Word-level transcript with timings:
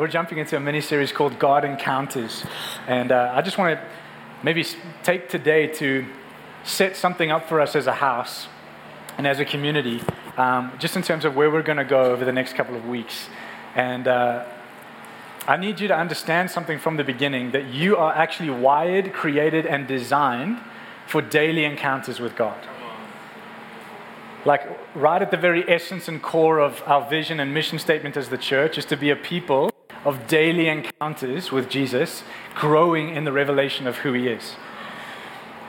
we're 0.00 0.08
jumping 0.08 0.38
into 0.38 0.56
a 0.56 0.60
mini 0.60 0.80
series 0.80 1.12
called 1.12 1.38
God 1.38 1.62
Encounters. 1.62 2.42
And 2.86 3.12
uh, 3.12 3.34
I 3.34 3.42
just 3.42 3.58
want 3.58 3.78
to 3.78 3.86
maybe 4.42 4.64
take 5.02 5.28
today 5.28 5.66
to 5.74 6.06
set 6.64 6.96
something 6.96 7.30
up 7.30 7.46
for 7.50 7.60
us 7.60 7.76
as 7.76 7.86
a 7.86 7.92
house 7.92 8.48
and 9.18 9.26
as 9.26 9.40
a 9.40 9.44
community, 9.44 10.00
um, 10.38 10.72
just 10.78 10.96
in 10.96 11.02
terms 11.02 11.26
of 11.26 11.36
where 11.36 11.50
we're 11.50 11.62
going 11.62 11.76
to 11.76 11.84
go 11.84 12.04
over 12.04 12.24
the 12.24 12.32
next 12.32 12.54
couple 12.54 12.74
of 12.76 12.88
weeks. 12.88 13.28
And 13.74 14.08
uh, 14.08 14.46
I 15.46 15.58
need 15.58 15.80
you 15.80 15.88
to 15.88 15.94
understand 15.94 16.50
something 16.50 16.78
from 16.78 16.96
the 16.96 17.04
beginning 17.04 17.50
that 17.50 17.66
you 17.66 17.98
are 17.98 18.14
actually 18.14 18.48
wired, 18.48 19.12
created, 19.12 19.66
and 19.66 19.86
designed 19.86 20.60
for 21.06 21.20
daily 21.20 21.66
encounters 21.66 22.20
with 22.20 22.36
God. 22.36 22.56
Like, 24.46 24.66
right 24.94 25.20
at 25.20 25.30
the 25.30 25.36
very 25.36 25.68
essence 25.68 26.08
and 26.08 26.22
core 26.22 26.58
of 26.58 26.82
our 26.86 27.06
vision 27.10 27.38
and 27.38 27.52
mission 27.52 27.78
statement 27.78 28.16
as 28.16 28.30
the 28.30 28.38
church 28.38 28.78
is 28.78 28.86
to 28.86 28.96
be 28.96 29.10
a 29.10 29.16
people 29.16 29.69
of 30.04 30.26
daily 30.26 30.68
encounters 30.68 31.52
with 31.52 31.68
Jesus, 31.68 32.22
growing 32.54 33.14
in 33.14 33.24
the 33.24 33.32
revelation 33.32 33.86
of 33.86 33.98
who 33.98 34.12
He 34.12 34.28
is. 34.28 34.56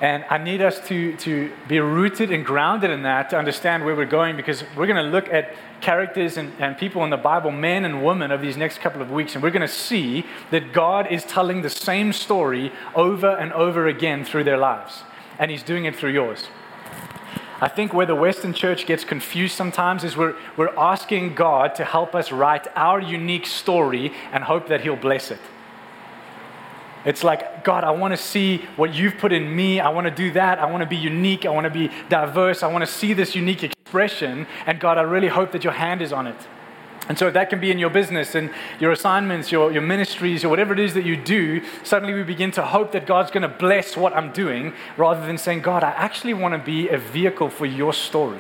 And 0.02 0.26
I 0.32 0.40
need 0.40 0.62
us 0.62 0.80
to, 0.88 1.16
to 1.18 1.52
be 1.68 1.80
rooted 1.80 2.32
and 2.32 2.44
grounded 2.44 2.90
in 2.90 3.04
that 3.04 3.30
to 3.30 3.38
understand 3.38 3.86
where 3.86 3.96
we're 3.96 4.06
going 4.06 4.36
because 4.36 4.64
we're 4.76 4.88
going 4.88 5.04
to 5.04 5.12
look 5.12 5.32
at 5.32 5.54
characters 5.80 6.38
and, 6.38 6.52
and 6.58 6.76
people 6.76 7.04
in 7.04 7.12
the 7.12 7.18
Bible, 7.18 7.52
men 7.52 7.86
and 7.86 8.04
women, 8.04 8.32
of 8.32 8.42
these 8.42 8.58
next 8.58 8.80
couple 8.80 9.02
of 9.04 9.12
weeks. 9.12 9.36
And 9.36 9.44
we're 9.44 9.52
going 9.52 9.62
to 9.62 9.68
see 9.68 10.26
that 10.50 10.74
God 10.74 11.12
is 11.12 11.24
telling 11.24 11.62
the 11.62 11.70
same 11.70 12.14
story 12.14 12.72
over 12.96 13.30
and 13.30 13.54
over 13.54 13.88
again 13.88 14.26
through 14.26 14.44
their 14.44 14.58
lives. 14.58 15.04
And 15.38 15.52
He's 15.52 15.64
doing 15.64 15.86
it 15.86 15.96
through 15.96 16.14
yours. 16.14 16.48
I 17.62 17.68
think 17.68 17.94
where 17.94 18.08
the 18.08 18.16
Western 18.16 18.54
church 18.54 18.88
gets 18.88 19.04
confused 19.04 19.56
sometimes 19.56 20.04
is 20.04 20.18
we're, 20.18 20.36
we're 20.58 20.76
asking 20.76 21.36
God 21.36 21.76
to 21.76 21.86
help 21.86 22.16
us 22.16 22.32
write 22.32 22.68
our 22.76 23.00
unique 23.00 23.46
story 23.46 24.12
and 24.32 24.44
hope 24.44 24.68
that 24.70 24.82
He'll 24.82 24.96
bless 24.96 25.30
it. 25.30 25.40
It's 27.06 27.24
like, 27.24 27.64
God, 27.64 27.84
I 27.84 27.92
want 27.92 28.14
to 28.14 28.18
see 28.18 28.66
what 28.76 28.94
you've 28.94 29.18
put 29.18 29.32
in 29.32 29.56
me. 29.56 29.80
I 29.80 29.90
want 29.90 30.06
to 30.06 30.12
do 30.12 30.32
that. 30.32 30.60
I 30.60 30.70
want 30.70 30.82
to 30.82 30.90
be 30.90 30.96
unique. 30.96 31.46
I 31.46 31.50
want 31.50 31.66
to 31.66 31.72
be 31.72 31.90
diverse. 32.10 32.64
I 32.64 32.68
want 32.68 32.84
to 32.84 32.92
see 32.92 33.14
this 33.14 33.36
unique 33.36 33.64
expression. 33.64 34.48
And 34.66 34.80
God, 34.80 34.98
I 34.98 35.02
really 35.02 35.28
hope 35.28 35.52
that 35.52 35.64
your 35.64 35.74
hand 35.74 36.02
is 36.02 36.12
on 36.12 36.28
it. 36.28 36.36
And 37.10 37.18
so 37.18 37.28
if 37.28 37.34
that 37.34 37.50
can 37.50 37.60
be 37.60 37.72
in 37.72 37.80
your 37.80 37.90
business 37.90 38.36
and 38.36 38.52
your 38.80 38.92
assignments, 38.92 39.52
your, 39.52 39.72
your 39.72 39.82
ministries, 39.82 40.44
or 40.44 40.50
whatever 40.50 40.74
it 40.74 40.80
is 40.80 40.94
that 40.94 41.04
you 41.04 41.18
do. 41.18 41.62
Suddenly 41.84 42.14
we 42.14 42.24
begin 42.24 42.52
to 42.52 42.64
hope 42.64 42.92
that 42.92 43.06
God's 43.08 43.32
going 43.32 43.42
to 43.42 43.50
bless 43.50 43.98
what 43.98 44.16
I'm 44.16 44.32
doing 44.32 44.74
rather 44.98 45.26
than 45.26 45.38
saying, 45.38 45.62
God, 45.62 45.84
I 45.84 45.90
actually 45.90 46.34
want 46.34 46.54
to 46.54 46.60
be 46.60 46.90
a 46.90 46.98
vehicle 46.98 47.50
for 47.50 47.66
your 47.66 47.92
story, 47.92 48.40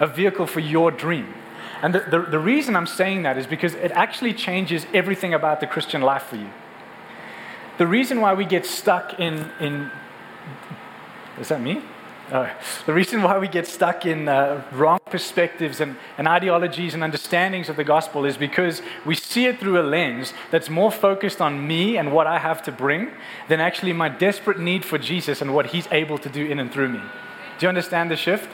a 0.00 0.06
vehicle 0.06 0.46
for 0.46 0.60
your 0.60 0.90
dream. 0.90 1.32
And 1.80 1.94
the, 1.94 2.00
the, 2.00 2.20
the 2.22 2.38
reason 2.40 2.74
I'm 2.74 2.86
saying 2.86 3.22
that 3.22 3.38
is 3.38 3.46
because 3.46 3.74
it 3.74 3.92
actually 3.92 4.34
changes 4.34 4.84
everything 4.92 5.32
about 5.32 5.60
the 5.60 5.66
Christian 5.66 6.02
life 6.02 6.24
for 6.24 6.36
you. 6.36 6.50
The 7.78 7.86
reason 7.86 8.20
why 8.20 8.34
we 8.34 8.44
get 8.44 8.66
stuck 8.66 9.20
in, 9.20 9.50
in 9.60 9.90
is 11.38 11.48
that 11.48 11.60
me? 11.60 11.80
Oh. 12.30 12.50
The 12.84 12.92
reason 12.92 13.22
why 13.22 13.38
we 13.38 13.48
get 13.48 13.66
stuck 13.66 14.04
in 14.04 14.28
uh, 14.28 14.62
wrong 14.72 14.98
perspectives 15.06 15.80
and, 15.80 15.96
and 16.18 16.28
ideologies 16.28 16.92
and 16.92 17.02
understandings 17.02 17.70
of 17.70 17.76
the 17.76 17.84
gospel 17.84 18.26
is 18.26 18.36
because 18.36 18.82
we 19.06 19.14
see 19.14 19.46
it 19.46 19.58
through 19.58 19.80
a 19.80 19.82
lens 19.82 20.34
that's 20.50 20.68
more 20.68 20.92
focused 20.92 21.40
on 21.40 21.66
me 21.66 21.96
and 21.96 22.12
what 22.12 22.26
I 22.26 22.38
have 22.38 22.62
to 22.64 22.72
bring 22.72 23.12
than 23.48 23.60
actually 23.60 23.94
my 23.94 24.10
desperate 24.10 24.58
need 24.58 24.84
for 24.84 24.98
Jesus 24.98 25.40
and 25.40 25.54
what 25.54 25.66
he's 25.68 25.88
able 25.90 26.18
to 26.18 26.28
do 26.28 26.44
in 26.44 26.58
and 26.58 26.70
through 26.70 26.90
me. 26.90 27.00
Do 27.58 27.64
you 27.64 27.68
understand 27.68 28.10
the 28.10 28.16
shift? 28.16 28.50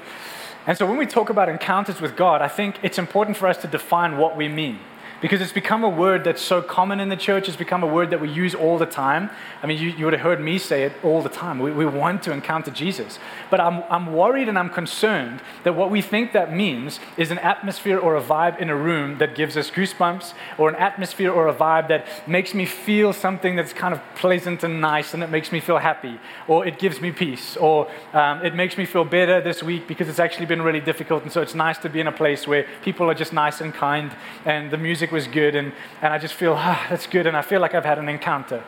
And 0.69 0.79
so 0.79 0.87
when 0.87 0.97
we 0.97 1.07
talk 1.07 1.29
about 1.29 1.49
encounters 1.49 2.01
with 2.01 2.17
God, 2.17 2.43
I 2.43 2.49
think 2.49 2.77
it's 2.83 2.99
important 2.99 3.37
for 3.37 3.49
us 3.49 3.57
to 3.59 3.67
define 3.67 4.19
what 4.19 4.37
we 4.37 4.47
mean 4.47 4.79
because 5.25 5.41
it's 5.41 5.53
become 5.53 5.83
a 5.85 5.89
word 5.89 6.23
that's 6.23 6.43
so 6.43 6.61
common 6.61 7.01
in 7.01 7.09
the 7.09 7.17
church. 7.17 7.49
It's 7.49 7.57
become 7.57 7.83
a 7.83 7.87
word 7.87 8.11
that 8.11 8.21
we 8.21 8.29
use 8.29 8.55
all 8.55 8.77
the 8.77 8.85
time. 8.85 9.31
I 9.63 9.67
mean, 9.67 9.79
you, 9.79 9.89
you 9.89 10.05
would 10.05 10.13
have 10.13 10.21
heard 10.21 10.39
me 10.39 10.59
say 10.59 10.83
it 10.83 10.93
all 11.03 11.23
the 11.23 11.31
time. 11.31 11.61
We, 11.61 11.73
we 11.73 11.87
want 11.87 12.23
to 12.25 12.33
encounter 12.33 12.71
Jesus. 12.71 13.19
But 13.49 13.59
I'm, 13.59 13.85
I'm 13.89 14.13
worried 14.13 14.51
and 14.51 14.59
I'm 14.59 14.69
concerned 14.69 15.41
that 15.63 15.75
what 15.75 15.91
we 15.91 16.03
think 16.03 16.33
that 16.33 16.53
means 16.53 17.01
is 17.17 17.31
an 17.31 17.39
atmosphere 17.39 17.99
or 17.99 18.17
a 18.17 18.23
vibe 18.23 18.59
in 18.59 18.69
a 18.69 18.77
room 18.77 19.17
that 19.17 19.35
gives 19.35 19.57
us 19.57 19.71
goosebumps, 19.71 20.35
or 20.59 20.69
an 20.69 20.75
atmosphere 20.75 21.33
or 21.33 21.49
a 21.49 21.55
vibe 21.55 21.89
that 21.89 22.07
makes 22.29 22.53
me 22.53 22.67
feel 22.67 23.15
something 23.15 23.57
that's 23.57 23.73
kind 23.73 23.95
of 23.95 24.03
pleasant 24.17 24.63
and 24.63 24.79
nice 24.83 25.15
and 25.15 25.23
it 25.23 25.31
makes 25.31 25.51
me 25.51 25.59
feel 25.59 25.79
happy, 25.79 26.21
or 26.49 26.67
it 26.67 26.79
gives 26.79 27.01
me 27.01 27.11
peace, 27.11 27.57
or 27.57 27.91
um, 28.13 28.45
it 28.45 28.55
makes 28.55 28.77
me 28.77 28.85
feel 28.85 29.07
better 29.07 29.41
this 29.41 29.63
week 29.63 29.89
because 29.89 30.07
it's 30.07 30.19
actually 30.19 30.45
been 30.45 30.61
really 30.61 30.83
difficult. 30.83 31.23
And 31.23 31.33
so 31.33 31.41
it's 31.41 31.55
nice 31.55 31.79
to 31.79 31.89
be 31.89 32.01
in 32.01 32.09
a 32.09 32.13
place 32.13 32.47
where 32.47 32.67
people 32.83 33.09
are 33.09 33.15
just 33.15 33.33
nice 33.33 33.63
and 33.63 33.73
kind 33.73 34.15
and 34.45 34.71
the 34.71 34.77
music 34.77 35.14
was 35.15 35.27
good, 35.27 35.55
and, 35.55 35.73
and 36.03 36.13
I 36.13 36.19
just 36.19 36.35
feel, 36.35 36.53
ah, 36.59 36.87
that's 36.91 37.07
good, 37.07 37.27
and 37.27 37.35
I 37.35 37.41
feel 37.41 37.61
like 37.61 37.75
I've 37.75 37.87
had 37.87 37.99
an 37.99 38.11
encounter. 38.11 38.63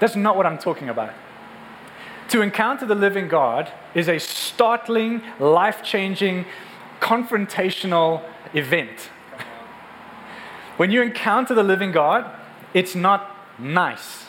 That's 0.00 0.16
not 0.16 0.36
what 0.36 0.46
I'm 0.46 0.58
talking 0.58 0.88
about. 0.88 1.12
To 2.30 2.42
encounter 2.42 2.86
the 2.86 2.94
living 2.96 3.28
God 3.28 3.70
is 3.94 4.08
a 4.08 4.18
startling, 4.18 5.22
life 5.38 5.82
changing, 5.84 6.46
confrontational 7.00 8.22
event. 8.54 9.10
When 10.76 10.90
you 10.90 11.02
encounter 11.02 11.54
the 11.54 11.62
living 11.62 11.92
God, 11.92 12.24
it's 12.72 12.94
not 12.94 13.36
nice. 13.58 14.26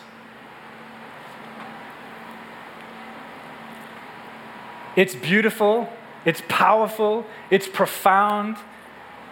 It's 4.95 5.15
beautiful, 5.15 5.87
it's 6.25 6.41
powerful, 6.49 7.25
it's 7.49 7.67
profound, 7.67 8.57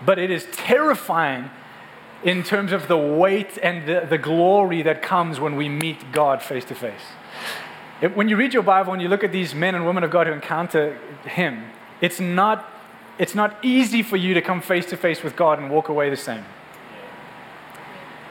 but 0.06 0.17
it 0.17 0.31
is 0.31 0.47
terrifying 0.53 1.50
in 2.24 2.44
terms 2.44 2.72
of 2.72 2.88
the 2.88 2.97
weight 2.97 3.57
and 3.63 3.88
the, 3.88 4.06
the 4.09 4.18
glory 4.18 4.81
that 4.81 5.02
comes 5.02 5.40
when 5.40 5.56
we 5.56 5.69
meet 5.69 6.12
God 6.12 6.41
face 6.41 6.66
to 6.66 6.75
face. 6.75 7.02
When 8.13 8.30
you 8.30 8.38
read 8.38 8.53
your 8.53 8.63
Bible 8.63 8.94
and 8.94 9.02
you 9.02 9.07
look 9.07 9.24
at 9.24 9.31
these 9.31 9.53
men 9.53 9.75
and 9.75 9.85
women 9.85 10.03
of 10.03 10.12
God 10.12 10.28
who 10.28 10.34
encounter 10.34 10.97
Him, 11.24 11.66
it's 12.02 12.19
not, 12.19 12.69
it's 13.18 13.35
not 13.35 13.57
easy 13.63 14.03
for 14.03 14.16
you 14.16 14.34
to 14.34 14.41
come 14.41 14.62
face 14.62 14.85
to 14.88 14.97
face 14.97 15.22
with 15.22 15.35
God 15.35 15.59
and 15.59 15.69
walk 15.69 15.90
away 15.90 16.09
the 16.09 16.18
same. 16.18 16.46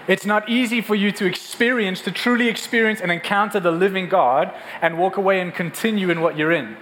It's 0.07 0.25
not 0.25 0.49
easy 0.49 0.81
for 0.81 0.95
you 0.95 1.13
to 1.13 1.27
experience, 1.27 2.01
to 2.03 2.11
truly 2.11 2.49
experience 2.49 3.01
and 3.03 3.13
encounter 3.13 3.61
the 3.61 3.71
living 3.71 4.09
God 4.09 4.55
and 4.81 4.99
walk 4.99 5.19
away 5.19 5.39
and 5.41 5.55
continue 5.55 6.09
in 6.09 6.23
what 6.23 6.37
you're 6.37 6.53
in. 6.53 6.79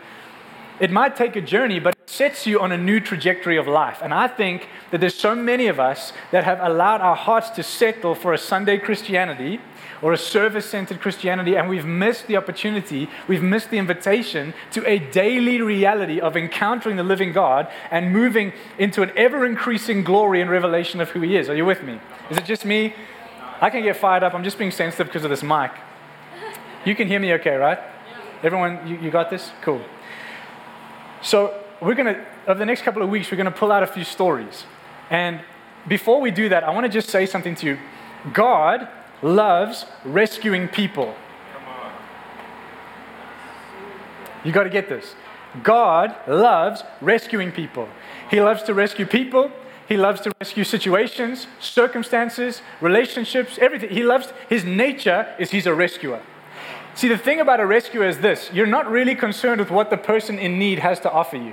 It 0.78 0.90
might 0.90 1.16
take 1.16 1.36
a 1.36 1.40
journey, 1.40 1.80
but 1.80 1.94
it 1.94 2.10
sets 2.10 2.46
you 2.46 2.60
on 2.60 2.70
a 2.70 2.76
new 2.76 3.00
trajectory 3.00 3.56
of 3.56 3.66
life. 3.66 4.00
And 4.02 4.12
I 4.12 4.28
think 4.28 4.68
that 4.90 5.00
there's 5.00 5.14
so 5.14 5.34
many 5.34 5.68
of 5.68 5.80
us 5.80 6.12
that 6.32 6.44
have 6.44 6.60
allowed 6.60 7.00
our 7.00 7.16
hearts 7.16 7.48
to 7.50 7.62
settle 7.62 8.14
for 8.14 8.34
a 8.34 8.38
Sunday 8.38 8.76
Christianity 8.76 9.58
or 10.02 10.12
a 10.12 10.18
service 10.18 10.66
centered 10.66 11.00
Christianity, 11.00 11.56
and 11.56 11.70
we've 11.70 11.86
missed 11.86 12.26
the 12.26 12.36
opportunity, 12.36 13.08
we've 13.26 13.42
missed 13.42 13.70
the 13.70 13.78
invitation 13.78 14.52
to 14.72 14.86
a 14.86 14.98
daily 14.98 15.62
reality 15.62 16.20
of 16.20 16.36
encountering 16.36 16.96
the 16.96 17.02
living 17.02 17.32
God 17.32 17.68
and 17.90 18.12
moving 18.12 18.52
into 18.78 19.02
an 19.02 19.10
ever 19.16 19.46
increasing 19.46 20.04
glory 20.04 20.42
and 20.42 20.50
revelation 20.50 21.00
of 21.00 21.10
who 21.10 21.22
He 21.22 21.36
is. 21.36 21.48
Are 21.48 21.56
you 21.56 21.64
with 21.64 21.82
me? 21.82 21.98
Is 22.28 22.36
it 22.36 22.44
just 22.44 22.66
me? 22.66 22.94
I 23.62 23.70
can 23.70 23.82
get 23.82 23.96
fired 23.96 24.22
up. 24.22 24.34
I'm 24.34 24.44
just 24.44 24.58
being 24.58 24.70
sensitive 24.70 25.06
because 25.06 25.24
of 25.24 25.30
this 25.30 25.42
mic. 25.42 25.70
You 26.84 26.94
can 26.94 27.08
hear 27.08 27.18
me 27.18 27.32
okay, 27.34 27.56
right? 27.56 27.78
Everyone, 28.42 28.86
you, 28.86 28.98
you 28.98 29.10
got 29.10 29.30
this? 29.30 29.50
Cool. 29.62 29.80
So, 31.26 31.60
we're 31.80 31.96
going 31.96 32.14
to, 32.14 32.24
over 32.46 32.56
the 32.56 32.64
next 32.64 32.82
couple 32.82 33.02
of 33.02 33.08
weeks, 33.08 33.32
we're 33.32 33.36
going 33.36 33.52
to 33.52 33.58
pull 33.58 33.72
out 33.72 33.82
a 33.82 33.86
few 33.88 34.04
stories. 34.04 34.62
And 35.10 35.40
before 35.88 36.20
we 36.20 36.30
do 36.30 36.48
that, 36.50 36.62
I 36.62 36.70
want 36.70 36.86
to 36.86 36.88
just 36.88 37.08
say 37.08 37.26
something 37.26 37.56
to 37.56 37.66
you. 37.66 37.78
God 38.32 38.86
loves 39.22 39.86
rescuing 40.04 40.68
people. 40.68 41.16
You 44.44 44.52
got 44.52 44.62
to 44.62 44.70
get 44.70 44.88
this. 44.88 45.16
God 45.64 46.14
loves 46.28 46.84
rescuing 47.00 47.50
people. 47.50 47.88
He 48.30 48.40
loves 48.40 48.62
to 48.62 48.72
rescue 48.72 49.04
people. 49.04 49.50
He 49.88 49.96
loves 49.96 50.20
to 50.20 50.32
rescue 50.38 50.62
situations, 50.62 51.48
circumstances, 51.58 52.62
relationships, 52.80 53.58
everything. 53.60 53.90
He 53.90 54.04
loves, 54.04 54.32
his 54.48 54.64
nature 54.64 55.34
is 55.40 55.50
he's 55.50 55.66
a 55.66 55.74
rescuer. 55.74 56.22
See, 56.96 57.08
the 57.08 57.18
thing 57.18 57.40
about 57.40 57.60
a 57.60 57.66
rescuer 57.66 58.04
is 58.04 58.18
this 58.18 58.50
you're 58.52 58.66
not 58.66 58.90
really 58.90 59.14
concerned 59.14 59.60
with 59.60 59.70
what 59.70 59.90
the 59.90 59.98
person 59.98 60.38
in 60.38 60.58
need 60.58 60.80
has 60.80 60.98
to 61.00 61.12
offer 61.12 61.36
you. 61.36 61.52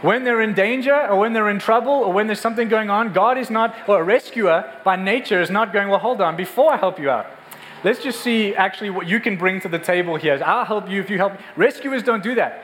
When 0.00 0.22
they're 0.22 0.40
in 0.40 0.54
danger 0.54 0.94
or 0.94 1.18
when 1.18 1.32
they're 1.32 1.48
in 1.48 1.58
trouble 1.58 1.92
or 1.92 2.12
when 2.12 2.28
there's 2.28 2.38
something 2.38 2.68
going 2.68 2.88
on, 2.88 3.12
God 3.12 3.36
is 3.36 3.50
not, 3.50 3.74
or 3.88 4.00
a 4.00 4.04
rescuer 4.04 4.72
by 4.84 4.94
nature 4.94 5.40
is 5.40 5.50
not 5.50 5.72
going, 5.72 5.88
well, 5.88 5.98
hold 5.98 6.20
on, 6.20 6.36
before 6.36 6.72
I 6.72 6.76
help 6.76 7.00
you 7.00 7.10
out. 7.10 7.26
Let's 7.82 8.00
just 8.00 8.20
see 8.20 8.54
actually 8.54 8.90
what 8.90 9.08
you 9.08 9.18
can 9.18 9.36
bring 9.36 9.60
to 9.62 9.68
the 9.68 9.78
table 9.80 10.14
here. 10.14 10.40
I'll 10.44 10.64
help 10.64 10.88
you 10.88 11.00
if 11.00 11.10
you 11.10 11.18
help. 11.18 11.32
Rescuers 11.56 12.04
don't 12.04 12.22
do 12.22 12.36
that. 12.36 12.62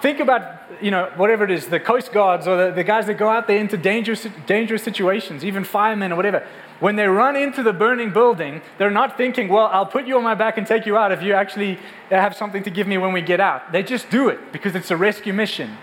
Think 0.00 0.20
about, 0.20 0.60
you 0.80 0.92
know, 0.92 1.10
whatever 1.16 1.42
it 1.42 1.50
is, 1.50 1.66
the 1.66 1.80
coast 1.80 2.12
guards 2.12 2.46
or 2.46 2.56
the, 2.56 2.72
the 2.72 2.84
guys 2.84 3.06
that 3.06 3.14
go 3.14 3.28
out 3.28 3.48
there 3.48 3.58
into 3.58 3.76
dangerous, 3.76 4.28
dangerous 4.46 4.84
situations, 4.84 5.44
even 5.44 5.64
firemen 5.64 6.12
or 6.12 6.16
whatever. 6.16 6.46
When 6.80 6.94
they 6.96 7.06
run 7.06 7.34
into 7.34 7.62
the 7.62 7.72
burning 7.72 8.12
building, 8.12 8.62
they're 8.78 8.90
not 8.90 9.16
thinking, 9.16 9.48
well, 9.48 9.66
I'll 9.66 9.86
put 9.86 10.06
you 10.06 10.16
on 10.16 10.22
my 10.22 10.34
back 10.34 10.58
and 10.58 10.66
take 10.66 10.86
you 10.86 10.96
out 10.96 11.10
if 11.10 11.22
you 11.22 11.32
actually 11.32 11.78
have 12.08 12.36
something 12.36 12.62
to 12.62 12.70
give 12.70 12.86
me 12.86 12.98
when 12.98 13.12
we 13.12 13.20
get 13.20 13.40
out. 13.40 13.72
They 13.72 13.82
just 13.82 14.10
do 14.10 14.28
it 14.28 14.52
because 14.52 14.76
it's 14.76 14.90
a 14.90 14.96
rescue 14.96 15.32
mission. 15.32 15.76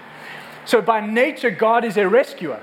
So 0.64 0.82
by 0.82 1.06
nature, 1.06 1.52
God 1.52 1.84
is 1.84 1.98
a 1.98 2.08
rescuer. 2.08 2.62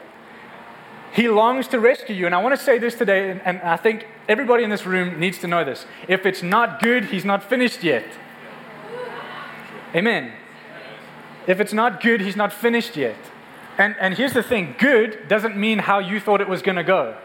He 1.12 1.29
longs 1.29 1.69
to 1.69 1.79
rescue 1.79 2.14
you. 2.14 2.26
And 2.26 2.34
I 2.34 2.43
want 2.43 2.58
to 2.58 2.62
say 2.62 2.79
this 2.79 2.94
today, 2.94 3.38
and, 3.44 3.61
I 3.61 3.76
think 3.76 4.06
everybody 4.29 4.64
in 4.64 4.70
this 4.70 4.87
room 4.87 5.20
needs 5.20 5.38
to 5.38 5.46
know 5.46 5.62
this. 5.62 5.84
If 6.08 6.25
it's 6.25 6.43
not 6.43 6.81
good, 6.81 7.06
He's 7.06 7.25
not 7.25 7.44
finished 7.44 7.84
yet. 7.84 8.06
Amen. 9.94 10.32
If 11.46 11.61
it's 11.61 11.75
not 11.75 12.02
good, 12.02 12.23
He's 12.23 12.37
not 12.37 12.50
finished 12.50 12.96
yet. 12.96 13.17
And, 13.76 13.94
and 14.00 14.14
here's 14.14 14.32
the 14.32 14.43
thing 14.43 14.75
good 14.79 15.29
doesn't 15.29 15.56
mean 15.56 15.81
how 15.81 15.99
you 15.99 16.19
thought 16.19 16.40
it 16.40 16.49
was 16.49 16.62
going 16.62 16.76
to 16.76 16.84
go, 16.84 17.17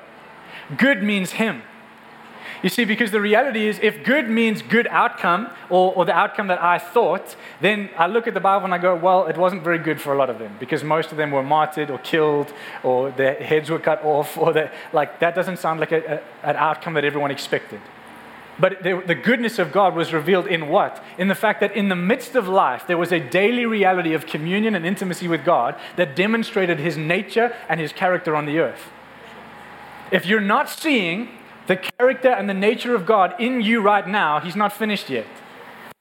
good 0.75 1.03
means 1.03 1.33
Him. 1.33 1.61
You 2.63 2.69
see, 2.69 2.85
because 2.85 3.11
the 3.11 3.21
reality 3.21 3.67
is, 3.67 3.79
if 3.83 4.03
good 4.03 4.29
means 4.29 4.63
good 4.63 4.87
outcome, 4.87 5.49
or, 5.69 5.93
or 5.93 6.05
the 6.05 6.13
outcome 6.13 6.47
that 6.47 6.61
I 6.61 6.79
thought, 6.79 7.35
then 7.61 7.91
I 7.95 8.07
look 8.07 8.25
at 8.25 8.33
the 8.33 8.39
Bible 8.39 8.65
and 8.65 8.73
I 8.73 8.79
go, 8.79 8.95
well, 8.95 9.27
it 9.27 9.37
wasn't 9.37 9.63
very 9.63 9.77
good 9.77 10.01
for 10.01 10.11
a 10.11 10.17
lot 10.17 10.31
of 10.31 10.39
them, 10.39 10.55
because 10.59 10.83
most 10.83 11.11
of 11.11 11.17
them 11.17 11.29
were 11.29 11.43
martyred 11.43 11.91
or 11.91 11.99
killed, 11.99 12.51
or 12.83 13.11
their 13.11 13.35
heads 13.35 13.69
were 13.69 13.77
cut 13.77 14.03
off, 14.03 14.37
or 14.37 14.53
that, 14.53 14.73
like 14.91 15.19
that 15.19 15.35
doesn't 15.35 15.57
sound 15.57 15.79
like 15.79 15.91
a, 15.91 16.21
a, 16.43 16.47
an 16.47 16.55
outcome 16.55 16.95
that 16.95 17.05
everyone 17.05 17.29
expected. 17.29 17.79
But 18.59 18.81
the, 18.81 19.03
the 19.05 19.13
goodness 19.13 19.59
of 19.59 19.71
God 19.71 19.93
was 19.93 20.11
revealed 20.11 20.47
in 20.47 20.67
what? 20.67 21.03
In 21.19 21.27
the 21.27 21.35
fact 21.35 21.59
that 21.59 21.75
in 21.75 21.89
the 21.89 21.95
midst 21.95 22.35
of 22.35 22.47
life, 22.47 22.87
there 22.87 22.97
was 22.97 23.11
a 23.11 23.19
daily 23.19 23.67
reality 23.67 24.15
of 24.15 24.25
communion 24.25 24.73
and 24.73 24.83
intimacy 24.83 25.27
with 25.27 25.45
God 25.45 25.75
that 25.95 26.15
demonstrated 26.15 26.79
his 26.79 26.97
nature 26.97 27.55
and 27.69 27.79
his 27.79 27.93
character 27.93 28.35
on 28.35 28.47
the 28.47 28.57
earth. 28.57 28.89
If 30.11 30.25
you're 30.25 30.41
not 30.41 30.69
seeing 30.69 31.29
the 31.67 31.75
character 31.75 32.29
and 32.29 32.49
the 32.49 32.53
nature 32.53 32.95
of 32.95 33.05
God 33.05 33.35
in 33.39 33.61
you 33.61 33.81
right 33.81 34.07
now, 34.07 34.39
He's 34.39 34.55
not 34.55 34.73
finished 34.73 35.09
yet. 35.09 35.25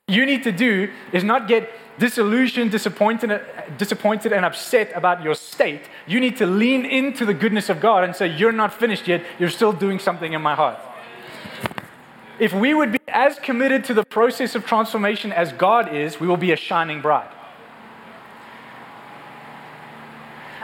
You 0.08 0.24
need 0.24 0.44
to 0.44 0.52
do 0.52 0.90
is 1.12 1.24
not 1.24 1.48
get 1.48 1.68
disillusioned, 1.98 2.70
disappointed, 2.70 3.40
disappointed, 3.76 4.32
and 4.32 4.44
upset 4.44 4.92
about 4.94 5.22
your 5.22 5.34
state. 5.34 5.82
You 6.06 6.20
need 6.20 6.36
to 6.36 6.46
lean 6.46 6.84
into 6.84 7.24
the 7.24 7.34
goodness 7.34 7.68
of 7.68 7.80
God 7.80 8.04
and 8.04 8.14
say, 8.14 8.28
You're 8.28 8.52
not 8.52 8.72
finished 8.72 9.08
yet. 9.08 9.24
You're 9.38 9.50
still 9.50 9.72
doing 9.72 9.98
something 9.98 10.32
in 10.32 10.40
my 10.40 10.54
heart. 10.54 10.78
If 12.38 12.52
we 12.52 12.74
would 12.74 12.92
be 12.92 13.00
as 13.08 13.38
committed 13.38 13.84
to 13.84 13.94
the 13.94 14.04
process 14.04 14.54
of 14.54 14.66
transformation 14.66 15.32
as 15.32 15.52
God 15.52 15.92
is, 15.92 16.20
we 16.20 16.26
will 16.28 16.36
be 16.36 16.52
a 16.52 16.56
shining 16.56 17.00
bride. 17.00 17.30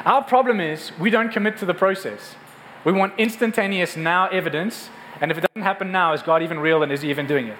Our 0.04 0.22
problem 0.22 0.60
is 0.60 0.92
we 0.98 1.10
don't 1.10 1.32
commit 1.32 1.56
to 1.58 1.64
the 1.64 1.74
process. 1.74 2.34
We 2.84 2.92
want 2.92 3.14
instantaneous 3.18 3.96
now 3.96 4.28
evidence. 4.28 4.90
And 5.20 5.30
if 5.30 5.38
it 5.38 5.42
doesn't 5.42 5.62
happen 5.62 5.92
now, 5.92 6.12
is 6.12 6.22
God 6.22 6.42
even 6.42 6.58
real 6.58 6.82
and 6.82 6.90
is 6.90 7.02
He 7.02 7.10
even 7.10 7.26
doing 7.26 7.46
it? 7.46 7.58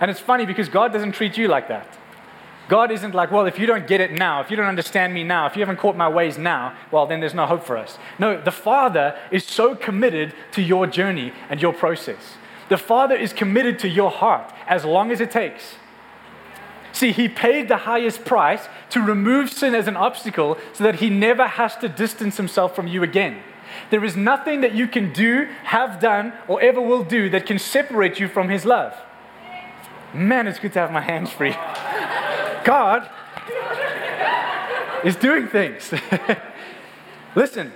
And 0.00 0.10
it's 0.10 0.20
funny 0.20 0.46
because 0.46 0.68
God 0.68 0.92
doesn't 0.92 1.12
treat 1.12 1.36
you 1.36 1.48
like 1.48 1.68
that. 1.68 1.98
God 2.68 2.92
isn't 2.92 3.14
like, 3.14 3.32
well, 3.32 3.46
if 3.46 3.58
you 3.58 3.66
don't 3.66 3.88
get 3.88 4.00
it 4.00 4.12
now, 4.12 4.40
if 4.40 4.48
you 4.48 4.56
don't 4.56 4.66
understand 4.66 5.12
me 5.12 5.24
now, 5.24 5.46
if 5.46 5.56
you 5.56 5.60
haven't 5.60 5.78
caught 5.78 5.96
my 5.96 6.08
ways 6.08 6.38
now, 6.38 6.76
well, 6.92 7.04
then 7.04 7.18
there's 7.18 7.34
no 7.34 7.44
hope 7.44 7.64
for 7.64 7.76
us. 7.76 7.98
No, 8.16 8.40
the 8.40 8.52
Father 8.52 9.18
is 9.32 9.44
so 9.44 9.74
committed 9.74 10.32
to 10.52 10.62
your 10.62 10.86
journey 10.86 11.32
and 11.48 11.60
your 11.60 11.72
process. 11.72 12.34
The 12.68 12.76
Father 12.76 13.16
is 13.16 13.32
committed 13.32 13.80
to 13.80 13.88
your 13.88 14.12
heart 14.12 14.54
as 14.68 14.84
long 14.84 15.10
as 15.10 15.20
it 15.20 15.32
takes. 15.32 15.74
See, 16.92 17.10
He 17.10 17.28
paid 17.28 17.66
the 17.66 17.78
highest 17.78 18.24
price 18.24 18.68
to 18.90 19.00
remove 19.00 19.52
sin 19.52 19.74
as 19.74 19.88
an 19.88 19.96
obstacle 19.96 20.56
so 20.72 20.84
that 20.84 20.96
He 20.96 21.10
never 21.10 21.48
has 21.48 21.76
to 21.78 21.88
distance 21.88 22.36
Himself 22.36 22.76
from 22.76 22.86
you 22.86 23.02
again. 23.02 23.42
There 23.90 24.04
is 24.04 24.16
nothing 24.16 24.60
that 24.60 24.74
you 24.74 24.86
can 24.86 25.12
do, 25.12 25.48
have 25.64 26.00
done, 26.00 26.32
or 26.48 26.60
ever 26.60 26.80
will 26.80 27.04
do 27.04 27.28
that 27.30 27.44
can 27.44 27.58
separate 27.58 28.20
you 28.20 28.28
from 28.28 28.48
His 28.48 28.64
love. 28.64 28.94
Man, 30.14 30.46
it's 30.46 30.58
good 30.58 30.72
to 30.74 30.78
have 30.78 30.92
my 30.92 31.00
hands 31.00 31.30
free. 31.30 31.50
God 32.64 33.08
is 35.04 35.16
doing 35.16 35.48
things. 35.48 35.92
Listen, 37.34 37.72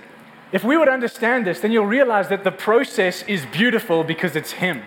if 0.51 0.63
we 0.63 0.77
would 0.77 0.89
understand 0.89 1.45
this, 1.45 1.59
then 1.59 1.71
you'll 1.71 1.85
realize 1.85 2.29
that 2.29 2.43
the 2.43 2.51
process 2.51 3.23
is 3.23 3.45
beautiful 3.47 4.03
because 4.03 4.35
it's 4.35 4.53
Him. 4.53 4.83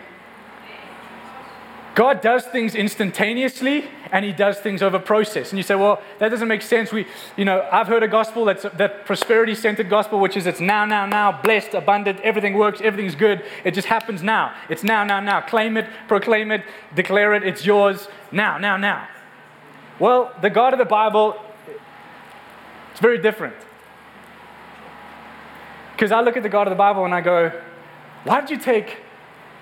God 1.98 2.20
does 2.20 2.44
things 2.44 2.76
instantaneously 2.76 3.84
and 4.12 4.24
he 4.24 4.30
does 4.30 4.60
things 4.60 4.82
over 4.82 5.00
process. 5.00 5.50
And 5.50 5.58
you 5.58 5.64
say, 5.64 5.74
well, 5.74 6.00
that 6.20 6.28
doesn't 6.28 6.46
make 6.46 6.62
sense. 6.62 6.92
We, 6.92 7.08
you 7.36 7.44
know, 7.44 7.68
I've 7.72 7.88
heard 7.88 8.04
a 8.04 8.08
gospel 8.08 8.44
that's 8.44 8.62
that 8.62 9.04
prosperity 9.04 9.56
centered 9.56 9.90
gospel, 9.90 10.20
which 10.20 10.36
is 10.36 10.46
it's 10.46 10.60
now, 10.60 10.84
now, 10.84 11.06
now, 11.06 11.42
blessed, 11.42 11.74
abundant, 11.74 12.20
everything 12.20 12.54
works, 12.54 12.80
everything's 12.80 13.16
good. 13.16 13.44
It 13.64 13.74
just 13.74 13.88
happens 13.88 14.22
now. 14.22 14.54
It's 14.68 14.84
now, 14.84 15.02
now, 15.02 15.18
now. 15.18 15.40
Claim 15.40 15.76
it, 15.76 15.88
proclaim 16.06 16.52
it, 16.52 16.62
declare 16.94 17.34
it, 17.34 17.42
it's 17.42 17.66
yours 17.66 18.06
now, 18.30 18.58
now, 18.58 18.76
now. 18.76 19.08
Well, 19.98 20.32
the 20.40 20.50
God 20.50 20.72
of 20.72 20.78
the 20.78 20.84
Bible, 20.84 21.34
it's 22.92 23.00
very 23.00 23.18
different. 23.18 23.56
Because 25.94 26.12
I 26.12 26.20
look 26.20 26.36
at 26.36 26.44
the 26.44 26.48
God 26.48 26.68
of 26.68 26.70
the 26.70 26.76
Bible 26.76 27.04
and 27.04 27.12
I 27.12 27.22
go, 27.22 27.50
why 28.22 28.40
did 28.40 28.50
you 28.50 28.58
take 28.58 28.98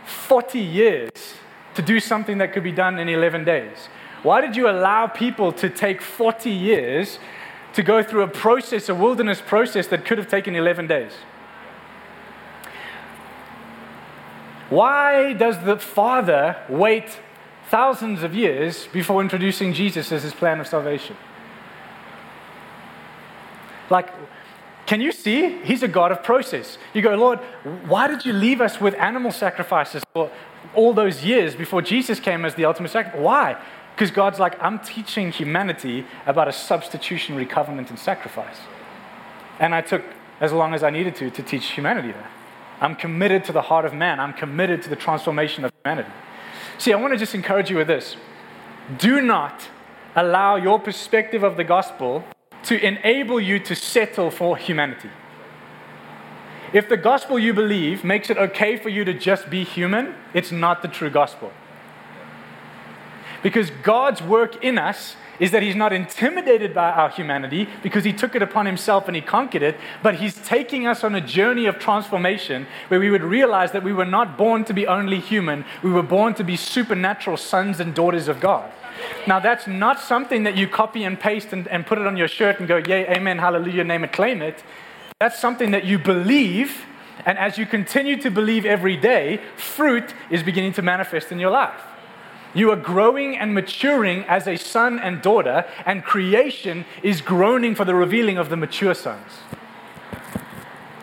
40 0.05 0.61
years? 0.61 1.11
To 1.77 1.83
do 1.83 2.01
something 2.01 2.39
that 2.39 2.53
could 2.53 2.65
be 2.65 2.73
done 2.73 2.99
in 2.99 3.09
11 3.09 3.45
days? 3.45 3.89
Why 4.23 4.41
did 4.41 4.57
you 4.57 4.69
allow 4.69 5.07
people 5.07 5.53
to 5.53 5.71
take 5.71 6.03
40 6.03 6.51
years 6.51 7.19
to 7.75 7.83
go 7.83 8.03
through 8.03 8.23
a 8.23 8.29
process, 8.29 8.89
a 8.89 8.95
wilderness 8.95 9.41
process 9.41 9.87
that 9.89 10.05
could 10.05 10.19
have 10.19 10.29
taken 10.29 10.57
11 10.57 10.87
days? 10.87 11.13
Why 14.69 15.33
does 15.33 15.63
the 15.65 15.77
Father 15.77 16.57
wait 16.69 17.21
thousands 17.69 18.23
of 18.23 18.35
years 18.35 18.89
before 18.93 19.21
introducing 19.21 19.73
Jesus 19.73 20.11
as 20.11 20.23
his 20.23 20.33
plan 20.33 20.59
of 20.59 20.67
salvation? 20.67 21.17
Like, 23.91 24.09
can 24.87 25.01
you 25.01 25.13
see? 25.13 25.59
He's 25.63 25.83
a 25.83 25.89
God 25.89 26.13
of 26.13 26.23
process. 26.23 26.79
You 26.95 27.03
go, 27.03 27.15
Lord, 27.15 27.39
why 27.87 28.09
did 28.09 28.25
you 28.25 28.33
leave 28.33 28.61
us 28.61 28.81
with 28.81 28.95
animal 28.95 29.33
sacrifices 29.33 30.03
for 30.13 30.31
all 30.77 30.95
those 30.95 31.25
years 31.25 31.55
before 31.55 31.83
Jesus 31.83 32.21
came 32.21 32.45
as 32.45 32.55
the 32.55 32.65
ultimate 32.65 32.91
sacrifice? 32.91 33.21
Why? 33.21 33.57
Because 33.95 34.11
God's 34.11 34.39
like, 34.39 34.63
I'm 34.63 34.79
teaching 34.79 35.33
humanity 35.33 36.07
about 36.27 36.49
a 36.49 36.53
substitutionary 36.53 37.47
covenant 37.47 37.91
and 37.91 37.99
sacrifice. 37.99 38.59
And 39.59 39.75
I 39.75 39.81
took 39.81 40.05
as 40.41 40.53
long 40.53 40.75
as 40.75 40.83
I 40.83 40.91
needed 40.91 41.17
to 41.17 41.31
to 41.31 41.43
teach 41.43 41.67
humanity 41.71 42.13
that. 42.13 42.31
I'm 42.81 42.95
committed 42.95 43.45
to 43.45 43.53
the 43.53 43.63
heart 43.63 43.87
of 43.87 43.95
man, 43.95 44.21
I'm 44.21 44.35
committed 44.35 44.83
to 44.83 44.91
the 44.91 44.97
transformation 44.97 45.65
of 45.65 45.73
humanity. 45.83 46.11
See, 46.79 46.93
I 46.93 46.97
want 46.97 47.15
to 47.15 47.19
just 47.19 47.35
encourage 47.35 47.71
you 47.71 47.77
with 47.77 47.87
this. 47.87 48.17
Do 48.99 49.21
not 49.23 49.69
allow 50.15 50.57
your 50.57 50.79
perspective 50.79 51.43
of 51.43 51.57
the 51.57 51.65
gospel 51.65 52.25
to 52.65 52.85
enable 52.85 53.41
you 53.41 53.59
to 53.61 53.75
settle 53.75 54.31
for 54.31 54.57
humanity. 54.57 55.11
If 56.73 56.89
the 56.89 56.97
gospel 56.97 57.39
you 57.39 57.55
believe 57.55 58.05
makes 58.05 58.31
it 58.31 58.39
okay 58.39 58.77
for 58.77 58.89
you 58.89 59.05
to 59.05 59.15
just 59.15 59.49
be 59.51 59.65
human, 59.65 60.15
it's 60.35 60.51
not 60.51 60.83
the 60.83 60.89
true 60.89 61.11
gospel. 61.11 61.53
Because 63.43 63.71
God's 63.83 64.23
work 64.23 64.65
in 64.65 64.79
us 64.79 65.17
is 65.39 65.51
that 65.51 65.63
He's 65.63 65.77
not 65.77 65.93
intimidated 65.93 66.75
by 66.75 66.91
our 66.91 67.11
humanity 67.11 67.69
because 67.83 68.05
He 68.05 68.13
took 68.13 68.35
it 68.35 68.43
upon 68.43 68.67
Himself 68.67 69.07
and 69.07 69.15
He 69.15 69.23
conquered 69.23 69.63
it, 69.63 69.77
but 70.03 70.17
He's 70.17 70.35
taking 70.35 70.87
us 70.87 71.05
on 71.05 71.15
a 71.15 71.21
journey 71.21 71.67
of 71.67 71.79
transformation 71.79 72.67
where 72.89 72.99
we 72.99 73.11
would 73.11 73.23
realize 73.23 73.73
that 73.73 73.83
we 73.83 73.93
were 73.93 74.05
not 74.05 74.37
born 74.37 74.65
to 74.65 74.75
be 74.75 74.87
only 74.87 75.21
human, 75.21 75.65
we 75.83 75.91
were 75.91 76.03
born 76.03 76.35
to 76.35 76.45
be 76.45 76.57
supernatural 76.57 77.37
sons 77.37 77.81
and 77.81 77.95
daughters 77.95 78.29
of 78.29 78.41
God. 78.41 78.73
Now, 79.27 79.39
that's 79.39 79.67
not 79.67 80.01
something 80.01 80.45
that 80.45 80.57
you 80.57 80.67
copy 80.67 81.05
and 81.05 81.21
paste 81.21 81.53
and, 81.53 81.69
and 81.69 81.87
put 81.87 81.99
it 81.99 82.07
on 82.07 82.17
your 82.17 82.29
shirt 82.29 82.59
and 82.59 82.67
go, 82.67 82.79
Yay, 82.79 83.07
amen, 83.07 83.39
hallelujah, 83.39 83.85
name 83.85 84.05
it, 84.05 84.13
claim 84.13 84.41
it. 84.41 84.65
That's 85.19 85.39
something 85.39 85.71
that 85.71 85.87
you 85.87 85.99
believe, 85.99 86.85
and 87.25 87.39
as 87.39 87.57
you 87.57 87.65
continue 87.65 88.21
to 88.21 88.31
believe 88.31 88.67
every 88.67 88.99
day, 88.99 89.41
fruit 89.57 90.13
is 90.29 90.43
beginning 90.43 90.75
to 90.75 90.83
manifest 90.83 91.33
in 91.33 91.39
your 91.39 91.51
life. 91.51 91.81
You 92.53 92.71
are 92.71 92.77
growing 92.77 93.35
and 93.35 93.55
maturing 93.55 94.25
as 94.25 94.47
a 94.47 94.59
son 94.59 94.99
and 94.99 95.23
daughter, 95.23 95.65
and 95.87 96.05
creation 96.05 96.85
is 97.03 97.23
groaning 97.23 97.75
for 97.75 97.87
the 97.87 97.95
revealing 97.95 98.37
of 98.37 98.51
the 98.51 98.59
mature 98.59 98.93
sons. 98.93 99.33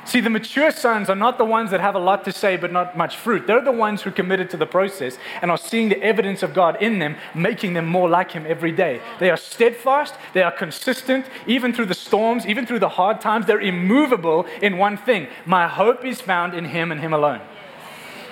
See, 0.06 0.20
the 0.20 0.30
mature 0.30 0.70
sons 0.72 1.10
are 1.10 1.16
not 1.16 1.38
the 1.38 1.46
ones 1.46 1.72
that 1.72 1.80
have 1.80 1.96
a 1.96 2.00
lot 2.00 2.26
to 2.26 2.32
say 2.32 2.58
but 2.58 2.74
not 2.74 2.98
much 2.98 3.16
fruit. 3.16 3.48
They're 3.48 3.62
the 3.62 3.72
ones 3.72 4.02
who 4.02 4.12
committed 4.12 4.50
to 4.50 4.58
the 4.58 4.66
process 4.66 5.18
and 5.42 5.50
are 5.50 5.58
seeing 5.58 5.88
the 5.90 6.02
evidence 6.04 6.44
of 6.44 6.54
God 6.54 6.82
in 6.82 7.00
them, 7.00 7.16
making 7.34 7.74
them 7.74 7.88
more 7.88 8.10
like 8.10 8.32
Him 8.32 8.46
every 8.46 8.74
day. 8.74 9.02
They 9.20 9.30
are 9.30 9.38
steadfast, 9.38 10.16
they 10.34 10.44
are 10.44 10.52
consistent, 10.52 11.26
even 11.48 11.74
through 11.74 11.86
the 11.86 11.94
storms, 11.94 12.46
even 12.46 12.66
through 12.66 12.80
the 12.80 12.90
hard 12.90 13.22
times. 13.22 13.46
They're 13.46 13.62
immovable 13.62 14.46
in 14.62 14.78
one 14.78 14.98
thing 14.98 15.28
my 15.46 15.68
hope 15.68 16.04
is 16.04 16.20
found 16.20 16.54
in 16.54 16.66
Him 16.66 16.92
and 16.92 17.00
Him 17.00 17.14
alone. 17.14 17.42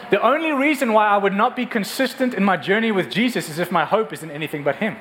The 0.09 0.21
only 0.21 0.51
reason 0.51 0.91
why 0.91 1.07
I 1.07 1.17
would 1.17 1.33
not 1.33 1.55
be 1.55 1.65
consistent 1.65 2.33
in 2.33 2.43
my 2.43 2.57
journey 2.57 2.91
with 2.91 3.09
Jesus 3.09 3.47
is 3.47 3.59
if 3.59 3.71
my 3.71 3.85
hope 3.85 4.11
is 4.11 4.23
in 4.23 4.29
anything 4.29 4.61
but 4.61 4.75
Him. 4.75 4.97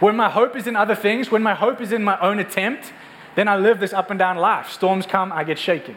When 0.00 0.16
my 0.16 0.30
hope 0.30 0.56
is 0.56 0.66
in 0.66 0.76
other 0.76 0.94
things, 0.94 1.30
when 1.30 1.42
my 1.42 1.54
hope 1.54 1.80
is 1.80 1.92
in 1.92 2.02
my 2.02 2.18
own 2.18 2.38
attempt, 2.38 2.92
then 3.34 3.48
I 3.48 3.56
live 3.56 3.80
this 3.80 3.92
up 3.92 4.10
and 4.10 4.18
down 4.18 4.36
life. 4.36 4.70
Storms 4.70 5.06
come, 5.06 5.32
I 5.32 5.44
get 5.44 5.58
shaken. 5.58 5.96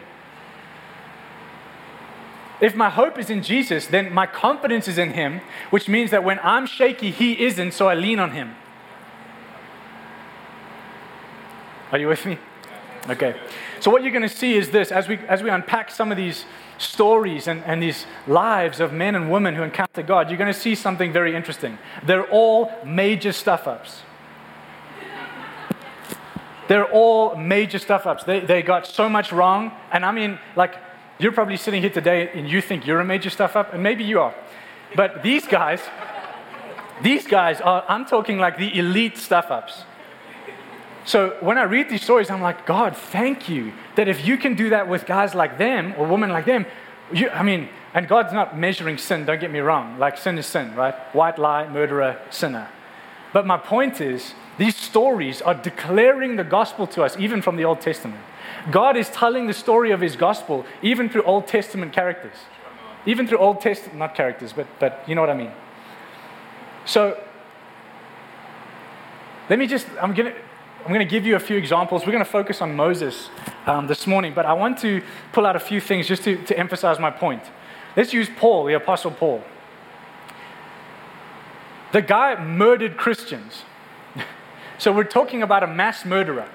If 2.60 2.74
my 2.74 2.88
hope 2.88 3.18
is 3.18 3.28
in 3.28 3.42
Jesus, 3.42 3.86
then 3.86 4.12
my 4.12 4.26
confidence 4.26 4.88
is 4.88 4.96
in 4.96 5.12
Him, 5.12 5.40
which 5.70 5.88
means 5.88 6.10
that 6.10 6.24
when 6.24 6.38
I'm 6.42 6.66
shaky, 6.66 7.10
He 7.10 7.44
isn't, 7.44 7.72
so 7.72 7.88
I 7.88 7.94
lean 7.94 8.18
on 8.18 8.30
Him. 8.30 8.54
Are 11.92 11.98
you 11.98 12.08
with 12.08 12.24
me? 12.24 12.38
Okay. 13.08 13.36
So 13.80 13.90
what 13.90 14.02
you're 14.02 14.12
going 14.12 14.28
to 14.28 14.28
see 14.28 14.54
is 14.54 14.70
this 14.70 14.90
as 14.90 15.06
we 15.06 15.18
as 15.28 15.42
we 15.42 15.50
unpack 15.50 15.90
some 15.90 16.10
of 16.10 16.16
these 16.16 16.44
stories 16.78 17.46
and, 17.46 17.62
and 17.64 17.82
these 17.82 18.04
lives 18.26 18.80
of 18.80 18.92
men 18.92 19.14
and 19.14 19.30
women 19.30 19.54
who 19.54 19.62
encounter 19.62 20.02
God, 20.02 20.28
you're 20.28 20.38
going 20.38 20.52
to 20.52 20.58
see 20.58 20.74
something 20.74 21.12
very 21.12 21.36
interesting. 21.36 21.78
They're 22.04 22.28
all 22.30 22.72
major 22.84 23.32
stuff 23.32 23.68
ups. 23.68 24.02
They're 26.68 26.90
all 26.90 27.36
major 27.36 27.78
stuff 27.78 28.06
ups. 28.06 28.24
They, 28.24 28.40
they 28.40 28.62
got 28.62 28.86
so 28.86 29.08
much 29.08 29.32
wrong. 29.32 29.72
And 29.92 30.04
I 30.04 30.12
mean, 30.12 30.38
like, 30.56 30.74
you're 31.18 31.32
probably 31.32 31.56
sitting 31.56 31.80
here 31.80 31.90
today 31.90 32.30
and 32.34 32.48
you 32.48 32.60
think 32.60 32.86
you're 32.86 33.00
a 33.00 33.04
major 33.04 33.30
stuff 33.30 33.56
up, 33.56 33.72
and 33.72 33.82
maybe 33.82 34.04
you 34.04 34.20
are. 34.20 34.34
But 34.94 35.22
these 35.22 35.46
guys, 35.46 35.80
these 37.02 37.26
guys 37.26 37.60
are, 37.60 37.84
I'm 37.88 38.04
talking 38.04 38.38
like 38.38 38.58
the 38.58 38.78
elite 38.78 39.16
stuff 39.16 39.50
ups. 39.50 39.84
So 41.04 41.36
when 41.40 41.56
I 41.56 41.62
read 41.62 41.88
these 41.88 42.02
stories, 42.02 42.30
I'm 42.30 42.42
like, 42.42 42.66
God, 42.66 42.96
thank 42.96 43.48
you 43.48 43.72
that 43.94 44.08
if 44.08 44.26
you 44.26 44.36
can 44.36 44.54
do 44.54 44.70
that 44.70 44.88
with 44.88 45.06
guys 45.06 45.34
like 45.34 45.56
them 45.56 45.94
or 45.96 46.06
women 46.06 46.30
like 46.30 46.46
them, 46.46 46.66
you, 47.12 47.30
I 47.30 47.44
mean, 47.44 47.68
and 47.94 48.08
God's 48.08 48.32
not 48.32 48.58
measuring 48.58 48.98
sin, 48.98 49.24
don't 49.24 49.40
get 49.40 49.52
me 49.52 49.60
wrong. 49.60 49.98
Like 49.98 50.18
sin 50.18 50.36
is 50.36 50.46
sin, 50.46 50.74
right? 50.74 50.94
White 51.14 51.38
lie, 51.38 51.68
murderer, 51.68 52.20
sinner. 52.30 52.68
But 53.32 53.46
my 53.46 53.56
point 53.56 54.00
is, 54.00 54.34
these 54.58 54.76
stories 54.76 55.42
are 55.42 55.54
declaring 55.54 56.36
the 56.36 56.44
gospel 56.44 56.86
to 56.88 57.02
us, 57.02 57.16
even 57.18 57.42
from 57.42 57.56
the 57.56 57.64
Old 57.64 57.80
Testament. 57.80 58.20
God 58.70 58.96
is 58.96 59.08
telling 59.10 59.46
the 59.46 59.52
story 59.52 59.90
of 59.90 60.00
his 60.00 60.16
gospel, 60.16 60.64
even 60.82 61.08
through 61.08 61.22
Old 61.22 61.46
Testament 61.46 61.92
characters. 61.92 62.36
Even 63.04 63.26
through 63.26 63.38
Old 63.38 63.60
Testament, 63.60 63.98
not 63.98 64.14
characters, 64.14 64.52
but, 64.52 64.66
but 64.80 65.04
you 65.06 65.14
know 65.14 65.20
what 65.20 65.30
I 65.30 65.34
mean. 65.34 65.52
So, 66.84 67.22
let 69.48 69.58
me 69.58 69.66
just, 69.66 69.86
I'm 70.00 70.14
going 70.14 70.32
to 70.32 70.38
I'm 70.86 70.92
going 70.92 71.04
to 71.04 71.10
give 71.10 71.26
you 71.26 71.34
a 71.34 71.40
few 71.40 71.56
examples. 71.56 72.02
We're 72.02 72.12
going 72.12 72.24
to 72.24 72.30
focus 72.30 72.62
on 72.62 72.76
Moses 72.76 73.28
um, 73.66 73.88
this 73.88 74.06
morning, 74.06 74.34
but 74.34 74.46
I 74.46 74.52
want 74.52 74.78
to 74.82 75.02
pull 75.32 75.44
out 75.44 75.56
a 75.56 75.60
few 75.60 75.80
things 75.80 76.06
just 76.06 76.22
to, 76.22 76.36
to 76.44 76.56
emphasize 76.56 77.00
my 77.00 77.10
point. 77.10 77.42
Let's 77.96 78.12
use 78.12 78.28
Paul, 78.36 78.66
the 78.66 78.74
Apostle 78.74 79.10
Paul. 79.10 79.42
The 81.90 82.02
guy 82.02 82.40
murdered 82.40 82.96
Christians. 82.96 83.64
So 84.78 84.92
we're 84.92 85.04
talking 85.04 85.42
about 85.42 85.62
a 85.62 85.66
mass 85.66 86.04
murderer. 86.04 86.48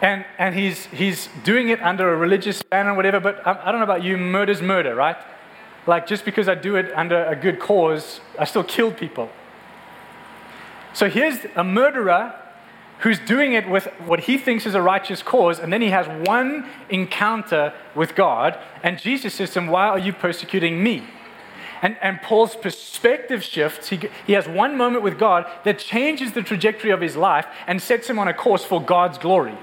And, 0.00 0.24
and 0.38 0.54
he's, 0.54 0.84
he's 0.86 1.28
doing 1.44 1.68
it 1.68 1.80
under 1.82 2.12
a 2.12 2.16
religious 2.16 2.62
ban 2.62 2.88
or 2.88 2.94
whatever, 2.94 3.20
but 3.20 3.46
I, 3.46 3.60
I 3.64 3.72
don't 3.72 3.80
know 3.80 3.84
about 3.84 4.02
you, 4.02 4.18
murder's 4.18 4.60
murder, 4.60 4.94
right? 4.94 5.16
Like 5.86 6.06
just 6.06 6.24
because 6.24 6.48
I 6.48 6.54
do 6.54 6.76
it 6.76 6.92
under 6.94 7.24
a 7.24 7.36
good 7.36 7.58
cause, 7.58 8.20
I 8.38 8.44
still 8.44 8.64
kill 8.64 8.92
people. 8.92 9.30
So 10.92 11.08
here's 11.08 11.38
a 11.56 11.64
murderer 11.64 12.34
who's 13.00 13.18
doing 13.18 13.52
it 13.52 13.68
with 13.68 13.86
what 14.06 14.20
he 14.20 14.38
thinks 14.38 14.66
is 14.66 14.74
a 14.74 14.82
righteous 14.82 15.22
cause, 15.22 15.58
and 15.58 15.72
then 15.72 15.82
he 15.82 15.88
has 15.88 16.06
one 16.26 16.68
encounter 16.88 17.74
with 17.94 18.14
God, 18.14 18.58
and 18.82 18.98
Jesus 18.98 19.34
says 19.34 19.52
to 19.52 19.60
him, 19.60 19.66
Why 19.66 19.88
are 19.88 19.98
you 19.98 20.12
persecuting 20.12 20.82
me? 20.82 21.02
And, 21.82 21.96
and 22.00 22.20
Paul's 22.22 22.56
perspective 22.56 23.42
shifts. 23.42 23.88
He, 23.88 24.00
he 24.26 24.32
has 24.34 24.48
one 24.48 24.76
moment 24.76 25.02
with 25.02 25.18
God 25.18 25.50
that 25.64 25.78
changes 25.78 26.32
the 26.32 26.42
trajectory 26.42 26.90
of 26.90 27.00
his 27.00 27.16
life 27.16 27.46
and 27.66 27.80
sets 27.80 28.08
him 28.08 28.18
on 28.18 28.28
a 28.28 28.34
course 28.34 28.64
for 28.64 28.82
God's 28.82 29.18
glory. 29.18 29.56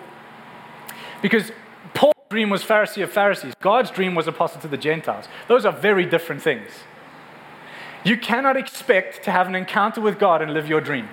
Because 1.22 1.52
Paul's 1.94 2.16
dream 2.30 2.50
was 2.50 2.64
Pharisee 2.64 3.04
of 3.04 3.12
Pharisees, 3.12 3.54
God's 3.62 3.92
dream 3.92 4.16
was 4.16 4.28
apostle 4.28 4.62
to 4.62 4.68
the 4.68 4.78
Gentiles. 4.78 5.26
Those 5.48 5.66
are 5.66 5.74
very 5.74 6.06
different 6.06 6.42
things. 6.42 6.70
You 8.04 8.18
cannot 8.18 8.58
expect 8.58 9.24
to 9.26 9.32
have 9.32 9.48
an 9.48 9.56
encounter 9.56 10.02
with 10.02 10.18
God 10.18 10.42
and 10.42 10.54
live 10.54 10.68
your 10.68 10.82
dream. 10.82 11.08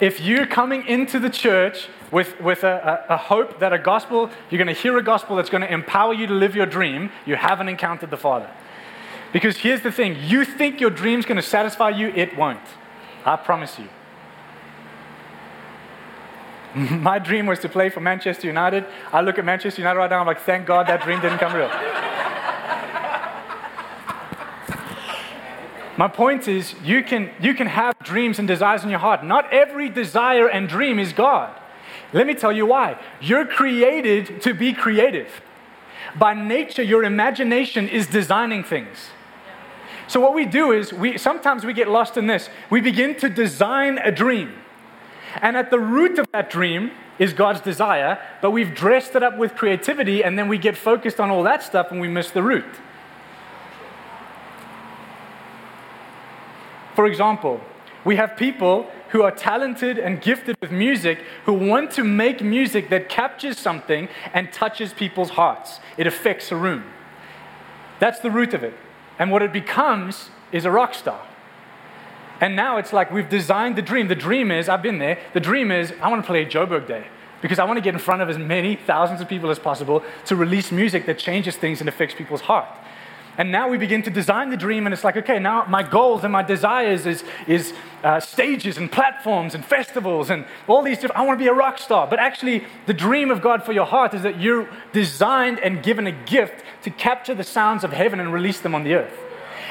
If 0.00 0.20
you're 0.20 0.46
coming 0.46 0.86
into 0.86 1.18
the 1.18 1.28
church 1.28 1.88
with, 2.10 2.40
with 2.40 2.64
a, 2.64 3.04
a, 3.08 3.14
a 3.14 3.16
hope 3.16 3.60
that 3.60 3.72
a 3.72 3.78
gospel, 3.78 4.30
you're 4.48 4.58
going 4.62 4.74
to 4.74 4.80
hear 4.80 4.96
a 4.96 5.02
gospel 5.02 5.36
that's 5.36 5.50
going 5.50 5.60
to 5.60 5.72
empower 5.72 6.14
you 6.14 6.26
to 6.26 6.34
live 6.34 6.56
your 6.56 6.66
dream, 6.66 7.10
you 7.26 7.36
haven't 7.36 7.68
encountered 7.68 8.10
the 8.10 8.16
Father. 8.16 8.50
Because 9.32 9.58
here's 9.58 9.82
the 9.82 9.92
thing 9.92 10.16
you 10.20 10.44
think 10.44 10.80
your 10.80 10.90
dream's 10.90 11.26
going 11.26 11.36
to 11.36 11.42
satisfy 11.42 11.90
you, 11.90 12.08
it 12.08 12.36
won't. 12.36 12.60
I 13.24 13.36
promise 13.36 13.78
you. 13.78 13.88
My 16.74 17.18
dream 17.18 17.46
was 17.46 17.58
to 17.60 17.68
play 17.68 17.90
for 17.90 18.00
Manchester 18.00 18.46
United. 18.46 18.86
I 19.12 19.20
look 19.20 19.38
at 19.38 19.44
Manchester 19.44 19.82
United 19.82 19.98
right 19.98 20.10
now, 20.10 20.20
I'm 20.20 20.26
like, 20.26 20.40
thank 20.40 20.66
God 20.66 20.86
that 20.86 21.02
dream 21.02 21.20
didn't 21.20 21.38
come 21.38 21.54
real. 21.54 21.70
My 26.00 26.08
point 26.08 26.48
is, 26.48 26.74
you 26.82 27.02
can, 27.02 27.28
you 27.42 27.52
can 27.52 27.66
have 27.66 27.94
dreams 27.98 28.38
and 28.38 28.48
desires 28.48 28.82
in 28.82 28.88
your 28.88 29.00
heart. 29.00 29.22
Not 29.22 29.52
every 29.52 29.90
desire 29.90 30.48
and 30.48 30.66
dream 30.66 30.98
is 30.98 31.12
God. 31.12 31.54
Let 32.14 32.26
me 32.26 32.32
tell 32.32 32.50
you 32.50 32.64
why. 32.64 32.98
You're 33.20 33.44
created 33.44 34.40
to 34.40 34.54
be 34.54 34.72
creative. 34.72 35.42
By 36.18 36.32
nature, 36.32 36.82
your 36.82 37.04
imagination 37.04 37.86
is 37.86 38.06
designing 38.06 38.64
things. 38.64 39.10
So 40.08 40.20
what 40.20 40.32
we 40.32 40.46
do 40.46 40.72
is 40.72 40.90
we 40.90 41.18
sometimes 41.18 41.66
we 41.66 41.74
get 41.74 41.86
lost 41.86 42.16
in 42.16 42.26
this. 42.26 42.48
We 42.70 42.80
begin 42.80 43.14
to 43.16 43.28
design 43.28 43.98
a 43.98 44.10
dream. 44.10 44.54
And 45.42 45.54
at 45.54 45.70
the 45.70 45.78
root 45.78 46.18
of 46.18 46.26
that 46.32 46.48
dream 46.48 46.92
is 47.18 47.34
God's 47.34 47.60
desire, 47.60 48.18
but 48.40 48.52
we've 48.52 48.74
dressed 48.74 49.16
it 49.16 49.22
up 49.22 49.36
with 49.36 49.54
creativity 49.54 50.24
and 50.24 50.38
then 50.38 50.48
we 50.48 50.56
get 50.56 50.78
focused 50.78 51.20
on 51.20 51.30
all 51.30 51.42
that 51.42 51.62
stuff 51.62 51.88
and 51.90 52.00
we 52.00 52.08
miss 52.08 52.30
the 52.30 52.42
root. 52.42 52.64
For 57.00 57.06
example, 57.06 57.62
we 58.04 58.16
have 58.16 58.36
people 58.36 58.86
who 59.08 59.22
are 59.22 59.30
talented 59.30 59.96
and 59.96 60.20
gifted 60.20 60.54
with 60.60 60.70
music 60.70 61.24
who 61.46 61.54
want 61.54 61.92
to 61.92 62.04
make 62.04 62.42
music 62.42 62.90
that 62.90 63.08
captures 63.08 63.58
something 63.58 64.06
and 64.34 64.52
touches 64.52 64.92
people's 64.92 65.30
hearts. 65.30 65.80
It 65.96 66.06
affects 66.06 66.52
a 66.52 66.56
room. 66.56 66.84
That's 68.00 68.18
the 68.18 68.30
root 68.30 68.52
of 68.52 68.62
it. 68.62 68.74
And 69.18 69.30
what 69.30 69.40
it 69.40 69.50
becomes 69.50 70.28
is 70.52 70.66
a 70.66 70.70
rock 70.70 70.92
star. 70.92 71.26
And 72.38 72.54
now 72.54 72.76
it's 72.76 72.92
like 72.92 73.10
we've 73.10 73.30
designed 73.30 73.76
the 73.76 73.82
dream. 73.90 74.08
The 74.08 74.14
dream 74.14 74.50
is, 74.50 74.68
I've 74.68 74.82
been 74.82 74.98
there, 74.98 75.18
the 75.32 75.40
dream 75.40 75.70
is, 75.70 75.94
I 76.02 76.10
want 76.10 76.22
to 76.22 76.26
play 76.26 76.44
Joburg 76.44 76.86
Day 76.86 77.06
because 77.40 77.58
I 77.58 77.64
want 77.64 77.78
to 77.78 77.82
get 77.82 77.94
in 77.94 78.00
front 78.00 78.20
of 78.20 78.28
as 78.28 78.36
many 78.36 78.76
thousands 78.76 79.22
of 79.22 79.26
people 79.26 79.48
as 79.48 79.58
possible 79.58 80.04
to 80.26 80.36
release 80.36 80.70
music 80.70 81.06
that 81.06 81.18
changes 81.18 81.56
things 81.56 81.80
and 81.80 81.88
affects 81.88 82.14
people's 82.14 82.42
heart. 82.42 82.68
And 83.38 83.52
now 83.52 83.68
we 83.68 83.78
begin 83.78 84.02
to 84.02 84.10
design 84.10 84.50
the 84.50 84.56
dream, 84.56 84.86
and 84.86 84.92
it's 84.92 85.04
like, 85.04 85.16
okay, 85.16 85.38
now 85.38 85.64
my 85.66 85.82
goals 85.82 86.24
and 86.24 86.32
my 86.32 86.42
desires 86.42 87.06
is, 87.06 87.24
is 87.46 87.72
uh, 88.02 88.20
stages 88.20 88.76
and 88.76 88.90
platforms 88.90 89.54
and 89.54 89.64
festivals 89.64 90.30
and 90.30 90.44
all 90.66 90.82
these 90.82 90.98
different. 90.98 91.18
I 91.18 91.24
want 91.24 91.38
to 91.38 91.42
be 91.42 91.48
a 91.48 91.54
rock 91.54 91.78
star. 91.78 92.06
But 92.06 92.18
actually, 92.18 92.64
the 92.86 92.94
dream 92.94 93.30
of 93.30 93.40
God 93.40 93.64
for 93.64 93.72
your 93.72 93.86
heart 93.86 94.14
is 94.14 94.22
that 94.22 94.40
you're 94.40 94.68
designed 94.92 95.58
and 95.60 95.82
given 95.82 96.06
a 96.06 96.12
gift 96.12 96.64
to 96.82 96.90
capture 96.90 97.34
the 97.34 97.44
sounds 97.44 97.84
of 97.84 97.92
heaven 97.92 98.20
and 98.20 98.32
release 98.32 98.60
them 98.60 98.74
on 98.74 98.84
the 98.84 98.94
earth. 98.94 99.18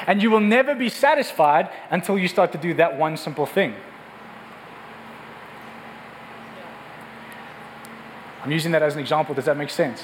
And 0.06 0.22
you 0.22 0.30
will 0.30 0.40
never 0.40 0.74
be 0.74 0.88
satisfied 0.88 1.68
until 1.90 2.18
you 2.18 2.28
start 2.28 2.52
to 2.52 2.58
do 2.58 2.74
that 2.74 2.96
one 2.98 3.16
simple 3.16 3.46
thing. 3.46 3.74
I'm 8.42 8.50
using 8.50 8.72
that 8.72 8.82
as 8.82 8.94
an 8.94 9.00
example. 9.00 9.34
Does 9.34 9.44
that 9.44 9.56
make 9.56 9.70
sense? 9.70 10.02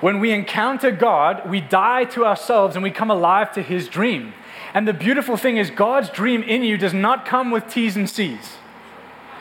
When 0.00 0.18
we 0.18 0.32
encounter 0.32 0.90
God, 0.90 1.48
we 1.48 1.60
die 1.60 2.04
to 2.06 2.24
ourselves 2.24 2.74
and 2.74 2.82
we 2.82 2.90
come 2.90 3.10
alive 3.10 3.52
to 3.52 3.62
His 3.62 3.88
dream. 3.88 4.32
And 4.72 4.86
the 4.88 4.94
beautiful 4.94 5.36
thing 5.36 5.56
is, 5.56 5.70
God's 5.70 6.08
dream 6.08 6.42
in 6.42 6.62
you 6.62 6.78
does 6.78 6.94
not 6.94 7.26
come 7.26 7.50
with 7.50 7.68
T's 7.68 7.96
and 7.96 8.08
C's. 8.08 8.56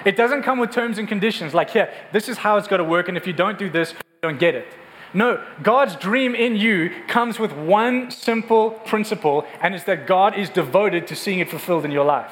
It 0.06 0.16
doesn't 0.16 0.44
come 0.44 0.60
with 0.60 0.72
terms 0.72 0.98
and 0.98 1.08
conditions 1.08 1.54
like, 1.54 1.70
here, 1.70 1.94
this 2.12 2.30
is 2.30 2.38
how 2.38 2.58
it's 2.58 2.68
got 2.68 2.78
to 2.78 2.84
work, 2.84 3.08
and 3.08 3.18
if 3.18 3.28
you 3.28 3.34
don't 3.34 3.60
do 3.60 3.70
this, 3.70 3.92
you 3.92 4.00
don't 4.22 4.40
get 4.40 4.56
it. 4.56 4.68
No, 5.14 5.44
God's 5.64 5.96
dream 5.96 6.36
in 6.36 6.56
you 6.56 6.92
comes 7.08 7.40
with 7.40 7.52
one 7.52 8.12
simple 8.12 8.72
principle, 8.72 9.46
and 9.62 9.76
it's 9.76 9.84
that 9.86 10.08
God 10.08 10.38
is 10.38 10.50
devoted 10.50 11.08
to 11.08 11.16
seeing 11.16 11.40
it 11.40 11.50
fulfilled 11.50 11.86
in 11.86 11.92
your 11.92 12.06
life. 12.06 12.32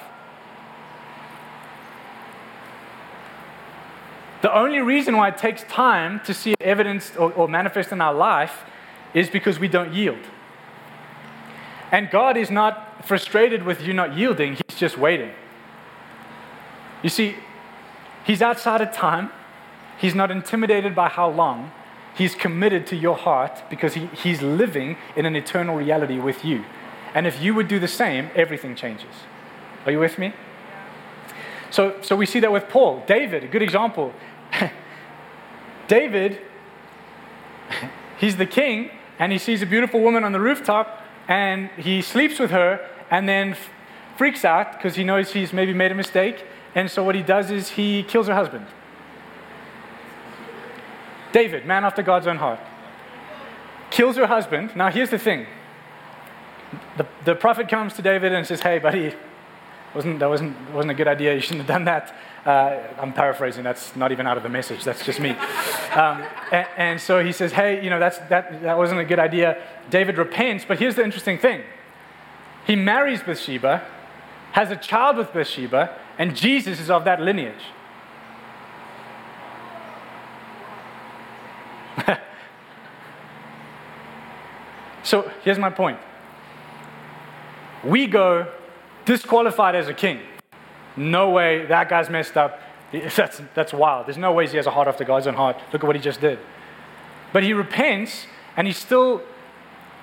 The 4.48 4.58
only 4.58 4.80
reason 4.80 5.18
why 5.18 5.27
it 5.27 5.38
takes 5.38 5.63
time 5.63 6.22
to 6.22 6.34
see 6.34 6.51
it 6.51 6.62
evidenced 6.62 7.18
or, 7.18 7.34
or 7.34 7.50
manifest 7.50 7.92
in 7.92 8.00
our 8.00 8.13
life 8.13 8.63
is 9.13 9.30
because 9.30 9.60
we 9.60 9.68
don't 9.68 9.94
yield. 9.94 10.24
And 11.92 12.10
God 12.10 12.38
is 12.38 12.50
not 12.50 13.06
frustrated 13.06 13.63
with 13.63 13.82
you 13.82 13.92
not 13.92 14.16
yielding, 14.16 14.54
He's 14.54 14.77
just 14.77 14.98
waiting. 14.98 15.32
You 17.04 17.10
see, 17.10 17.36
He's 18.25 18.42
outside 18.42 18.80
of 18.80 18.94
time, 18.94 19.32
He's 19.98 20.16
not 20.16 20.32
intimidated 20.32 20.96
by 20.96 21.10
how 21.10 21.30
long. 21.30 21.72
He's 22.16 22.34
committed 22.34 22.88
to 22.88 22.96
your 22.96 23.18
heart 23.18 23.63
because 23.70 23.96
he, 23.96 24.06
He's 24.24 24.42
living 24.42 24.96
in 25.18 25.25
an 25.25 25.36
eternal 25.36 25.75
reality 25.75 26.20
with 26.20 26.46
you. 26.46 26.63
And 27.13 27.27
if 27.27 27.42
you 27.42 27.54
would 27.54 27.68
do 27.68 27.80
the 27.80 27.89
same, 27.89 28.30
everything 28.34 28.75
changes. 28.75 29.13
Are 29.86 29.92
you 29.92 30.00
with 30.00 30.18
me? 30.18 30.32
So, 31.70 31.98
so 32.01 32.16
we 32.16 32.25
see 32.25 32.39
that 32.39 32.51
with 32.54 32.70
Paul. 32.70 33.04
David, 33.08 33.44
a 33.44 33.48
good 33.48 33.62
example. 33.62 34.13
David, 35.88 36.39
he's 38.20 38.38
the 38.38 38.46
king, 38.46 38.91
and 39.20 39.32
he 39.32 39.38
sees 39.38 39.62
a 39.62 39.65
beautiful 39.65 40.01
woman 40.01 40.24
on 40.24 40.32
the 40.32 40.39
rooftop, 40.39 41.03
and 41.27 41.70
he 41.77 42.01
sleeps 42.01 42.39
with 42.39 42.51
her, 42.51 42.88
and 43.10 43.27
then 43.27 43.56
freaks 44.17 44.44
out 44.44 44.74
because 44.74 44.96
he 44.96 45.03
knows 45.03 45.34
he's 45.34 45.53
maybe 45.53 45.74
made 45.74 45.91
a 45.91 45.96
mistake. 45.96 46.44
And 46.75 46.89
so 46.91 47.03
what 47.03 47.15
he 47.15 47.24
does 47.24 47.51
is 47.51 47.70
he 47.70 48.03
kills 48.03 48.27
her 48.27 48.36
husband. 48.36 48.65
David, 51.32 51.65
man 51.65 51.86
after 51.86 52.01
God's 52.01 52.27
own 52.27 52.38
heart, 52.38 52.60
kills 53.89 54.15
her 54.17 54.27
husband. 54.27 54.75
Now, 54.75 54.89
here's 54.89 55.10
the 55.10 55.20
thing 55.20 55.46
the, 56.98 57.08
the 57.25 57.36
prophet 57.36 57.70
comes 57.70 57.94
to 57.94 58.01
David 58.01 58.34
and 58.34 58.46
says, 58.46 58.62
Hey, 58.62 58.79
buddy, 58.79 59.13
wasn't, 59.94 60.20
that 60.20 60.29
wasn't, 60.29 60.56
wasn't 60.72 60.91
a 60.91 60.96
good 60.96 61.08
idea. 61.08 61.34
You 61.34 61.41
shouldn't 61.41 61.62
have 61.62 61.67
done 61.67 61.86
that. 61.86 62.15
Uh, 62.48 62.80
I'm 62.98 63.12
paraphrasing. 63.12 63.63
That's 63.66 63.94
not 63.98 64.13
even 64.13 64.25
out 64.25 64.38
of 64.38 64.44
the 64.44 64.48
message. 64.48 64.86
That's 64.86 65.04
just 65.06 65.20
me. 65.20 65.32
Um, 65.32 66.24
and, 66.50 66.68
and, 66.77 67.01
so 67.01 67.22
he 67.22 67.34
says, 67.34 67.51
Hey, 67.51 67.84
you 67.84 67.89
know, 67.89 68.00
that's, 68.00 68.20
that, 68.30 68.62
that 68.62 68.77
wasn't 68.77 69.01
a 69.01 69.04
good 69.04 69.20
idea. 69.20 69.62
David 69.89 70.18
repents. 70.18 70.63
But 70.66 70.80
here's 70.80 70.96
the 70.96 71.04
interesting 71.04 71.38
thing 71.38 71.63
he 72.66 72.77
marries 72.77 73.22
Bathsheba, 73.22 73.86
has 74.54 74.72
a 74.72 74.77
child 74.77 75.18
with 75.18 75.34
Bathsheba, 75.34 76.00
and 76.18 76.38
Jesus 76.38 76.80
is 76.80 76.89
of 76.89 77.04
that 77.04 77.20
lineage. 77.22 77.66
so 85.04 85.30
here's 85.44 85.60
my 85.60 85.70
point. 85.70 86.00
We 87.84 88.08
go 88.08 88.48
disqualified 89.04 89.75
as 89.75 89.89
a 89.89 89.94
king. 89.94 90.22
No 90.98 91.30
way, 91.30 91.66
that 91.68 91.89
guy's 91.89 92.10
messed 92.10 92.36
up. 92.36 92.60
That's, 92.92 93.42
that's 93.54 93.74
wild. 93.74 94.08
There's 94.08 94.18
no 94.18 94.32
ways 94.32 94.51
he 94.51 94.58
has 94.58 94.66
a 94.66 94.72
heart 94.72 94.88
after 94.88 95.04
God's 95.04 95.27
own 95.27 95.34
heart. 95.34 95.58
Look 95.74 95.84
at 95.84 95.88
what 95.88 95.98
he 95.98 96.01
just 96.01 96.22
did. 96.22 96.39
But 97.34 97.44
he 97.44 97.51
repents 97.51 98.27
and 98.56 98.66
he 98.66 98.72
still 98.72 99.22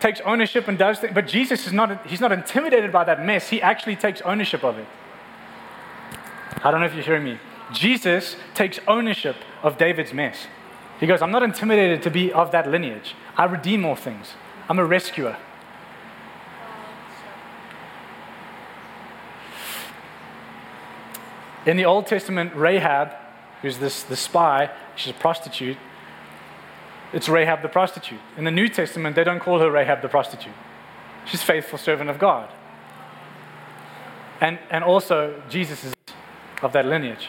takes 0.01 0.21
ownership 0.21 0.69
and 0.69 0.77
does 0.77 0.99
things. 0.99 1.15
But 1.15 1.27
Jesus 1.27 1.67
is 1.67 1.73
not, 1.73 2.07
he's 2.07 2.21
not 2.21 2.31
intimidated 2.31 2.93
by 2.93 3.05
that 3.05 3.25
mess. 3.25 3.49
He 3.49 3.63
actually 3.63 3.97
takes 3.97 4.21
ownership 4.21 4.63
of 4.63 4.79
it. 4.79 4.87
I 6.63 6.71
don't 6.71 6.81
know 6.81 6.87
if 6.87 6.95
you're 6.95 7.03
hearing 7.03 7.25
me. 7.25 7.39
Jesus 7.73 8.37
takes 8.55 8.79
ownership 8.87 9.37
of 9.63 9.79
David's 9.79 10.13
mess. 10.13 10.47
He 11.01 11.07
goes, 11.07 11.23
I'm 11.23 11.31
not 11.31 11.43
intimidated 11.43 12.03
to 12.03 12.11
be 12.11 12.33
of 12.33 12.53
that 12.53 12.71
lineage. 12.71 13.15
I 13.37 13.45
redeem 13.45 13.87
all 13.87 13.97
things. 13.97 14.35
I'm 14.69 14.79
a 14.79 14.85
rescuer. 14.85 15.37
In 21.67 21.77
the 21.77 21.85
Old 21.85 22.07
Testament, 22.07 22.55
Rahab, 22.55 23.13
who's 23.63 23.79
this 23.79 24.03
the 24.03 24.17
spy, 24.17 24.71
she's 24.97 25.11
a 25.11 25.19
prostitute. 25.19 25.79
It's 27.13 27.29
Rahab 27.29 27.63
the 27.63 27.69
prostitute. 27.69 28.21
In 28.37 28.45
the 28.45 28.51
New 28.51 28.69
Testament, 28.69 29.17
they 29.17 29.25
don't 29.25 29.41
call 29.41 29.61
her 29.61 29.71
Rahab 29.71 30.03
the 30.03 30.09
prostitute. 30.09 30.53
She's 31.27 31.43
faithful 31.43 31.79
servant 31.79 32.11
of 32.11 32.19
God. 32.19 32.51
And, 34.41 34.59
and 34.71 34.85
also, 34.85 35.41
Jesus 35.49 35.85
is 35.85 35.95
of 36.63 36.73
that 36.73 36.87
lineage. 36.87 37.29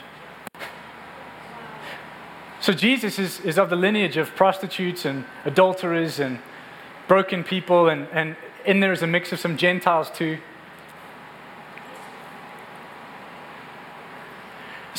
So 2.59 2.73
Jesus 2.73 3.19
is, 3.19 3.39
is 3.41 3.59
of 3.59 3.69
the 3.69 3.75
lineage 3.75 4.17
of 4.17 4.35
prostitutes 4.35 5.05
and 5.05 5.25
adulterers 5.45 6.19
and 6.19 6.39
broken 7.07 7.43
people, 7.43 7.89
and, 7.89 8.07
and 8.11 8.35
in 8.65 8.79
there 8.79 8.91
is 8.91 9.03
a 9.03 9.07
mix 9.07 9.31
of 9.31 9.39
some 9.39 9.55
Gentiles 9.55 10.09
too. 10.09 10.39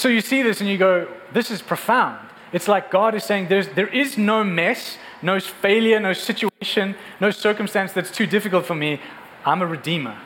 So 0.06 0.10
you 0.10 0.20
see 0.20 0.42
this 0.42 0.60
and 0.60 0.70
you 0.70 0.78
go, 0.78 1.08
this 1.32 1.50
is 1.50 1.60
profound. 1.60 2.28
It's 2.52 2.68
like 2.68 2.92
God 2.92 3.16
is 3.16 3.24
saying 3.24 3.48
there's, 3.48 3.66
there 3.70 3.88
is 3.88 4.16
no 4.16 4.44
mess, 4.44 4.98
no 5.20 5.40
failure, 5.40 5.98
no 5.98 6.12
situation, 6.12 6.94
no 7.20 7.32
circumstance 7.32 7.90
that's 7.90 8.12
too 8.12 8.24
difficult 8.24 8.66
for 8.66 8.76
me. 8.76 9.00
I'm 9.44 9.62
a 9.62 9.66
redeemer, 9.66 10.16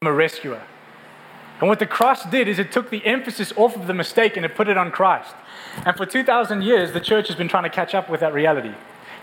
I'm 0.00 0.08
a 0.08 0.12
rescuer. 0.14 0.62
And 1.60 1.68
what 1.68 1.80
the 1.80 1.86
cross 1.86 2.24
did 2.24 2.48
is 2.48 2.58
it 2.58 2.72
took 2.72 2.88
the 2.88 3.04
emphasis 3.04 3.52
off 3.56 3.76
of 3.76 3.88
the 3.88 3.92
mistake 3.92 4.38
and 4.38 4.46
it 4.46 4.54
put 4.54 4.68
it 4.68 4.78
on 4.78 4.90
Christ. 4.90 5.34
And 5.84 5.94
for 5.94 6.06
2,000 6.06 6.62
years, 6.62 6.92
the 6.92 7.00
church 7.00 7.28
has 7.28 7.36
been 7.36 7.48
trying 7.48 7.64
to 7.64 7.68
catch 7.68 7.94
up 7.94 8.08
with 8.08 8.20
that 8.20 8.32
reality. 8.32 8.72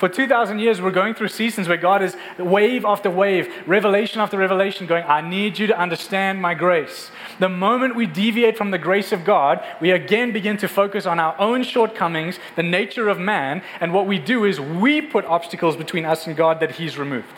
For 0.01 0.09
2,000 0.09 0.57
years, 0.57 0.81
we're 0.81 0.89
going 0.89 1.13
through 1.13 1.27
seasons 1.27 1.67
where 1.67 1.77
God 1.77 2.01
is 2.01 2.17
wave 2.39 2.85
after 2.85 3.07
wave, 3.07 3.53
revelation 3.67 4.19
after 4.19 4.35
revelation, 4.35 4.87
going, 4.87 5.03
I 5.03 5.21
need 5.21 5.59
you 5.59 5.67
to 5.67 5.77
understand 5.77 6.41
my 6.41 6.55
grace. 6.55 7.11
The 7.37 7.49
moment 7.49 7.95
we 7.95 8.07
deviate 8.07 8.57
from 8.57 8.71
the 8.71 8.79
grace 8.79 9.11
of 9.11 9.23
God, 9.23 9.63
we 9.79 9.91
again 9.91 10.33
begin 10.33 10.57
to 10.57 10.67
focus 10.67 11.05
on 11.05 11.19
our 11.19 11.39
own 11.39 11.61
shortcomings, 11.61 12.39
the 12.55 12.63
nature 12.63 13.09
of 13.09 13.19
man, 13.19 13.61
and 13.79 13.93
what 13.93 14.07
we 14.07 14.17
do 14.17 14.43
is 14.43 14.59
we 14.59 15.01
put 15.01 15.23
obstacles 15.25 15.77
between 15.77 16.03
us 16.03 16.25
and 16.25 16.35
God 16.35 16.61
that 16.61 16.77
He's 16.77 16.97
removed. 16.97 17.35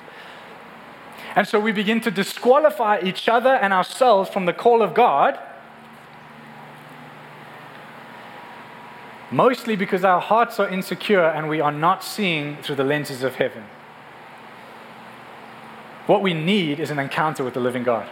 And 1.36 1.46
so 1.46 1.60
we 1.60 1.74
begin 1.74 2.00
to 2.00 2.12
disqualify 2.12 3.02
each 3.04 3.28
other 3.28 3.56
and 3.56 3.74
ourselves 3.74 4.30
from 4.30 4.46
the 4.46 4.54
call 4.54 4.82
of 4.82 4.94
God 4.94 5.38
mostly 9.34 9.76
because 9.76 10.04
our 10.04 10.22
hearts 10.22 10.60
are 10.60 10.70
insecure 10.70 11.24
and 11.24 11.50
we 11.50 11.60
are 11.60 11.72
not 11.72 12.04
seeing 12.04 12.58
through 12.58 12.76
the 12.76 12.84
lenses 12.84 13.24
of 13.24 13.36
heaven. 13.36 13.64
What 16.06 16.22
we 16.22 16.34
need 16.34 16.80
is 16.80 16.92
an 16.92 17.00
encounter 17.00 17.44
with 17.44 17.54
the 17.54 17.60
living 17.60 17.84
God. 17.84 18.08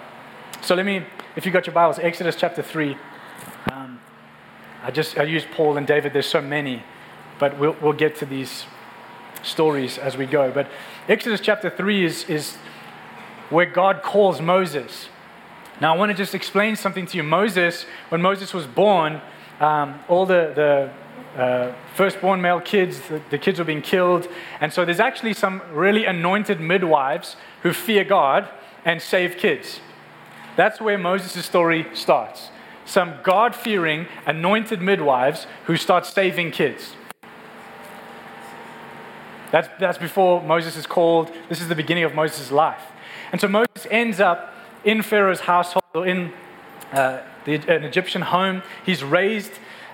So 0.62 0.76
let 0.76 0.86
me, 0.86 1.06
if 1.36 1.46
you 1.46 1.52
got 1.52 1.68
your 1.68 1.74
Bibles, 1.74 2.00
Exodus 2.00 2.36
chapter 2.36 2.64
3. 2.64 2.98
Um, 3.72 4.00
I 4.84 4.92
just 4.92 5.18
I 5.18 5.24
use 5.24 5.46
Paul 5.54 5.78
and 5.78 5.86
David, 5.86 6.14
there's 6.14 6.26
so 6.26 6.42
many, 6.42 6.84
but 7.40 7.58
we'll, 7.60 7.76
we'll 7.82 7.94
get 7.94 8.16
to 8.18 8.26
these 8.26 8.66
stories 9.44 9.98
as 9.98 10.18
we 10.18 10.26
go. 10.26 10.52
But 10.52 10.68
Exodus 11.08 11.40
chapter 11.40 11.70
3 11.70 12.06
is, 12.06 12.24
is 12.30 12.56
where 13.50 13.66
God 13.66 14.02
calls 14.02 14.42
Moses. 14.42 15.10
Now, 15.80 15.94
I 15.94 15.98
want 15.98 16.12
to 16.12 16.18
just 16.18 16.34
explain 16.34 16.76
something 16.76 17.06
to 17.08 17.18
you. 17.18 17.24
Moses, 17.24 17.86
when 18.10 18.22
Moses 18.22 18.54
was 18.54 18.66
born, 18.66 19.22
um, 19.60 20.00
all 20.08 20.26
the, 20.26 20.52
the 20.56 20.92
uh, 21.36 21.72
firstborn 21.96 22.42
male 22.42 22.60
kids, 22.60 23.00
the, 23.08 23.22
the, 23.30 23.38
kids 23.38 23.60
were 23.60 23.66
being 23.66 23.82
killed. 23.82 24.28
And 24.60 24.74
so 24.74 24.84
there's 24.84 25.00
actually 25.00 25.34
some 25.34 25.62
really 25.72 26.06
anointed 26.06 26.60
midwives 26.60 27.36
who 27.64 27.74
fear 27.74 28.04
God 28.04 28.50
and 28.84 29.02
save 29.02 29.38
kids. 29.38 29.80
That's 30.58 30.82
where 30.82 30.98
Moses' 30.98 31.46
story 31.46 31.88
starts. 31.94 32.50
Some 32.86 33.16
God 33.24 33.56
fearing, 33.56 34.08
anointed 34.26 34.82
midwives 34.82 35.48
who 35.66 35.78
start 35.78 36.06
saving 36.06 36.52
kids. 36.52 36.96
That's, 39.52 39.70
that's 39.80 39.98
before 39.98 40.42
Moses 40.42 40.76
is 40.76 40.88
called. 40.88 41.32
This 41.50 41.62
is 41.62 41.68
the 41.68 41.76
beginning 41.76 42.04
of 42.04 42.16
Moses' 42.16 42.52
life. 42.52 42.84
And 43.32 43.40
so 43.40 43.48
Moses 43.48 43.88
ends 43.90 44.20
up 44.20 44.54
in 44.84 45.02
Pharaoh's 45.02 45.42
household, 45.42 45.84
or 45.94 46.08
in 46.08 46.34
uh, 46.92 47.22
the, 47.46 47.56
an 47.56 47.84
Egyptian 47.84 48.22
home. 48.22 48.64
He's 48.86 49.04
raised 49.04 49.52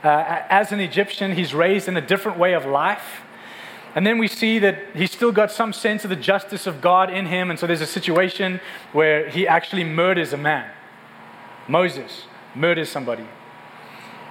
uh, 0.07 0.43
as 0.49 0.71
an 0.71 0.79
Egyptian, 0.79 1.33
he's 1.33 1.53
raised 1.53 1.87
in 1.87 1.97
a 1.97 2.01
different 2.01 2.39
way 2.39 2.53
of 2.53 2.65
life. 2.65 3.21
And 3.93 4.05
then 4.05 4.17
we 4.17 4.27
see 4.27 4.59
that 4.59 4.77
he's 4.93 5.11
still 5.11 5.31
got 5.31 5.51
some 5.51 5.73
sense 5.73 6.03
of 6.03 6.09
the 6.09 6.15
justice 6.15 6.67
of 6.67 6.81
God 6.81 7.09
in 7.09 7.25
him. 7.25 7.49
And 7.49 7.59
so 7.59 7.67
there's 7.67 7.81
a 7.81 7.87
situation 7.87 8.61
where 8.93 9.29
he 9.29 9.47
actually 9.47 9.83
murders 9.83 10.33
a 10.33 10.37
man. 10.37 10.71
Moses 11.67 12.23
murders 12.55 12.89
somebody. 12.89 13.27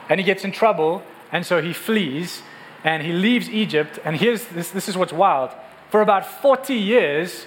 And 0.09 0.19
he 0.19 0.25
gets 0.25 0.45
in 0.45 0.53
trouble. 0.53 1.03
And 1.31 1.45
so 1.45 1.61
he 1.61 1.73
flees 1.73 2.43
and 2.85 3.03
he 3.03 3.12
leaves 3.12 3.51
Egypt. 3.51 3.99
And 4.05 4.17
here's 4.17 4.47
this, 4.47 4.71
this 4.71 4.89
is 4.89 4.97
what's 4.97 5.12
wild. 5.12 5.51
For 5.91 6.01
about 6.01 6.25
40 6.41 6.75
years, 6.75 7.47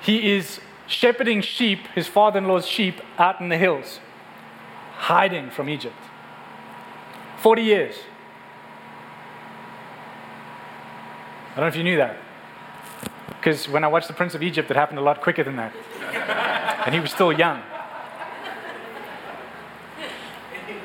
he 0.00 0.32
is 0.32 0.60
shepherding 0.86 1.42
sheep, 1.42 1.80
his 1.94 2.06
father 2.06 2.38
in 2.38 2.46
law's 2.46 2.66
sheep, 2.66 3.00
out 3.18 3.40
in 3.40 3.48
the 3.48 3.58
hills, 3.58 4.00
hiding 4.96 5.50
from 5.50 5.68
Egypt. 5.68 5.96
40 7.38 7.62
years. 7.62 7.94
I 11.52 11.54
don't 11.54 11.64
know 11.64 11.68
if 11.68 11.76
you 11.76 11.84
knew 11.84 11.96
that. 11.96 12.16
Because 13.28 13.68
when 13.68 13.84
I 13.84 13.88
watched 13.88 14.08
The 14.08 14.14
Prince 14.14 14.34
of 14.34 14.42
Egypt, 14.42 14.70
it 14.70 14.76
happened 14.76 14.98
a 14.98 15.02
lot 15.02 15.20
quicker 15.20 15.44
than 15.44 15.56
that. 15.56 15.72
and 16.86 16.94
he 16.94 17.00
was 17.00 17.10
still 17.10 17.32
young. 17.32 17.62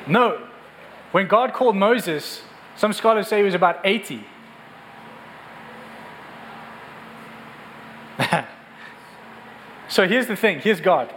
No, 0.06 0.46
when 1.12 1.26
God 1.26 1.52
called 1.54 1.76
Moses, 1.76 2.42
some 2.76 2.92
scholars 2.92 3.26
say 3.28 3.38
he 3.38 3.42
was 3.42 3.54
about 3.54 3.80
80. 3.84 4.24
so 9.88 10.06
here's 10.06 10.26
the 10.26 10.36
thing 10.36 10.60
here's 10.60 10.80
God. 10.80 11.12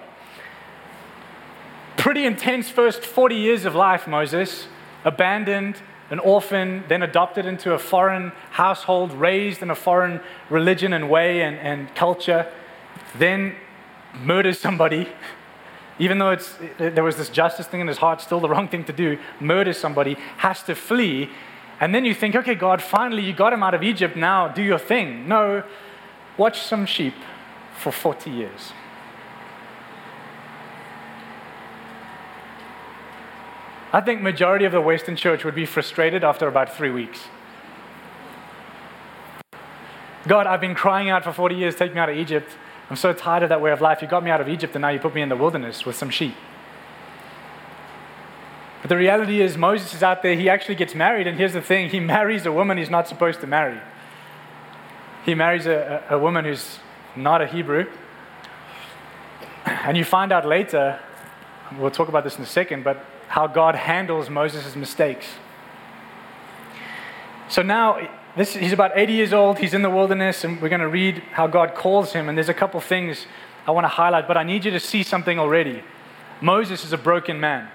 Pretty 1.98 2.26
intense 2.26 2.70
first 2.70 3.04
40 3.04 3.36
years 3.36 3.66
of 3.66 3.76
life, 3.76 4.08
Moses 4.08 4.68
abandoned, 5.04 5.82
an 6.10 6.20
orphan, 6.20 6.84
then 6.88 7.04
adopted 7.04 7.46
into 7.46 7.74
a 7.74 7.80
foreign 7.80 8.32
household, 8.52 9.12
raised 9.14 9.62
in 9.62 9.70
a 9.70 9.76
foreign 9.76 10.22
religion 10.50 10.94
and 10.94 11.10
way 11.10 11.42
and, 11.42 11.58
and 11.58 11.94
culture, 11.96 12.52
then 13.18 13.56
murders 14.24 14.60
somebody, 14.60 15.08
even 16.00 16.18
though 16.18 16.32
it's, 16.32 16.56
there 16.78 17.04
was 17.04 17.18
this 17.18 17.30
justice 17.30 17.68
thing 17.68 17.82
in 17.82 17.88
his 17.88 17.98
heart, 17.98 18.22
still 18.22 18.40
the 18.40 18.50
wrong 18.50 18.68
thing 18.68 18.84
to 18.86 18.94
do, 18.94 19.18
murders 19.40 19.78
somebody, 19.78 20.14
has 20.38 20.64
to 20.64 20.76
flee. 20.76 21.30
And 21.80 21.94
then 21.94 22.06
you 22.06 22.14
think, 22.14 22.36
okay, 22.36 22.56
God, 22.56 22.82
finally 22.82 23.24
you 23.24 23.34
got 23.34 23.54
him 23.54 23.64
out 23.64 23.74
of 23.74 23.84
Egypt, 23.84 24.16
now 24.16 24.48
do 24.48 24.62
your 24.62 24.80
thing. 24.80 25.28
No, 25.28 25.64
watch 26.38 26.62
some 26.62 26.86
sheep 26.86 27.16
for 27.78 27.92
40 27.92 28.30
years. 28.30 28.72
I 33.94 34.02
think 34.02 34.22
majority 34.22 34.66
of 34.66 34.74
the 34.74 34.82
Western 34.82 35.16
church 35.16 35.46
would 35.46 35.56
be 35.56 35.66
frustrated 35.66 36.24
after 36.24 36.48
about 36.48 36.76
three 36.76 36.90
weeks. 36.90 37.20
God, 40.28 40.46
I've 40.46 40.60
been 40.60 40.76
crying 40.76 41.10
out 41.10 41.24
for 41.24 41.32
40 41.32 41.56
years, 41.56 41.76
take 41.76 41.94
me 41.94 42.00
out 42.00 42.10
of 42.10 42.18
Egypt. 42.18 42.50
I'm 42.90 42.98
so 42.98 43.14
tired 43.14 43.44
of 43.44 43.50
that 43.50 43.62
way 43.62 43.72
of 43.72 43.80
life. 43.80 44.02
You 44.02 44.08
got 44.08 44.24
me 44.24 44.32
out 44.32 44.42
of 44.42 44.50
Egypt 44.50 44.76
and 44.76 44.82
now 44.82 44.90
you 44.90 45.00
put 45.00 45.16
me 45.16 45.22
in 45.22 45.30
the 45.30 45.38
wilderness 45.38 45.86
with 45.86 45.96
some 45.96 46.10
sheep. 46.10 46.36
But 48.82 48.90
the 48.90 48.98
reality 48.98 49.42
is, 49.42 49.58
Moses 49.58 49.94
is 49.94 50.04
out 50.04 50.22
there, 50.22 50.36
he 50.36 50.50
actually 50.50 50.76
gets 50.76 50.94
married, 50.94 51.26
and 51.26 51.38
here's 51.38 51.54
the 51.54 51.62
thing 51.62 51.90
he 51.90 52.00
marries 52.00 52.46
a 52.46 52.52
woman 52.52 52.78
he's 52.78 52.90
not 52.90 53.08
supposed 53.08 53.42
to 53.42 53.48
marry. 53.48 53.80
He 55.26 55.34
marries 55.34 55.66
a, 55.66 56.04
a, 56.10 56.16
a 56.16 56.20
woman 56.20 56.46
who's 56.46 56.80
not 57.16 57.42
a 57.42 57.48
Hebrew. 57.48 57.90
And 59.66 59.98
you 59.98 60.04
find 60.04 60.32
out 60.32 60.46
later, 60.46 61.00
we'll 61.78 61.92
talk 61.92 62.08
about 62.08 62.24
this 62.24 62.38
in 62.38 62.44
a 62.44 62.48
second, 62.48 62.84
but 62.84 63.04
how 63.28 63.48
God 63.48 63.76
handles 63.76 64.30
Moses' 64.30 64.76
mistakes. 64.76 65.26
So 67.50 67.62
now, 67.62 68.10
this, 68.36 68.54
he's 68.54 68.74
about 68.74 68.92
80 68.96 69.14
years 69.14 69.34
old, 69.34 69.60
he's 69.60 69.74
in 69.74 69.82
the 69.82 69.90
wilderness, 69.90 70.44
and 70.44 70.62
we're 70.62 70.70
going 70.70 70.82
to 70.82 70.88
read 70.88 71.24
how 71.32 71.48
God 71.48 71.76
calls 71.76 72.14
him. 72.14 72.30
And 72.30 72.38
there's 72.38 72.50
a 72.50 72.54
couple 72.54 72.80
things 72.82 73.26
I 73.66 73.72
want 73.72 73.86
to 73.86 73.90
highlight, 73.90 74.28
but 74.28 74.38
I 74.38 74.44
need 74.44 74.66
you 74.66 74.72
to 74.72 74.80
see 74.80 75.04
something 75.04 75.40
already. 75.40 75.84
Moses 76.42 76.84
is 76.84 76.94
a 76.94 76.98
broken 76.98 77.40
man. 77.40 77.70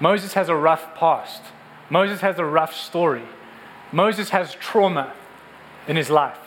Moses 0.00 0.32
has 0.32 0.48
a 0.48 0.56
rough 0.56 0.94
past. 0.94 1.42
Moses 1.90 2.20
has 2.20 2.38
a 2.38 2.44
rough 2.44 2.74
story. 2.74 3.22
Moses 3.92 4.30
has 4.30 4.54
trauma 4.54 5.12
in 5.86 5.96
his 5.96 6.10
life. 6.10 6.39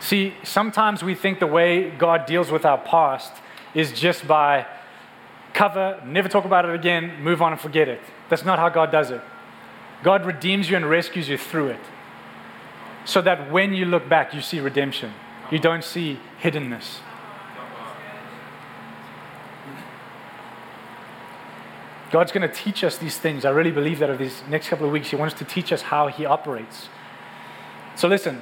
See, 0.00 0.34
sometimes 0.42 1.02
we 1.02 1.14
think 1.14 1.40
the 1.40 1.46
way 1.46 1.90
God 1.90 2.26
deals 2.26 2.50
with 2.50 2.64
our 2.64 2.78
past 2.78 3.32
is 3.74 3.92
just 3.92 4.26
by 4.26 4.66
cover, 5.54 6.00
never 6.06 6.28
talk 6.28 6.44
about 6.44 6.64
it 6.64 6.74
again, 6.74 7.22
move 7.22 7.42
on 7.42 7.52
and 7.52 7.60
forget 7.60 7.88
it. 7.88 8.00
That's 8.28 8.44
not 8.44 8.58
how 8.58 8.68
God 8.68 8.92
does 8.92 9.10
it. 9.10 9.20
God 10.02 10.24
redeems 10.24 10.70
you 10.70 10.76
and 10.76 10.88
rescues 10.88 11.28
you 11.28 11.36
through 11.36 11.68
it. 11.68 11.80
So 13.04 13.20
that 13.22 13.50
when 13.50 13.74
you 13.74 13.84
look 13.84 14.08
back, 14.08 14.34
you 14.34 14.40
see 14.40 14.60
redemption. 14.60 15.12
You 15.50 15.58
don't 15.58 15.82
see 15.82 16.20
hiddenness. 16.42 16.98
God's 22.10 22.32
going 22.32 22.48
to 22.48 22.54
teach 22.54 22.84
us 22.84 22.96
these 22.96 23.18
things. 23.18 23.44
I 23.44 23.50
really 23.50 23.70
believe 23.70 23.98
that 23.98 24.08
over 24.08 24.22
these 24.22 24.42
next 24.48 24.68
couple 24.68 24.86
of 24.86 24.92
weeks, 24.92 25.10
He 25.10 25.16
wants 25.16 25.34
to 25.36 25.44
teach 25.44 25.72
us 25.72 25.82
how 25.82 26.08
He 26.08 26.24
operates. 26.24 26.88
So 27.96 28.08
listen, 28.08 28.40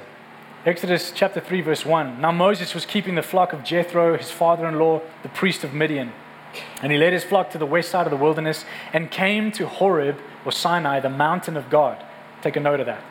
Exodus 0.67 1.13
chapter 1.15 1.39
3, 1.39 1.61
verse 1.61 1.85
1. 1.85 2.19
Now 2.19 2.33
Moses 2.33 2.73
was 2.73 2.85
keeping 2.85 3.15
the 3.15 3.21
flock 3.21 3.53
of 3.53 3.63
Jethro, 3.63 4.17
his 4.17 4.31
father 4.31 4.67
in 4.67 4.77
law, 4.77 5.01
the 5.23 5.29
priest 5.29 5.63
of 5.63 5.73
Midian. 5.73 6.11
And 6.81 6.91
he 6.91 6.97
led 6.97 7.13
his 7.13 7.23
flock 7.23 7.51
to 7.51 7.57
the 7.57 7.65
west 7.65 7.89
side 7.89 8.05
of 8.05 8.11
the 8.11 8.17
wilderness 8.17 8.65
and 8.91 9.09
came 9.09 9.49
to 9.53 9.65
Horeb, 9.65 10.19
or 10.43 10.51
Sinai, 10.51 10.99
the 10.99 11.09
mountain 11.09 11.55
of 11.55 11.69
God. 11.69 12.03
Take 12.41 12.57
a 12.57 12.59
note 12.59 12.81
of 12.81 12.85
that. 12.85 13.01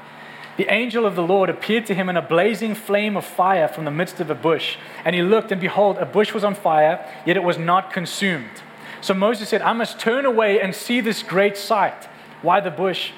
The 0.59 0.71
angel 0.71 1.07
of 1.07 1.17
the 1.17 1.23
Lord 1.23 1.49
appeared 1.49 1.87
to 1.87 1.95
him 1.95 2.11
in 2.11 2.19
a 2.19 2.21
blazing 2.21 2.75
flame 2.75 3.17
of 3.17 3.25
fire 3.25 3.69
from 3.69 3.87
the 3.87 3.91
midst 3.91 4.21
of 4.21 4.29
a 4.29 4.35
bush. 4.35 4.77
And 5.03 5.17
he 5.17 5.23
looked, 5.23 5.51
and 5.51 5.59
behold, 5.59 5.97
a 5.97 6.05
bush 6.05 6.35
was 6.35 6.45
on 6.45 6.55
fire, 6.55 7.11
yet 7.25 7.39
it 7.39 7.43
was 7.43 7.57
not 7.57 7.91
consumed. 7.91 8.63
So 9.01 9.15
Moses 9.15 9.49
said, 9.49 9.63
I 9.63 9.73
must 9.73 9.99
turn 9.99 10.27
away 10.27 10.61
and 10.61 10.75
see 10.75 11.01
this 11.01 11.23
great 11.23 11.57
sight, 11.57 12.05
why 12.43 12.61
the 12.61 12.71
bush 12.71 13.13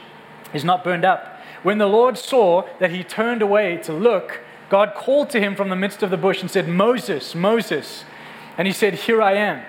is 0.54 0.62
not 0.62 0.84
burned 0.84 1.04
up. 1.04 1.37
When 1.62 1.78
the 1.78 1.86
Lord 1.86 2.16
saw 2.16 2.68
that 2.78 2.90
he 2.90 3.02
turned 3.02 3.42
away 3.42 3.78
to 3.78 3.92
look, 3.92 4.40
God 4.68 4.94
called 4.94 5.30
to 5.30 5.40
him 5.40 5.56
from 5.56 5.70
the 5.70 5.76
midst 5.76 6.02
of 6.02 6.10
the 6.10 6.16
bush 6.16 6.40
and 6.40 6.50
said, 6.50 6.68
Moses, 6.68 7.34
Moses. 7.34 8.04
And 8.56 8.66
he 8.66 8.72
said, 8.72 8.94
Here 8.94 9.22
I 9.22 9.34
am. 9.34 9.64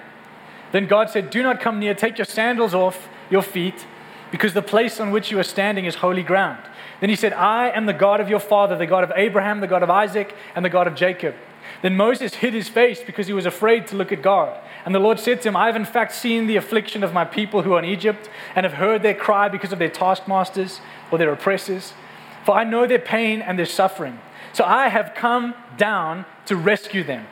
Then 0.71 0.87
God 0.87 1.09
said, 1.09 1.29
Do 1.29 1.41
not 1.41 1.59
come 1.59 1.79
near, 1.79 1.93
take 1.93 2.17
your 2.17 2.25
sandals 2.25 2.73
off 2.73 3.07
your 3.29 3.41
feet, 3.41 3.85
because 4.31 4.53
the 4.53 4.61
place 4.61 4.99
on 4.99 5.11
which 5.11 5.31
you 5.31 5.39
are 5.39 5.43
standing 5.43 5.85
is 5.85 5.95
holy 5.95 6.23
ground. 6.23 6.63
Then 6.99 7.09
he 7.09 7.15
said, 7.15 7.33
I 7.33 7.69
am 7.69 7.85
the 7.85 7.93
God 7.93 8.19
of 8.19 8.29
your 8.29 8.39
father, 8.39 8.77
the 8.77 8.85
God 8.85 9.03
of 9.03 9.11
Abraham, 9.15 9.61
the 9.61 9.67
God 9.67 9.83
of 9.83 9.89
Isaac, 9.89 10.35
and 10.55 10.65
the 10.65 10.69
God 10.69 10.87
of 10.87 10.95
Jacob. 10.95 11.35
Then 11.81 11.95
Moses 11.95 12.35
hid 12.35 12.53
his 12.53 12.67
face 12.67 13.01
because 13.01 13.27
he 13.27 13.33
was 13.33 13.45
afraid 13.45 13.87
to 13.87 13.95
look 13.95 14.11
at 14.11 14.21
God. 14.21 14.59
And 14.85 14.95
the 14.95 14.99
Lord 14.99 15.19
said 15.19 15.41
to 15.41 15.49
him, 15.49 15.55
I 15.55 15.65
have 15.65 15.75
in 15.75 15.85
fact 15.85 16.13
seen 16.13 16.47
the 16.47 16.55
affliction 16.55 17.03
of 17.03 17.13
my 17.13 17.25
people 17.25 17.63
who 17.63 17.73
are 17.73 17.79
in 17.79 17.85
Egypt, 17.85 18.29
and 18.55 18.65
have 18.65 18.73
heard 18.73 19.03
their 19.03 19.13
cry 19.13 19.49
because 19.49 19.73
of 19.73 19.79
their 19.79 19.89
taskmasters 19.89 20.79
or 21.11 21.17
their 21.17 21.31
oppressors. 21.31 21.93
For 22.45 22.55
I 22.55 22.63
know 22.63 22.87
their 22.87 22.99
pain 22.99 23.41
and 23.41 23.59
their 23.59 23.65
suffering. 23.65 24.19
So 24.53 24.63
I 24.63 24.87
have 24.87 25.13
come 25.15 25.53
down 25.77 26.25
to 26.45 26.55
rescue 26.55 27.03
them. 27.03 27.27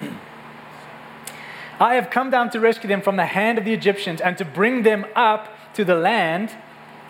I 1.80 1.94
have 1.94 2.10
come 2.10 2.30
down 2.30 2.50
to 2.50 2.60
rescue 2.60 2.88
them 2.88 3.02
from 3.02 3.16
the 3.16 3.26
hand 3.26 3.58
of 3.58 3.64
the 3.64 3.72
Egyptians 3.72 4.20
and 4.20 4.36
to 4.38 4.44
bring 4.44 4.82
them 4.82 5.06
up 5.14 5.54
to 5.74 5.84
the 5.84 5.94
land 5.94 6.50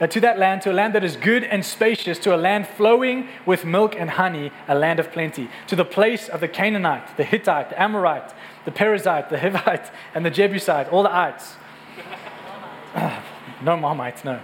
to 0.04 0.20
that 0.20 0.38
land, 0.38 0.60
to 0.62 0.72
a 0.72 0.74
land 0.74 0.94
that 0.94 1.04
is 1.04 1.16
good 1.16 1.42
and 1.42 1.64
spacious, 1.64 2.18
to 2.18 2.34
a 2.34 2.36
land 2.36 2.68
flowing 2.68 3.28
with 3.46 3.64
milk 3.64 3.96
and 3.96 4.10
honey, 4.10 4.52
a 4.68 4.74
land 4.74 5.00
of 5.00 5.10
plenty, 5.10 5.48
to 5.68 5.76
the 5.76 5.86
place 5.86 6.28
of 6.28 6.40
the 6.40 6.48
Canaanite, 6.48 7.16
the 7.16 7.24
Hittite, 7.24 7.70
the 7.70 7.80
Amorite, 7.80 8.34
the 8.66 8.70
Perizzite, 8.70 9.30
the 9.30 9.38
Hivite, 9.38 9.90
and 10.14 10.24
the 10.24 10.30
Jebusite, 10.30 10.88
all 10.88 11.02
the 11.02 11.14
ites. 11.14 11.54
no 13.62 13.76
Marmites, 13.76 14.22
no. 14.22 14.40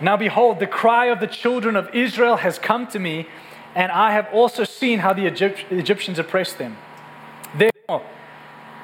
now 0.00 0.16
behold, 0.16 0.60
the 0.60 0.66
cry 0.66 1.06
of 1.06 1.20
the 1.20 1.26
children 1.26 1.76
of 1.76 1.94
Israel 1.94 2.36
has 2.36 2.58
come 2.58 2.86
to 2.86 2.98
me, 2.98 3.28
and 3.74 3.92
I 3.92 4.12
have 4.12 4.28
also 4.32 4.64
seen 4.64 5.00
how 5.00 5.12
the 5.12 5.26
Egypt- 5.26 5.66
Egyptians 5.70 6.18
oppressed 6.18 6.56
them. 6.56 6.78
Therefore, 7.54 8.02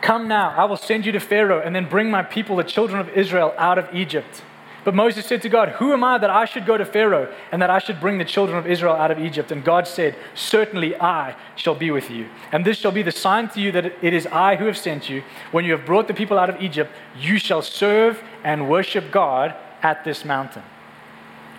come 0.03 0.29
now, 0.29 0.51
I 0.51 0.64
will 0.64 0.77
send 0.77 1.07
you 1.07 1.12
to 1.12 1.21
Pharaoh, 1.21 1.62
and 1.64 1.75
then 1.75 1.88
bring 1.88 2.11
my 2.11 2.23
people, 2.23 2.57
the 2.57 2.64
children 2.64 3.01
of 3.01 3.09
Israel, 3.11 3.55
out 3.57 3.79
of 3.79 3.88
Egypt. 3.95 4.43
But 4.83 4.95
Moses 4.95 5.27
said 5.27 5.43
to 5.43 5.49
God, 5.49 5.71
Who 5.71 5.93
am 5.93 6.03
I 6.03 6.16
that 6.19 6.31
I 6.31 6.47
should 6.47 6.64
go 6.64 6.79
to 6.79 6.87
Pharaoh 6.87 7.33
and 7.53 7.61
that 7.61 7.69
I 7.69 7.79
should 7.79 8.01
bring 8.01 8.19
the 8.19 8.25
children 8.25 8.57
of 8.57 8.66
Israel 8.66 8.95
out 8.95 9.11
of 9.11 9.19
Egypt? 9.19 9.53
And 9.53 9.62
God 9.62 9.87
said, 9.87 10.16
Certainly 10.35 10.97
I 10.97 11.37
shall 11.55 11.75
be 11.75 11.90
with 11.90 12.11
you. 12.11 12.29
And 12.51 12.64
this 12.64 12.79
shall 12.79 12.93
be 12.93 13.03
the 13.03 13.12
sign 13.12 13.49
to 13.51 13.61
you 13.61 13.73
that 13.73 13.85
it 13.85 14.14
is 14.14 14.27
I 14.27 14.57
who 14.57 14.64
have 14.64 14.79
sent 14.79 15.11
you. 15.11 15.23
When 15.53 15.64
you 15.64 15.73
have 15.73 15.85
brought 15.85 16.09
the 16.09 16.14
people 16.14 16.38
out 16.38 16.49
of 16.49 16.62
Egypt, 16.62 16.90
you 17.19 17.38
shall 17.38 17.61
serve 17.61 18.23
and 18.43 18.71
worship 18.71 19.11
God 19.11 19.55
at 19.83 20.05
this 20.05 20.25
mountain. 20.25 20.62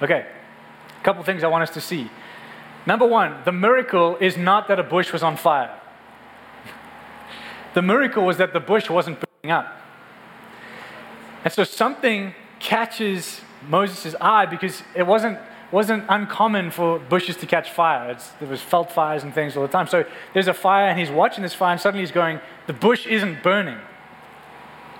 Okay, 0.01 0.25
a 0.99 1.03
couple 1.03 1.23
things 1.23 1.43
I 1.43 1.47
want 1.47 1.61
us 1.61 1.69
to 1.71 1.81
see. 1.81 2.09
Number 2.87 3.05
one, 3.05 3.35
the 3.45 3.51
miracle 3.51 4.17
is 4.17 4.35
not 4.35 4.67
that 4.67 4.79
a 4.79 4.83
bush 4.83 5.13
was 5.13 5.21
on 5.21 5.37
fire, 5.37 5.79
the 7.75 7.83
miracle 7.83 8.25
was 8.25 8.37
that 8.37 8.53
the 8.53 8.59
bush 8.59 8.89
wasn't 8.89 9.19
burning 9.19 9.51
up. 9.51 9.77
And 11.43 11.53
so 11.53 11.63
something 11.63 12.33
catches 12.61 13.41
Moses' 13.67 14.15
eye 14.21 14.45
because 14.45 14.83
it 14.95 15.05
wasn't, 15.05 15.39
wasn't 15.71 16.05
uncommon 16.09 16.71
for 16.71 16.99
bushes 16.99 17.35
to 17.37 17.45
catch 17.45 17.71
fire. 17.71 18.11
It's, 18.11 18.29
there 18.39 18.47
was 18.47 18.61
veld 18.61 18.89
fires 18.91 19.23
and 19.23 19.33
things 19.33 19.57
all 19.57 19.63
the 19.63 19.71
time. 19.71 19.87
So 19.87 20.05
there's 20.33 20.47
a 20.47 20.53
fire 20.53 20.87
and 20.87 20.99
he's 20.99 21.11
watching 21.11 21.41
this 21.43 21.53
fire 21.53 21.71
and 21.71 21.81
suddenly 21.81 22.03
he's 22.03 22.11
going, 22.11 22.39
the 22.67 22.73
bush 22.73 23.05
isn't 23.07 23.43
burning. 23.43 23.79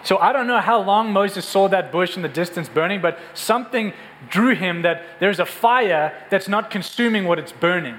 So 0.04 0.18
I 0.18 0.34
don't 0.34 0.48
know 0.48 0.60
how 0.60 0.82
long 0.82 1.14
Moses 1.14 1.46
saw 1.46 1.68
that 1.68 1.92
bush 1.92 2.16
in 2.16 2.24
the 2.24 2.30
distance 2.30 2.68
burning, 2.68 3.02
but 3.02 3.20
something 3.36 3.94
drew 4.30 4.56
him 4.56 4.82
that 4.82 5.04
there's 5.20 5.40
a 5.40 5.46
fire 5.46 6.14
that's 6.32 6.48
not 6.48 6.72
consuming 6.72 7.26
what 7.26 7.38
it's 7.38 7.52
burning. 7.52 7.96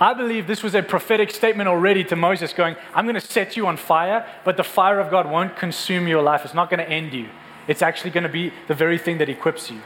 I 0.00 0.14
believe 0.14 0.46
this 0.46 0.62
was 0.62 0.74
a 0.74 0.82
prophetic 0.82 1.30
statement 1.30 1.68
already 1.68 2.02
to 2.04 2.16
Moses 2.16 2.52
going, 2.52 2.74
I'm 2.94 3.04
going 3.04 3.14
to 3.14 3.20
set 3.20 3.56
you 3.56 3.66
on 3.66 3.76
fire, 3.76 4.26
but 4.44 4.56
the 4.56 4.64
fire 4.64 4.98
of 4.98 5.10
God 5.10 5.30
won't 5.30 5.56
consume 5.56 6.08
your 6.08 6.22
life. 6.22 6.44
It's 6.44 6.54
not 6.54 6.70
going 6.70 6.80
to 6.80 6.88
end 6.88 7.12
you. 7.12 7.28
It's 7.68 7.82
actually 7.82 8.10
going 8.10 8.24
to 8.24 8.30
be 8.30 8.52
the 8.68 8.74
very 8.74 8.98
thing 8.98 9.18
that 9.18 9.28
equips 9.28 9.70
you. 9.70 9.80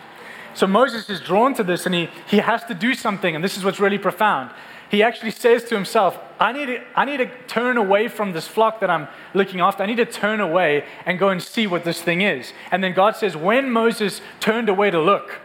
So 0.55 0.67
Moses 0.67 1.11
is 1.11 1.21
drawn 1.21 1.55
to 1.55 1.63
this 1.63 1.85
and 1.85 1.95
he, 1.95 2.09
he 2.27 2.39
has 2.39 2.65
to 2.65 2.75
do 2.75 2.95
something, 2.95 3.35
and 3.35 3.45
this 3.45 3.57
is 3.57 3.65
what's 3.65 3.79
really 3.79 3.99
profound. 3.99 4.51
He 4.91 5.03
actually 5.03 5.33
says 5.33 5.65
to 5.65 5.75
himself, 5.75 6.19
I 6.39 6.53
need, 6.53 6.67
to, 6.67 6.83
I 6.95 7.05
need 7.05 7.17
to 7.17 7.31
turn 7.49 7.77
away 7.77 8.09
from 8.09 8.33
this 8.33 8.47
flock 8.47 8.81
that 8.81 8.89
I'm 8.89 9.09
looking 9.35 9.61
after. 9.61 9.83
I 9.83 9.87
need 9.87 9.97
to 9.97 10.07
turn 10.07 10.41
away 10.41 10.85
and 11.05 11.19
go 11.19 11.29
and 11.29 11.43
see 11.43 11.67
what 11.67 11.85
this 11.85 12.01
thing 12.01 12.21
is. 12.21 12.53
And 12.71 12.85
then 12.85 12.95
God 12.95 13.17
says, 13.17 13.37
When 13.37 13.71
Moses 13.71 14.21
turned 14.39 14.69
away 14.69 14.91
to 14.91 15.01
look, 15.01 15.41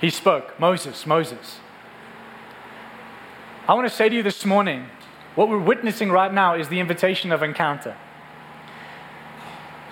he 0.00 0.10
spoke, 0.10 0.58
Moses, 0.60 1.06
Moses. 1.06 1.58
I 3.66 3.74
want 3.74 3.88
to 3.88 3.94
say 3.94 4.08
to 4.08 4.14
you 4.14 4.22
this 4.22 4.44
morning, 4.44 4.86
what 5.34 5.48
we're 5.48 5.58
witnessing 5.58 6.10
right 6.10 6.32
now 6.32 6.54
is 6.54 6.68
the 6.68 6.80
invitation 6.80 7.32
of 7.32 7.42
encounter. 7.42 7.96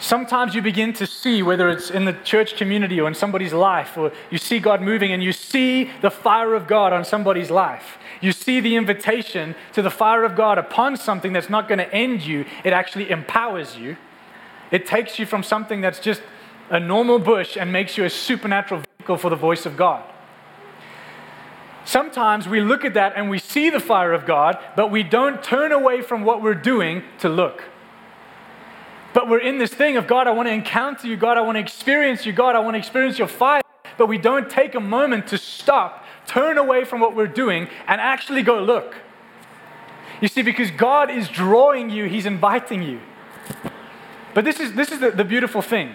Sometimes 0.00 0.54
you 0.54 0.62
begin 0.62 0.94
to 0.94 1.06
see, 1.06 1.42
whether 1.42 1.68
it's 1.68 1.90
in 1.90 2.06
the 2.06 2.14
church 2.24 2.56
community 2.56 2.98
or 2.98 3.06
in 3.06 3.12
somebody's 3.12 3.52
life, 3.52 3.98
or 3.98 4.10
you 4.30 4.38
see 4.38 4.58
God 4.58 4.80
moving 4.80 5.12
and 5.12 5.22
you 5.22 5.30
see 5.30 5.90
the 6.00 6.10
fire 6.10 6.54
of 6.54 6.66
God 6.66 6.94
on 6.94 7.04
somebody's 7.04 7.50
life. 7.50 7.98
You 8.22 8.32
see 8.32 8.60
the 8.60 8.76
invitation 8.76 9.54
to 9.74 9.82
the 9.82 9.90
fire 9.90 10.24
of 10.24 10.34
God 10.34 10.56
upon 10.56 10.96
something 10.96 11.34
that's 11.34 11.50
not 11.50 11.68
going 11.68 11.78
to 11.78 11.94
end 11.94 12.22
you, 12.22 12.46
it 12.64 12.72
actually 12.72 13.10
empowers 13.10 13.76
you. 13.76 13.98
It 14.70 14.86
takes 14.86 15.18
you 15.18 15.26
from 15.26 15.42
something 15.42 15.82
that's 15.82 16.00
just 16.00 16.22
a 16.70 16.80
normal 16.80 17.18
bush 17.18 17.58
and 17.58 17.70
makes 17.70 17.98
you 17.98 18.04
a 18.04 18.10
supernatural 18.10 18.82
vehicle 18.96 19.18
for 19.18 19.28
the 19.28 19.36
voice 19.36 19.66
of 19.66 19.76
God. 19.76 20.02
Sometimes 21.84 22.48
we 22.48 22.62
look 22.62 22.86
at 22.86 22.94
that 22.94 23.14
and 23.16 23.28
we 23.28 23.38
see 23.38 23.68
the 23.68 23.80
fire 23.80 24.14
of 24.14 24.24
God, 24.24 24.58
but 24.76 24.90
we 24.90 25.02
don't 25.02 25.42
turn 25.42 25.72
away 25.72 26.00
from 26.00 26.24
what 26.24 26.40
we're 26.40 26.54
doing 26.54 27.02
to 27.18 27.28
look. 27.28 27.64
But 29.12 29.28
we're 29.28 29.40
in 29.40 29.58
this 29.58 29.72
thing 29.72 29.96
of 29.96 30.06
God, 30.06 30.26
I 30.26 30.30
want 30.30 30.48
to 30.48 30.52
encounter 30.52 31.06
you. 31.06 31.16
God, 31.16 31.36
I 31.36 31.40
want 31.40 31.56
to 31.56 31.60
experience 31.60 32.24
you. 32.24 32.32
God, 32.32 32.54
I 32.54 32.60
want 32.60 32.74
to 32.74 32.78
experience 32.78 33.18
your 33.18 33.28
fire. 33.28 33.62
But 33.98 34.06
we 34.06 34.18
don't 34.18 34.48
take 34.48 34.74
a 34.74 34.80
moment 34.80 35.26
to 35.28 35.38
stop, 35.38 36.06
turn 36.26 36.58
away 36.58 36.84
from 36.84 37.00
what 37.00 37.16
we're 37.16 37.26
doing, 37.26 37.68
and 37.86 38.00
actually 38.00 38.42
go 38.42 38.62
look. 38.62 38.94
You 40.20 40.28
see, 40.28 40.42
because 40.42 40.70
God 40.70 41.10
is 41.10 41.28
drawing 41.28 41.90
you, 41.90 42.04
He's 42.04 42.26
inviting 42.26 42.82
you. 42.82 43.00
But 44.32 44.44
this 44.44 44.60
is, 44.60 44.74
this 44.74 44.92
is 44.92 45.00
the, 45.00 45.10
the 45.10 45.24
beautiful 45.24 45.60
thing. 45.60 45.94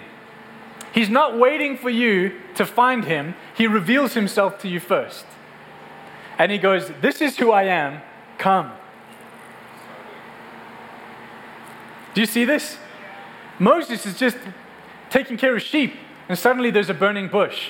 He's 0.94 1.10
not 1.10 1.38
waiting 1.38 1.78
for 1.78 1.90
you 1.90 2.40
to 2.56 2.66
find 2.66 3.06
Him, 3.06 3.36
He 3.56 3.66
reveals 3.66 4.14
Himself 4.14 4.60
to 4.60 4.68
you 4.68 4.80
first. 4.80 5.26
And 6.38 6.52
He 6.52 6.58
goes, 6.58 6.92
This 7.02 7.22
is 7.22 7.38
who 7.38 7.52
I 7.52 7.64
am, 7.64 8.02
come. 8.38 8.72
Do 12.14 12.22
you 12.22 12.28
see 12.28 12.46
this? 12.46 12.78
Moses 13.60 14.06
is 14.06 14.18
just 14.18 14.38
taking 15.10 15.38
care 15.38 15.56
of 15.56 15.62
sheep, 15.62 15.96
and 16.28 16.38
suddenly 16.38 16.72
there's 16.72 16.90
a 16.90 16.94
burning 16.94 17.28
bush. 17.28 17.70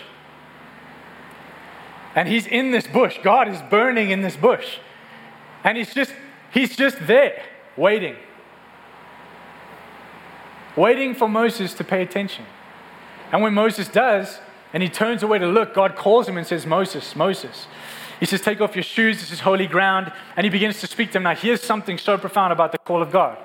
And 2.16 2.30
he's 2.30 2.48
in 2.48 2.72
this 2.72 2.88
bush. 2.88 3.20
God 3.22 3.50
is 3.50 3.62
burning 3.64 4.10
in 4.10 4.22
this 4.22 4.38
bush. 4.38 4.78
And 5.64 5.78
he's 5.78 5.94
just 5.94 6.14
he's 6.52 6.76
just 6.76 6.98
there, 7.06 7.44
waiting. 7.76 8.16
Waiting 10.76 11.14
for 11.14 11.28
Moses 11.28 11.74
to 11.76 11.84
pay 11.84 12.02
attention. 12.02 12.46
And 13.32 13.42
when 13.42 13.54
Moses 13.54 13.88
does, 13.88 14.40
and 14.74 14.84
he 14.84 14.90
turns 14.90 15.24
away 15.24 15.40
to 15.40 15.48
look, 15.48 15.74
God 15.74 15.96
calls 15.96 16.28
him 16.28 16.38
and 16.38 16.46
says, 16.46 16.66
Moses, 16.66 17.16
Moses. 17.16 17.68
He 18.20 18.26
says, 18.26 18.42
Take 18.42 18.62
off 18.62 18.76
your 18.76 18.84
shoes, 18.84 19.20
this 19.20 19.32
is 19.32 19.42
holy 19.42 19.68
ground. 19.68 20.12
And 20.36 20.44
he 20.44 20.50
begins 20.50 20.80
to 20.82 20.88
speak 20.88 21.12
to 21.12 21.18
him. 21.18 21.24
Now, 21.24 21.36
here's 21.36 21.62
something 21.62 21.98
so 21.98 22.18
profound 22.18 22.54
about 22.54 22.72
the 22.72 22.78
call 22.78 23.02
of 23.02 23.12
God. 23.12 23.38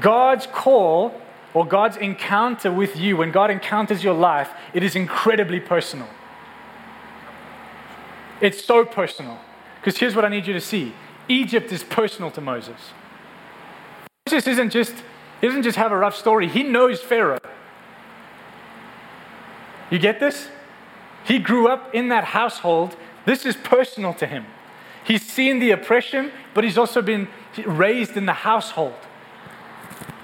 God's 0.00 0.46
call 0.46 1.20
or 1.54 1.66
God's 1.66 1.96
encounter 1.96 2.70
with 2.70 2.96
you, 2.96 3.16
when 3.16 3.30
God 3.30 3.50
encounters 3.50 4.04
your 4.04 4.14
life, 4.14 4.50
it 4.74 4.82
is 4.82 4.94
incredibly 4.94 5.58
personal. 5.58 6.08
It's 8.40 8.62
so 8.62 8.84
personal. 8.84 9.38
Because 9.80 9.98
here's 9.98 10.14
what 10.14 10.24
I 10.24 10.28
need 10.28 10.46
you 10.46 10.52
to 10.52 10.60
see 10.60 10.92
Egypt 11.28 11.72
is 11.72 11.82
personal 11.82 12.30
to 12.32 12.40
Moses. 12.40 12.76
Moses 14.26 14.46
isn't 14.48 14.70
just, 14.70 14.94
he 15.40 15.46
doesn't 15.46 15.62
just 15.62 15.78
have 15.78 15.92
a 15.92 15.96
rough 15.96 16.16
story, 16.16 16.48
he 16.48 16.62
knows 16.62 17.00
Pharaoh. 17.00 17.38
You 19.90 19.98
get 19.98 20.20
this? 20.20 20.48
He 21.24 21.38
grew 21.38 21.68
up 21.68 21.94
in 21.94 22.08
that 22.08 22.24
household. 22.24 22.96
This 23.24 23.46
is 23.46 23.56
personal 23.56 24.12
to 24.14 24.26
him. 24.26 24.44
He's 25.04 25.22
seen 25.22 25.58
the 25.58 25.70
oppression, 25.70 26.32
but 26.54 26.64
he's 26.64 26.76
also 26.76 27.00
been 27.00 27.28
raised 27.64 28.16
in 28.16 28.26
the 28.26 28.32
household. 28.32 28.94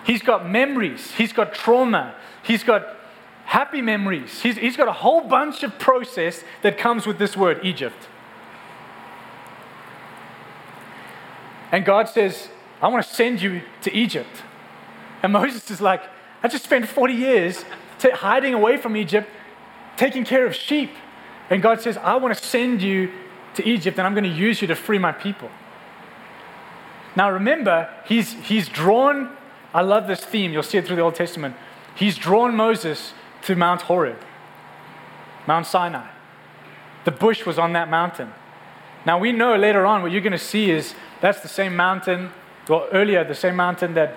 He's 0.05 0.23
got 0.23 0.49
memories, 0.49 1.13
he's 1.13 1.33
got 1.33 1.55
trauma, 1.55 2.15
he's 2.43 2.65
got 2.65 2.97
happy 3.45 3.83
memories. 3.83 4.41
He's, 4.41 4.57
he's 4.57 4.77
got 4.77 4.89
a 4.89 4.93
whole 4.93 5.21
bunch 5.21 5.63
of 5.63 5.79
process 5.79 6.43
that 6.63 6.79
comes 6.79 7.07
with 7.07 7.19
this 7.19 7.37
word, 7.37 7.61
Egypt. 7.63 8.09
And 11.71 11.85
God 11.85 12.09
says, 12.09 12.49
I 12.81 12.89
want 12.89 13.05
to 13.05 13.13
send 13.13 13.43
you 13.43 13.63
to 13.83 13.95
Egypt. 13.95 14.43
And 15.23 15.33
Moses 15.33 15.71
is 15.71 15.81
like, 15.81 16.03
I 16.43 16.49
just 16.49 16.65
spent 16.65 16.89
40 16.89 17.15
years 17.15 17.65
t- 17.99 18.11
hiding 18.11 18.55
away 18.55 18.77
from 18.77 18.97
Egypt, 18.97 19.29
taking 19.97 20.25
care 20.25 20.47
of 20.47 20.55
sheep. 20.55 20.91
And 21.51 21.63
God 21.63 21.81
says, 21.81 21.97
I 21.99 22.17
want 22.17 22.37
to 22.37 22.43
send 22.43 22.83
you 22.83 23.11
to 23.55 23.69
Egypt 23.69 23.99
and 23.99 24.07
I'm 24.07 24.15
going 24.15 24.25
to 24.25 24.31
use 24.31 24.63
you 24.63 24.69
to 24.69 24.75
free 24.75 24.99
my 24.99 25.13
people. 25.13 25.51
Now 27.15 27.31
remember, 27.31 27.91
he's, 28.07 28.33
he's 28.33 28.69
drawn 28.69 29.37
I 29.75 29.83
love 29.83 30.07
this 30.07 30.21
theme. 30.21 30.53
You'll 30.53 30.63
see 30.63 30.79
it 30.79 30.87
through 30.87 30.97
the 30.97 31.03
Old 31.03 31.15
Testament. 31.15 31.57
He's 31.95 32.17
drawn 32.17 32.55
Moses 32.55 33.13
to 33.43 33.55
Mount 33.57 33.83
Horeb, 33.83 34.19
Mount 35.47 35.67
Sinai. 35.67 36.09
The 37.05 37.11
bush 37.11 37.45
was 37.45 37.59
on 37.59 37.73
that 37.73 37.91
mountain. 37.91 38.33
Now 39.05 39.19
we 39.19 39.33
know 39.33 39.57
later 39.57 39.85
on 39.85 40.03
what 40.03 40.13
you're 40.13 40.21
going 40.21 40.33
to 40.33 40.39
see 40.39 40.71
is 40.71 40.95
that's 41.21 41.41
the 41.41 41.49
same 41.49 41.75
mountain, 41.75 42.31
well, 42.69 42.87
earlier, 42.93 43.25
the 43.25 43.35
same 43.35 43.57
mountain 43.57 43.95
that 43.95 44.17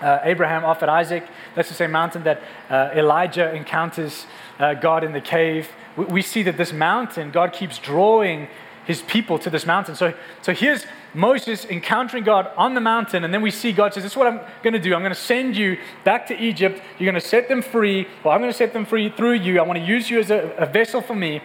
uh, 0.00 0.20
Abraham 0.22 0.64
offered 0.64 0.88
Isaac. 0.88 1.24
That's 1.54 1.68
the 1.68 1.74
same 1.74 1.92
mountain 1.92 2.24
that 2.24 2.40
uh, 2.70 2.90
Elijah 2.94 3.54
encounters 3.54 4.26
uh, 4.58 4.74
God 4.74 5.04
in 5.04 5.12
the 5.12 5.20
cave. 5.20 5.68
We, 5.96 6.04
we 6.06 6.22
see 6.22 6.42
that 6.44 6.56
this 6.56 6.72
mountain, 6.72 7.30
God 7.30 7.52
keeps 7.52 7.78
drawing 7.78 8.48
his 8.86 9.02
people 9.02 9.38
to 9.38 9.50
this 9.50 9.66
mountain. 9.66 9.94
So, 9.94 10.14
so 10.42 10.52
here's 10.52 10.84
Moses 11.14 11.64
encountering 11.64 12.24
God 12.24 12.50
on 12.56 12.74
the 12.74 12.80
mountain, 12.80 13.24
and 13.24 13.32
then 13.32 13.40
we 13.40 13.50
see 13.50 13.72
God 13.72 13.94
says, 13.94 14.02
This 14.02 14.12
is 14.12 14.16
what 14.16 14.26
I'm 14.26 14.40
going 14.62 14.72
to 14.72 14.80
do. 14.80 14.94
I'm 14.94 15.00
going 15.00 15.14
to 15.14 15.18
send 15.18 15.56
you 15.56 15.78
back 16.02 16.26
to 16.26 16.38
Egypt. 16.38 16.82
You're 16.98 17.10
going 17.10 17.20
to 17.20 17.26
set 17.26 17.48
them 17.48 17.62
free. 17.62 18.08
Well, 18.24 18.34
I'm 18.34 18.40
going 18.40 18.52
to 18.52 18.56
set 18.56 18.72
them 18.72 18.84
free 18.84 19.10
through 19.10 19.34
you. 19.34 19.60
I 19.60 19.62
want 19.62 19.78
to 19.78 19.84
use 19.84 20.10
you 20.10 20.18
as 20.18 20.30
a, 20.30 20.54
a 20.58 20.66
vessel 20.66 21.00
for 21.00 21.14
me. 21.14 21.40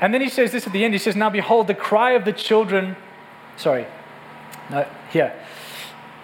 And 0.00 0.12
then 0.12 0.20
he 0.20 0.28
says 0.28 0.52
this 0.52 0.66
at 0.66 0.72
the 0.72 0.84
end. 0.84 0.94
He 0.94 0.98
says, 0.98 1.16
Now 1.16 1.30
behold, 1.30 1.68
the 1.68 1.74
cry 1.74 2.12
of 2.12 2.24
the 2.24 2.32
children. 2.32 2.96
Sorry. 3.56 3.86
No, 4.70 4.86
here. 5.10 5.34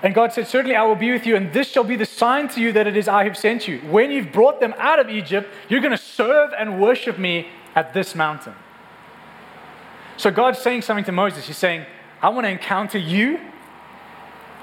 And 0.02 0.14
God 0.14 0.32
said, 0.32 0.46
Certainly 0.46 0.76
I 0.76 0.84
will 0.84 0.94
be 0.94 1.10
with 1.10 1.26
you, 1.26 1.36
and 1.36 1.52
this 1.52 1.68
shall 1.68 1.84
be 1.84 1.96
the 1.96 2.06
sign 2.06 2.48
to 2.48 2.60
you 2.60 2.72
that 2.72 2.86
it 2.86 2.96
is 2.96 3.08
I 3.08 3.24
have 3.24 3.36
sent 3.36 3.66
you. 3.66 3.78
When 3.80 4.10
you've 4.10 4.32
brought 4.32 4.60
them 4.60 4.74
out 4.76 4.98
of 4.98 5.08
Egypt, 5.08 5.48
you're 5.68 5.80
going 5.80 5.96
to 5.96 6.02
serve 6.02 6.52
and 6.56 6.80
worship 6.80 7.18
me 7.18 7.48
at 7.74 7.94
this 7.94 8.14
mountain. 8.14 8.54
So 10.16 10.30
God's 10.30 10.58
saying 10.58 10.82
something 10.82 11.04
to 11.04 11.12
Moses. 11.12 11.46
He's 11.46 11.56
saying, 11.56 11.86
I 12.20 12.30
want 12.30 12.44
to 12.44 12.50
encounter 12.50 12.98
you, 12.98 13.40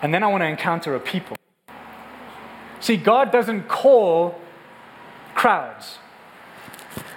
and 0.01 0.13
then 0.13 0.23
I 0.23 0.27
want 0.27 0.41
to 0.41 0.47
encounter 0.47 0.95
a 0.95 0.99
people. 0.99 1.37
See, 2.79 2.97
God 2.97 3.31
doesn't 3.31 3.67
call 3.67 4.39
crowds, 5.33 5.99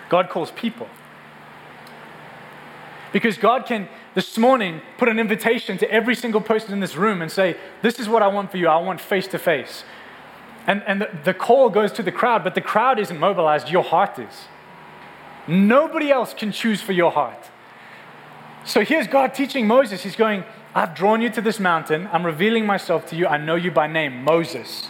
God 0.09 0.29
calls 0.31 0.51
people. 0.53 0.88
Because 3.11 3.38
God 3.38 3.64
can, 3.64 3.88
this 4.14 4.37
morning, 4.37 4.83
put 4.98 5.09
an 5.09 5.18
invitation 5.18 5.79
to 5.79 5.90
every 5.90 6.14
single 6.14 6.42
person 6.42 6.72
in 6.72 6.81
this 6.81 6.94
room 6.94 7.22
and 7.22 7.33
say, 7.33 7.57
This 7.81 7.98
is 7.98 8.09
what 8.09 8.22
I 8.22 8.29
want 8.29 8.51
for 8.51 8.59
you. 8.59 8.68
I 8.68 8.77
want 8.79 9.01
face 9.01 9.27
to 9.29 9.38
face. 9.38 9.83
And, 10.66 10.83
and 10.87 11.01
the, 11.01 11.09
the 11.24 11.35
call 11.35 11.70
goes 11.70 11.90
to 11.92 12.03
the 12.03 12.12
crowd, 12.12 12.44
but 12.44 12.55
the 12.55 12.61
crowd 12.61 12.98
isn't 12.98 13.18
mobilized, 13.18 13.70
your 13.70 13.83
heart 13.83 14.18
is. 14.18 14.44
Nobody 15.46 16.11
else 16.11 16.35
can 16.35 16.53
choose 16.53 16.83
for 16.83 16.92
your 16.92 17.11
heart. 17.11 17.48
So 18.68 18.85
here's 18.85 19.07
God 19.07 19.33
teaching 19.33 19.66
Moses. 19.66 20.02
He's 20.02 20.14
going, 20.14 20.44
I've 20.74 20.94
drawn 20.94 21.22
you 21.22 21.31
to 21.31 21.40
this 21.40 21.59
mountain. 21.59 22.07
I'm 22.12 22.26
revealing 22.26 22.66
myself 22.66 23.07
to 23.07 23.16
you. 23.16 23.26
I 23.26 23.38
know 23.38 23.54
you 23.54 23.70
by 23.70 23.87
name, 23.87 24.22
Moses. 24.24 24.88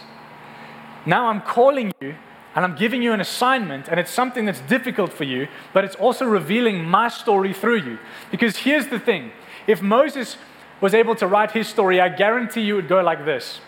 Now 1.05 1.27
I'm 1.27 1.39
calling 1.39 1.93
you 2.01 2.15
and 2.55 2.65
I'm 2.65 2.75
giving 2.75 3.01
you 3.01 3.13
an 3.13 3.21
assignment, 3.21 3.87
and 3.87 3.97
it's 3.97 4.11
something 4.11 4.43
that's 4.43 4.59
difficult 4.61 5.13
for 5.13 5.23
you, 5.23 5.47
but 5.71 5.85
it's 5.85 5.95
also 5.95 6.25
revealing 6.25 6.83
my 6.83 7.07
story 7.07 7.53
through 7.53 7.83
you. 7.83 7.99
Because 8.31 8.57
here's 8.57 8.87
the 8.87 8.99
thing 8.99 9.31
if 9.65 9.81
Moses 9.81 10.35
was 10.81 10.93
able 10.93 11.15
to 11.15 11.27
write 11.27 11.51
his 11.51 11.69
story, 11.69 12.01
I 12.01 12.09
guarantee 12.09 12.61
you 12.61 12.73
it 12.73 12.81
would 12.81 12.89
go 12.89 13.01
like 13.01 13.23
this 13.23 13.61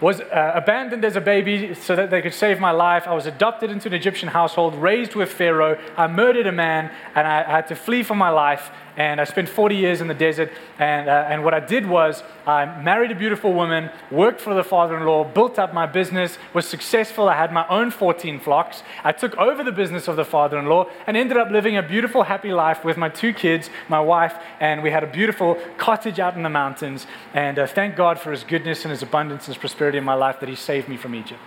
was 0.00 0.20
uh, 0.20 0.52
abandoned 0.54 1.04
as 1.04 1.16
a 1.16 1.20
baby 1.20 1.74
so 1.74 1.96
that 1.96 2.10
they 2.10 2.22
could 2.22 2.34
save 2.34 2.60
my 2.60 2.70
life. 2.70 3.04
I 3.06 3.14
was 3.14 3.26
adopted 3.26 3.70
into 3.70 3.88
an 3.88 3.94
Egyptian 3.94 4.28
household, 4.28 4.74
raised 4.76 5.14
with 5.14 5.32
Pharaoh. 5.32 5.78
I 5.96 6.06
murdered 6.06 6.46
a 6.46 6.52
man, 6.52 6.92
and 7.14 7.26
I, 7.26 7.40
I 7.40 7.50
had 7.56 7.68
to 7.68 7.74
flee 7.74 8.02
for 8.02 8.14
my 8.14 8.30
life. 8.30 8.70
And 8.98 9.20
I 9.20 9.24
spent 9.24 9.48
40 9.48 9.76
years 9.76 10.00
in 10.00 10.08
the 10.08 10.14
desert. 10.14 10.50
And, 10.80 11.08
uh, 11.08 11.28
and 11.28 11.44
what 11.44 11.54
I 11.54 11.60
did 11.60 11.86
was 11.86 12.24
I 12.48 12.64
married 12.82 13.12
a 13.12 13.14
beautiful 13.14 13.52
woman, 13.52 13.90
worked 14.10 14.40
for 14.40 14.54
the 14.54 14.64
father 14.64 14.96
in 14.96 15.04
law, 15.06 15.22
built 15.22 15.56
up 15.56 15.72
my 15.72 15.86
business, 15.86 16.36
was 16.52 16.66
successful. 16.66 17.28
I 17.28 17.36
had 17.36 17.52
my 17.52 17.64
own 17.68 17.92
14 17.92 18.40
flocks. 18.40 18.82
I 19.04 19.12
took 19.12 19.36
over 19.36 19.62
the 19.62 19.70
business 19.70 20.08
of 20.08 20.16
the 20.16 20.24
father 20.24 20.58
in 20.58 20.66
law 20.66 20.90
and 21.06 21.16
ended 21.16 21.36
up 21.36 21.48
living 21.48 21.76
a 21.76 21.82
beautiful, 21.82 22.24
happy 22.24 22.52
life 22.52 22.84
with 22.84 22.96
my 22.96 23.08
two 23.08 23.32
kids, 23.32 23.70
my 23.88 24.00
wife, 24.00 24.34
and 24.58 24.82
we 24.82 24.90
had 24.90 25.04
a 25.04 25.06
beautiful 25.06 25.56
cottage 25.76 26.18
out 26.18 26.34
in 26.34 26.42
the 26.42 26.50
mountains. 26.50 27.06
And 27.34 27.56
uh, 27.60 27.68
thank 27.68 27.94
God 27.94 28.18
for 28.18 28.32
his 28.32 28.42
goodness 28.42 28.84
and 28.84 28.90
his 28.90 29.04
abundance 29.04 29.46
and 29.46 29.54
his 29.54 29.60
prosperity 29.60 29.98
in 29.98 30.04
my 30.04 30.14
life 30.14 30.40
that 30.40 30.48
he 30.48 30.56
saved 30.56 30.88
me 30.88 30.96
from 30.96 31.14
Egypt. 31.14 31.40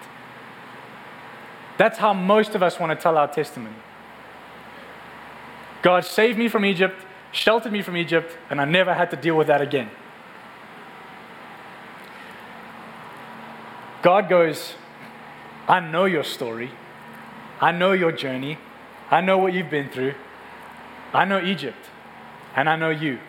That's 1.78 1.98
how 1.98 2.14
most 2.14 2.56
of 2.56 2.64
us 2.64 2.80
want 2.80 2.98
to 2.98 3.04
tell 3.04 3.18
our 3.18 3.28
testimony. 3.28 3.76
God 5.82 6.06
saved 6.06 6.40
me 6.40 6.48
from 6.48 6.64
Egypt 6.64 6.96
sheltered 7.32 7.72
me 7.72 7.82
from 7.82 7.98
Egypt, 7.98 8.38
and 8.50 8.60
I 8.62 8.66
never 8.66 8.94
had 8.94 9.12
to 9.12 9.18
deal 9.18 9.36
with 9.36 9.48
that 9.48 9.62
again. 9.62 9.90
God 14.02 14.30
goes, 14.30 14.74
I 15.68 15.80
know 15.80 16.06
your 16.06 16.24
story. 16.24 16.72
I 17.60 17.72
know 17.72 17.92
your 17.92 18.12
journey. 18.12 18.58
I 19.10 19.22
know 19.22 19.38
what 19.38 19.54
you've 19.54 19.70
been 19.70 19.90
through. 19.90 20.16
I 21.14 21.26
know 21.26 21.40
Egypt, 21.40 21.90
and 22.56 22.70
I 22.70 22.76
know 22.76 22.90
you. 22.90 23.20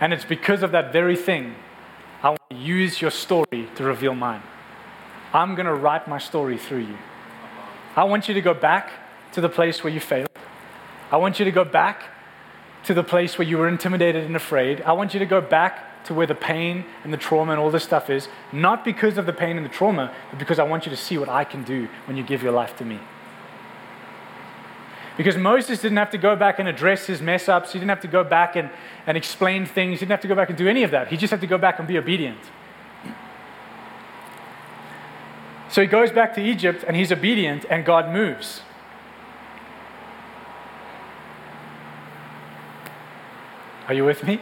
And 0.00 0.12
it's 0.12 0.24
because 0.24 0.62
of 0.62 0.72
that 0.72 0.92
very 0.92 1.16
thing 1.16 1.54
I 2.22 2.30
want 2.30 2.50
to 2.50 2.56
use 2.56 3.00
your 3.00 3.10
story 3.10 3.68
to 3.74 3.84
reveal 3.84 4.14
mine. 4.14 4.42
I'm 5.32 5.54
going 5.54 5.66
to 5.66 5.74
write 5.74 6.06
my 6.06 6.18
story 6.18 6.58
through 6.58 6.84
you. 6.86 6.98
I 7.96 8.04
want 8.04 8.28
you 8.28 8.34
to 8.34 8.40
go 8.40 8.54
back 8.54 8.90
to 9.32 9.40
the 9.40 9.48
place 9.48 9.82
where 9.82 9.92
you 9.92 10.00
failed. 10.00 10.28
I 11.10 11.16
want 11.16 11.38
you 11.38 11.44
to 11.44 11.50
go 11.50 11.64
back 11.64 12.02
to 12.84 12.94
the 12.94 13.04
place 13.04 13.38
where 13.38 13.46
you 13.46 13.58
were 13.58 13.68
intimidated 13.68 14.24
and 14.24 14.36
afraid. 14.36 14.82
I 14.82 14.92
want 14.92 15.14
you 15.14 15.20
to 15.20 15.26
go 15.26 15.40
back 15.40 16.04
to 16.04 16.14
where 16.14 16.26
the 16.26 16.34
pain 16.34 16.84
and 17.04 17.12
the 17.12 17.16
trauma 17.16 17.52
and 17.52 17.60
all 17.60 17.70
this 17.70 17.84
stuff 17.84 18.10
is, 18.10 18.28
not 18.52 18.84
because 18.84 19.18
of 19.18 19.26
the 19.26 19.32
pain 19.32 19.56
and 19.56 19.64
the 19.64 19.70
trauma, 19.70 20.12
but 20.30 20.38
because 20.38 20.58
I 20.58 20.64
want 20.64 20.84
you 20.84 20.90
to 20.90 20.96
see 20.96 21.16
what 21.16 21.28
I 21.28 21.44
can 21.44 21.62
do 21.62 21.88
when 22.06 22.16
you 22.16 22.22
give 22.22 22.42
your 22.42 22.52
life 22.52 22.76
to 22.78 22.84
me. 22.84 22.98
Because 25.16 25.36
Moses 25.36 25.80
didn't 25.80 25.98
have 25.98 26.10
to 26.10 26.18
go 26.18 26.34
back 26.34 26.58
and 26.58 26.68
address 26.68 27.06
his 27.06 27.20
mess 27.20 27.48
ups. 27.48 27.72
He 27.72 27.78
didn't 27.78 27.90
have 27.90 28.00
to 28.00 28.08
go 28.08 28.24
back 28.24 28.56
and, 28.56 28.70
and 29.06 29.16
explain 29.16 29.66
things. 29.66 30.00
He 30.00 30.06
didn't 30.06 30.12
have 30.12 30.22
to 30.22 30.28
go 30.28 30.34
back 30.34 30.48
and 30.48 30.56
do 30.56 30.66
any 30.66 30.82
of 30.82 30.90
that. 30.90 31.08
He 31.08 31.16
just 31.16 31.30
had 31.30 31.40
to 31.42 31.46
go 31.46 31.58
back 31.58 31.78
and 31.78 31.86
be 31.86 31.98
obedient. 31.98 32.40
So 35.68 35.80
he 35.80 35.86
goes 35.86 36.10
back 36.10 36.34
to 36.34 36.42
Egypt 36.42 36.84
and 36.86 36.96
he's 36.96 37.12
obedient, 37.12 37.64
and 37.70 37.84
God 37.84 38.12
moves. 38.12 38.62
Are 43.88 43.94
you 43.94 44.04
with 44.04 44.24
me? 44.24 44.40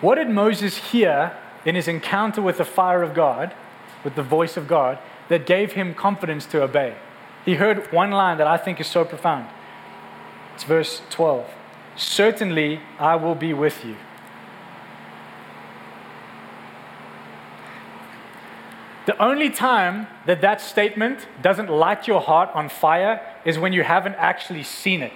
What 0.00 0.16
did 0.16 0.28
Moses 0.28 0.76
hear 0.76 1.36
in 1.64 1.74
his 1.74 1.88
encounter 1.88 2.42
with 2.42 2.58
the 2.58 2.64
fire 2.64 3.02
of 3.02 3.14
God, 3.14 3.54
with 4.02 4.16
the 4.16 4.22
voice 4.22 4.56
of 4.56 4.68
God, 4.68 4.98
that 5.28 5.46
gave 5.46 5.72
him 5.72 5.94
confidence 5.94 6.44
to 6.46 6.62
obey? 6.62 6.96
He 7.44 7.54
heard 7.54 7.92
one 7.92 8.10
line 8.10 8.38
that 8.38 8.46
I 8.46 8.56
think 8.56 8.80
is 8.80 8.86
so 8.86 9.04
profound. 9.04 9.48
It's 10.54 10.64
verse 10.64 11.02
12 11.10 11.48
Certainly 11.96 12.80
I 12.98 13.16
will 13.16 13.34
be 13.34 13.54
with 13.54 13.84
you. 13.84 13.96
The 19.06 19.22
only 19.22 19.50
time 19.50 20.06
that 20.26 20.40
that 20.40 20.60
statement 20.60 21.28
doesn't 21.42 21.68
light 21.68 22.08
your 22.08 22.20
heart 22.20 22.50
on 22.54 22.68
fire 22.68 23.20
is 23.44 23.58
when 23.58 23.72
you 23.72 23.82
haven't 23.82 24.14
actually 24.14 24.62
seen 24.62 25.02
it. 25.02 25.12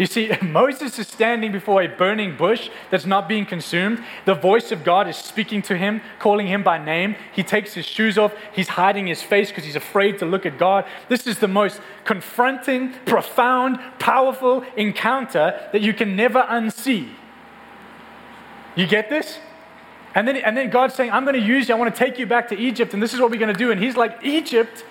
You 0.00 0.06
see, 0.06 0.32
Moses 0.42 0.98
is 0.98 1.08
standing 1.08 1.52
before 1.52 1.82
a 1.82 1.86
burning 1.86 2.34
bush 2.34 2.70
that's 2.90 3.04
not 3.04 3.28
being 3.28 3.44
consumed. 3.44 4.02
The 4.24 4.34
voice 4.34 4.72
of 4.72 4.82
God 4.82 5.06
is 5.06 5.16
speaking 5.16 5.60
to 5.62 5.76
him, 5.76 6.00
calling 6.18 6.46
him 6.46 6.62
by 6.62 6.82
name. 6.82 7.16
He 7.34 7.42
takes 7.42 7.74
his 7.74 7.84
shoes 7.84 8.16
off. 8.16 8.32
He's 8.54 8.68
hiding 8.68 9.06
his 9.06 9.22
face 9.22 9.50
because 9.50 9.64
he's 9.64 9.76
afraid 9.76 10.18
to 10.20 10.24
look 10.24 10.46
at 10.46 10.56
God. 10.56 10.86
This 11.10 11.26
is 11.26 11.38
the 11.38 11.48
most 11.48 11.82
confronting, 12.06 12.94
profound, 13.04 13.78
powerful 13.98 14.64
encounter 14.74 15.68
that 15.70 15.82
you 15.82 15.92
can 15.92 16.16
never 16.16 16.40
unsee. 16.44 17.10
You 18.76 18.86
get 18.86 19.10
this? 19.10 19.38
And 20.14 20.26
then, 20.26 20.36
and 20.36 20.56
then 20.56 20.70
God's 20.70 20.94
saying, 20.94 21.10
I'm 21.10 21.24
going 21.24 21.38
to 21.38 21.46
use 21.46 21.68
you. 21.68 21.74
I 21.74 21.78
want 21.78 21.94
to 21.94 21.98
take 21.98 22.18
you 22.18 22.24
back 22.24 22.48
to 22.48 22.56
Egypt, 22.56 22.94
and 22.94 23.02
this 23.02 23.12
is 23.12 23.20
what 23.20 23.30
we're 23.30 23.38
going 23.38 23.52
to 23.52 23.58
do. 23.58 23.70
And 23.70 23.78
he's 23.78 23.98
like, 23.98 24.16
Egypt? 24.22 24.82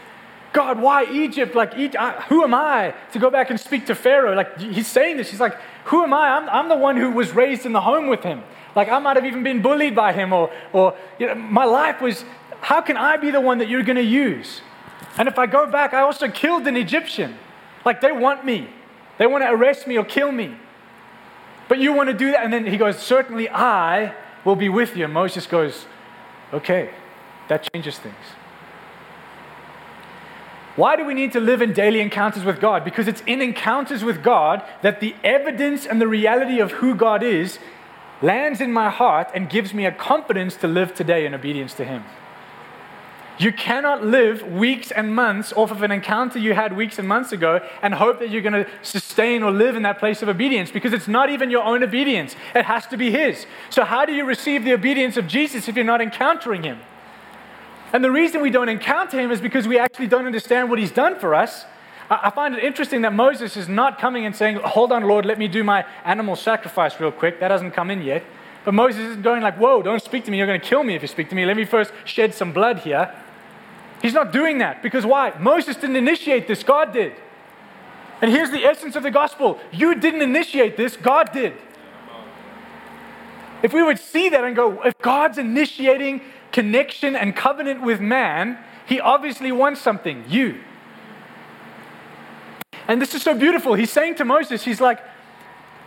God, 0.52 0.80
why 0.80 1.06
Egypt? 1.12 1.56
Like, 1.56 1.74
who 1.74 2.44
am 2.44 2.54
I 2.54 2.94
to 3.14 3.20
go 3.20 3.30
back 3.30 3.50
and 3.50 3.60
speak 3.60 3.86
to 3.88 3.96
Pharaoh? 3.96 4.36
Like, 4.36 4.60
he's 4.60 4.88
saying 4.88 5.18
this. 5.18 5.30
He's 5.30 5.40
like, 5.40 5.56
who 5.86 6.04
am 6.04 6.14
I? 6.14 6.30
I'm, 6.30 6.50
I'm 6.50 6.70
the 6.70 6.76
one 6.76 6.98
who 6.98 7.12
was 7.12 7.32
raised 7.32 7.66
in 7.66 7.74
the 7.74 7.82
home 7.82 8.08
with 8.08 8.24
him. 8.24 8.44
Like, 8.76 8.90
I 8.90 9.00
might 9.00 9.16
have 9.16 9.26
even 9.26 9.44
been 9.44 9.62
bullied 9.62 9.96
by 9.96 10.14
him, 10.14 10.34
or, 10.34 10.52
or 10.74 10.96
you 11.20 11.28
know, 11.28 11.36
my 11.36 11.66
life 11.66 12.02
was, 12.02 12.24
how 12.62 12.82
can 12.82 12.98
I 12.98 13.18
be 13.18 13.32
the 13.32 13.42
one 13.42 13.60
that 13.60 13.68
you're 13.68 13.84
going 13.84 13.98
to 13.98 14.04
use? 14.04 14.62
And 15.18 15.28
if 15.28 15.38
I 15.38 15.46
go 15.46 15.70
back, 15.70 15.94
I 15.94 16.02
also 16.02 16.30
killed 16.30 16.68
an 16.68 16.78
Egyptian. 16.78 17.38
Like, 17.86 18.02
they 18.02 18.12
want 18.12 18.46
me, 18.46 18.70
they 19.18 19.28
want 19.28 19.44
to 19.44 19.52
arrest 19.52 19.88
me 19.88 19.98
or 19.98 20.04
kill 20.04 20.32
me. 20.32 20.56
But 21.68 21.78
you 21.78 21.94
want 21.94 22.10
to 22.10 22.16
do 22.16 22.32
that? 22.32 22.44
And 22.44 22.52
then 22.52 22.66
he 22.66 22.78
goes, 22.78 22.98
Certainly 22.98 23.50
I 23.50 24.16
will 24.44 24.56
be 24.56 24.70
with 24.70 24.98
you. 24.98 25.06
And 25.06 25.14
Moses 25.14 25.46
goes, 25.46 25.86
Okay, 26.52 26.90
that 27.48 27.72
changes 27.72 28.00
things. 28.00 28.16
Why 30.80 30.96
do 30.96 31.04
we 31.04 31.14
need 31.14 31.34
to 31.34 31.42
live 31.42 31.62
in 31.62 31.74
daily 31.74 32.00
encounters 32.00 32.46
with 32.46 32.62
God? 32.62 32.86
Because 32.86 33.10
it's 33.10 33.22
in 33.28 33.42
encounters 33.42 34.02
with 34.02 34.24
God 34.24 34.64
that 34.82 35.02
the 35.02 35.14
evidence 35.26 35.86
and 35.86 36.00
the 36.00 36.08
reality 36.08 36.62
of 36.62 36.72
who 36.72 36.96
God 36.96 37.22
is 37.22 37.60
lands 38.22 38.62
in 38.62 38.72
my 38.72 38.90
heart 38.90 39.30
and 39.36 39.50
gives 39.50 39.74
me 39.74 39.86
a 39.86 39.92
confidence 39.92 40.56
to 40.56 40.70
live 40.70 40.94
today 40.94 41.26
in 41.26 41.34
obedience 41.34 41.74
to 41.74 41.84
Him. 41.84 42.06
You 43.38 43.52
cannot 43.52 44.06
live 44.06 44.42
weeks 44.44 44.90
and 44.90 45.14
months 45.14 45.52
off 45.52 45.70
of 45.70 45.84
an 45.84 45.92
encounter 45.92 46.40
you 46.40 46.54
had 46.54 46.78
weeks 46.78 46.98
and 46.98 47.06
months 47.06 47.34
ago 47.34 47.60
and 47.82 47.94
hope 47.94 48.20
that 48.20 48.30
you're 48.30 48.42
going 48.42 48.64
to 48.64 48.68
sustain 48.82 49.44
or 49.44 49.52
live 49.52 49.76
in 49.76 49.84
that 49.84 50.00
place 50.00 50.22
of 50.22 50.30
obedience 50.30 50.72
because 50.72 50.94
it's 50.94 51.10
not 51.10 51.30
even 51.30 51.52
your 51.52 51.66
own 51.66 51.84
obedience. 51.84 52.38
It 52.56 52.64
has 52.64 52.88
to 52.88 52.96
be 52.96 53.12
His. 53.12 53.46
So, 53.70 53.84
how 53.84 54.06
do 54.06 54.14
you 54.14 54.24
receive 54.24 54.64
the 54.64 54.72
obedience 54.72 55.18
of 55.18 55.28
Jesus 55.28 55.68
if 55.68 55.76
you're 55.76 55.84
not 55.84 56.00
encountering 56.00 56.64
Him? 56.64 56.80
And 57.92 58.04
the 58.04 58.12
reason 58.12 58.42
we 58.42 58.52
don't 58.52 58.70
encounter 58.70 59.20
him 59.20 59.32
is 59.32 59.42
because 59.42 59.68
we 59.68 59.80
actually 59.80 60.08
don't 60.08 60.26
understand 60.26 60.70
what 60.70 60.80
he's 60.80 60.92
done 60.92 61.20
for 61.20 61.34
us. 61.34 61.66
I 62.10 62.32
find 62.32 62.56
it 62.56 62.64
interesting 62.64 63.02
that 63.02 63.14
Moses 63.14 63.56
is 63.56 63.70
not 63.70 64.00
coming 64.00 64.26
and 64.26 64.36
saying, 64.36 64.58
Hold 64.58 64.92
on, 64.92 65.04
Lord, 65.04 65.26
let 65.26 65.38
me 65.38 65.48
do 65.48 65.64
my 65.64 65.86
animal 66.04 66.36
sacrifice 66.36 67.00
real 67.00 67.12
quick. 67.12 67.40
That 67.40 67.52
hasn't 67.52 67.74
come 67.74 67.92
in 67.92 68.02
yet. 68.02 68.24
But 68.66 68.74
Moses 68.74 69.02
is 69.02 69.18
going 69.18 69.44
like, 69.44 69.58
Whoa, 69.58 69.82
don't 69.84 70.02
speak 70.02 70.26
to 70.26 70.32
me. 70.32 70.38
You're 70.38 70.48
going 70.48 70.60
to 70.60 70.66
kill 70.66 70.84
me 70.84 70.96
if 70.96 71.02
you 71.02 71.08
speak 71.08 71.30
to 71.30 71.36
me. 71.36 71.46
Let 71.46 71.56
me 71.56 71.66
first 71.66 71.92
shed 72.06 72.34
some 72.34 72.52
blood 72.52 72.80
here. 72.80 73.14
He's 74.02 74.14
not 74.14 74.32
doing 74.32 74.60
that 74.60 74.82
because 74.82 75.06
why? 75.06 75.34
Moses 75.40 75.76
didn't 75.76 75.98
initiate 75.98 76.48
this, 76.48 76.64
God 76.64 76.94
did. 76.94 77.14
And 78.22 78.32
here's 78.32 78.52
the 78.52 78.66
essence 78.66 78.96
of 78.96 79.04
the 79.04 79.12
gospel 79.12 79.60
you 79.72 79.96
didn't 79.96 80.22
initiate 80.22 80.78
this, 80.78 80.98
God 80.98 81.32
did. 81.32 81.54
If 83.62 83.74
we 83.74 83.84
would 83.84 84.00
see 84.00 84.30
that 84.30 84.44
and 84.44 84.56
go, 84.56 84.82
if 84.84 84.98
God's 85.00 85.38
initiating 85.38 86.22
connection 86.52 87.16
and 87.16 87.36
covenant 87.36 87.82
with 87.82 88.00
man, 88.00 88.58
he 88.86 89.00
obviously 89.00 89.52
wants 89.52 89.82
something 89.82 90.26
you. 90.28 90.60
And 92.88 93.02
this 93.02 93.14
is 93.14 93.22
so 93.22 93.36
beautiful. 93.36 93.76
He's 93.76 93.92
saying 93.92 94.16
to 94.16 94.26
Moses, 94.26 94.64
He's 94.64 94.82
like, 94.82 95.00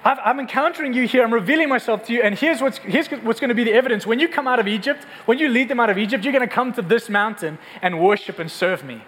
I'm 0.05 0.41
encountering 0.41 0.95
you 0.95 1.07
here. 1.07 1.23
I'm 1.23 1.33
revealing 1.33 1.69
myself 1.69 2.05
to 2.07 2.13
you. 2.13 2.23
And 2.23 2.37
here's 2.37 2.61
what's, 2.61 2.79
here's 2.79 3.07
what's 3.09 3.39
going 3.39 3.51
to 3.51 3.55
be 3.55 3.63
the 3.65 3.73
evidence. 3.73 4.05
When 4.05 4.19
you 4.19 4.29
come 4.29 4.49
out 4.49 4.59
of 4.59 4.67
Egypt, 4.67 5.05
when 5.27 5.39
you 5.39 5.49
lead 5.49 5.69
them 5.69 5.79
out 5.79 5.91
of 5.91 5.99
Egypt, 5.99 6.25
you're 6.25 6.33
going 6.33 6.47
to 6.47 6.53
come 6.53 6.73
to 6.73 6.83
this 6.83 7.09
mountain 7.09 7.59
and 7.81 8.01
worship 8.01 8.41
and 8.41 8.51
serve 8.51 8.83
me. 8.83 9.03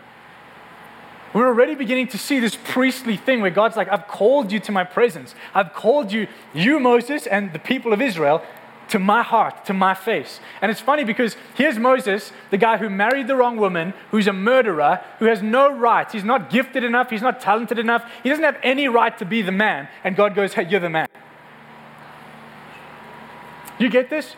We're 1.32 1.48
already 1.48 1.74
beginning 1.74 2.08
to 2.08 2.18
see 2.18 2.38
this 2.38 2.56
priestly 2.62 3.16
thing 3.16 3.40
where 3.40 3.50
God's 3.50 3.76
like, 3.76 3.88
I've 3.88 4.06
called 4.06 4.52
you 4.52 4.60
to 4.60 4.72
my 4.72 4.84
presence. 4.84 5.34
I've 5.52 5.74
called 5.74 6.12
you, 6.12 6.28
you, 6.52 6.78
Moses, 6.78 7.26
and 7.26 7.52
the 7.52 7.58
people 7.58 7.92
of 7.92 8.00
Israel, 8.00 8.40
to 8.88 8.98
my 8.98 9.22
heart, 9.22 9.64
to 9.66 9.72
my 9.72 9.94
face. 9.94 10.40
And 10.60 10.70
it's 10.70 10.80
funny 10.80 11.04
because 11.04 11.36
here's 11.54 11.78
Moses, 11.78 12.32
the 12.50 12.58
guy 12.58 12.76
who 12.76 12.90
married 12.90 13.28
the 13.28 13.36
wrong 13.36 13.56
woman, 13.56 13.94
who's 14.10 14.26
a 14.26 14.32
murderer, 14.32 15.00
who 15.18 15.26
has 15.26 15.42
no 15.42 15.70
rights. 15.72 16.12
He's 16.12 16.24
not 16.24 16.50
gifted 16.50 16.84
enough, 16.84 17.10
he's 17.10 17.22
not 17.22 17.40
talented 17.40 17.78
enough, 17.78 18.10
he 18.22 18.28
doesn't 18.28 18.44
have 18.44 18.58
any 18.62 18.88
right 18.88 19.16
to 19.18 19.24
be 19.24 19.42
the 19.42 19.52
man. 19.52 19.88
And 20.02 20.16
God 20.16 20.34
goes, 20.34 20.54
Hey, 20.54 20.68
you're 20.68 20.80
the 20.80 20.90
man. 20.90 21.08
You 23.78 23.88
get 23.88 24.10
this? 24.10 24.36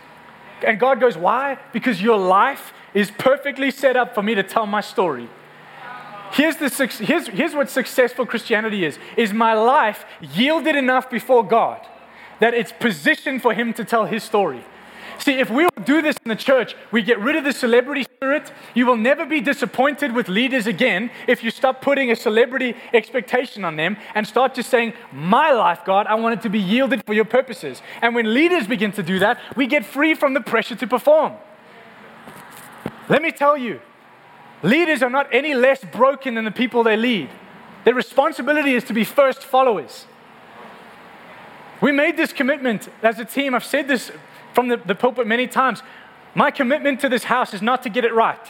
And 0.62 0.78
God 0.80 1.00
goes, 1.00 1.16
Why? 1.16 1.58
Because 1.72 2.00
your 2.00 2.18
life 2.18 2.72
is 2.94 3.10
perfectly 3.10 3.70
set 3.70 3.96
up 3.96 4.14
for 4.14 4.22
me 4.22 4.34
to 4.34 4.42
tell 4.42 4.66
my 4.66 4.80
story. 4.80 5.28
Here's, 6.32 6.56
the, 6.56 6.68
here's, 7.00 7.28
here's 7.28 7.54
what 7.54 7.70
successful 7.70 8.26
Christianity 8.26 8.84
is 8.84 8.98
is 9.16 9.32
my 9.32 9.54
life 9.54 10.04
yielded 10.20 10.74
enough 10.76 11.08
before 11.08 11.46
God 11.46 11.86
that 12.40 12.54
it's 12.54 12.72
positioned 12.72 13.42
for 13.42 13.54
him 13.54 13.72
to 13.74 13.84
tell 13.84 14.06
his 14.06 14.22
story. 14.22 14.64
See, 15.18 15.38
if 15.38 15.50
we 15.50 15.66
do 15.84 16.02
this 16.02 16.16
in 16.24 16.28
the 16.28 16.36
church, 16.36 16.76
we 16.90 17.02
get 17.02 17.18
rid 17.18 17.36
of 17.36 17.44
the 17.44 17.52
celebrity 17.52 18.02
spirit. 18.02 18.52
You 18.74 18.86
will 18.86 18.96
never 18.96 19.24
be 19.24 19.40
disappointed 19.40 20.12
with 20.12 20.28
leaders 20.28 20.66
again 20.66 21.10
if 21.26 21.42
you 21.42 21.50
stop 21.50 21.80
putting 21.80 22.10
a 22.10 22.16
celebrity 22.16 22.74
expectation 22.92 23.64
on 23.64 23.76
them 23.76 23.96
and 24.14 24.26
start 24.26 24.54
just 24.54 24.68
saying, 24.68 24.92
My 25.12 25.52
life, 25.52 25.80
God, 25.84 26.06
I 26.06 26.16
want 26.16 26.34
it 26.34 26.42
to 26.42 26.50
be 26.50 26.58
yielded 26.58 27.04
for 27.06 27.14
your 27.14 27.24
purposes. 27.24 27.80
And 28.02 28.14
when 28.14 28.34
leaders 28.34 28.66
begin 28.66 28.92
to 28.92 29.02
do 29.02 29.18
that, 29.20 29.38
we 29.56 29.66
get 29.66 29.84
free 29.84 30.14
from 30.14 30.34
the 30.34 30.40
pressure 30.40 30.76
to 30.76 30.86
perform. 30.86 31.32
Let 33.08 33.22
me 33.22 33.30
tell 33.30 33.56
you, 33.56 33.80
leaders 34.62 35.02
are 35.02 35.10
not 35.10 35.32
any 35.32 35.54
less 35.54 35.84
broken 35.84 36.34
than 36.34 36.44
the 36.44 36.50
people 36.50 36.82
they 36.82 36.96
lead. 36.96 37.30
Their 37.84 37.94
responsibility 37.94 38.74
is 38.74 38.84
to 38.84 38.92
be 38.92 39.04
first 39.04 39.42
followers. 39.42 40.06
We 41.86 41.92
made 41.92 42.16
this 42.16 42.32
commitment 42.32 42.88
as 43.00 43.20
a 43.20 43.24
team. 43.24 43.54
I've 43.54 43.64
said 43.64 43.86
this 43.86 44.10
from 44.54 44.66
the, 44.66 44.76
the 44.76 44.96
pulpit 44.96 45.24
many 45.24 45.46
times. 45.46 45.84
My 46.34 46.50
commitment 46.50 46.98
to 47.02 47.08
this 47.08 47.22
house 47.22 47.54
is 47.54 47.62
not 47.62 47.84
to 47.84 47.88
get 47.88 48.04
it 48.04 48.12
right, 48.12 48.44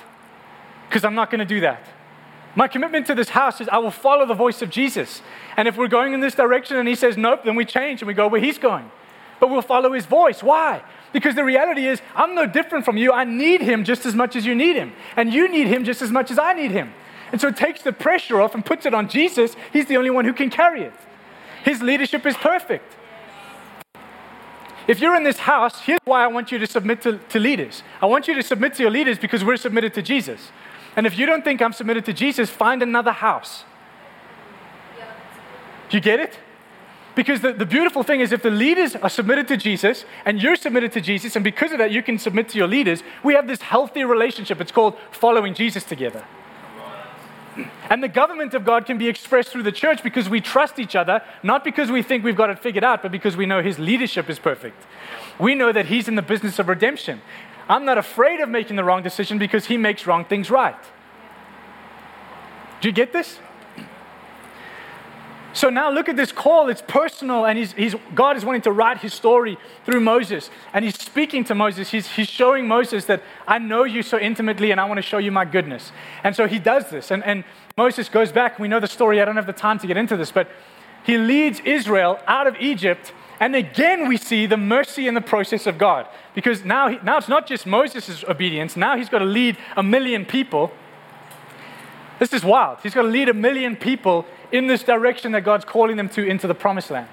because 0.89 1.05
I'm 1.05 1.15
not 1.15 1.31
going 1.31 1.41
to 1.41 1.45
do 1.45 1.61
that. 1.61 1.87
My 2.55 2.67
commitment 2.67 3.07
to 3.09 3.15
this 3.15 3.29
house 3.29 3.61
is 3.61 3.69
I 3.69 3.77
will 3.77 3.91
follow 3.91 4.25
the 4.25 4.33
voice 4.33 4.63
of 4.63 4.71
Jesus. 4.71 5.21
And 5.59 5.69
if 5.69 5.77
we're 5.77 5.87
going 5.87 6.15
in 6.15 6.21
this 6.21 6.35
direction 6.35 6.79
and 6.79 6.89
he 6.89 6.95
says 6.95 7.19
nope, 7.19 7.45
then 7.45 7.57
we 7.57 7.67
change 7.67 8.01
and 8.01 8.07
we 8.07 8.15
go 8.15 8.27
where 8.27 8.41
he's 8.41 8.57
going. 8.57 8.91
But 9.39 9.51
we'll 9.51 9.61
follow 9.61 9.93
his 9.93 10.07
voice. 10.07 10.43
Why? 10.43 10.83
Because 11.13 11.35
the 11.35 11.45
reality 11.45 11.87
is, 11.87 12.01
I'm 12.15 12.35
no 12.35 12.47
different 12.47 12.87
from 12.87 12.97
you. 12.97 13.13
I 13.13 13.25
need 13.25 13.61
him 13.61 13.85
just 13.85 14.07
as 14.07 14.15
much 14.15 14.35
as 14.35 14.47
you 14.47 14.55
need 14.55 14.77
him. 14.77 14.95
And 15.15 15.31
you 15.31 15.47
need 15.47 15.67
him 15.67 15.85
just 15.85 16.01
as 16.01 16.11
much 16.11 16.31
as 16.31 16.39
I 16.39 16.55
need 16.55 16.71
him. 16.71 16.95
And 17.33 17.39
so 17.39 17.49
it 17.49 17.57
takes 17.59 17.83
the 17.83 17.93
pressure 17.93 18.41
off 18.41 18.55
and 18.55 18.65
puts 18.65 18.87
it 18.87 18.95
on 18.95 19.11
Jesus. 19.11 19.55
He's 19.75 19.85
the 19.85 19.99
only 19.99 20.09
one 20.09 20.25
who 20.25 20.33
can 20.33 20.49
carry 20.49 20.85
it. 20.85 20.95
His 21.65 21.83
leadership 21.83 22.25
is 22.25 22.35
perfect. 22.35 22.96
If 24.89 25.01
you're 25.01 25.17
in 25.17 25.25
this 25.25 25.39
house, 25.39 25.81
here's 25.81 26.01
why 26.05 26.23
I 26.23 26.29
want 26.29 26.53
you 26.53 26.59
to 26.59 26.67
submit 26.67 27.03
to, 27.03 27.19
to 27.19 27.39
leaders. 27.41 27.83
I 28.01 28.07
want 28.07 28.29
you 28.29 28.35
to 28.35 28.43
submit 28.43 28.75
to 28.75 28.83
your 28.83 28.91
leaders 28.91 29.19
because 29.19 29.45
we're 29.45 29.57
submitted 29.57 29.95
to 29.95 30.03
Jesus. 30.03 30.51
And 30.95 31.07
if 31.07 31.19
you 31.19 31.27
don't 31.27 31.45
think 31.45 31.61
I'm 31.61 31.73
submitted 31.73 32.05
to 32.07 32.13
Jesus, 32.13 32.51
find 32.51 32.83
another 32.83 33.13
house. 33.13 33.65
Do 35.89 35.97
you 35.97 36.01
get 36.01 36.21
it? 36.21 36.39
Because 37.15 37.41
the, 37.41 37.53
the 37.53 37.67
beautiful 37.67 38.03
thing 38.03 38.21
is, 38.21 38.31
if 38.31 38.43
the 38.43 38.51
leaders 38.51 38.95
are 38.95 39.09
submitted 39.09 39.49
to 39.49 39.57
Jesus 39.57 40.05
and 40.25 40.41
you're 40.41 40.57
submitted 40.57 40.93
to 40.93 41.01
Jesus, 41.01 41.35
and 41.35 41.43
because 41.43 41.73
of 41.73 41.79
that, 41.79 41.91
you 41.91 42.03
can 42.03 42.19
submit 42.19 42.49
to 42.51 42.59
your 42.59 42.69
leaders, 42.69 43.03
we 43.25 43.35
have 43.35 43.47
this 43.47 43.63
healthy 43.63 44.05
relationship. 44.05 44.61
It's 44.61 44.73
called 44.73 44.97
following 45.11 45.55
Jesus 45.55 45.83
together. 45.83 46.25
And 47.89 48.03
the 48.03 48.09
government 48.09 48.55
of 48.55 48.65
God 48.65 48.87
can 48.87 48.99
be 48.99 49.09
expressed 49.09 49.51
through 49.51 49.63
the 49.63 49.73
church 49.73 50.03
because 50.03 50.29
we 50.29 50.41
trust 50.41 50.79
each 50.79 50.95
other, 50.95 51.23
not 51.43 51.65
because 51.65 51.91
we 51.91 52.03
think 52.03 52.25
we've 52.25 52.37
got 52.37 52.51
it 52.51 52.59
figured 52.59 52.85
out, 52.85 53.03
but 53.03 53.11
because 53.11 53.37
we 53.37 53.47
know 53.47 53.63
His 53.63 53.79
leadership 53.79 54.29
is 54.29 54.39
perfect. 54.39 54.83
We 55.39 55.55
know 55.55 55.73
that 55.73 55.87
He's 55.87 56.09
in 56.09 56.15
the 56.15 56.23
business 56.23 56.59
of 56.59 56.69
redemption. 56.69 57.23
I'm 57.69 57.85
not 57.85 57.99
afraid 57.99 58.41
of 58.41 58.49
making 58.49 58.77
the 58.77 58.85
wrong 58.85 59.03
decision 59.03 59.39
because 59.39 59.67
He 59.67 59.77
makes 59.77 60.07
wrong 60.07 60.25
things 60.25 60.51
right. 60.51 60.77
Do 62.81 62.89
you 62.89 62.93
get 62.93 63.13
this? 63.13 63.39
So 65.57 65.71
now 65.71 65.91
look 65.91 66.11
at 66.11 66.17
this 66.17 66.33
call. 66.33 66.69
It's 66.69 66.83
personal, 66.83 67.47
and 67.47 67.59
he's, 67.59 67.73
he's, 67.73 67.95
God 68.15 68.37
is 68.37 68.45
wanting 68.45 68.61
to 68.63 68.73
write 68.73 68.99
his 68.99 69.15
story 69.15 69.57
through 69.87 70.01
Moses. 70.01 70.51
And 70.75 70.85
he's 70.85 71.01
speaking 71.01 71.45
to 71.45 71.55
Moses. 71.55 71.91
He's, 71.91 72.07
he's 72.09 72.29
showing 72.29 72.69
Moses 72.69 73.07
that 73.07 73.23
I 73.49 73.57
know 73.57 73.85
you 73.85 74.03
so 74.03 74.19
intimately, 74.19 74.71
and 74.71 74.79
I 74.79 74.85
want 74.85 74.99
to 74.99 75.03
show 75.03 75.17
you 75.17 75.33
my 75.33 75.47
goodness. 75.47 75.93
And 76.23 76.37
so 76.37 76.47
he 76.47 76.59
does 76.59 76.91
this. 76.91 77.11
And, 77.11 77.25
and 77.25 77.43
Moses 77.75 78.11
goes 78.11 78.31
back. 78.33 78.59
We 78.59 78.69
know 78.69 78.81
the 78.81 78.87
story. 78.87 79.23
I 79.23 79.25
don't 79.25 79.37
have 79.37 79.47
the 79.47 79.55
time 79.55 79.79
to 79.79 79.87
get 79.87 79.97
into 79.97 80.15
this, 80.15 80.31
but 80.31 80.51
he 81.07 81.17
leads 81.17 81.61
Israel 81.61 82.19
out 82.27 82.47
of 82.47 82.57
Egypt. 82.61 83.15
And 83.41 83.57
again, 83.57 84.09
we 84.09 84.19
see 84.19 84.45
the 84.45 84.59
mercy 84.59 85.09
and 85.09 85.17
the 85.17 85.23
process 85.23 85.67
of 85.67 85.79
God. 85.79 86.07
Because 86.35 86.67
now, 86.67 86.89
he, 86.89 86.99
now 87.03 87.17
it's 87.17 87.29
not 87.29 87.47
just 87.47 87.65
Moses' 87.65 88.23
obedience, 88.25 88.77
now 88.77 88.99
he's 88.99 89.09
got 89.09 89.21
to 89.21 89.25
lead 89.25 89.57
a 89.75 89.83
million 89.83 90.27
people. 90.27 90.71
This 92.19 92.35
is 92.35 92.45
wild. 92.45 92.81
He's 92.83 92.93
got 92.93 93.03
to 93.03 93.09
lead 93.09 93.31
a 93.31 93.35
million 93.35 93.75
people 93.75 94.27
in 94.53 94.67
this 94.67 94.83
direction 94.83 95.33
that 95.33 95.43
God's 95.43 95.65
calling 95.65 95.97
them 95.97 96.09
to 96.11 96.27
into 96.27 96.47
the 96.47 96.55
promised 96.55 96.91
land. 96.91 97.09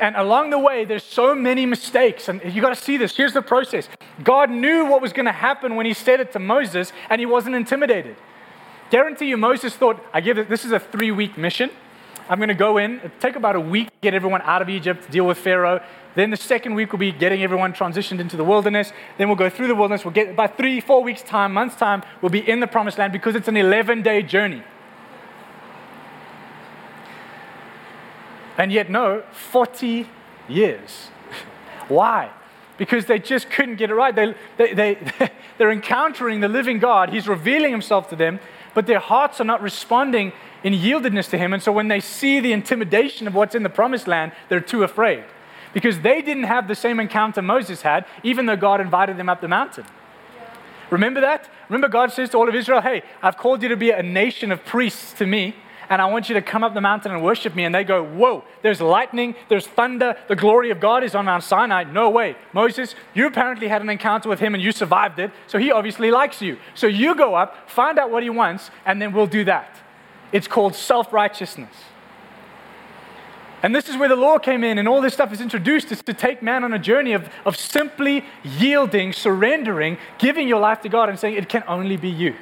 And 0.00 0.16
along 0.16 0.50
the 0.50 0.58
way, 0.58 0.84
there's 0.84 1.04
so 1.04 1.34
many 1.34 1.64
mistakes. 1.64 2.28
And 2.28 2.42
you 2.52 2.60
got 2.60 2.74
to 2.74 2.82
see 2.82 2.96
this. 2.96 3.16
Here's 3.16 3.32
the 3.32 3.42
process 3.42 3.88
God 4.22 4.50
knew 4.50 4.84
what 4.86 5.00
was 5.00 5.12
going 5.12 5.26
to 5.26 5.32
happen 5.32 5.76
when 5.76 5.86
he 5.86 5.94
said 5.94 6.20
it 6.20 6.32
to 6.32 6.38
Moses, 6.38 6.92
and 7.08 7.20
he 7.20 7.26
wasn't 7.26 7.54
intimidated. 7.54 8.16
Guarantee 8.90 9.26
you, 9.26 9.36
Moses 9.36 9.74
thought, 9.74 10.04
I 10.12 10.20
give 10.20 10.38
it, 10.38 10.48
this 10.48 10.64
is 10.64 10.72
a 10.72 10.78
three 10.78 11.10
week 11.10 11.38
mission. 11.38 11.70
I'm 12.28 12.38
going 12.38 12.48
to 12.48 12.54
go 12.54 12.78
in, 12.78 13.00
take 13.20 13.36
about 13.36 13.56
a 13.56 13.60
week, 13.60 13.88
get 14.00 14.14
everyone 14.14 14.42
out 14.42 14.62
of 14.62 14.68
Egypt, 14.68 15.10
deal 15.10 15.26
with 15.26 15.38
Pharaoh. 15.38 15.82
Then 16.14 16.30
the 16.30 16.36
second 16.36 16.74
week 16.74 16.92
will 16.92 16.98
be 16.98 17.10
getting 17.10 17.42
everyone 17.42 17.72
transitioned 17.72 18.20
into 18.20 18.36
the 18.36 18.44
wilderness. 18.44 18.92
Then 19.18 19.28
we'll 19.28 19.36
go 19.36 19.50
through 19.50 19.68
the 19.68 19.74
wilderness. 19.74 20.04
We'll 20.04 20.14
get 20.14 20.36
by 20.36 20.46
three, 20.46 20.80
four 20.80 21.02
weeks' 21.02 21.22
time, 21.22 21.52
months' 21.52 21.76
time, 21.76 22.02
we'll 22.20 22.30
be 22.30 22.46
in 22.48 22.60
the 22.60 22.66
promised 22.66 22.98
land 22.98 23.12
because 23.12 23.34
it's 23.34 23.48
an 23.48 23.56
11 23.56 24.02
day 24.02 24.22
journey. 24.22 24.62
And 28.62 28.70
yet, 28.70 28.88
no, 28.88 29.24
40 29.50 30.06
years. 30.48 31.08
Why? 31.88 32.30
Because 32.78 33.06
they 33.06 33.18
just 33.18 33.50
couldn't 33.50 33.74
get 33.74 33.90
it 33.90 33.94
right. 33.94 34.14
They, 34.14 34.36
they, 34.56 34.72
they, 34.72 34.98
they're 35.58 35.72
encountering 35.72 36.38
the 36.38 36.46
living 36.46 36.78
God. 36.78 37.08
He's 37.08 37.26
revealing 37.26 37.72
himself 37.72 38.08
to 38.10 38.16
them, 38.16 38.38
but 38.72 38.86
their 38.86 39.00
hearts 39.00 39.40
are 39.40 39.44
not 39.44 39.62
responding 39.62 40.30
in 40.62 40.74
yieldedness 40.74 41.28
to 41.30 41.38
him. 41.38 41.52
And 41.52 41.60
so 41.60 41.72
when 41.72 41.88
they 41.88 41.98
see 41.98 42.38
the 42.38 42.52
intimidation 42.52 43.26
of 43.26 43.34
what's 43.34 43.56
in 43.56 43.64
the 43.64 43.68
promised 43.68 44.06
land, 44.06 44.30
they're 44.48 44.60
too 44.60 44.84
afraid. 44.84 45.24
Because 45.74 45.98
they 45.98 46.22
didn't 46.22 46.44
have 46.44 46.68
the 46.68 46.76
same 46.76 47.00
encounter 47.00 47.42
Moses 47.42 47.82
had, 47.82 48.06
even 48.22 48.46
though 48.46 48.54
God 48.54 48.80
invited 48.80 49.16
them 49.16 49.28
up 49.28 49.40
the 49.40 49.48
mountain. 49.48 49.86
Remember 50.88 51.20
that? 51.20 51.50
Remember, 51.68 51.88
God 51.88 52.12
says 52.12 52.30
to 52.30 52.36
all 52.36 52.48
of 52.48 52.54
Israel, 52.54 52.80
Hey, 52.80 53.02
I've 53.22 53.36
called 53.36 53.60
you 53.64 53.70
to 53.70 53.76
be 53.76 53.90
a 53.90 54.04
nation 54.04 54.52
of 54.52 54.64
priests 54.64 55.14
to 55.14 55.26
me 55.26 55.56
and 55.92 56.00
I 56.00 56.06
want 56.06 56.30
you 56.30 56.34
to 56.36 56.40
come 56.40 56.64
up 56.64 56.72
the 56.72 56.80
mountain 56.80 57.12
and 57.12 57.22
worship 57.22 57.54
me. 57.54 57.64
And 57.64 57.74
they 57.74 57.84
go, 57.84 58.02
Whoa, 58.02 58.44
there's 58.62 58.80
lightning, 58.80 59.34
there's 59.50 59.66
thunder, 59.66 60.16
the 60.26 60.34
glory 60.34 60.70
of 60.70 60.80
God 60.80 61.04
is 61.04 61.14
on 61.14 61.26
Mount 61.26 61.44
Sinai. 61.44 61.84
No 61.84 62.08
way. 62.08 62.34
Moses, 62.54 62.94
you 63.12 63.26
apparently 63.26 63.68
had 63.68 63.82
an 63.82 63.90
encounter 63.90 64.30
with 64.30 64.40
him 64.40 64.54
and 64.54 64.62
you 64.62 64.72
survived 64.72 65.18
it, 65.18 65.30
so 65.46 65.58
he 65.58 65.70
obviously 65.70 66.10
likes 66.10 66.40
you. 66.40 66.56
So 66.74 66.86
you 66.86 67.14
go 67.14 67.34
up, 67.34 67.68
find 67.68 67.98
out 67.98 68.10
what 68.10 68.22
he 68.22 68.30
wants, 68.30 68.70
and 68.86 69.02
then 69.02 69.12
we'll 69.12 69.26
do 69.26 69.44
that. 69.44 69.80
It's 70.32 70.48
called 70.48 70.74
self 70.74 71.12
righteousness. 71.12 71.74
And 73.62 73.76
this 73.76 73.90
is 73.90 73.98
where 73.98 74.08
the 74.08 74.16
law 74.16 74.38
came 74.38 74.64
in, 74.64 74.78
and 74.78 74.88
all 74.88 75.02
this 75.02 75.12
stuff 75.12 75.30
is 75.30 75.42
introduced 75.42 75.92
is 75.92 76.00
to 76.04 76.14
take 76.14 76.42
man 76.42 76.64
on 76.64 76.72
a 76.72 76.78
journey 76.78 77.12
of, 77.12 77.28
of 77.44 77.54
simply 77.54 78.24
yielding, 78.42 79.12
surrendering, 79.12 79.98
giving 80.16 80.48
your 80.48 80.58
life 80.58 80.80
to 80.80 80.88
God, 80.88 81.10
and 81.10 81.18
saying, 81.18 81.34
It 81.34 81.50
can 81.50 81.64
only 81.68 81.98
be 81.98 82.08
you. 82.08 82.34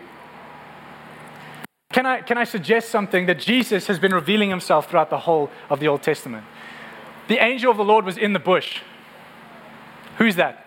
Can 1.93 2.07
I, 2.07 2.20
can 2.20 2.38
I 2.38 2.45
suggest 2.45 2.91
something 2.91 3.26
that 3.26 3.41
Jesus 3.41 3.88
has 3.88 3.99
been 3.99 4.14
revealing 4.14 4.49
himself 4.49 4.88
throughout 4.88 5.11
the 5.11 5.18
whole 5.18 5.51
of 5.68 5.80
the 5.80 5.88
Old 5.88 6.03
Testament? 6.03 6.45
The 7.26 7.38
angel 7.38 7.70
of 7.70 7.76
the 7.76 7.84
Lord 7.84 8.05
was 8.05 8.16
in 8.16 8.32
the 8.32 8.38
bush. 8.38 8.80
Who's 10.18 10.36
that? 10.36 10.66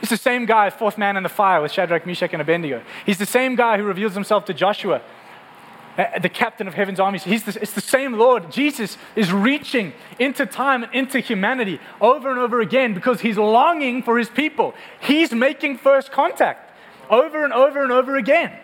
It's 0.00 0.10
the 0.10 0.16
same 0.16 0.46
guy, 0.46 0.70
fourth 0.70 0.98
man 0.98 1.16
in 1.16 1.22
the 1.22 1.28
fire 1.28 1.60
with 1.60 1.70
Shadrach, 1.70 2.06
Meshach, 2.06 2.32
and 2.32 2.42
Abednego. 2.42 2.82
He's 3.06 3.18
the 3.18 3.26
same 3.26 3.54
guy 3.54 3.76
who 3.76 3.84
reveals 3.84 4.14
himself 4.14 4.46
to 4.46 4.54
Joshua, 4.54 5.02
uh, 5.96 6.18
the 6.18 6.28
captain 6.28 6.66
of 6.66 6.74
heaven's 6.74 6.98
armies. 6.98 7.22
He's 7.22 7.44
the, 7.44 7.60
it's 7.60 7.72
the 7.74 7.80
same 7.80 8.14
Lord. 8.14 8.50
Jesus 8.50 8.96
is 9.14 9.32
reaching 9.32 9.92
into 10.18 10.46
time 10.46 10.82
and 10.82 10.94
into 10.94 11.20
humanity 11.20 11.78
over 12.00 12.30
and 12.30 12.38
over 12.38 12.60
again 12.60 12.94
because 12.94 13.20
he's 13.20 13.36
longing 13.36 14.02
for 14.02 14.18
his 14.18 14.30
people. 14.30 14.74
He's 15.00 15.32
making 15.32 15.78
first 15.78 16.10
contact 16.10 16.72
over 17.10 17.44
and 17.44 17.52
over 17.52 17.82
and 17.82 17.92
over 17.92 18.16
again. 18.16 18.58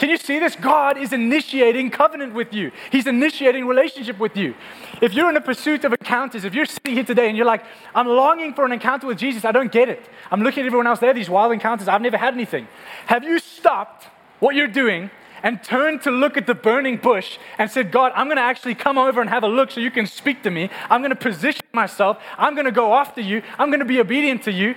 Can 0.00 0.08
you 0.08 0.16
see 0.16 0.38
this? 0.38 0.56
God 0.56 0.96
is 0.96 1.12
initiating 1.12 1.90
covenant 1.90 2.32
with 2.32 2.54
you. 2.54 2.72
He's 2.90 3.06
initiating 3.06 3.66
relationship 3.66 4.18
with 4.18 4.34
you. 4.34 4.54
If 5.02 5.12
you're 5.12 5.28
in 5.28 5.36
a 5.36 5.42
pursuit 5.42 5.84
of 5.84 5.92
encounters, 5.92 6.46
if 6.46 6.54
you're 6.54 6.64
sitting 6.64 6.94
here 6.94 7.04
today 7.04 7.28
and 7.28 7.36
you're 7.36 7.44
like, 7.44 7.62
I'm 7.94 8.08
longing 8.08 8.54
for 8.54 8.64
an 8.64 8.72
encounter 8.72 9.06
with 9.06 9.18
Jesus, 9.18 9.44
I 9.44 9.52
don't 9.52 9.70
get 9.70 9.90
it. 9.90 10.08
I'm 10.30 10.40
looking 10.40 10.62
at 10.62 10.66
everyone 10.66 10.86
else 10.86 11.00
there, 11.00 11.12
these 11.12 11.28
wild 11.28 11.52
encounters, 11.52 11.86
I've 11.86 12.00
never 12.00 12.16
had 12.16 12.32
anything. 12.32 12.66
Have 13.08 13.24
you 13.24 13.38
stopped 13.38 14.08
what 14.38 14.54
you're 14.54 14.68
doing 14.68 15.10
and 15.42 15.62
turned 15.62 16.00
to 16.02 16.10
look 16.10 16.38
at 16.38 16.46
the 16.46 16.54
burning 16.54 16.96
bush 16.96 17.36
and 17.58 17.70
said, 17.70 17.92
God, 17.92 18.12
I'm 18.16 18.26
going 18.26 18.38
to 18.38 18.42
actually 18.42 18.76
come 18.76 18.96
over 18.96 19.20
and 19.20 19.28
have 19.28 19.42
a 19.42 19.48
look 19.48 19.70
so 19.70 19.80
you 19.82 19.90
can 19.90 20.06
speak 20.06 20.42
to 20.44 20.50
me. 20.50 20.70
I'm 20.88 21.02
going 21.02 21.10
to 21.10 21.16
position 21.16 21.66
myself. 21.74 22.16
I'm 22.38 22.54
going 22.54 22.64
to 22.64 22.72
go 22.72 22.94
after 22.94 23.20
you. 23.20 23.42
I'm 23.58 23.68
going 23.68 23.80
to 23.80 23.86
be 23.86 24.00
obedient 24.00 24.44
to 24.44 24.52
you. 24.52 24.76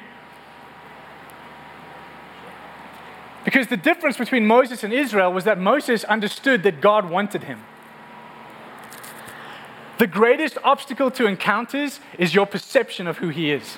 Because 3.45 3.67
the 3.67 3.77
difference 3.77 4.17
between 4.17 4.45
Moses 4.45 4.83
and 4.83 4.93
Israel 4.93 5.31
was 5.33 5.43
that 5.43 5.59
Moses 5.59 6.03
understood 6.05 6.63
that 6.63 6.79
God 6.81 7.09
wanted 7.09 7.43
him. 7.43 7.59
The 9.97 10.07
greatest 10.07 10.57
obstacle 10.63 11.11
to 11.11 11.27
encounters 11.27 11.99
is 12.17 12.33
your 12.33 12.45
perception 12.45 13.07
of 13.07 13.19
who 13.19 13.29
He 13.29 13.51
is. 13.51 13.77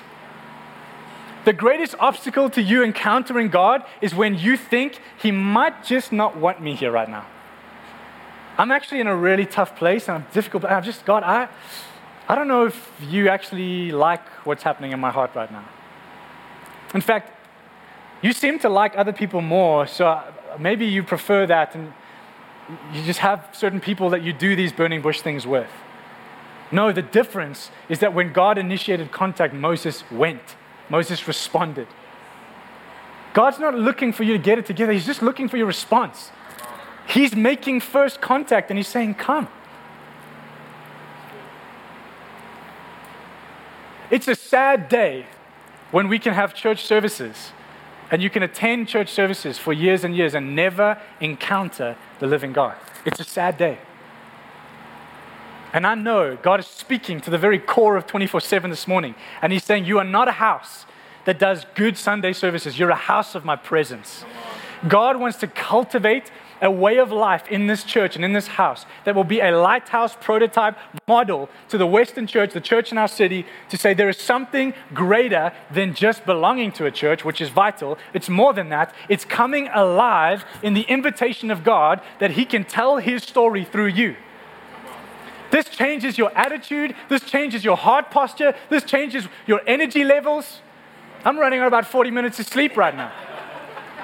The 1.44 1.52
greatest 1.52 1.94
obstacle 2.00 2.50
to 2.50 2.62
you 2.62 2.82
encountering 2.82 3.48
God 3.48 3.84
is 4.00 4.14
when 4.14 4.36
you 4.36 4.56
think 4.56 4.98
He 5.18 5.30
might 5.30 5.84
just 5.84 6.12
not 6.12 6.36
want 6.36 6.60
me 6.60 6.74
here 6.74 6.90
right 6.90 7.08
now. 7.08 7.26
I'm 8.58 8.72
actually 8.72 9.00
in 9.00 9.06
a 9.06 9.14
really 9.14 9.44
tough 9.44 9.76
place 9.76 10.08
and 10.08 10.16
I'm 10.16 10.26
difficult, 10.32 10.62
but 10.62 10.72
I'm 10.72 10.82
just, 10.82 11.04
God, 11.04 11.22
I, 11.22 11.48
I 12.28 12.34
don't 12.34 12.48
know 12.48 12.66
if 12.66 12.90
you 13.02 13.28
actually 13.28 13.92
like 13.92 14.26
what's 14.44 14.62
happening 14.62 14.92
in 14.92 14.98
my 14.98 15.10
heart 15.10 15.32
right 15.34 15.52
now. 15.52 15.68
In 16.94 17.02
fact, 17.02 17.35
you 18.26 18.32
seem 18.32 18.58
to 18.58 18.68
like 18.68 18.92
other 18.96 19.12
people 19.12 19.40
more, 19.40 19.86
so 19.86 20.20
maybe 20.58 20.84
you 20.84 21.04
prefer 21.04 21.46
that 21.46 21.76
and 21.76 21.92
you 22.92 23.04
just 23.04 23.20
have 23.20 23.48
certain 23.52 23.78
people 23.78 24.10
that 24.10 24.22
you 24.22 24.32
do 24.32 24.56
these 24.56 24.72
burning 24.72 25.00
bush 25.00 25.20
things 25.20 25.46
with. 25.46 25.70
No, 26.72 26.90
the 26.90 27.02
difference 27.02 27.70
is 27.88 28.00
that 28.00 28.12
when 28.12 28.32
God 28.32 28.58
initiated 28.58 29.12
contact, 29.12 29.54
Moses 29.54 30.02
went, 30.10 30.56
Moses 30.88 31.28
responded. 31.28 31.86
God's 33.32 33.60
not 33.60 33.76
looking 33.76 34.12
for 34.12 34.24
you 34.24 34.32
to 34.32 34.42
get 34.42 34.58
it 34.58 34.66
together, 34.66 34.90
He's 34.90 35.06
just 35.06 35.22
looking 35.22 35.48
for 35.48 35.56
your 35.56 35.66
response. 35.66 36.32
He's 37.06 37.36
making 37.36 37.78
first 37.78 38.20
contact 38.20 38.70
and 38.70 38.76
He's 38.76 38.88
saying, 38.88 39.14
Come. 39.14 39.46
It's 44.10 44.26
a 44.26 44.34
sad 44.34 44.88
day 44.88 45.26
when 45.92 46.08
we 46.08 46.18
can 46.18 46.34
have 46.34 46.54
church 46.54 46.84
services 46.84 47.52
and 48.10 48.22
you 48.22 48.30
can 48.30 48.42
attend 48.42 48.88
church 48.88 49.10
services 49.10 49.58
for 49.58 49.72
years 49.72 50.04
and 50.04 50.16
years 50.16 50.34
and 50.34 50.54
never 50.54 51.00
encounter 51.20 51.96
the 52.18 52.26
living 52.26 52.52
God. 52.52 52.76
It's 53.04 53.20
a 53.20 53.24
sad 53.24 53.58
day. 53.58 53.78
And 55.72 55.86
I 55.86 55.94
know 55.94 56.36
God 56.36 56.60
is 56.60 56.66
speaking 56.66 57.20
to 57.20 57.30
the 57.30 57.38
very 57.38 57.58
core 57.58 57.96
of 57.96 58.06
24 58.06 58.40
7 58.40 58.70
this 58.70 58.88
morning. 58.88 59.14
And 59.42 59.52
He's 59.52 59.64
saying, 59.64 59.84
You 59.84 59.98
are 59.98 60.04
not 60.04 60.28
a 60.28 60.32
house 60.32 60.86
that 61.24 61.38
does 61.38 61.66
good 61.74 61.98
Sunday 61.98 62.32
services, 62.32 62.78
you're 62.78 62.90
a 62.90 62.94
house 62.94 63.34
of 63.34 63.44
my 63.44 63.56
presence. 63.56 64.24
God 64.88 65.18
wants 65.18 65.38
to 65.38 65.48
cultivate 65.48 66.30
a 66.60 66.70
way 66.70 66.98
of 66.98 67.12
life 67.12 67.46
in 67.48 67.66
this 67.66 67.84
church 67.84 68.16
and 68.16 68.24
in 68.24 68.32
this 68.32 68.46
house 68.46 68.86
that 69.04 69.14
will 69.14 69.24
be 69.24 69.40
a 69.40 69.50
lighthouse 69.50 70.16
prototype 70.20 70.76
model 71.06 71.48
to 71.68 71.78
the 71.78 71.86
Western 71.86 72.26
church, 72.26 72.52
the 72.52 72.60
church 72.60 72.92
in 72.92 72.98
our 72.98 73.08
city, 73.08 73.46
to 73.68 73.76
say 73.76 73.94
there 73.94 74.08
is 74.08 74.18
something 74.18 74.74
greater 74.94 75.52
than 75.70 75.94
just 75.94 76.24
belonging 76.24 76.72
to 76.72 76.86
a 76.86 76.90
church, 76.90 77.24
which 77.24 77.40
is 77.40 77.48
vital. 77.48 77.98
It's 78.14 78.28
more 78.28 78.52
than 78.52 78.68
that. 78.70 78.94
It's 79.08 79.24
coming 79.24 79.68
alive 79.68 80.44
in 80.62 80.74
the 80.74 80.82
invitation 80.82 81.50
of 81.50 81.64
God 81.64 82.00
that 82.18 82.32
He 82.32 82.44
can 82.44 82.64
tell 82.64 82.98
His 82.98 83.22
story 83.22 83.64
through 83.64 83.88
you. 83.88 84.16
This 85.50 85.68
changes 85.68 86.18
your 86.18 86.36
attitude. 86.36 86.94
This 87.08 87.22
changes 87.22 87.64
your 87.64 87.76
heart 87.76 88.10
posture. 88.10 88.54
This 88.68 88.82
changes 88.82 89.28
your 89.46 89.60
energy 89.66 90.04
levels. 90.04 90.60
I'm 91.24 91.38
running 91.38 91.60
on 91.60 91.66
about 91.66 91.86
40 91.86 92.10
minutes 92.10 92.38
of 92.40 92.46
sleep 92.46 92.76
right 92.76 92.94
now. 92.94 93.12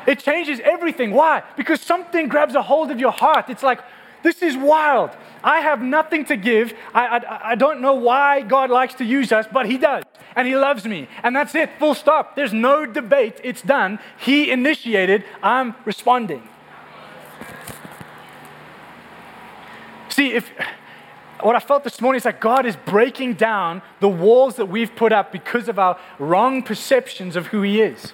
It 0.06 0.18
changes 0.18 0.60
everything. 0.64 1.12
Why? 1.12 1.42
Because 1.56 1.80
something 1.80 2.28
grabs 2.28 2.54
a 2.54 2.62
hold 2.62 2.90
of 2.90 2.98
your 2.98 3.12
heart. 3.12 3.48
It's 3.48 3.62
like, 3.62 3.80
this 4.22 4.42
is 4.42 4.56
wild. 4.56 5.10
I 5.42 5.60
have 5.60 5.82
nothing 5.82 6.24
to 6.26 6.36
give. 6.36 6.72
I, 6.94 7.18
I, 7.18 7.50
I, 7.50 7.54
don't 7.56 7.80
know 7.80 7.94
why 7.94 8.42
God 8.42 8.70
likes 8.70 8.94
to 8.94 9.04
use 9.04 9.32
us, 9.32 9.46
but 9.52 9.66
He 9.66 9.78
does. 9.78 10.04
And 10.36 10.46
He 10.46 10.56
loves 10.56 10.84
me. 10.84 11.08
And 11.22 11.34
that's 11.34 11.54
it, 11.54 11.70
full 11.78 11.94
stop. 11.94 12.36
There's 12.36 12.52
no 12.52 12.86
debate. 12.86 13.40
It's 13.42 13.62
done. 13.62 13.98
He 14.18 14.50
initiated. 14.50 15.24
I'm 15.42 15.74
responding. 15.84 16.48
See, 20.08 20.32
if 20.32 20.52
what 21.40 21.56
I 21.56 21.60
felt 21.60 21.82
this 21.82 22.00
morning 22.00 22.18
is 22.18 22.22
that 22.22 22.40
God 22.40 22.66
is 22.66 22.76
breaking 22.76 23.34
down 23.34 23.82
the 23.98 24.08
walls 24.08 24.56
that 24.56 24.66
we've 24.66 24.94
put 24.94 25.12
up 25.12 25.32
because 25.32 25.68
of 25.68 25.78
our 25.78 25.98
wrong 26.18 26.62
perceptions 26.62 27.34
of 27.34 27.48
who 27.48 27.62
He 27.62 27.80
is. 27.80 28.12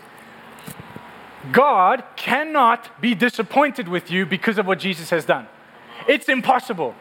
God 1.52 2.04
cannot 2.16 3.00
be 3.00 3.14
disappointed 3.14 3.88
with 3.88 4.10
you 4.10 4.26
because 4.26 4.58
of 4.58 4.66
what 4.66 4.78
Jesus 4.78 5.10
has 5.10 5.24
done. 5.24 5.46
It's 6.06 6.28
impossible. 6.28 6.94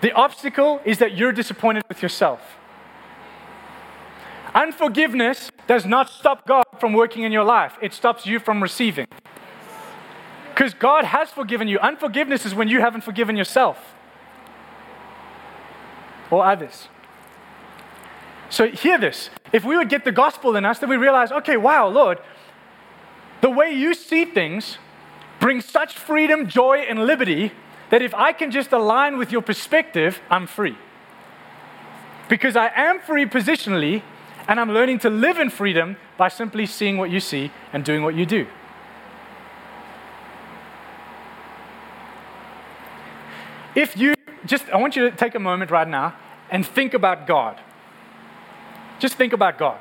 The 0.00 0.12
obstacle 0.12 0.80
is 0.84 0.98
that 0.98 1.16
you're 1.16 1.32
disappointed 1.32 1.84
with 1.88 2.02
yourself. 2.02 2.40
Unforgiveness 4.54 5.50
does 5.66 5.84
not 5.84 6.08
stop 6.08 6.46
God 6.46 6.64
from 6.80 6.92
working 6.92 7.24
in 7.24 7.32
your 7.32 7.44
life, 7.44 7.76
it 7.82 7.92
stops 7.92 8.26
you 8.26 8.38
from 8.38 8.62
receiving. 8.62 9.06
Because 10.54 10.72
God 10.72 11.04
has 11.04 11.30
forgiven 11.30 11.68
you. 11.68 11.78
Unforgiveness 11.78 12.46
is 12.46 12.54
when 12.54 12.68
you 12.68 12.80
haven't 12.80 13.02
forgiven 13.02 13.36
yourself 13.36 13.94
or 16.30 16.46
others. 16.46 16.88
So, 18.48 18.68
hear 18.68 18.96
this. 18.96 19.28
If 19.52 19.64
we 19.64 19.76
would 19.76 19.90
get 19.90 20.04
the 20.04 20.12
gospel 20.12 20.56
in 20.56 20.64
us, 20.64 20.78
then 20.78 20.88
we 20.88 20.96
realize, 20.96 21.30
okay, 21.32 21.56
wow, 21.56 21.88
Lord, 21.88 22.18
the 23.40 23.50
way 23.50 23.70
you 23.70 23.94
see 23.94 24.24
things 24.24 24.78
brings 25.40 25.64
such 25.64 25.96
freedom, 25.96 26.48
joy, 26.48 26.78
and 26.78 27.06
liberty 27.06 27.52
that 27.90 28.02
if 28.02 28.14
I 28.14 28.32
can 28.32 28.50
just 28.50 28.72
align 28.72 29.18
with 29.18 29.30
your 29.30 29.42
perspective, 29.42 30.20
I'm 30.30 30.46
free. 30.46 30.76
Because 32.28 32.56
I 32.56 32.72
am 32.74 33.00
free 33.00 33.26
positionally, 33.26 34.02
and 34.48 34.58
I'm 34.58 34.72
learning 34.72 35.00
to 35.00 35.10
live 35.10 35.38
in 35.38 35.50
freedom 35.50 35.96
by 36.16 36.28
simply 36.28 36.66
seeing 36.66 36.96
what 36.96 37.10
you 37.10 37.20
see 37.20 37.50
and 37.72 37.84
doing 37.84 38.02
what 38.02 38.14
you 38.14 38.26
do. 38.26 38.46
If 43.74 43.96
you 43.96 44.14
just, 44.46 44.68
I 44.70 44.76
want 44.76 44.96
you 44.96 45.10
to 45.10 45.16
take 45.16 45.34
a 45.34 45.38
moment 45.38 45.70
right 45.70 45.86
now 45.86 46.14
and 46.50 46.66
think 46.66 46.94
about 46.94 47.26
God. 47.26 47.60
Just 48.98 49.16
think 49.16 49.32
about 49.32 49.58
God. 49.58 49.78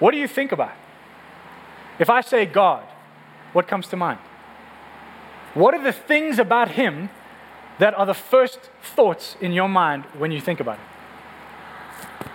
What 0.00 0.10
do 0.10 0.18
you 0.18 0.26
think 0.26 0.52
about? 0.52 0.72
If 1.98 2.10
I 2.10 2.20
say 2.20 2.46
God, 2.46 2.84
what 3.52 3.66
comes 3.66 3.88
to 3.88 3.96
mind? 3.96 4.18
What 5.54 5.74
are 5.74 5.82
the 5.82 5.92
things 5.92 6.38
about 6.38 6.72
Him 6.72 7.10
that 7.78 7.94
are 7.94 8.06
the 8.06 8.14
first 8.14 8.70
thoughts 8.82 9.36
in 9.40 9.52
your 9.52 9.68
mind 9.68 10.04
when 10.16 10.30
you 10.30 10.40
think 10.40 10.60
about 10.60 10.78
it? 10.78 12.28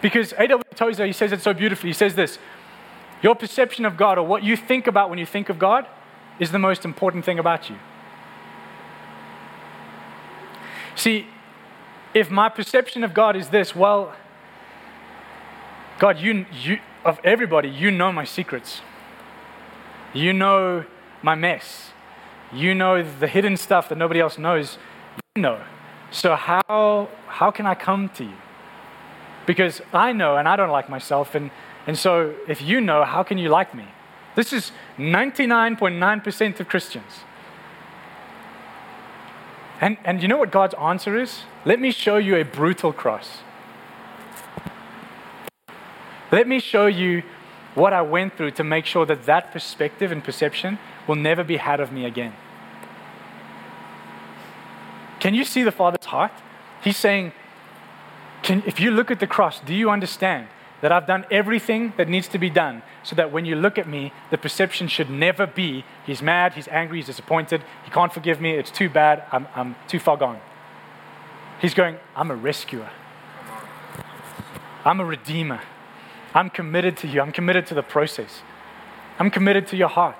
Because 0.00 0.32
A.W. 0.36 0.64
Tozer, 0.74 1.06
he 1.06 1.12
says 1.12 1.30
it 1.30 1.40
so 1.40 1.54
beautifully. 1.54 1.90
He 1.90 1.94
says 1.94 2.14
this 2.16 2.38
Your 3.22 3.36
perception 3.36 3.84
of 3.84 3.96
God, 3.96 4.18
or 4.18 4.26
what 4.26 4.42
you 4.42 4.56
think 4.56 4.86
about 4.86 5.08
when 5.08 5.18
you 5.18 5.26
think 5.26 5.48
of 5.48 5.58
God, 5.58 5.86
is 6.40 6.50
the 6.50 6.58
most 6.58 6.84
important 6.84 7.24
thing 7.24 7.38
about 7.38 7.70
you. 7.70 7.76
See, 10.96 11.26
if 12.14 12.30
my 12.30 12.48
perception 12.48 13.04
of 13.04 13.14
God 13.14 13.36
is 13.36 13.48
this, 13.48 13.74
well, 13.74 14.14
God, 15.98 16.18
you, 16.18 16.46
you, 16.52 16.80
of 17.04 17.18
everybody, 17.24 17.68
you 17.68 17.90
know 17.90 18.12
my 18.12 18.24
secrets. 18.24 18.80
You 20.12 20.32
know 20.32 20.84
my 21.22 21.34
mess. 21.34 21.90
You 22.52 22.74
know 22.74 23.02
the 23.02 23.28
hidden 23.28 23.56
stuff 23.56 23.88
that 23.88 23.98
nobody 23.98 24.20
else 24.20 24.38
knows. 24.38 24.78
You 25.34 25.42
know. 25.42 25.60
So 26.10 26.36
how, 26.36 27.08
how 27.26 27.50
can 27.50 27.66
I 27.66 27.74
come 27.74 28.10
to 28.10 28.24
you? 28.24 28.36
Because 29.46 29.80
I 29.92 30.12
know 30.12 30.36
and 30.36 30.46
I 30.46 30.56
don't 30.56 30.70
like 30.70 30.88
myself. 30.88 31.34
And, 31.34 31.50
and 31.86 31.98
so 31.98 32.34
if 32.46 32.60
you 32.60 32.80
know, 32.80 33.04
how 33.04 33.22
can 33.22 33.38
you 33.38 33.48
like 33.48 33.74
me? 33.74 33.86
This 34.34 34.52
is 34.52 34.72
99.9% 34.98 36.60
of 36.60 36.68
Christians. 36.68 37.20
And, 39.80 39.96
and 40.04 40.22
you 40.22 40.28
know 40.28 40.36
what 40.36 40.52
God's 40.52 40.74
answer 40.74 41.18
is? 41.18 41.40
Let 41.64 41.80
me 41.80 41.90
show 41.90 42.16
you 42.16 42.36
a 42.36 42.44
brutal 42.44 42.92
cross. 42.92 43.38
Let 46.32 46.48
me 46.48 46.58
show 46.60 46.86
you 46.86 47.22
what 47.74 47.92
I 47.92 48.00
went 48.02 48.36
through 48.36 48.52
to 48.52 48.64
make 48.64 48.86
sure 48.86 49.04
that 49.06 49.24
that 49.26 49.52
perspective 49.52 50.10
and 50.10 50.24
perception 50.24 50.78
will 51.06 51.14
never 51.14 51.44
be 51.44 51.58
had 51.58 51.78
of 51.78 51.92
me 51.92 52.06
again. 52.06 52.32
Can 55.20 55.34
you 55.34 55.44
see 55.44 55.62
the 55.62 55.70
Father's 55.70 56.06
heart? 56.06 56.32
He's 56.82 56.96
saying, 56.96 57.32
can, 58.42 58.62
if 58.66 58.80
you 58.80 58.90
look 58.90 59.10
at 59.10 59.20
the 59.20 59.26
cross, 59.26 59.60
do 59.60 59.74
you 59.74 59.90
understand 59.90 60.48
that 60.80 60.90
I've 60.90 61.06
done 61.06 61.24
everything 61.30 61.92
that 61.96 62.08
needs 62.08 62.26
to 62.28 62.38
be 62.38 62.50
done 62.50 62.82
so 63.04 63.14
that 63.14 63.30
when 63.30 63.44
you 63.44 63.54
look 63.54 63.78
at 63.78 63.88
me, 63.88 64.12
the 64.30 64.38
perception 64.38 64.88
should 64.88 65.08
never 65.08 65.46
be 65.46 65.84
he's 66.04 66.20
mad, 66.20 66.54
he's 66.54 66.66
angry, 66.68 66.98
he's 66.98 67.06
disappointed, 67.06 67.62
he 67.84 67.90
can't 67.90 68.12
forgive 68.12 68.40
me, 68.40 68.52
it's 68.52 68.70
too 68.70 68.88
bad, 68.88 69.22
I'm, 69.30 69.46
I'm 69.54 69.76
too 69.86 70.00
far 70.00 70.16
gone. 70.16 70.40
He's 71.60 71.72
going, 71.72 71.98
I'm 72.16 72.32
a 72.32 72.34
rescuer, 72.34 72.90
I'm 74.84 74.98
a 74.98 75.04
redeemer, 75.04 75.60
I'm 76.34 76.50
committed 76.50 76.96
to 76.98 77.08
you, 77.08 77.20
I'm 77.20 77.32
committed 77.32 77.66
to 77.66 77.74
the 77.74 77.82
process, 77.82 78.42
I'm 79.18 79.30
committed 79.30 79.66
to 79.68 79.76
your 79.76 79.88
heart. 79.88 80.16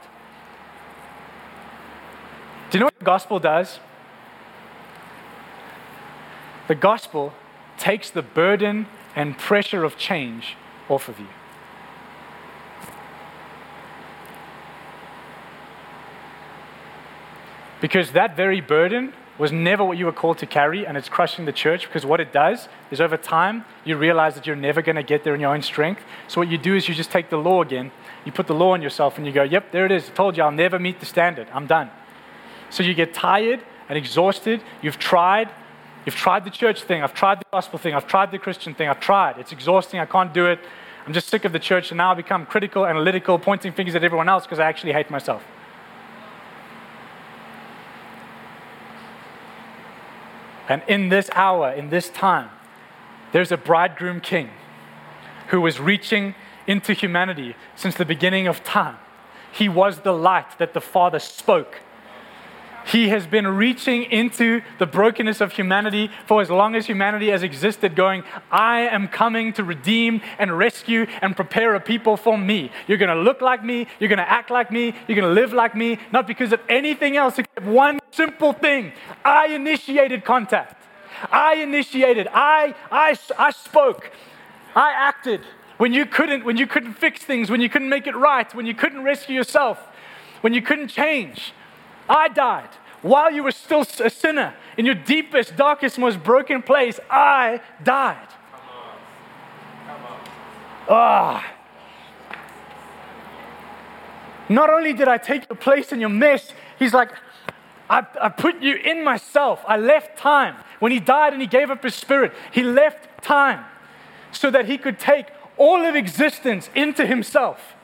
Do 2.70 2.78
you 2.78 2.80
know 2.80 2.86
what 2.86 2.98
the 2.98 3.04
gospel 3.04 3.38
does? 3.38 3.80
The 6.68 6.74
gospel 6.74 7.34
takes 7.76 8.10
the 8.10 8.22
burden 8.22 8.86
and 9.14 9.36
pressure 9.36 9.84
of 9.84 9.96
change 9.98 10.56
off 10.88 11.08
of 11.08 11.18
you. 11.18 11.26
Because 17.80 18.12
that 18.12 18.36
very 18.36 18.60
burden 18.60 19.12
was 19.38 19.50
never 19.50 19.82
what 19.82 19.96
you 19.96 20.04
were 20.04 20.12
called 20.12 20.38
to 20.38 20.46
carry, 20.46 20.86
and 20.86 20.96
it's 20.96 21.08
crushing 21.08 21.46
the 21.46 21.52
church 21.52 21.86
because 21.86 22.04
what 22.04 22.20
it 22.20 22.32
does 22.32 22.68
is 22.90 23.00
over 23.00 23.16
time, 23.16 23.64
you 23.84 23.96
realize 23.96 24.34
that 24.34 24.46
you're 24.46 24.56
never 24.56 24.82
going 24.82 24.96
to 24.96 25.02
get 25.02 25.24
there 25.24 25.34
in 25.34 25.40
your 25.40 25.54
own 25.54 25.62
strength. 25.62 26.02
So, 26.28 26.40
what 26.40 26.48
you 26.48 26.58
do 26.58 26.74
is 26.74 26.88
you 26.88 26.94
just 26.94 27.10
take 27.10 27.30
the 27.30 27.38
law 27.38 27.62
again, 27.62 27.90
you 28.24 28.32
put 28.32 28.46
the 28.46 28.54
law 28.54 28.72
on 28.72 28.82
yourself, 28.82 29.16
and 29.16 29.26
you 29.26 29.32
go, 29.32 29.42
Yep, 29.42 29.72
there 29.72 29.86
it 29.86 29.92
is. 29.92 30.10
I 30.10 30.12
told 30.12 30.36
you 30.36 30.42
I'll 30.42 30.50
never 30.50 30.78
meet 30.78 31.00
the 31.00 31.06
standard. 31.06 31.48
I'm 31.52 31.66
done. 31.66 31.90
So, 32.70 32.82
you 32.82 32.94
get 32.94 33.14
tired 33.14 33.62
and 33.88 33.96
exhausted. 33.96 34.62
You've 34.82 34.98
tried, 34.98 35.50
You've 36.04 36.16
tried 36.16 36.44
the 36.44 36.50
church 36.50 36.82
thing, 36.82 37.02
I've 37.02 37.14
tried 37.14 37.38
the 37.38 37.46
gospel 37.52 37.78
thing, 37.78 37.94
I've 37.94 38.08
tried 38.08 38.32
the 38.32 38.38
Christian 38.38 38.74
thing, 38.74 38.88
I've 38.88 39.00
tried. 39.00 39.38
It's 39.38 39.52
exhausting, 39.52 40.00
I 40.00 40.06
can't 40.06 40.34
do 40.34 40.46
it. 40.46 40.58
I'm 41.06 41.12
just 41.12 41.28
sick 41.28 41.44
of 41.44 41.52
the 41.52 41.58
church, 41.58 41.90
and 41.90 41.98
now 41.98 42.12
I 42.12 42.14
become 42.14 42.44
critical, 42.46 42.86
analytical, 42.86 43.38
pointing 43.38 43.72
fingers 43.72 43.94
at 43.94 44.04
everyone 44.04 44.28
else 44.28 44.44
because 44.44 44.58
I 44.58 44.66
actually 44.66 44.92
hate 44.92 45.10
myself. 45.10 45.42
And 50.68 50.82
in 50.86 51.08
this 51.08 51.30
hour, 51.32 51.70
in 51.72 51.90
this 51.90 52.08
time, 52.08 52.50
there's 53.32 53.52
a 53.52 53.56
bridegroom 53.56 54.20
king 54.20 54.50
who 55.48 55.60
was 55.60 55.80
reaching 55.80 56.34
into 56.66 56.92
humanity 56.92 57.56
since 57.74 57.94
the 57.94 58.04
beginning 58.04 58.46
of 58.46 58.62
time. 58.62 58.96
He 59.52 59.68
was 59.68 60.00
the 60.00 60.12
light 60.12 60.58
that 60.58 60.74
the 60.74 60.80
Father 60.80 61.18
spoke 61.18 61.80
he 62.86 63.08
has 63.08 63.26
been 63.26 63.46
reaching 63.46 64.04
into 64.04 64.62
the 64.78 64.86
brokenness 64.86 65.40
of 65.40 65.52
humanity 65.52 66.10
for 66.26 66.42
as 66.42 66.50
long 66.50 66.74
as 66.74 66.86
humanity 66.86 67.30
has 67.30 67.42
existed, 67.42 67.94
going, 67.94 68.24
I 68.50 68.80
am 68.80 69.08
coming 69.08 69.52
to 69.54 69.64
redeem 69.64 70.20
and 70.38 70.56
rescue 70.56 71.06
and 71.20 71.36
prepare 71.36 71.74
a 71.74 71.80
people 71.80 72.16
for 72.16 72.36
me. 72.36 72.70
You're 72.86 72.98
going 72.98 73.16
to 73.16 73.22
look 73.22 73.40
like 73.40 73.64
me, 73.64 73.86
you're 73.98 74.08
going 74.08 74.18
to 74.18 74.30
act 74.30 74.50
like 74.50 74.70
me, 74.70 74.94
you're 75.06 75.16
going 75.16 75.34
to 75.34 75.40
live 75.40 75.52
like 75.52 75.74
me, 75.74 75.98
not 76.12 76.26
because 76.26 76.52
of 76.52 76.60
anything 76.68 77.16
else 77.16 77.38
except 77.38 77.66
one 77.66 77.98
simple 78.10 78.52
thing 78.52 78.92
I 79.24 79.48
initiated 79.48 80.24
contact. 80.24 80.82
I 81.30 81.54
initiated, 81.56 82.28
I, 82.32 82.74
I, 82.90 83.16
I 83.38 83.50
spoke, 83.52 84.10
I 84.74 84.92
acted 84.92 85.42
when 85.78 85.92
you 85.92 86.06
couldn't, 86.06 86.44
when 86.44 86.56
you 86.56 86.66
couldn't 86.66 86.94
fix 86.94 87.22
things, 87.22 87.50
when 87.50 87.60
you 87.60 87.68
couldn't 87.68 87.88
make 87.88 88.06
it 88.06 88.16
right, 88.16 88.52
when 88.54 88.66
you 88.66 88.74
couldn't 88.74 89.02
rescue 89.02 89.34
yourself, 89.34 89.78
when 90.40 90.54
you 90.54 90.62
couldn't 90.62 90.88
change. 90.88 91.52
I 92.12 92.28
died. 92.28 92.68
While 93.00 93.32
you 93.32 93.42
were 93.42 93.52
still 93.52 93.86
a 94.00 94.10
sinner, 94.10 94.54
in 94.76 94.84
your 94.84 94.94
deepest, 94.94 95.56
darkest, 95.56 95.98
most 95.98 96.22
broken 96.22 96.62
place, 96.62 97.00
I 97.10 97.60
died. 97.82 98.28
Ah. 100.88 101.52
Not 104.48 104.68
only 104.68 104.92
did 104.92 105.08
I 105.08 105.16
take 105.16 105.48
your 105.48 105.56
place 105.56 105.90
in 105.90 106.00
your 106.00 106.10
mess, 106.10 106.52
he's 106.78 106.92
like, 106.92 107.10
I, 107.88 108.06
I 108.20 108.28
put 108.28 108.60
you 108.60 108.76
in 108.76 109.02
myself. 109.02 109.64
I 109.66 109.78
left 109.78 110.18
time. 110.18 110.56
When 110.80 110.92
he 110.92 111.00
died 111.00 111.32
and 111.32 111.40
he 111.40 111.48
gave 111.48 111.70
up 111.70 111.82
his 111.82 111.94
spirit, 111.94 112.32
he 112.52 112.62
left 112.62 113.24
time 113.24 113.64
so 114.32 114.50
that 114.50 114.66
he 114.66 114.76
could 114.76 114.98
take 114.98 115.26
all 115.56 115.82
of 115.82 115.94
existence 115.94 116.68
into 116.74 117.06
himself 117.06 117.74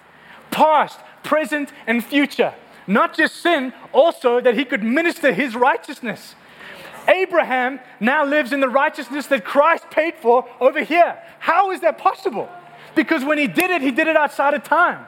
past, 0.50 1.00
present, 1.22 1.72
and 1.86 2.04
future. 2.04 2.54
Not 2.88 3.14
just 3.14 3.36
sin, 3.36 3.72
also 3.92 4.40
that 4.40 4.56
he 4.56 4.64
could 4.64 4.82
minister 4.82 5.32
his 5.32 5.54
righteousness. 5.54 6.34
Abraham 7.06 7.80
now 8.00 8.24
lives 8.24 8.52
in 8.52 8.60
the 8.60 8.68
righteousness 8.68 9.26
that 9.26 9.44
Christ 9.44 9.84
paid 9.90 10.14
for 10.16 10.48
over 10.58 10.82
here. 10.82 11.18
How 11.38 11.70
is 11.70 11.82
that 11.82 11.98
possible? 11.98 12.48
Because 12.94 13.24
when 13.24 13.38
he 13.38 13.46
did 13.46 13.70
it, 13.70 13.82
he 13.82 13.90
did 13.90 14.08
it 14.08 14.16
outside 14.16 14.54
of 14.54 14.64
time. 14.64 15.04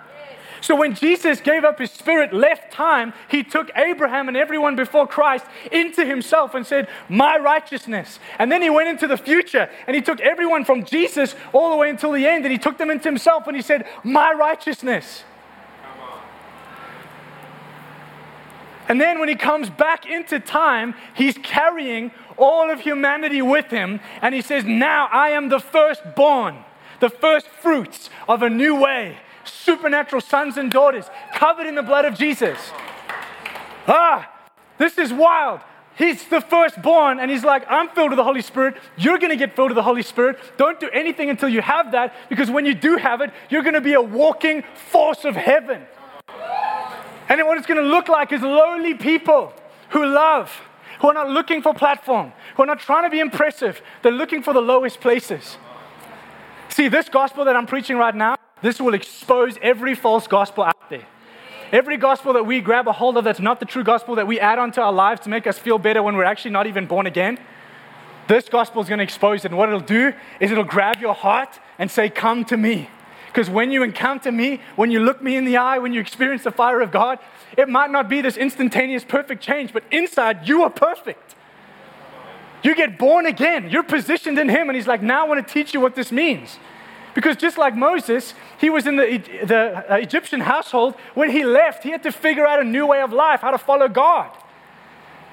So 0.60 0.76
when 0.76 0.94
Jesus 0.94 1.40
gave 1.40 1.64
up 1.64 1.78
his 1.78 1.90
spirit, 1.90 2.34
left 2.34 2.70
time, 2.70 3.14
he 3.28 3.42
took 3.42 3.70
Abraham 3.74 4.28
and 4.28 4.36
everyone 4.36 4.76
before 4.76 5.06
Christ 5.06 5.46
into 5.72 6.04
himself 6.04 6.54
and 6.54 6.66
said, 6.66 6.88
My 7.08 7.38
righteousness. 7.38 8.18
And 8.38 8.52
then 8.52 8.60
he 8.60 8.68
went 8.68 8.90
into 8.90 9.06
the 9.06 9.16
future 9.16 9.70
and 9.86 9.96
he 9.96 10.02
took 10.02 10.20
everyone 10.20 10.66
from 10.66 10.84
Jesus 10.84 11.34
all 11.54 11.70
the 11.70 11.76
way 11.76 11.88
until 11.88 12.12
the 12.12 12.26
end 12.26 12.44
and 12.44 12.52
he 12.52 12.58
took 12.58 12.76
them 12.76 12.90
into 12.90 13.08
himself 13.08 13.46
and 13.46 13.56
he 13.56 13.62
said, 13.62 13.86
My 14.04 14.32
righteousness. 14.32 15.24
And 18.91 19.01
then 19.01 19.20
when 19.20 19.28
he 19.28 19.36
comes 19.36 19.70
back 19.70 20.05
into 20.05 20.41
time, 20.41 20.97
he's 21.14 21.38
carrying 21.38 22.11
all 22.36 22.72
of 22.72 22.80
humanity 22.80 23.41
with 23.41 23.66
him. 23.66 24.01
And 24.20 24.34
he 24.34 24.43
says, 24.43 24.64
Now 24.64 25.09
I 25.12 25.28
am 25.28 25.49
the 25.49 25.61
firstborn, 25.61 26.64
the 26.99 27.09
first 27.09 27.47
fruits 27.47 28.11
of 28.28 28.43
a 28.43 28.51
new 28.51 28.74
way. 28.74 29.18
Supernatural 29.45 30.20
sons 30.20 30.57
and 30.57 30.72
daughters 30.72 31.09
covered 31.32 31.68
in 31.68 31.76
the 31.76 31.84
blood 31.84 32.05
of 32.05 32.18
Jesus. 32.18 32.59
Ah, 33.86 34.28
this 34.76 34.99
is 34.99 35.12
wild. 35.12 35.61
He's 35.97 36.24
the 36.24 36.41
firstborn, 36.41 37.20
and 37.20 37.30
he's 37.30 37.45
like, 37.45 37.62
I'm 37.68 37.91
filled 37.91 38.11
with 38.11 38.16
the 38.16 38.24
Holy 38.24 38.43
Spirit. 38.43 38.74
You're 38.97 39.18
going 39.18 39.30
to 39.30 39.36
get 39.36 39.55
filled 39.55 39.70
with 39.70 39.76
the 39.76 39.84
Holy 39.84 40.03
Spirit. 40.03 40.36
Don't 40.57 40.80
do 40.80 40.88
anything 40.88 41.30
until 41.30 41.49
you 41.49 41.61
have 41.61 41.93
that, 41.93 42.12
because 42.28 42.51
when 42.51 42.66
you 42.66 42.74
do 42.74 42.97
have 42.97 43.20
it, 43.20 43.30
you're 43.51 43.62
going 43.62 43.74
to 43.74 43.80
be 43.80 43.93
a 43.93 44.03
walking 44.03 44.64
force 44.91 45.24
of 45.24 45.36
heaven. 45.36 45.86
And 47.30 47.40
what 47.46 47.56
it's 47.56 47.66
going 47.66 47.82
to 47.82 47.88
look 47.88 48.08
like 48.08 48.32
is 48.32 48.42
lowly 48.42 48.94
people 48.94 49.52
who 49.90 50.04
love, 50.04 50.52
who 51.00 51.08
are 51.08 51.14
not 51.14 51.30
looking 51.30 51.62
for 51.62 51.72
platform, 51.72 52.32
who 52.56 52.64
are 52.64 52.66
not 52.66 52.80
trying 52.80 53.04
to 53.04 53.10
be 53.10 53.20
impressive. 53.20 53.80
They're 54.02 54.10
looking 54.10 54.42
for 54.42 54.52
the 54.52 54.60
lowest 54.60 55.00
places. 55.00 55.56
See, 56.68 56.88
this 56.88 57.08
gospel 57.08 57.44
that 57.44 57.54
I'm 57.54 57.66
preaching 57.66 57.96
right 57.96 58.14
now, 58.14 58.36
this 58.62 58.80
will 58.80 58.94
expose 58.94 59.56
every 59.62 59.94
false 59.94 60.26
gospel 60.26 60.64
out 60.64 60.90
there. 60.90 61.06
Every 61.72 61.96
gospel 61.96 62.32
that 62.32 62.44
we 62.44 62.60
grab 62.60 62.88
a 62.88 62.92
hold 62.92 63.16
of 63.16 63.22
that's 63.22 63.38
not 63.38 63.60
the 63.60 63.66
true 63.66 63.84
gospel 63.84 64.16
that 64.16 64.26
we 64.26 64.40
add 64.40 64.58
onto 64.58 64.80
our 64.80 64.92
lives 64.92 65.20
to 65.22 65.28
make 65.28 65.46
us 65.46 65.56
feel 65.56 65.78
better 65.78 66.02
when 66.02 66.16
we're 66.16 66.24
actually 66.24 66.50
not 66.50 66.66
even 66.66 66.86
born 66.86 67.06
again, 67.06 67.38
this 68.26 68.48
gospel 68.48 68.82
is 68.82 68.88
going 68.88 68.98
to 68.98 69.04
expose 69.04 69.44
it. 69.44 69.52
And 69.52 69.58
what 69.58 69.68
it'll 69.68 69.80
do 69.80 70.12
is 70.40 70.50
it'll 70.50 70.64
grab 70.64 71.00
your 71.00 71.14
heart 71.14 71.60
and 71.78 71.88
say, 71.88 72.08
Come 72.10 72.44
to 72.46 72.56
me. 72.56 72.90
Because 73.30 73.48
when 73.48 73.70
you 73.70 73.84
encounter 73.84 74.32
me, 74.32 74.60
when 74.74 74.90
you 74.90 74.98
look 74.98 75.22
me 75.22 75.36
in 75.36 75.44
the 75.44 75.56
eye, 75.56 75.78
when 75.78 75.92
you 75.92 76.00
experience 76.00 76.42
the 76.42 76.50
fire 76.50 76.80
of 76.80 76.90
God, 76.90 77.20
it 77.56 77.68
might 77.68 77.90
not 77.90 78.08
be 78.08 78.20
this 78.20 78.36
instantaneous 78.36 79.04
perfect 79.04 79.40
change, 79.40 79.72
but 79.72 79.84
inside 79.92 80.48
you 80.48 80.64
are 80.64 80.70
perfect. 80.70 81.36
You 82.64 82.74
get 82.74 82.98
born 82.98 83.26
again. 83.26 83.70
You're 83.70 83.84
positioned 83.84 84.38
in 84.38 84.48
Him, 84.48 84.68
and 84.68 84.76
He's 84.76 84.88
like, 84.88 85.00
now 85.00 85.24
I 85.24 85.28
want 85.28 85.46
to 85.46 85.54
teach 85.54 85.72
you 85.72 85.80
what 85.80 85.94
this 85.94 86.10
means. 86.10 86.58
Because 87.14 87.36
just 87.36 87.56
like 87.56 87.76
Moses, 87.76 88.34
he 88.58 88.68
was 88.68 88.86
in 88.86 88.96
the, 88.96 89.18
the 89.44 89.92
uh, 89.92 89.96
Egyptian 89.96 90.40
household. 90.40 90.94
When 91.14 91.30
he 91.30 91.44
left, 91.44 91.82
he 91.82 91.90
had 91.90 92.02
to 92.04 92.12
figure 92.12 92.46
out 92.46 92.60
a 92.60 92.64
new 92.64 92.86
way 92.86 93.00
of 93.00 93.12
life, 93.12 93.40
how 93.40 93.50
to 93.50 93.58
follow 93.58 93.88
God. 93.88 94.30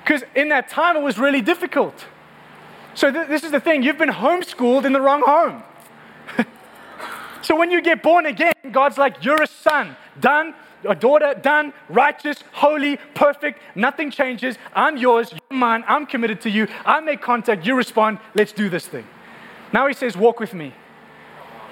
Because 0.03 0.23
in 0.35 0.49
that 0.49 0.69
time, 0.69 0.95
it 0.95 1.01
was 1.01 1.17
really 1.17 1.41
difficult. 1.41 2.05
So, 2.95 3.11
th- 3.11 3.27
this 3.27 3.43
is 3.43 3.51
the 3.51 3.59
thing 3.59 3.83
you've 3.83 3.97
been 3.97 4.09
homeschooled 4.09 4.85
in 4.85 4.93
the 4.93 5.01
wrong 5.01 5.21
home. 5.21 5.63
So 7.41 7.55
when 7.55 7.71
you 7.71 7.81
get 7.81 8.03
born 8.03 8.25
again, 8.25 8.53
God's 8.71 8.97
like, 8.97 9.23
You're 9.23 9.41
a 9.41 9.47
son, 9.47 9.95
done, 10.19 10.53
a 10.88 10.95
daughter, 10.95 11.33
done, 11.41 11.73
righteous, 11.89 12.43
holy, 12.51 12.97
perfect, 13.13 13.61
nothing 13.75 14.11
changes. 14.11 14.57
I'm 14.73 14.97
yours, 14.97 15.31
you're 15.31 15.57
mine, 15.59 15.83
I'm 15.88 16.05
committed 16.05 16.41
to 16.41 16.49
you. 16.49 16.67
I 16.85 16.99
make 16.99 17.21
contact, 17.21 17.65
you 17.65 17.75
respond, 17.75 18.19
let's 18.35 18.51
do 18.51 18.69
this 18.69 18.88
thing. 18.88 19.05
Now 19.73 19.88
he 19.88 19.93
says, 19.93 20.15
Walk 20.15 20.39
with 20.39 20.53
me. 20.53 20.73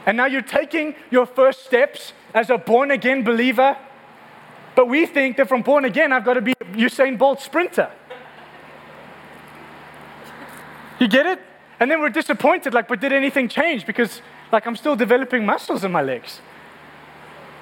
And 0.05 0.18
now 0.18 0.26
you're 0.26 0.41
taking 0.41 0.95
your 1.09 1.26
first 1.26 1.66
steps 1.66 2.13
as 2.34 2.49
a 2.49 2.57
born 2.57 2.91
again 2.91 3.24
believer. 3.24 3.78
But 4.76 4.88
we 4.88 5.05
think 5.05 5.38
that 5.38 5.47
from 5.47 5.61
born 5.61 5.86
again, 5.86 6.11
I've 6.11 6.26
got 6.26 6.34
to 6.34 6.41
be 6.41 6.53
Usain 6.74 7.18
Bolt 7.18 7.41
sprinter. 7.41 7.89
You 10.99 11.07
get 11.07 11.26
it? 11.26 11.39
And 11.80 11.89
then 11.89 12.01
we're 12.01 12.09
disappointed, 12.09 12.74
like, 12.74 12.88
but 12.88 13.01
did 13.01 13.11
anything 13.11 13.49
change? 13.49 13.86
Because 13.86 14.22
like 14.52 14.66
I'm 14.66 14.76
still 14.76 14.96
developing 14.96 15.46
muscles 15.46 15.84
in 15.84 15.91
my 15.91 16.02
legs. 16.02 16.41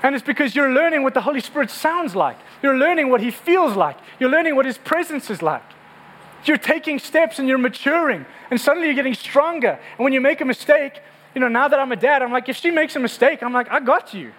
And 0.03 0.15
it's 0.15 0.23
because 0.23 0.53
you're 0.53 0.71
learning 0.71 1.03
what 1.03 1.13
the 1.13 1.21
Holy 1.21 1.39
Spirit 1.39 1.69
sounds 1.69 2.15
like. 2.15 2.37
You're 2.61 2.77
learning 2.77 3.09
what 3.09 3.21
He 3.21 3.31
feels 3.31 3.75
like. 3.75 3.97
You're 4.19 4.29
learning 4.29 4.55
what 4.55 4.65
His 4.65 4.77
presence 4.77 5.29
is 5.29 5.41
like. 5.41 5.63
You're 6.45 6.57
taking 6.57 6.99
steps 6.99 7.39
and 7.39 7.47
you're 7.47 7.57
maturing, 7.57 8.25
and 8.51 8.59
suddenly 8.59 8.87
you're 8.87 8.95
getting 8.95 9.13
stronger. 9.13 9.79
And 9.97 10.03
when 10.03 10.11
you 10.11 10.19
make 10.19 10.41
a 10.41 10.45
mistake, 10.45 10.99
you 11.33 11.39
know, 11.39 11.47
now 11.47 11.69
that 11.69 11.79
I'm 11.79 11.91
a 11.93 11.95
dad, 11.95 12.21
I'm 12.21 12.33
like, 12.33 12.49
if 12.49 12.57
she 12.57 12.69
makes 12.69 12.95
a 12.97 12.99
mistake, 12.99 13.41
I'm 13.41 13.53
like, 13.53 13.71
I 13.71 13.79
got 13.79 14.13
you. 14.13 14.33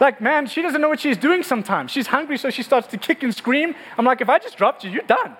Like, 0.00 0.20
man, 0.20 0.46
she 0.46 0.62
doesn't 0.62 0.80
know 0.80 0.88
what 0.88 1.00
she's 1.00 1.16
doing 1.16 1.42
sometimes. 1.42 1.90
She's 1.90 2.06
hungry, 2.06 2.38
so 2.38 2.50
she 2.50 2.62
starts 2.62 2.86
to 2.88 2.98
kick 2.98 3.22
and 3.22 3.34
scream. 3.34 3.74
I'm 3.96 4.04
like, 4.04 4.20
if 4.20 4.28
I 4.28 4.38
just 4.38 4.56
dropped 4.56 4.84
you, 4.84 4.90
you're 4.90 5.02
done. 5.02 5.36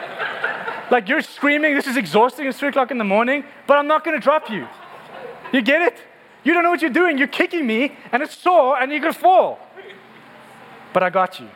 like, 0.90 1.08
you're 1.08 1.20
screaming, 1.20 1.74
this 1.74 1.86
is 1.86 1.96
exhausting, 1.96 2.46
it's 2.46 2.58
three 2.58 2.68
o'clock 2.68 2.90
in 2.90 2.98
the 2.98 3.04
morning, 3.04 3.44
but 3.66 3.76
I'm 3.76 3.86
not 3.86 4.04
gonna 4.04 4.20
drop 4.20 4.48
you. 4.48 4.66
You 5.52 5.62
get 5.62 5.82
it? 5.82 5.98
You 6.44 6.54
don't 6.54 6.62
know 6.62 6.70
what 6.70 6.82
you're 6.82 6.90
doing. 6.90 7.18
You're 7.18 7.28
kicking 7.28 7.66
me, 7.66 7.96
and 8.10 8.22
it's 8.22 8.36
sore, 8.36 8.80
and 8.80 8.90
you're 8.90 9.00
going 9.00 9.12
to 9.12 9.18
fall. 9.18 9.60
But 10.92 11.02
I 11.02 11.10
got 11.10 11.38
you, 11.38 11.48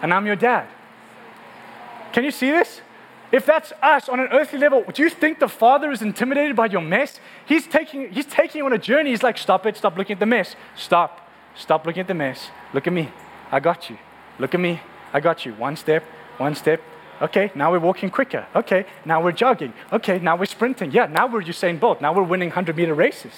and 0.00 0.14
I'm 0.14 0.26
your 0.26 0.36
dad. 0.36 0.68
Can 2.12 2.24
you 2.24 2.30
see 2.30 2.50
this? 2.50 2.80
If 3.30 3.44
that's 3.44 3.72
us 3.82 4.08
on 4.08 4.20
an 4.20 4.28
earthly 4.32 4.58
level, 4.58 4.84
do 4.92 5.02
you 5.02 5.10
think 5.10 5.38
the 5.38 5.48
Father 5.48 5.90
is 5.90 6.00
intimidated 6.00 6.56
by 6.56 6.66
your 6.66 6.80
mess? 6.80 7.20
He's 7.44 7.66
taking, 7.66 8.10
he's 8.10 8.24
taking 8.24 8.60
you 8.60 8.66
on 8.66 8.72
a 8.72 8.78
journey. 8.78 9.10
He's 9.10 9.22
like, 9.22 9.36
stop 9.36 9.66
it, 9.66 9.76
stop 9.76 9.98
looking 9.98 10.14
at 10.14 10.20
the 10.20 10.26
mess. 10.26 10.56
Stop, 10.76 11.28
stop 11.54 11.84
looking 11.84 12.00
at 12.00 12.08
the 12.08 12.14
mess. 12.14 12.50
Look 12.72 12.86
at 12.86 12.92
me. 12.92 13.10
I 13.50 13.60
got 13.60 13.90
you. 13.90 13.98
Look 14.38 14.54
at 14.54 14.60
me. 14.60 14.80
I 15.12 15.20
got 15.20 15.44
you. 15.44 15.52
One 15.54 15.76
step, 15.76 16.04
one 16.38 16.54
step, 16.54 16.80
Okay, 17.20 17.50
now 17.54 17.72
we're 17.72 17.80
walking 17.80 18.10
quicker. 18.10 18.46
Okay, 18.54 18.86
now 19.04 19.22
we're 19.22 19.32
jogging. 19.32 19.72
Okay, 19.92 20.18
now 20.18 20.36
we're 20.36 20.46
sprinting. 20.46 20.92
Yeah, 20.92 21.06
now 21.06 21.26
we're 21.26 21.42
Usain 21.42 21.80
Bolt. 21.80 22.00
Now 22.00 22.14
we're 22.14 22.22
winning 22.22 22.50
100 22.50 22.76
meter 22.76 22.94
races. 22.94 23.32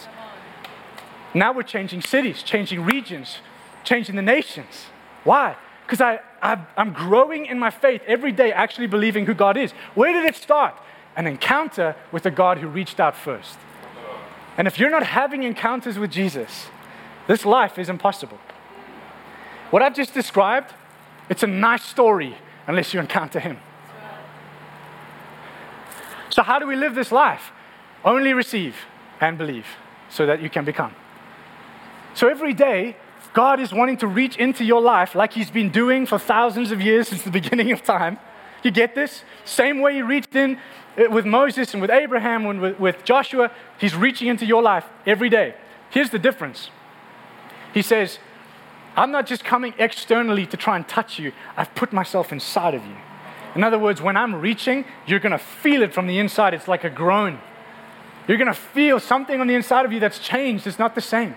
Now 1.33 1.53
we're 1.53 1.63
changing 1.63 2.03
cities, 2.03 2.43
changing 2.43 2.85
regions, 2.85 3.39
changing 3.85 4.17
the 4.17 4.23
nations. 4.23 4.87
Why? 5.25 5.57
Because 5.87 6.01
I, 6.01 6.21
I, 6.43 6.65
I'm 6.77 6.93
growing 6.93 7.47
in 7.47 7.59
my 7.59 7.71
faith 7.71 8.03
every 8.07 8.33
day, 8.33 8.53
actually 8.53 8.87
believing 8.87 9.27
who 9.27 9.35
God 9.35 9.57
is. 9.57 9.73
Where 9.95 10.13
did 10.13 10.25
it 10.25 10.37
start? 10.37 10.75
An 11.17 11.27
encounter 11.27 11.97
with 12.13 12.25
the 12.25 12.31
God 12.31 12.59
who 12.59 12.69
reached 12.69 13.01
out 13.01 13.17
first. 13.17 13.59
And 14.57 14.67
if 14.67 14.79
you're 14.79 14.91
not 14.91 15.05
having 15.05 15.43
encounters 15.43 15.99
with 15.99 16.11
Jesus, 16.11 16.67
this 17.27 17.47
life 17.47 17.79
is 17.79 17.89
impossible. 17.89 18.39
What 19.71 19.83
I've 19.83 19.95
just 19.95 20.13
described, 20.13 20.75
it's 21.29 21.43
a 21.43 21.47
nice 21.47 21.85
story 21.85 22.37
unless 22.67 22.93
you 22.93 23.01
encounter 23.01 23.41
Him. 23.41 23.59
So, 26.31 26.43
how 26.43 26.59
do 26.59 26.67
we 26.67 26.77
live 26.77 26.95
this 26.95 27.13
life? 27.13 27.53
Only 28.05 28.33
receive 28.33 28.77
and 29.21 29.37
believe 29.37 29.67
so 30.09 30.27
that 30.27 30.41
you 30.41 30.49
can 30.49 30.65
become. 30.65 30.95
So, 32.15 32.29
every 32.29 32.55
day, 32.55 32.97
God 33.33 33.61
is 33.61 33.73
wanting 33.73 33.99
to 33.99 34.07
reach 34.07 34.37
into 34.37 34.65
your 34.65 34.81
life 34.81 35.15
like 35.15 35.33
He's 35.33 35.51
been 35.51 35.71
doing 35.71 36.07
for 36.07 36.19
thousands 36.19 36.73
of 36.73 36.81
years 36.81 37.09
since 37.11 37.23
the 37.23 37.31
beginning 37.31 37.73
of 37.73 37.83
time. 37.83 38.19
You 38.63 38.71
get 38.71 38.95
this? 38.95 39.25
Same 39.45 39.81
way 39.81 39.95
He 39.95 40.03
reached 40.03 40.35
in 40.35 40.59
uh, 40.99 41.11
with 41.11 41.27
Moses 41.27 41.73
and 41.73 41.81
with 41.81 41.91
Abraham 41.91 42.47
and 42.47 42.61
with, 42.61 42.79
with 42.79 43.05
Joshua, 43.05 43.51
He's 43.79 43.95
reaching 43.95 44.29
into 44.29 44.47
your 44.47 44.63
life 44.63 44.85
every 45.07 45.29
day. 45.29 45.55
Here's 45.91 46.11
the 46.11 46.19
difference 46.19 46.71
He 47.75 47.83
says, 47.83 48.19
I'm 48.97 49.11
not 49.11 49.27
just 49.27 49.45
coming 49.45 49.75
externally 49.79 50.47
to 50.47 50.57
try 50.57 50.77
and 50.77 50.87
touch 50.87 51.19
you, 51.19 51.33
I've 51.57 51.75
put 51.75 51.93
myself 51.93 52.33
inside 52.33 52.75
of 52.75 52.85
you. 52.85 52.97
In 53.55 53.65
other 53.65 53.79
words, 53.79 54.01
when 54.01 54.17
I'm 54.17 54.37
reaching, 54.37 54.85
you're 55.07 55.19
going 55.19 55.33
to 55.33 55.39
feel 55.39 55.83
it 55.83 55.93
from 55.93 56.07
the 56.07 56.19
inside. 56.19 56.55
It's 56.55 56.69
like 56.69 56.85
a 56.85 56.91
groan. 56.91 57.41
You're 58.29 58.39
going 58.39 58.49
to 58.49 58.55
feel 58.55 59.01
something 59.01 59.41
on 59.41 59.47
the 59.47 59.55
inside 59.55 59.85
of 59.85 59.93
you 59.93 59.99
that's 59.99 60.19
changed. 60.19 60.67
It's 60.67 60.79
not 60.79 60.95
the 60.95 61.01
same. 61.01 61.35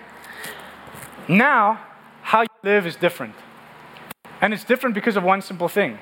Now, 1.26 1.80
how 2.22 2.42
you 2.42 2.48
live 2.62 2.86
is 2.86 2.96
different. 2.96 3.34
And 4.40 4.54
it's 4.54 4.64
different 4.64 4.94
because 4.94 5.16
of 5.16 5.24
one 5.24 5.42
simple 5.42 5.68
thing. 5.68 5.98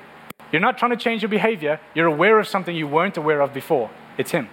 You're 0.51 0.61
not 0.61 0.77
trying 0.77 0.91
to 0.91 0.97
change 0.97 1.23
your 1.23 1.29
behavior, 1.29 1.79
you're 1.95 2.05
aware 2.05 2.39
of 2.39 2.47
something 2.47 2.75
you 2.75 2.87
weren't 2.87 3.17
aware 3.17 3.41
of 3.41 3.53
before. 3.53 3.89
It's 4.19 4.29
Him. 4.29 4.49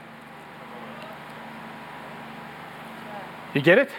You 3.55 3.61
get 3.61 3.79
it? 3.79 3.91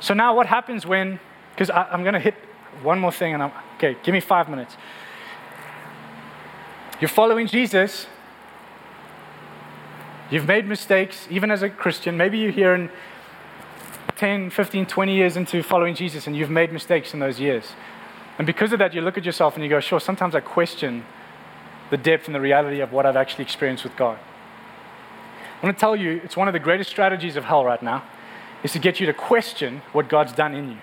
So 0.00 0.12
now 0.12 0.36
what 0.36 0.46
happens 0.46 0.84
when, 0.84 1.20
because 1.52 1.70
I'm 1.70 2.02
going 2.02 2.14
to 2.14 2.20
hit 2.20 2.34
one 2.82 2.98
more 2.98 3.12
thing 3.12 3.32
and 3.32 3.42
I'm, 3.42 3.52
okay, 3.76 3.96
give 4.02 4.12
me 4.12 4.20
five 4.20 4.48
minutes. 4.48 4.76
You're 7.00 7.08
following 7.08 7.46
Jesus. 7.46 8.06
You've 10.30 10.46
made 10.46 10.66
mistakes, 10.66 11.28
even 11.30 11.50
as 11.50 11.62
a 11.62 11.68
Christian. 11.68 12.16
Maybe 12.16 12.38
you're 12.38 12.50
here 12.50 12.74
in 12.74 12.90
10, 14.16 14.50
15, 14.50 14.86
20 14.86 15.14
years 15.14 15.36
into 15.36 15.62
following 15.62 15.94
Jesus 15.94 16.26
and 16.26 16.34
you've 16.34 16.50
made 16.50 16.72
mistakes 16.72 17.12
in 17.12 17.20
those 17.20 17.38
years. 17.38 17.64
And 18.38 18.46
because 18.46 18.72
of 18.72 18.78
that, 18.78 18.94
you 18.94 19.02
look 19.02 19.18
at 19.18 19.24
yourself 19.24 19.54
and 19.54 19.62
you 19.62 19.68
go, 19.68 19.78
sure, 19.78 20.00
sometimes 20.00 20.34
I 20.34 20.40
question 20.40 21.04
the 21.90 21.96
depth 21.96 22.26
and 22.26 22.34
the 22.34 22.40
reality 22.40 22.80
of 22.80 22.92
what 22.92 23.06
I've 23.06 23.16
actually 23.16 23.44
experienced 23.44 23.84
with 23.84 23.94
God. 23.96 24.18
I 25.60 25.64
want 25.64 25.76
to 25.76 25.80
tell 25.80 25.96
you, 25.96 26.20
it's 26.24 26.36
one 26.36 26.48
of 26.48 26.52
the 26.52 26.60
greatest 26.60 26.90
strategies 26.90 27.36
of 27.36 27.44
hell 27.44 27.64
right 27.64 27.82
now, 27.82 28.04
is 28.62 28.72
to 28.72 28.78
get 28.78 29.00
you 29.00 29.06
to 29.06 29.14
question 29.14 29.82
what 29.92 30.08
God's 30.08 30.32
done 30.32 30.54
in 30.54 30.72
you. 30.72 30.78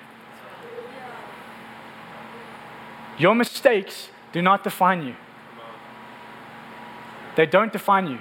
Your 3.18 3.36
mistakes 3.36 4.09
do 4.32 4.41
not 4.41 4.64
define 4.64 5.05
you. 5.05 5.16
They 7.36 7.46
don't 7.46 7.72
define 7.72 8.08
you. 8.08 8.20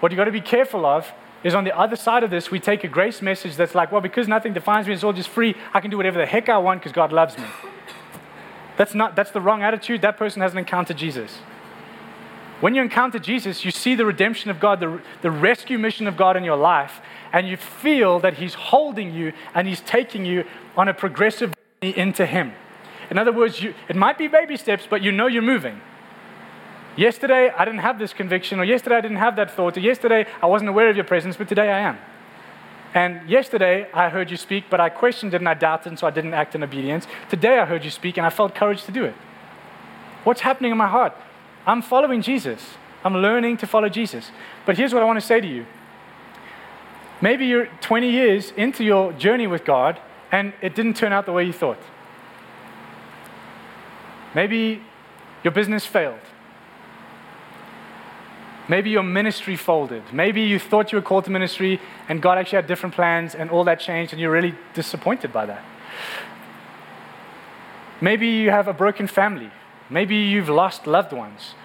What 0.00 0.12
you've 0.12 0.16
got 0.16 0.24
to 0.24 0.32
be 0.32 0.40
careful 0.40 0.86
of 0.86 1.12
is 1.42 1.54
on 1.54 1.64
the 1.64 1.76
other 1.76 1.96
side 1.96 2.22
of 2.22 2.30
this, 2.30 2.50
we 2.50 2.60
take 2.60 2.84
a 2.84 2.88
grace 2.88 3.22
message 3.22 3.56
that's 3.56 3.74
like, 3.74 3.90
well, 3.90 4.00
because 4.00 4.28
nothing 4.28 4.52
defines 4.52 4.86
me, 4.86 4.92
it's 4.92 5.04
all 5.04 5.12
just 5.12 5.28
free, 5.28 5.54
I 5.72 5.80
can 5.80 5.90
do 5.90 5.96
whatever 5.96 6.18
the 6.18 6.26
heck 6.26 6.48
I 6.48 6.58
want 6.58 6.80
because 6.80 6.92
God 6.92 7.12
loves 7.12 7.38
me. 7.38 7.44
That's, 8.76 8.94
not, 8.94 9.16
that's 9.16 9.30
the 9.30 9.40
wrong 9.40 9.62
attitude. 9.62 10.02
That 10.02 10.16
person 10.16 10.42
hasn't 10.42 10.58
encountered 10.58 10.96
Jesus. 10.96 11.38
When 12.60 12.74
you 12.74 12.82
encounter 12.82 13.18
Jesus, 13.18 13.64
you 13.64 13.70
see 13.70 13.94
the 13.94 14.04
redemption 14.04 14.50
of 14.50 14.60
God, 14.60 14.80
the, 14.80 15.00
the 15.22 15.30
rescue 15.30 15.78
mission 15.78 16.06
of 16.06 16.16
God 16.16 16.36
in 16.36 16.44
your 16.44 16.56
life, 16.56 17.00
and 17.32 17.48
you 17.48 17.56
feel 17.56 18.20
that 18.20 18.34
He's 18.34 18.54
holding 18.54 19.14
you 19.14 19.32
and 19.54 19.66
He's 19.66 19.80
taking 19.80 20.26
you 20.26 20.44
on 20.76 20.88
a 20.88 20.94
progressive 20.94 21.54
journey 21.80 21.96
into 21.96 22.26
Him. 22.26 22.52
In 23.10 23.18
other 23.18 23.32
words, 23.32 23.62
you, 23.62 23.74
it 23.88 23.96
might 23.96 24.18
be 24.18 24.28
baby 24.28 24.56
steps, 24.56 24.86
but 24.88 25.02
you 25.02 25.10
know 25.10 25.26
you're 25.26 25.42
moving. 25.42 25.80
Yesterday, 26.96 27.50
I 27.50 27.64
didn't 27.64 27.80
have 27.80 27.98
this 27.98 28.12
conviction, 28.12 28.58
or 28.58 28.64
yesterday, 28.64 28.96
I 28.96 29.00
didn't 29.00 29.18
have 29.18 29.36
that 29.36 29.50
thought, 29.50 29.76
or 29.76 29.80
yesterday, 29.80 30.26
I 30.42 30.46
wasn't 30.46 30.70
aware 30.70 30.88
of 30.90 30.96
your 30.96 31.04
presence, 31.04 31.36
but 31.36 31.48
today 31.48 31.70
I 31.70 31.80
am. 31.80 31.98
And 32.92 33.28
yesterday, 33.28 33.88
I 33.94 34.08
heard 34.08 34.30
you 34.30 34.36
speak, 34.36 34.64
but 34.68 34.80
I 34.80 34.88
questioned 34.88 35.32
it 35.32 35.36
and 35.36 35.48
I 35.48 35.54
doubted, 35.54 35.90
and 35.90 35.98
so 35.98 36.06
I 36.06 36.10
didn't 36.10 36.34
act 36.34 36.54
in 36.54 36.62
obedience. 36.62 37.06
Today, 37.28 37.58
I 37.58 37.64
heard 37.64 37.84
you 37.84 37.90
speak, 37.90 38.16
and 38.16 38.26
I 38.26 38.30
felt 38.30 38.54
courage 38.54 38.84
to 38.84 38.92
do 38.92 39.04
it. 39.04 39.14
What's 40.24 40.40
happening 40.40 40.72
in 40.72 40.78
my 40.78 40.88
heart? 40.88 41.14
I'm 41.66 41.82
following 41.82 42.22
Jesus. 42.22 42.74
I'm 43.04 43.14
learning 43.14 43.58
to 43.58 43.66
follow 43.66 43.88
Jesus. 43.88 44.30
But 44.66 44.76
here's 44.76 44.92
what 44.92 45.02
I 45.02 45.06
want 45.06 45.20
to 45.20 45.26
say 45.26 45.40
to 45.40 45.46
you. 45.46 45.66
Maybe 47.22 47.46
you're 47.46 47.66
20 47.80 48.10
years 48.10 48.52
into 48.56 48.82
your 48.84 49.12
journey 49.12 49.46
with 49.46 49.64
God 49.64 50.00
and 50.32 50.52
it 50.62 50.74
didn't 50.74 50.94
turn 50.94 51.12
out 51.12 51.26
the 51.26 51.32
way 51.32 51.44
you 51.44 51.52
thought. 51.52 51.78
Maybe 54.34 54.82
your 55.42 55.52
business 55.52 55.84
failed. 55.84 56.20
Maybe 58.70 58.90
your 58.90 59.02
ministry 59.02 59.56
folded. 59.56 60.04
Maybe 60.12 60.42
you 60.42 60.60
thought 60.60 60.92
you 60.92 60.98
were 60.98 61.02
called 61.02 61.24
to 61.24 61.30
ministry 61.32 61.80
and 62.08 62.22
God 62.22 62.38
actually 62.38 62.58
had 62.58 62.68
different 62.68 62.94
plans 62.94 63.34
and 63.34 63.50
all 63.50 63.64
that 63.64 63.80
changed 63.80 64.12
and 64.12 64.20
you're 64.20 64.30
really 64.30 64.54
disappointed 64.74 65.32
by 65.32 65.46
that. 65.46 65.64
Maybe 68.00 68.28
you 68.28 68.50
have 68.50 68.68
a 68.68 68.72
broken 68.72 69.08
family. 69.08 69.50
Maybe 69.90 70.14
you've 70.14 70.48
lost 70.48 70.86
loved 70.86 71.12
ones. 71.12 71.56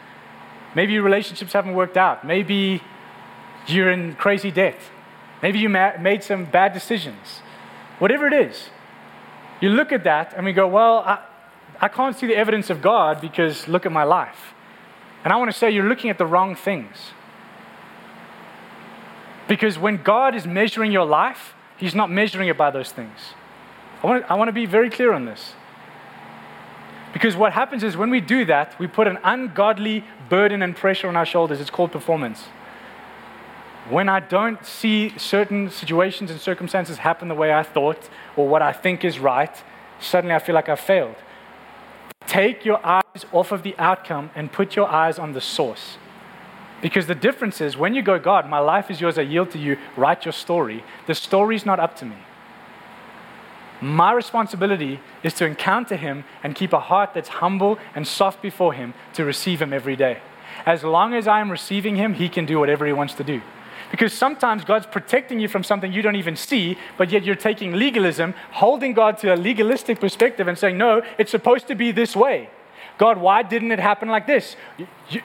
Maybe 0.73 0.93
your 0.93 1.03
relationships 1.03 1.53
haven't 1.53 1.75
worked 1.75 1.95
out. 1.95 2.25
Maybe 2.25 2.81
you're 3.67 3.91
in 3.91 4.15
crazy 4.15 4.49
debt. 4.49 4.79
Maybe 5.43 5.59
you 5.59 5.69
ma- 5.69 5.97
made 5.99 6.23
some 6.23 6.45
bad 6.45 6.73
decisions. 6.73 7.41
Whatever 7.99 8.25
it 8.25 8.33
is, 8.33 8.71
you 9.61 9.69
look 9.69 9.91
at 9.91 10.03
that 10.05 10.33
and 10.35 10.43
we 10.43 10.53
go, 10.53 10.67
well, 10.67 11.03
I, 11.05 11.19
I 11.79 11.87
can't 11.87 12.17
see 12.17 12.25
the 12.25 12.35
evidence 12.35 12.71
of 12.71 12.81
God 12.81 13.21
because 13.21 13.67
look 13.67 13.85
at 13.85 13.91
my 13.91 14.05
life. 14.05 14.54
And 15.25 15.33
I 15.33 15.37
want 15.37 15.51
to 15.51 15.57
say 15.57 15.71
you're 15.71 15.89
looking 15.89 16.11
at 16.11 16.19
the 16.19 16.25
wrong 16.25 16.55
things. 16.55 16.95
Because 19.47 19.77
when 19.77 20.01
God 20.01 20.35
is 20.35 20.45
measuring 20.45 20.91
your 20.91 21.05
life, 21.05 21.55
He's 21.77 21.95
not 21.95 22.09
measuring 22.09 22.47
it 22.47 22.57
by 22.57 22.71
those 22.71 22.91
things. 22.91 23.33
I 24.01 24.07
want, 24.07 24.23
to, 24.23 24.31
I 24.31 24.35
want 24.35 24.49
to 24.49 24.53
be 24.53 24.65
very 24.65 24.89
clear 24.89 25.11
on 25.11 25.25
this. 25.25 25.55
Because 27.11 27.35
what 27.35 27.53
happens 27.53 27.83
is 27.83 27.97
when 27.97 28.11
we 28.11 28.21
do 28.21 28.45
that, 28.45 28.77
we 28.79 28.87
put 28.87 29.07
an 29.07 29.17
ungodly 29.23 30.03
burden 30.29 30.61
and 30.61 30.75
pressure 30.75 31.07
on 31.07 31.15
our 31.15 31.25
shoulders. 31.25 31.59
It's 31.59 31.69
called 31.69 31.91
performance. 31.91 32.43
When 33.89 34.09
I 34.09 34.19
don't 34.19 34.63
see 34.65 35.17
certain 35.17 35.69
situations 35.69 36.29
and 36.29 36.39
circumstances 36.39 36.97
happen 36.99 37.29
the 37.29 37.35
way 37.35 37.53
I 37.53 37.63
thought 37.63 38.09
or 38.35 38.47
what 38.47 38.61
I 38.61 38.73
think 38.73 39.03
is 39.03 39.19
right, 39.19 39.55
suddenly 39.99 40.35
I 40.35 40.39
feel 40.39 40.55
like 40.55 40.69
I've 40.69 40.79
failed. 40.79 41.15
Take 42.27 42.65
your 42.65 42.85
eyes 42.85 43.04
off 43.31 43.51
of 43.51 43.63
the 43.63 43.75
outcome 43.77 44.31
and 44.35 44.51
put 44.51 44.75
your 44.75 44.87
eyes 44.87 45.17
on 45.19 45.33
the 45.33 45.41
source. 45.41 45.97
Because 46.81 47.07
the 47.07 47.15
difference 47.15 47.61
is 47.61 47.77
when 47.77 47.95
you 47.95 48.01
go, 48.01 48.19
God, 48.19 48.49
my 48.49 48.59
life 48.59 48.91
is 48.91 48.99
yours, 48.99 49.17
I 49.17 49.21
yield 49.21 49.51
to 49.51 49.57
you, 49.57 49.77
write 49.95 50.25
your 50.25 50.33
story, 50.33 50.83
the 51.07 51.15
story's 51.15 51.65
not 51.65 51.79
up 51.79 51.95
to 51.97 52.05
me. 52.05 52.17
My 53.81 54.11
responsibility 54.11 54.99
is 55.23 55.33
to 55.35 55.45
encounter 55.45 55.95
Him 55.95 56.23
and 56.43 56.55
keep 56.55 56.73
a 56.73 56.79
heart 56.79 57.13
that's 57.13 57.29
humble 57.29 57.77
and 57.93 58.07
soft 58.07 58.41
before 58.41 58.73
Him 58.73 58.93
to 59.13 59.25
receive 59.25 59.61
Him 59.61 59.73
every 59.73 59.95
day. 59.95 60.19
As 60.65 60.83
long 60.83 61.13
as 61.13 61.27
I 61.27 61.41
am 61.41 61.51
receiving 61.51 61.95
Him, 61.95 62.13
He 62.13 62.29
can 62.29 62.45
do 62.45 62.59
whatever 62.59 62.85
He 62.85 62.93
wants 62.93 63.13
to 63.15 63.23
do. 63.23 63.41
Because 63.91 64.13
sometimes 64.13 64.63
God's 64.63 64.87
protecting 64.87 65.39
you 65.39 65.47
from 65.47 65.63
something 65.63 65.91
you 65.91 66.01
don't 66.01 66.15
even 66.15 66.35
see, 66.35 66.77
but 66.97 67.11
yet 67.11 67.23
you're 67.23 67.35
taking 67.35 67.73
legalism, 67.73 68.33
holding 68.51 68.93
God 68.93 69.17
to 69.19 69.33
a 69.33 69.35
legalistic 69.35 69.99
perspective 69.99 70.47
and 70.47 70.57
saying, 70.57 70.77
no, 70.77 71.01
it's 71.17 71.31
supposed 71.31 71.67
to 71.67 71.75
be 71.75 71.91
this 71.91 72.15
way. 72.15 72.49
God, 72.97 73.17
why 73.17 73.43
didn't 73.43 73.71
it 73.71 73.79
happen 73.79 74.07
like 74.07 74.25
this? 74.27 74.55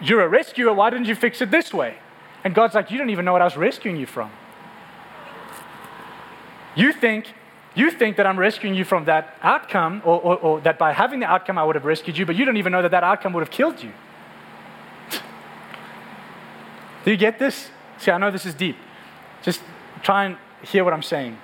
You're 0.00 0.22
a 0.22 0.28
rescuer, 0.28 0.72
why 0.72 0.90
didn't 0.90 1.06
you 1.06 1.14
fix 1.14 1.40
it 1.40 1.50
this 1.50 1.72
way? 1.72 1.96
And 2.42 2.54
God's 2.54 2.74
like, 2.74 2.90
you 2.90 2.98
don't 2.98 3.10
even 3.10 3.24
know 3.24 3.32
what 3.32 3.42
I 3.42 3.44
was 3.44 3.56
rescuing 3.56 3.96
you 3.96 4.06
from. 4.06 4.30
You 6.74 6.92
think 6.92 7.34
you 7.74 7.90
think 7.90 8.16
that 8.16 8.26
I'm 8.26 8.38
rescuing 8.38 8.74
you 8.74 8.84
from 8.84 9.04
that 9.04 9.36
outcome, 9.42 10.02
or, 10.04 10.20
or, 10.20 10.36
or, 10.38 10.60
that 10.62 10.78
by 10.78 10.92
having 10.92 11.20
the 11.20 11.26
outcome 11.26 11.56
I 11.56 11.64
would 11.64 11.76
have 11.76 11.84
rescued 11.84 12.18
you, 12.18 12.26
but 12.26 12.34
you 12.34 12.44
don't 12.44 12.56
even 12.56 12.72
know 12.72 12.82
that 12.82 12.90
that 12.90 13.04
outcome 13.04 13.32
would 13.32 13.40
have 13.40 13.50
killed 13.50 13.82
you. 13.82 13.92
Do 17.04 17.10
you 17.10 17.16
get 17.16 17.38
this? 17.38 17.70
See, 17.98 18.10
I 18.10 18.18
know 18.18 18.30
this 18.30 18.44
is 18.44 18.54
deep. 18.54 18.76
Just 19.42 19.62
try 20.02 20.24
and 20.24 20.36
hear 20.62 20.84
what 20.84 20.92
I'm 20.92 21.02
saying. 21.02 21.38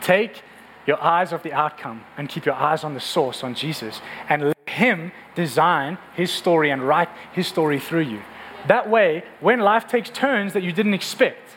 Take 0.00 0.42
your 0.86 1.00
eyes 1.02 1.32
off 1.32 1.42
the 1.42 1.52
outcome 1.52 2.02
and 2.16 2.28
keep 2.28 2.46
your 2.46 2.54
eyes 2.54 2.82
on 2.82 2.94
the 2.94 3.00
source, 3.00 3.44
on 3.44 3.54
Jesus, 3.54 4.00
and 4.28 4.54
Him 4.70 5.12
design 5.34 5.98
His 6.14 6.32
story 6.32 6.70
and 6.70 6.86
write 6.86 7.08
His 7.32 7.46
story 7.46 7.78
through 7.78 8.02
you. 8.02 8.22
That 8.66 8.88
way, 8.88 9.24
when 9.40 9.60
life 9.60 9.86
takes 9.86 10.10
turns 10.10 10.52
that 10.52 10.62
you 10.62 10.72
didn't 10.72 10.94
expect, 10.94 11.50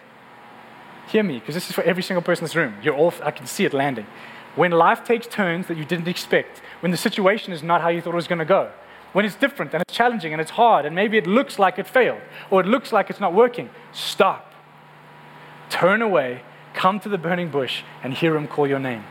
Hear 1.07 1.23
me, 1.23 1.39
because 1.39 1.55
this 1.55 1.69
is 1.69 1.75
for 1.75 1.83
every 1.83 2.03
single 2.03 2.21
person 2.21 2.43
in 2.43 2.45
this 2.45 2.55
room. 2.55 2.75
You're 2.81 2.95
all, 2.95 3.13
I 3.23 3.31
can 3.31 3.45
see 3.45 3.65
it 3.65 3.73
landing. 3.73 4.07
When 4.55 4.71
life 4.71 5.03
takes 5.03 5.27
turns 5.27 5.67
that 5.67 5.77
you 5.77 5.85
didn't 5.85 6.07
expect, 6.07 6.61
when 6.79 6.91
the 6.91 6.97
situation 6.97 7.53
is 7.53 7.63
not 7.63 7.81
how 7.81 7.89
you 7.89 8.01
thought 8.01 8.13
it 8.13 8.15
was 8.15 8.27
going 8.27 8.39
to 8.39 8.45
go, 8.45 8.71
when 9.11 9.25
it's 9.25 9.35
different 9.35 9.73
and 9.73 9.81
it's 9.81 9.93
challenging 9.93 10.33
and 10.33 10.41
it's 10.41 10.51
hard 10.51 10.85
and 10.85 10.95
maybe 10.95 11.17
it 11.17 11.27
looks 11.27 11.59
like 11.59 11.77
it 11.77 11.87
failed 11.87 12.21
or 12.49 12.61
it 12.61 12.67
looks 12.67 12.91
like 12.91 13.09
it's 13.09 13.19
not 13.19 13.33
working, 13.33 13.69
stop. 13.91 14.53
Turn 15.69 16.01
away, 16.01 16.41
come 16.73 16.99
to 17.01 17.09
the 17.09 17.17
burning 17.17 17.49
bush, 17.49 17.83
and 18.03 18.13
hear 18.13 18.35
him 18.35 18.47
call 18.47 18.67
your 18.67 18.79
name. 18.79 19.03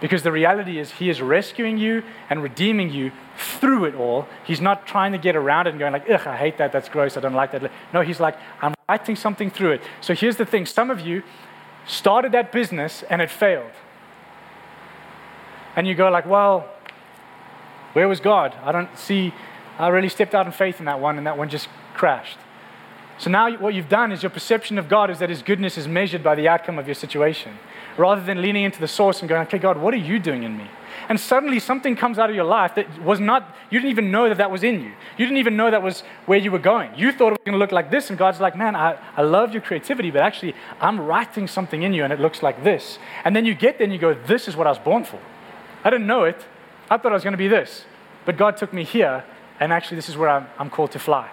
Because 0.00 0.22
the 0.22 0.32
reality 0.32 0.78
is, 0.78 0.92
He 0.92 1.10
is 1.10 1.20
rescuing 1.20 1.76
you 1.76 2.02
and 2.30 2.42
redeeming 2.42 2.90
you 2.90 3.12
through 3.36 3.84
it 3.84 3.94
all. 3.94 4.26
He's 4.44 4.60
not 4.60 4.86
trying 4.86 5.12
to 5.12 5.18
get 5.18 5.36
around 5.36 5.66
it 5.66 5.70
and 5.70 5.78
going 5.78 5.92
like, 5.92 6.08
ugh, 6.08 6.26
I 6.26 6.36
hate 6.36 6.58
that, 6.58 6.72
that's 6.72 6.88
gross, 6.88 7.16
I 7.16 7.20
don't 7.20 7.34
like 7.34 7.52
that. 7.52 7.70
No, 7.92 8.00
He's 8.00 8.20
like, 8.20 8.36
I'm 8.62 8.74
writing 8.88 9.16
something 9.16 9.50
through 9.50 9.72
it. 9.72 9.82
So 10.00 10.14
here's 10.14 10.36
the 10.36 10.46
thing 10.46 10.66
some 10.66 10.90
of 10.90 11.00
you 11.00 11.22
started 11.86 12.32
that 12.32 12.52
business 12.52 13.04
and 13.10 13.20
it 13.20 13.30
failed. 13.30 13.72
And 15.76 15.86
you 15.86 15.94
go 15.94 16.10
like, 16.10 16.26
well, 16.26 16.68
where 17.92 18.08
was 18.08 18.20
God? 18.20 18.54
I 18.62 18.72
don't 18.72 18.96
see, 18.98 19.34
I 19.78 19.88
really 19.88 20.08
stepped 20.08 20.34
out 20.34 20.46
in 20.46 20.52
faith 20.52 20.78
in 20.78 20.86
that 20.86 21.00
one 21.00 21.18
and 21.18 21.26
that 21.26 21.36
one 21.36 21.48
just 21.48 21.68
crashed. 21.94 22.38
So 23.18 23.30
now 23.30 23.54
what 23.58 23.74
you've 23.74 23.88
done 23.88 24.12
is 24.12 24.22
your 24.22 24.30
perception 24.30 24.78
of 24.78 24.88
God 24.88 25.10
is 25.10 25.18
that 25.18 25.28
His 25.28 25.42
goodness 25.42 25.76
is 25.76 25.86
measured 25.86 26.22
by 26.22 26.34
the 26.34 26.48
outcome 26.48 26.78
of 26.78 26.86
your 26.86 26.94
situation 26.94 27.58
rather 28.00 28.22
than 28.22 28.40
leaning 28.40 28.64
into 28.64 28.80
the 28.80 28.88
source 28.88 29.20
and 29.20 29.28
going, 29.28 29.42
okay, 29.42 29.58
God, 29.58 29.76
what 29.76 29.92
are 29.92 29.98
you 29.98 30.18
doing 30.18 30.42
in 30.42 30.56
me? 30.56 30.66
And 31.08 31.20
suddenly 31.20 31.58
something 31.58 31.96
comes 31.96 32.18
out 32.18 32.30
of 32.30 32.36
your 32.36 32.44
life 32.44 32.74
that 32.76 33.02
was 33.02 33.20
not, 33.20 33.54
you 33.68 33.78
didn't 33.78 33.90
even 33.90 34.10
know 34.10 34.28
that 34.28 34.38
that 34.38 34.50
was 34.50 34.62
in 34.62 34.80
you. 34.80 34.92
You 35.18 35.26
didn't 35.26 35.36
even 35.36 35.56
know 35.56 35.70
that 35.70 35.82
was 35.82 36.02
where 36.26 36.38
you 36.38 36.50
were 36.50 36.58
going. 36.58 36.92
You 36.96 37.12
thought 37.12 37.28
it 37.28 37.32
was 37.32 37.44
going 37.44 37.52
to 37.52 37.58
look 37.58 37.72
like 37.72 37.90
this, 37.90 38.08
and 38.08 38.18
God's 38.18 38.40
like, 38.40 38.56
man, 38.56 38.74
I, 38.74 38.98
I 39.16 39.22
love 39.22 39.52
your 39.52 39.60
creativity, 39.60 40.10
but 40.10 40.22
actually, 40.22 40.54
I'm 40.80 41.00
writing 41.00 41.46
something 41.46 41.82
in 41.82 41.92
you, 41.92 42.04
and 42.04 42.12
it 42.12 42.20
looks 42.20 42.42
like 42.42 42.64
this. 42.64 42.98
And 43.24 43.36
then 43.36 43.44
you 43.44 43.54
get 43.54 43.78
there 43.78 43.84
and 43.84 43.92
you 43.92 43.98
go, 43.98 44.14
this 44.14 44.48
is 44.48 44.56
what 44.56 44.66
I 44.66 44.70
was 44.70 44.78
born 44.78 45.04
for. 45.04 45.20
I 45.84 45.90
didn't 45.90 46.06
know 46.06 46.24
it. 46.24 46.46
I 46.88 46.96
thought 46.96 47.12
I 47.12 47.14
was 47.14 47.24
going 47.24 47.32
to 47.32 47.38
be 47.38 47.48
this. 47.48 47.84
But 48.24 48.36
God 48.36 48.56
took 48.56 48.72
me 48.72 48.84
here, 48.84 49.24
and 49.58 49.72
actually, 49.72 49.96
this 49.96 50.08
is 50.08 50.16
where 50.16 50.30
I'm, 50.30 50.46
I'm 50.58 50.70
called 50.70 50.92
to 50.92 50.98
fly. 50.98 51.30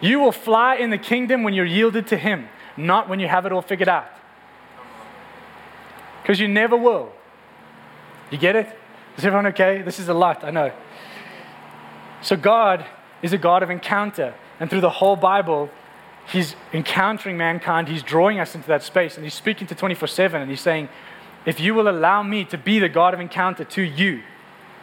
You 0.00 0.20
will 0.20 0.32
fly 0.32 0.76
in 0.76 0.90
the 0.90 0.98
kingdom 0.98 1.42
when 1.42 1.54
you're 1.54 1.64
yielded 1.66 2.06
to 2.08 2.16
Him, 2.16 2.48
not 2.76 3.08
when 3.08 3.20
you 3.20 3.28
have 3.28 3.46
it 3.46 3.52
all 3.52 3.62
figured 3.62 3.88
out 3.88 4.06
because 6.26 6.40
you 6.40 6.48
never 6.48 6.76
will. 6.76 7.12
You 8.32 8.38
get 8.38 8.56
it? 8.56 8.66
Is 9.16 9.24
everyone 9.24 9.46
okay? 9.46 9.82
This 9.82 10.00
is 10.00 10.08
a 10.08 10.14
lot, 10.14 10.42
I 10.42 10.50
know. 10.50 10.72
So, 12.20 12.36
God 12.36 12.84
is 13.22 13.32
a 13.32 13.38
God 13.38 13.62
of 13.62 13.70
encounter. 13.70 14.34
And 14.58 14.68
through 14.68 14.80
the 14.80 14.90
whole 14.90 15.14
Bible, 15.14 15.70
He's 16.26 16.56
encountering 16.72 17.36
mankind. 17.36 17.86
He's 17.86 18.02
drawing 18.02 18.40
us 18.40 18.56
into 18.56 18.66
that 18.66 18.82
space. 18.82 19.14
And 19.14 19.22
He's 19.22 19.34
speaking 19.34 19.68
to 19.68 19.76
24 19.76 20.08
7. 20.08 20.42
And 20.42 20.50
He's 20.50 20.60
saying, 20.60 20.88
if 21.44 21.60
you 21.60 21.74
will 21.74 21.88
allow 21.88 22.24
me 22.24 22.44
to 22.46 22.58
be 22.58 22.80
the 22.80 22.88
God 22.88 23.14
of 23.14 23.20
encounter 23.20 23.62
to 23.62 23.82
you, 23.82 24.20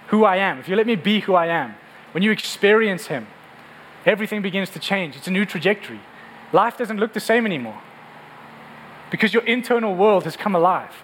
who 0.08 0.24
I 0.24 0.38
am, 0.38 0.60
if 0.60 0.70
you 0.70 0.78
let 0.78 0.88
me 0.88 0.96
be 0.96 1.20
who 1.20 1.36
I 1.36 1.48
am, 1.48 1.76
when 2.14 2.24
you 2.24 2.32
experience 2.32 3.08
Him, 3.08 3.28
everything 4.06 4.42
begins 4.42 4.70
to 4.70 4.80
change. 4.80 5.18
It's 5.18 5.28
a 5.28 5.32
new 5.32 5.46
trajectory. 5.46 6.00
Life 6.54 6.78
doesn't 6.78 7.02
look 7.02 7.12
the 7.12 7.20
same 7.20 7.46
anymore 7.46 7.82
because 9.12 9.34
your 9.34 9.44
internal 9.44 9.94
world 9.94 10.24
has 10.24 10.38
come 10.38 10.56
alive. 10.56 11.04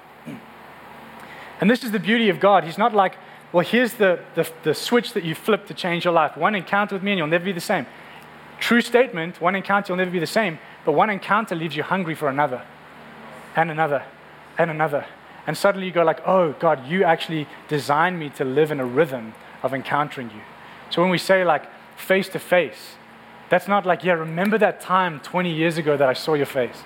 And 1.60 1.70
this 1.70 1.84
is 1.84 1.92
the 1.92 2.00
beauty 2.00 2.30
of 2.30 2.40
God. 2.40 2.64
He's 2.64 2.78
not 2.78 2.94
like, 2.94 3.16
well, 3.52 3.66
here's 3.66 3.94
the, 3.94 4.20
the, 4.36 4.50
the, 4.64 4.74
switch 4.74 5.14
that 5.14 5.24
you 5.24 5.34
flip 5.36 5.66
to 5.68 5.74
change 5.74 6.06
your 6.06 6.14
life. 6.14 6.38
One 6.38 6.56
encounter 6.56 6.96
with 6.96 7.04
me 7.04 7.12
and 7.12 7.18
you'll 7.18 7.28
never 7.28 7.46
be 7.46 7.52
the 7.52 7.60
same. 7.60 7.86
True 8.60 8.82
statement 8.82 9.40
one 9.42 9.56
encounter, 9.56 9.92
you'll 9.92 9.98
never 9.98 10.12
be 10.12 10.20
the 10.20 10.28
same. 10.28 10.60
But 10.86 10.92
one 10.92 11.10
encounter 11.10 11.56
leaves 11.56 11.76
you 11.76 11.84
hungry 11.84 12.16
for 12.16 12.30
another, 12.30 12.62
and 13.56 13.72
another, 13.72 14.04
and 14.58 14.70
another. 14.70 15.06
And 15.48 15.58
suddenly 15.58 15.88
you 15.88 15.94
go 15.94 16.04
like, 16.04 16.22
oh, 16.28 16.54
God, 16.60 16.88
you 16.88 17.04
actually 17.04 17.48
designed 17.68 18.20
me 18.20 18.30
to 18.32 18.46
live 18.46 18.72
in 18.72 18.80
a 18.80 18.86
rhythm 18.86 19.34
of 19.64 19.74
encountering 19.74 20.30
you. 20.30 20.42
So 20.90 21.02
when 21.02 21.12
we 21.12 21.18
say 21.18 21.44
like 21.44 21.66
face 21.98 22.30
to 22.30 22.40
face, 22.40 22.96
that's 23.50 23.68
not 23.68 23.86
like, 23.86 24.04
yeah, 24.04 24.14
remember 24.14 24.58
that 24.60 24.80
time 24.80 25.20
20 25.22 25.52
years 25.52 25.78
ago 25.78 25.98
that 25.98 26.08
I 26.08 26.14
saw 26.14 26.36
your 26.36 26.46
face. 26.46 26.84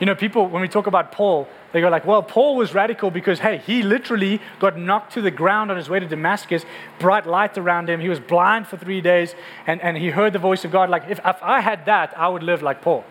You 0.00 0.06
know, 0.06 0.14
people, 0.14 0.46
when 0.46 0.62
we 0.62 0.68
talk 0.68 0.86
about 0.86 1.12
Paul, 1.12 1.48
they 1.72 1.82
go 1.82 1.88
like, 1.88 2.06
well, 2.06 2.22
Paul 2.22 2.56
was 2.56 2.72
radical 2.72 3.10
because, 3.10 3.40
hey, 3.40 3.58
he 3.58 3.82
literally 3.82 4.40
got 4.58 4.78
knocked 4.78 5.12
to 5.14 5.20
the 5.22 5.30
ground 5.30 5.70
on 5.70 5.76
his 5.76 5.90
way 5.90 6.00
to 6.00 6.06
Damascus, 6.06 6.64
bright 6.98 7.26
light 7.26 7.58
around 7.58 7.90
him. 7.90 8.00
He 8.00 8.08
was 8.08 8.20
blind 8.20 8.66
for 8.66 8.78
three 8.78 9.02
days, 9.02 9.34
and, 9.66 9.80
and 9.82 9.96
he 9.96 10.08
heard 10.10 10.32
the 10.32 10.38
voice 10.38 10.64
of 10.64 10.70
God. 10.70 10.88
Like, 10.88 11.04
if, 11.10 11.20
if 11.24 11.42
I 11.42 11.60
had 11.60 11.84
that, 11.84 12.16
I 12.18 12.28
would 12.28 12.42
live 12.42 12.62
like 12.62 12.80
Paul. 12.80 13.04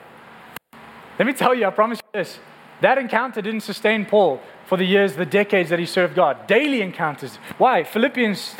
Let 1.19 1.27
me 1.27 1.33
tell 1.33 1.53
you, 1.53 1.65
I 1.67 1.69
promise 1.69 1.99
you 1.99 2.19
this. 2.19 2.39
That 2.81 2.97
encounter 2.97 3.41
didn't 3.41 3.61
sustain 3.61 4.05
Paul 4.05 4.41
for 4.65 4.77
the 4.77 4.85
years, 4.85 5.15
the 5.15 5.25
decades 5.25 5.69
that 5.69 5.79
he 5.79 5.85
served 5.85 6.15
God. 6.15 6.47
Daily 6.47 6.81
encounters. 6.81 7.37
Why? 7.57 7.83
Philippians 7.83 8.55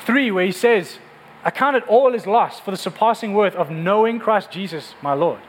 3, 0.00 0.30
where 0.30 0.46
he 0.46 0.52
says, 0.52 0.98
I 1.44 1.50
count 1.50 1.76
it 1.76 1.84
all 1.88 2.14
as 2.14 2.26
loss 2.26 2.60
for 2.60 2.70
the 2.70 2.76
surpassing 2.76 3.34
worth 3.34 3.54
of 3.54 3.70
knowing 3.70 4.18
Christ 4.18 4.50
Jesus, 4.50 4.94
my 5.02 5.14
Lord. 5.14 5.40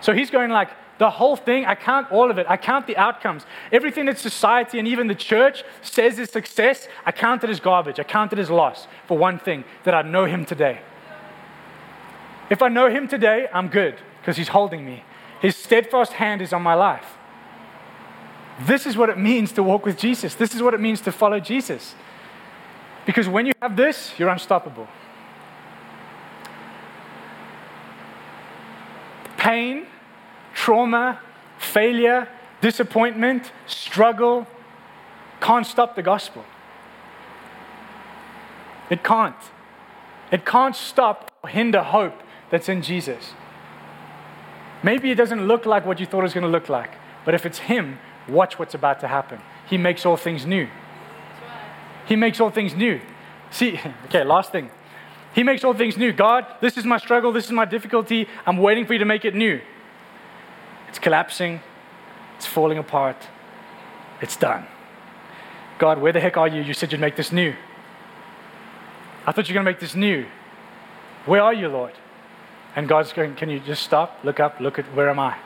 So 0.00 0.12
he's 0.14 0.30
going 0.30 0.50
like, 0.50 0.70
the 1.02 1.10
whole 1.10 1.34
thing, 1.34 1.66
I 1.66 1.74
count 1.74 2.12
all 2.12 2.30
of 2.30 2.38
it. 2.38 2.46
I 2.48 2.56
count 2.56 2.86
the 2.86 2.96
outcomes. 2.96 3.44
Everything 3.72 4.06
that 4.06 4.18
society 4.18 4.78
and 4.78 4.86
even 4.86 5.08
the 5.08 5.16
church 5.16 5.64
says 5.80 6.16
is 6.16 6.30
success, 6.30 6.86
I 7.04 7.10
count 7.10 7.42
it 7.42 7.50
as 7.50 7.58
garbage. 7.58 7.98
I 7.98 8.04
count 8.04 8.32
it 8.32 8.38
as 8.38 8.48
loss 8.48 8.86
for 9.08 9.18
one 9.18 9.40
thing 9.40 9.64
that 9.82 9.94
I 9.94 10.02
know 10.02 10.26
him 10.26 10.44
today. 10.44 10.80
If 12.50 12.62
I 12.62 12.68
know 12.68 12.88
him 12.88 13.08
today, 13.08 13.48
I'm 13.52 13.66
good 13.66 13.96
because 14.20 14.36
he's 14.36 14.46
holding 14.46 14.86
me. 14.86 15.02
His 15.40 15.56
steadfast 15.56 16.12
hand 16.12 16.40
is 16.40 16.52
on 16.52 16.62
my 16.62 16.74
life. 16.74 17.18
This 18.60 18.86
is 18.86 18.96
what 18.96 19.10
it 19.10 19.18
means 19.18 19.50
to 19.54 19.62
walk 19.64 19.84
with 19.84 19.98
Jesus. 19.98 20.36
This 20.36 20.54
is 20.54 20.62
what 20.62 20.72
it 20.72 20.78
means 20.78 21.00
to 21.00 21.10
follow 21.10 21.40
Jesus. 21.40 21.96
Because 23.06 23.28
when 23.28 23.44
you 23.44 23.54
have 23.60 23.74
this, 23.74 24.12
you're 24.18 24.28
unstoppable. 24.28 24.86
Pain, 29.36 29.88
trauma, 30.62 31.18
failure, 31.58 32.28
disappointment, 32.60 33.50
struggle 33.66 34.46
can't 35.40 35.66
stop 35.66 35.96
the 35.96 36.02
gospel. 36.02 36.44
It 38.88 39.02
can't. 39.02 39.42
It 40.30 40.46
can't 40.46 40.76
stop 40.76 41.32
or 41.42 41.48
hinder 41.48 41.82
hope 41.82 42.14
that's 42.50 42.68
in 42.68 42.80
Jesus. 42.80 43.32
Maybe 44.84 45.10
it 45.10 45.16
doesn't 45.16 45.48
look 45.48 45.66
like 45.66 45.84
what 45.84 45.98
you 45.98 46.06
thought 46.06 46.20
it 46.20 46.30
was 46.30 46.34
going 46.34 46.46
to 46.46 46.56
look 46.58 46.68
like, 46.68 46.92
but 47.24 47.34
if 47.34 47.44
it's 47.44 47.58
Him, 47.58 47.98
watch 48.28 48.56
what's 48.60 48.74
about 48.74 49.00
to 49.00 49.08
happen. 49.08 49.40
He 49.68 49.76
makes 49.76 50.06
all 50.06 50.16
things 50.16 50.46
new. 50.46 50.68
He 52.06 52.14
makes 52.14 52.38
all 52.38 52.50
things 52.50 52.72
new. 52.76 53.00
See, 53.50 53.80
okay, 54.04 54.22
last 54.22 54.52
thing. 54.52 54.70
He 55.34 55.42
makes 55.42 55.64
all 55.64 55.74
things 55.74 55.96
new. 55.96 56.12
God, 56.12 56.46
this 56.60 56.76
is 56.76 56.84
my 56.84 56.98
struggle, 56.98 57.32
this 57.32 57.46
is 57.46 57.52
my 57.52 57.64
difficulty. 57.64 58.28
I'm 58.46 58.58
waiting 58.58 58.86
for 58.86 58.92
you 58.92 59.00
to 59.00 59.04
make 59.04 59.24
it 59.24 59.34
new. 59.34 59.60
It's 60.92 60.98
collapsing, 60.98 61.58
it's 62.36 62.44
falling 62.44 62.76
apart, 62.76 63.16
it's 64.20 64.36
done. 64.36 64.66
God, 65.78 65.98
where 65.98 66.12
the 66.12 66.20
heck 66.20 66.36
are 66.36 66.46
you? 66.46 66.60
You 66.60 66.74
said 66.74 66.92
you'd 66.92 67.00
make 67.00 67.16
this 67.16 67.32
new. 67.32 67.54
I 69.26 69.32
thought 69.32 69.48
you 69.48 69.54
were 69.54 69.62
going 69.62 69.64
to 69.64 69.70
make 69.70 69.80
this 69.80 69.94
new. 69.94 70.26
Where 71.24 71.40
are 71.40 71.54
you, 71.54 71.68
Lord? 71.68 71.94
And 72.76 72.86
God's 72.86 73.14
going, 73.14 73.36
Can 73.36 73.48
you 73.48 73.58
just 73.58 73.82
stop, 73.82 74.18
look 74.22 74.38
up, 74.38 74.60
look 74.60 74.78
at 74.78 74.84
where 74.94 75.08
am 75.08 75.18
I? 75.18 75.38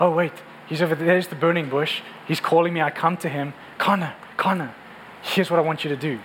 Oh, 0.00 0.10
wait, 0.10 0.32
he's 0.66 0.82
over 0.82 0.96
there. 0.96 1.06
There's 1.06 1.28
the 1.28 1.36
burning 1.36 1.68
bush. 1.68 2.02
He's 2.26 2.40
calling 2.40 2.74
me. 2.74 2.82
I 2.82 2.90
come 2.90 3.16
to 3.18 3.28
him. 3.28 3.54
Connor, 3.78 4.16
Connor, 4.36 4.74
here's 5.22 5.48
what 5.48 5.60
I 5.60 5.62
want 5.62 5.84
you 5.84 5.90
to 5.90 5.96
do. 5.96 6.18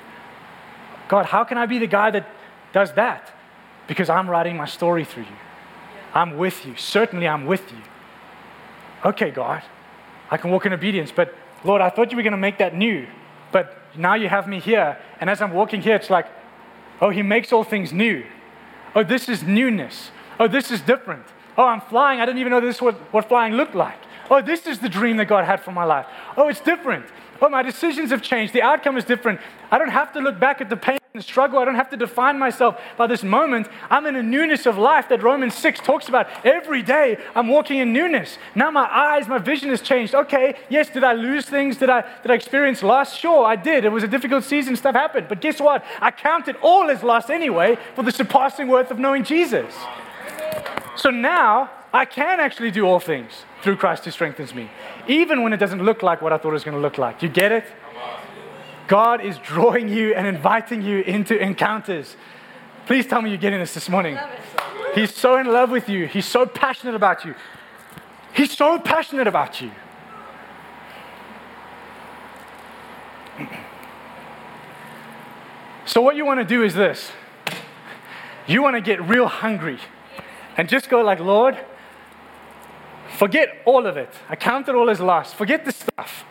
God, 1.09 1.27
how 1.27 1.43
can 1.43 1.59
I 1.59 1.67
be 1.67 1.77
the 1.77 1.85
guy 1.85 2.09
that 2.09 2.27
does 2.71 2.91
that? 2.93 3.31
Because 3.85 4.09
I'm 4.09 4.27
writing 4.27 4.57
my 4.57 4.65
story 4.65 5.05
through 5.05 5.23
you. 5.25 5.37
I'm 6.15 6.37
with 6.37 6.65
you. 6.65 6.75
Certainly, 6.75 7.27
I'm 7.27 7.45
with 7.45 7.71
you 7.71 7.77
okay, 9.05 9.31
God, 9.31 9.63
I 10.29 10.37
can 10.37 10.51
walk 10.51 10.65
in 10.65 10.73
obedience, 10.73 11.11
but 11.11 11.33
Lord, 11.63 11.81
I 11.81 11.89
thought 11.89 12.11
you 12.11 12.17
were 12.17 12.23
going 12.23 12.31
to 12.31 12.37
make 12.37 12.57
that 12.57 12.75
new, 12.75 13.07
but 13.51 13.77
now 13.95 14.15
you 14.15 14.27
have 14.29 14.47
me 14.47 14.59
here. 14.59 14.97
And 15.19 15.29
as 15.29 15.41
I'm 15.41 15.53
walking 15.53 15.81
here, 15.81 15.95
it's 15.95 16.09
like, 16.09 16.27
oh, 17.01 17.09
He 17.09 17.21
makes 17.21 17.53
all 17.53 17.63
things 17.63 17.93
new. 17.93 18.25
Oh, 18.95 19.03
this 19.03 19.29
is 19.29 19.43
newness. 19.43 20.11
Oh, 20.39 20.47
this 20.47 20.71
is 20.71 20.81
different. 20.81 21.25
Oh, 21.57 21.65
I'm 21.65 21.81
flying. 21.81 22.19
I 22.19 22.25
didn't 22.25 22.39
even 22.39 22.51
know 22.51 22.59
this 22.59 22.81
was 22.81 22.95
what 23.11 23.27
flying 23.27 23.53
looked 23.53 23.75
like. 23.75 23.97
Oh, 24.29 24.41
this 24.41 24.65
is 24.65 24.79
the 24.79 24.89
dream 24.89 25.17
that 25.17 25.25
God 25.25 25.45
had 25.45 25.61
for 25.61 25.71
my 25.71 25.83
life. 25.83 26.05
Oh, 26.37 26.47
it's 26.47 26.61
different. 26.61 27.05
Oh, 27.41 27.49
my 27.49 27.61
decisions 27.61 28.09
have 28.09 28.21
changed. 28.21 28.53
The 28.53 28.61
outcome 28.61 28.97
is 28.97 29.03
different. 29.03 29.39
I 29.69 29.77
don't 29.77 29.89
have 29.89 30.13
to 30.13 30.19
look 30.19 30.39
back 30.39 30.61
at 30.61 30.69
the 30.69 30.77
pain 30.77 30.97
struggle. 31.21 31.59
I 31.59 31.65
don't 31.65 31.75
have 31.75 31.91
to 31.91 31.97
define 31.97 32.39
myself 32.39 32.81
by 32.97 33.05
this 33.05 33.21
moment. 33.21 33.67
I'm 33.91 34.07
in 34.07 34.15
a 34.15 34.23
newness 34.23 34.65
of 34.65 34.79
life 34.79 35.09
that 35.09 35.21
Romans 35.21 35.53
6 35.53 35.79
talks 35.81 36.09
about. 36.09 36.27
Every 36.43 36.81
day, 36.81 37.19
I'm 37.35 37.49
walking 37.49 37.77
in 37.77 37.93
newness. 37.93 38.39
Now 38.55 38.71
my 38.71 38.91
eyes, 38.91 39.27
my 39.27 39.37
vision 39.37 39.69
has 39.69 39.81
changed. 39.81 40.15
Okay, 40.15 40.55
yes, 40.69 40.89
did 40.89 41.03
I 41.03 41.13
lose 41.13 41.45
things? 41.45 41.77
Did 41.77 41.91
I, 41.91 42.01
did 42.23 42.31
I 42.31 42.33
experience 42.33 42.81
loss? 42.81 43.15
Sure, 43.15 43.45
I 43.45 43.55
did. 43.55 43.85
It 43.85 43.89
was 43.89 44.03
a 44.03 44.07
difficult 44.07 44.43
season. 44.43 44.75
Stuff 44.75 44.95
happened. 44.95 45.27
But 45.29 45.39
guess 45.39 45.59
what? 45.59 45.85
I 46.01 46.09
count 46.09 46.47
it 46.47 46.55
all 46.63 46.89
as 46.89 47.03
loss 47.03 47.29
anyway 47.29 47.77
for 47.93 48.01
the 48.01 48.11
surpassing 48.11 48.67
worth 48.67 48.89
of 48.89 48.97
knowing 48.97 49.23
Jesus. 49.23 49.71
So 50.95 51.11
now 51.11 51.69
I 51.93 52.05
can 52.05 52.39
actually 52.39 52.71
do 52.71 52.87
all 52.87 52.99
things 52.99 53.45
through 53.61 53.75
Christ 53.75 54.05
who 54.05 54.09
strengthens 54.09 54.55
me, 54.55 54.67
even 55.07 55.43
when 55.43 55.53
it 55.53 55.57
doesn't 55.57 55.83
look 55.83 56.01
like 56.01 56.23
what 56.23 56.33
I 56.33 56.37
thought 56.37 56.49
it 56.49 56.53
was 56.53 56.63
going 56.63 56.75
to 56.75 56.81
look 56.81 56.97
like. 56.97 57.21
You 57.21 57.29
get 57.29 57.51
it? 57.51 57.65
God 58.87 59.21
is 59.21 59.37
drawing 59.39 59.89
you 59.89 60.13
and 60.13 60.27
inviting 60.27 60.81
you 60.81 61.01
into 61.01 61.37
encounters. 61.37 62.15
Please 62.85 63.05
tell 63.05 63.21
me 63.21 63.29
you're 63.29 63.39
getting 63.39 63.59
this 63.59 63.73
this 63.73 63.89
morning. 63.89 64.17
He's 64.93 65.13
so 65.13 65.37
in 65.37 65.47
love 65.47 65.71
with 65.71 65.89
you. 65.89 66.05
He's 66.05 66.25
so 66.25 66.45
passionate 66.45 66.95
about 66.95 67.25
you. 67.25 67.35
He's 68.33 68.51
so 68.51 68.79
passionate 68.79 69.27
about 69.27 69.61
you. 69.61 69.71
So, 75.85 76.01
what 76.01 76.15
you 76.15 76.25
want 76.25 76.39
to 76.39 76.45
do 76.45 76.63
is 76.63 76.75
this 76.75 77.11
you 78.47 78.61
want 78.61 78.75
to 78.75 78.81
get 78.81 79.01
real 79.07 79.27
hungry 79.27 79.79
and 80.57 80.69
just 80.69 80.89
go, 80.89 81.01
like, 81.01 81.19
Lord, 81.19 81.57
Forget 83.13 83.61
all 83.65 83.85
of 83.85 83.95
it. 83.95 84.09
I 84.27 84.35
count 84.35 84.67
it 84.67 84.75
all 84.75 84.89
as 84.89 84.99
lost. 84.99 85.35
Forget 85.35 85.65
the 85.65 85.71
stuff. 85.71 86.25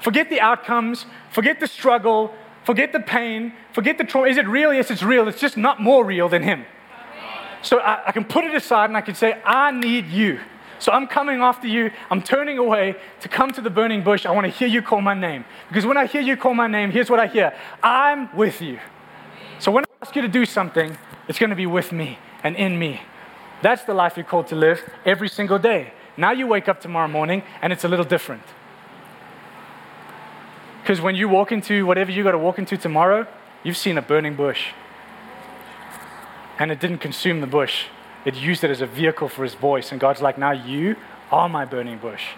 Forget 0.00 0.30
the 0.30 0.40
outcomes. 0.40 1.06
Forget 1.30 1.60
the 1.60 1.66
struggle. 1.66 2.34
Forget 2.64 2.92
the 2.92 3.00
pain. 3.00 3.52
Forget 3.72 3.98
the 3.98 4.04
trauma. 4.04 4.28
Is 4.28 4.36
it 4.36 4.46
real? 4.46 4.72
Yes, 4.72 4.90
it's 4.90 5.02
real. 5.02 5.28
It's 5.28 5.40
just 5.40 5.56
not 5.56 5.80
more 5.80 6.04
real 6.04 6.28
than 6.28 6.42
Him. 6.42 6.64
So 7.62 7.78
I, 7.78 8.08
I 8.08 8.12
can 8.12 8.24
put 8.24 8.44
it 8.44 8.54
aside 8.54 8.90
and 8.90 8.96
I 8.96 9.02
can 9.02 9.14
say, 9.14 9.40
I 9.44 9.70
need 9.70 10.06
you. 10.06 10.40
So 10.78 10.92
I'm 10.92 11.06
coming 11.06 11.40
after 11.40 11.66
you. 11.66 11.90
I'm 12.10 12.22
turning 12.22 12.56
away 12.56 12.96
to 13.20 13.28
come 13.28 13.52
to 13.52 13.60
the 13.60 13.68
burning 13.68 14.02
bush. 14.02 14.24
I 14.24 14.30
want 14.30 14.46
to 14.46 14.50
hear 14.50 14.66
you 14.66 14.80
call 14.80 15.02
my 15.02 15.12
name. 15.12 15.44
Because 15.68 15.84
when 15.84 15.98
I 15.98 16.06
hear 16.06 16.22
you 16.22 16.36
call 16.38 16.54
my 16.54 16.66
name, 16.66 16.90
here's 16.90 17.10
what 17.10 17.20
I 17.20 17.26
hear 17.26 17.54
I'm 17.82 18.34
with 18.34 18.62
you. 18.62 18.80
So 19.58 19.70
when 19.70 19.84
I 19.84 19.88
ask 20.00 20.16
you 20.16 20.22
to 20.22 20.28
do 20.28 20.46
something, 20.46 20.96
it's 21.28 21.38
going 21.38 21.50
to 21.50 21.56
be 21.56 21.66
with 21.66 21.92
me 21.92 22.18
and 22.42 22.56
in 22.56 22.78
me. 22.78 23.02
That's 23.60 23.84
the 23.84 23.92
life 23.92 24.16
you're 24.16 24.24
called 24.24 24.46
to 24.48 24.56
live 24.56 24.82
every 25.04 25.28
single 25.28 25.58
day. 25.58 25.92
Now 26.16 26.32
you 26.32 26.46
wake 26.46 26.66
up 26.66 26.80
tomorrow 26.80 27.08
morning 27.08 27.42
and 27.60 27.74
it's 27.74 27.84
a 27.84 27.88
little 27.88 28.06
different. 28.06 28.42
Because 30.90 31.00
when 31.00 31.14
you 31.14 31.28
walk 31.28 31.52
into 31.52 31.86
whatever 31.86 32.10
you 32.10 32.24
got 32.24 32.32
to 32.32 32.38
walk 32.38 32.58
into 32.58 32.76
tomorrow, 32.76 33.24
you've 33.62 33.76
seen 33.76 33.96
a 33.96 34.02
burning 34.02 34.34
bush. 34.34 34.72
And 36.58 36.72
it 36.72 36.80
didn't 36.80 36.98
consume 36.98 37.40
the 37.40 37.46
bush, 37.46 37.84
it 38.24 38.34
used 38.34 38.64
it 38.64 38.72
as 38.72 38.80
a 38.80 38.86
vehicle 38.86 39.28
for 39.28 39.44
his 39.44 39.54
voice. 39.54 39.92
And 39.92 40.00
God's 40.00 40.20
like, 40.20 40.36
now 40.36 40.50
you 40.50 40.96
are 41.30 41.48
my 41.48 41.64
burning 41.64 41.98
bush. 41.98 42.30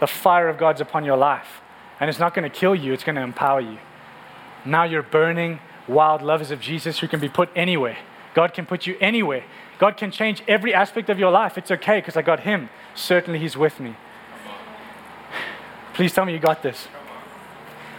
The 0.00 0.06
fire 0.06 0.50
of 0.50 0.58
God's 0.58 0.82
upon 0.82 1.06
your 1.06 1.16
life. 1.16 1.62
And 1.98 2.10
it's 2.10 2.18
not 2.18 2.34
going 2.34 2.42
to 2.42 2.54
kill 2.54 2.74
you, 2.74 2.92
it's 2.92 3.04
going 3.04 3.16
to 3.16 3.22
empower 3.22 3.62
you. 3.62 3.78
Now 4.66 4.84
you're 4.84 5.02
burning 5.02 5.58
wild 5.86 6.20
lovers 6.20 6.50
of 6.50 6.60
Jesus 6.60 6.98
who 6.98 7.08
can 7.08 7.20
be 7.20 7.30
put 7.30 7.48
anywhere. 7.56 7.96
God 8.34 8.52
can 8.52 8.66
put 8.66 8.86
you 8.86 8.98
anywhere. 9.00 9.44
God 9.78 9.96
can 9.96 10.10
change 10.10 10.42
every 10.46 10.74
aspect 10.74 11.08
of 11.08 11.18
your 11.18 11.30
life. 11.30 11.56
It's 11.56 11.70
okay 11.70 12.00
because 12.00 12.18
I 12.18 12.20
got 12.20 12.40
Him. 12.40 12.68
Certainly, 12.94 13.38
He's 13.38 13.56
with 13.56 13.80
me. 13.80 13.96
Please 15.94 16.12
tell 16.12 16.26
me 16.26 16.34
you 16.34 16.38
got 16.38 16.62
this. 16.62 16.88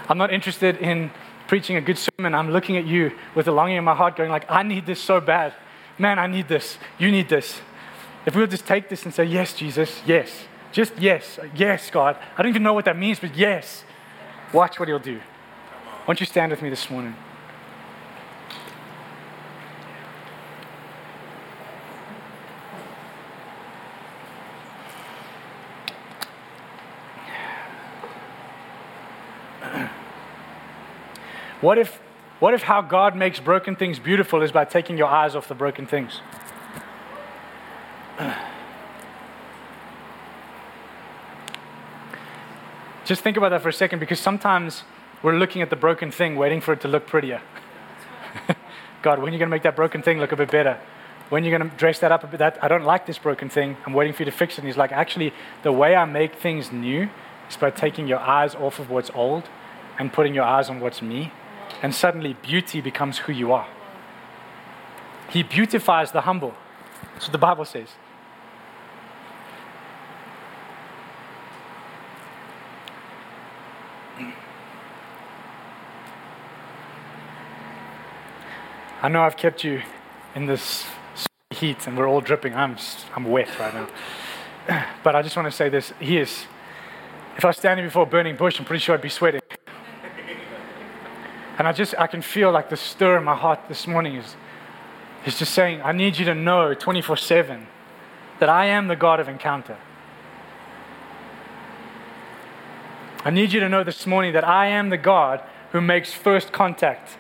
I'm 0.10 0.18
not 0.18 0.34
interested 0.34 0.78
in 0.78 1.12
preaching 1.48 1.76
a 1.78 1.82
good 1.82 1.98
sermon. 1.98 2.34
I'm 2.34 2.52
looking 2.52 2.78
at 2.78 2.86
you 2.86 3.12
with 3.36 3.48
a 3.48 3.52
longing 3.52 3.78
in 3.78 3.84
my 3.84 3.96
heart, 3.96 4.18
going 4.18 4.32
like, 4.32 4.50
I 4.50 4.64
need 4.64 4.86
this 4.86 5.00
so 5.00 5.22
bad. 5.22 5.54
Man, 6.00 6.18
I 6.18 6.28
need 6.28 6.48
this. 6.48 6.78
You 6.98 7.12
need 7.12 7.30
this. 7.30 7.62
If 8.26 8.36
we'll 8.36 8.48
just 8.48 8.66
take 8.66 8.90
this 8.90 9.06
and 9.06 9.14
say, 9.14 9.26
Yes, 9.26 9.54
Jesus, 9.54 10.02
yes. 10.06 10.46
Just 10.72 10.98
yes, 11.00 11.40
yes, 11.56 11.90
God. 11.90 12.18
I 12.38 12.42
don't 12.42 12.50
even 12.50 12.64
know 12.64 12.74
what 12.74 12.86
that 12.86 12.98
means, 12.98 13.20
but 13.20 13.36
yes. 13.36 13.84
Watch 14.54 14.80
what 14.80 14.88
He'll 14.88 15.00
do. 15.00 15.18
Why 15.18 16.06
don't 16.06 16.20
you 16.20 16.26
stand 16.26 16.52
with 16.52 16.62
me 16.62 16.70
this 16.70 16.90
morning? 16.90 17.16
What 31.62 31.78
if, 31.78 32.00
what 32.40 32.54
if 32.54 32.64
how 32.64 32.82
God 32.82 33.16
makes 33.16 33.40
broken 33.40 33.76
things 33.76 34.00
beautiful 34.00 34.42
is 34.42 34.52
by 34.52 34.66
taking 34.66 34.98
your 34.98 35.08
eyes 35.08 35.36
off 35.36 35.48
the 35.50 35.56
broken 35.56 35.86
things? 35.86 36.22
Just 43.06 43.22
think 43.24 43.38
about 43.38 43.50
that 43.50 43.62
for 43.62 43.70
a 43.70 43.74
second 43.74 44.00
because 44.00 44.20
sometimes 44.20 44.84
we're 45.22 45.38
looking 45.38 45.62
at 45.62 45.70
the 45.70 45.76
broken 45.76 46.12
thing, 46.12 46.38
waiting 46.38 46.62
for 46.62 46.72
it 46.74 46.80
to 46.82 46.88
look 46.88 47.08
prettier. 47.08 47.42
God, 49.02 49.20
when 49.20 49.30
are 49.30 49.34
you 49.34 49.40
going 49.40 49.50
to 49.50 49.56
make 49.56 49.64
that 49.64 49.76
broken 49.76 50.02
thing 50.02 50.20
look 50.20 50.32
a 50.32 50.38
bit 50.38 50.50
better? 50.52 50.80
When 51.28 51.44
are 51.44 51.46
you 51.46 51.58
going 51.58 51.70
to 51.70 51.76
dress 51.76 52.00
that 52.00 52.14
up 52.14 52.24
a 52.24 52.28
bit? 52.28 52.38
That, 52.38 52.58
I 52.64 52.70
don't 52.70 52.86
like 52.86 53.06
this 53.06 53.18
broken 53.18 53.50
thing. 53.50 53.76
I'm 53.86 53.94
waiting 53.94 54.14
for 54.14 54.22
you 54.24 54.32
to 54.32 54.32
fix 54.32 54.54
it. 54.54 54.60
And 54.60 54.68
he's 54.68 54.78
like, 54.78 54.94
actually, 54.94 55.34
the 55.64 55.74
way 55.74 55.96
I 55.96 56.06
make 56.06 56.36
things 56.36 56.72
new 56.72 57.10
is 57.50 57.58
by 57.58 57.70
taking 57.70 58.08
your 58.08 58.20
eyes 58.20 58.56
off 58.56 58.80
of 58.80 58.90
what's 58.90 59.12
old 59.14 59.50
and 59.98 60.14
putting 60.14 60.34
your 60.34 60.46
eyes 60.46 60.70
on 60.70 60.80
what's 60.80 61.02
me 61.02 61.34
and 61.82 61.94
suddenly 61.94 62.34
beauty 62.34 62.82
becomes 62.82 63.20
who 63.20 63.34
you 63.34 63.52
are. 63.52 63.68
He 65.30 65.44
beautifies 65.44 66.12
the 66.12 66.22
humble. 66.22 66.54
That's 67.14 67.26
what 67.26 67.32
the 67.32 67.38
Bible 67.38 67.66
says. 67.66 67.90
I 79.02 79.08
know 79.08 79.22
I've 79.22 79.38
kept 79.38 79.64
you 79.64 79.82
in 80.36 80.46
this 80.46 80.86
heat 81.52 81.88
and 81.88 81.98
we're 81.98 82.08
all 82.08 82.20
dripping. 82.20 82.54
I'm, 82.54 82.76
I'm 83.16 83.26
wet 83.26 83.48
right 83.60 83.74
now. 83.74 83.88
But 85.04 85.16
I 85.16 85.22
just 85.22 85.36
want 85.36 85.48
to 85.48 85.52
say 85.52 85.70
this. 85.70 85.94
He 86.00 86.18
is, 86.18 86.46
if 87.38 87.46
I 87.46 87.48
was 87.48 87.58
standing 87.58 87.86
before 87.86 88.04
a 88.04 88.06
burning 88.06 88.36
bush, 88.36 88.60
I'm 88.60 88.66
pretty 88.66 88.82
sure 88.82 88.96
I'd 88.96 89.02
be 89.02 89.10
sweating. 89.10 89.39
And 91.60 91.68
I 91.68 91.74
just, 91.74 91.94
I 91.98 92.08
can 92.08 92.22
feel 92.22 92.52
like 92.52 92.70
the 92.70 92.78
stir 92.78 93.18
in 93.18 93.26
my 93.26 93.36
heart 93.36 93.60
this 93.68 93.86
morning 93.86 94.16
is, 94.16 94.38
is 95.26 95.38
just 95.38 95.54
saying, 95.54 95.82
I 95.82 95.92
need 95.92 96.18
you 96.18 96.24
to 96.26 96.34
know 96.34 96.74
24 96.74 97.18
7 97.18 97.68
that 98.40 98.48
I 98.48 98.68
am 98.68 98.88
the 98.88 98.96
God 98.96 99.20
of 99.20 99.28
encounter. 99.28 99.78
I 103.26 103.30
need 103.32 103.52
you 103.52 103.60
to 103.60 103.68
know 103.68 103.84
this 103.84 104.08
morning 104.08 104.32
that 104.32 104.48
I 104.48 104.68
am 104.68 104.90
the 104.90 104.98
God 104.98 105.44
who 105.74 105.82
makes 105.82 106.14
first 106.14 106.54
contact. 106.54 107.18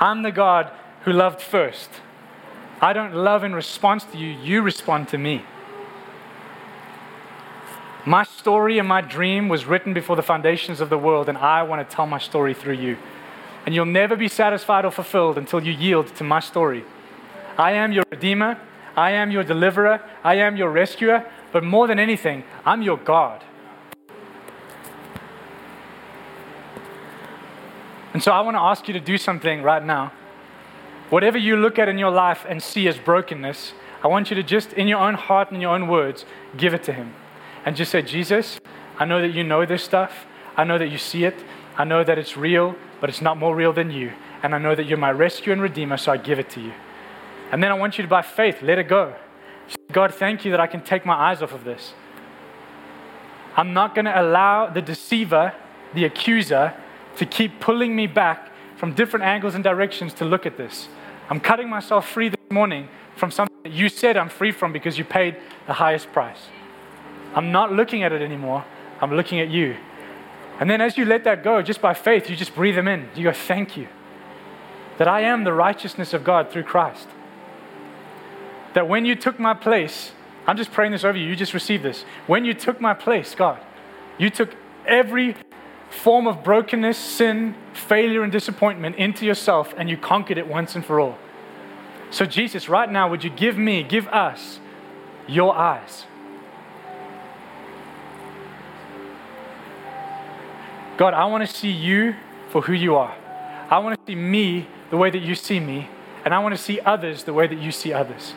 I'm 0.00 0.22
the 0.22 0.32
God 0.32 0.72
who 1.02 1.12
loved 1.12 1.40
first. 1.40 1.88
I 2.80 2.92
don't 2.92 3.14
love 3.14 3.44
in 3.44 3.54
response 3.54 4.02
to 4.06 4.18
you, 4.18 4.30
you 4.30 4.62
respond 4.62 5.06
to 5.10 5.18
me. 5.18 5.44
My 8.04 8.24
story 8.24 8.80
and 8.80 8.88
my 8.88 9.00
dream 9.00 9.48
was 9.48 9.64
written 9.64 9.94
before 9.94 10.16
the 10.16 10.22
foundations 10.22 10.80
of 10.80 10.90
the 10.90 10.98
world, 10.98 11.28
and 11.28 11.38
I 11.38 11.62
want 11.62 11.88
to 11.88 11.94
tell 11.94 12.06
my 12.06 12.18
story 12.18 12.52
through 12.52 12.74
you. 12.74 12.98
And 13.64 13.74
you'll 13.74 13.86
never 13.86 14.16
be 14.16 14.28
satisfied 14.28 14.84
or 14.84 14.90
fulfilled 14.90 15.38
until 15.38 15.62
you 15.62 15.72
yield 15.72 16.14
to 16.16 16.24
my 16.24 16.40
story. 16.40 16.84
I 17.56 17.72
am 17.72 17.92
your 17.92 18.04
Redeemer, 18.10 18.58
I 18.96 19.12
am 19.12 19.30
your 19.30 19.44
deliverer, 19.44 20.02
I 20.24 20.36
am 20.36 20.56
your 20.56 20.70
rescuer, 20.70 21.26
but 21.52 21.62
more 21.62 21.86
than 21.86 21.98
anything, 21.98 22.44
I'm 22.64 22.82
your 22.82 22.96
God. 22.96 23.44
And 28.12 28.22
so 28.22 28.32
I 28.32 28.40
want 28.42 28.56
to 28.56 28.60
ask 28.60 28.88
you 28.88 28.94
to 28.94 29.00
do 29.00 29.16
something 29.16 29.62
right 29.62 29.84
now. 29.84 30.12
Whatever 31.10 31.38
you 31.38 31.56
look 31.56 31.78
at 31.78 31.88
in 31.88 31.98
your 31.98 32.10
life 32.10 32.44
and 32.48 32.62
see 32.62 32.88
as 32.88 32.98
brokenness, 32.98 33.72
I 34.02 34.08
want 34.08 34.30
you 34.30 34.36
to 34.36 34.42
just, 34.42 34.72
in 34.72 34.88
your 34.88 34.98
own 34.98 35.14
heart 35.14 35.50
and 35.50 35.62
your 35.62 35.74
own 35.74 35.88
words, 35.88 36.24
give 36.56 36.74
it 36.74 36.82
to 36.84 36.92
Him. 36.92 37.14
And 37.64 37.76
just 37.76 37.90
say, 37.90 38.02
Jesus, 38.02 38.58
I 38.98 39.04
know 39.04 39.20
that 39.20 39.28
you 39.28 39.44
know 39.44 39.64
this 39.64 39.82
stuff. 39.82 40.26
I 40.56 40.64
know 40.64 40.78
that 40.78 40.88
you 40.88 40.98
see 40.98 41.24
it. 41.24 41.36
I 41.76 41.84
know 41.84 42.04
that 42.04 42.18
it's 42.18 42.36
real 42.36 42.76
but 43.02 43.10
it's 43.10 43.20
not 43.20 43.36
more 43.36 43.56
real 43.56 43.72
than 43.72 43.90
you. 43.90 44.12
And 44.44 44.54
I 44.54 44.58
know 44.58 44.76
that 44.76 44.84
you're 44.84 44.96
my 44.96 45.10
rescue 45.10 45.52
and 45.52 45.60
redeemer, 45.60 45.96
so 45.96 46.12
I 46.12 46.18
give 46.18 46.38
it 46.38 46.48
to 46.50 46.60
you. 46.60 46.72
And 47.50 47.60
then 47.60 47.72
I 47.72 47.74
want 47.74 47.98
you 47.98 48.02
to, 48.02 48.08
by 48.08 48.22
faith, 48.22 48.62
let 48.62 48.78
it 48.78 48.86
go. 48.86 49.16
God, 49.90 50.14
thank 50.14 50.44
you 50.44 50.52
that 50.52 50.60
I 50.60 50.68
can 50.68 50.82
take 50.82 51.04
my 51.04 51.14
eyes 51.14 51.42
off 51.42 51.52
of 51.52 51.64
this. 51.64 51.94
I'm 53.56 53.74
not 53.74 53.96
going 53.96 54.04
to 54.04 54.22
allow 54.22 54.68
the 54.68 54.80
deceiver, 54.80 55.52
the 55.94 56.04
accuser, 56.04 56.74
to 57.16 57.26
keep 57.26 57.58
pulling 57.58 57.96
me 57.96 58.06
back 58.06 58.52
from 58.76 58.94
different 58.94 59.24
angles 59.24 59.56
and 59.56 59.64
directions 59.64 60.14
to 60.14 60.24
look 60.24 60.46
at 60.46 60.56
this. 60.56 60.86
I'm 61.28 61.40
cutting 61.40 61.68
myself 61.68 62.08
free 62.08 62.28
this 62.28 62.52
morning 62.52 62.86
from 63.16 63.32
something 63.32 63.64
that 63.64 63.72
you 63.72 63.88
said 63.88 64.16
I'm 64.16 64.28
free 64.28 64.52
from 64.52 64.72
because 64.72 64.96
you 64.96 65.04
paid 65.04 65.38
the 65.66 65.72
highest 65.72 66.12
price. 66.12 66.38
I'm 67.34 67.50
not 67.50 67.72
looking 67.72 68.04
at 68.04 68.12
it 68.12 68.22
anymore. 68.22 68.64
I'm 69.00 69.12
looking 69.16 69.40
at 69.40 69.48
you. 69.48 69.76
And 70.62 70.70
then 70.70 70.80
as 70.80 70.96
you 70.96 71.04
let 71.04 71.24
that 71.24 71.42
go, 71.42 71.60
just 71.60 71.80
by 71.80 71.92
faith, 71.92 72.30
you 72.30 72.36
just 72.36 72.54
breathe 72.54 72.76
them 72.76 72.86
in. 72.86 73.08
You 73.16 73.24
go, 73.24 73.32
Thank 73.32 73.76
you. 73.76 73.88
That 74.98 75.08
I 75.08 75.22
am 75.22 75.42
the 75.42 75.52
righteousness 75.52 76.14
of 76.14 76.22
God 76.22 76.52
through 76.52 76.62
Christ. 76.62 77.08
That 78.74 78.88
when 78.88 79.04
you 79.04 79.16
took 79.16 79.40
my 79.40 79.54
place, 79.54 80.12
I'm 80.46 80.56
just 80.56 80.70
praying 80.70 80.92
this 80.92 81.02
over 81.02 81.18
you, 81.18 81.26
you 81.26 81.34
just 81.34 81.52
receive 81.52 81.82
this. 81.82 82.04
When 82.28 82.44
you 82.44 82.54
took 82.54 82.80
my 82.80 82.94
place, 82.94 83.34
God, 83.34 83.60
you 84.18 84.30
took 84.30 84.54
every 84.86 85.34
form 85.90 86.28
of 86.28 86.44
brokenness, 86.44 86.96
sin, 86.96 87.56
failure, 87.72 88.22
and 88.22 88.30
disappointment 88.30 88.94
into 88.94 89.26
yourself 89.26 89.74
and 89.76 89.90
you 89.90 89.96
conquered 89.96 90.38
it 90.38 90.46
once 90.46 90.76
and 90.76 90.86
for 90.86 91.00
all. 91.00 91.18
So, 92.12 92.24
Jesus, 92.24 92.68
right 92.68 92.88
now, 92.88 93.10
would 93.10 93.24
you 93.24 93.30
give 93.30 93.58
me, 93.58 93.82
give 93.82 94.06
us 94.06 94.60
your 95.26 95.56
eyes? 95.56 96.04
God, 100.96 101.14
I 101.14 101.24
want 101.24 101.48
to 101.48 101.52
see 101.52 101.70
you 101.70 102.14
for 102.50 102.62
who 102.62 102.72
you 102.72 102.96
are. 102.96 103.16
I 103.70 103.78
want 103.78 103.98
to 103.98 104.12
see 104.12 104.14
me 104.14 104.68
the 104.90 104.96
way 104.96 105.10
that 105.10 105.22
you 105.22 105.34
see 105.34 105.58
me, 105.58 105.88
and 106.24 106.34
I 106.34 106.38
want 106.40 106.54
to 106.54 106.60
see 106.60 106.80
others 106.80 107.24
the 107.24 107.32
way 107.32 107.46
that 107.46 107.58
you 107.58 107.72
see 107.72 107.92
others. 107.92 108.34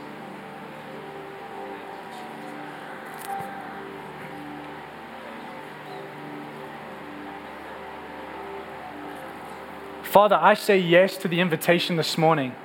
Father, 10.03 10.37
I 10.37 10.53
say 10.53 10.77
yes 10.77 11.17
to 11.17 11.27
the 11.27 11.41
invitation 11.41 11.97
this 11.97 12.17
morning 12.17 12.55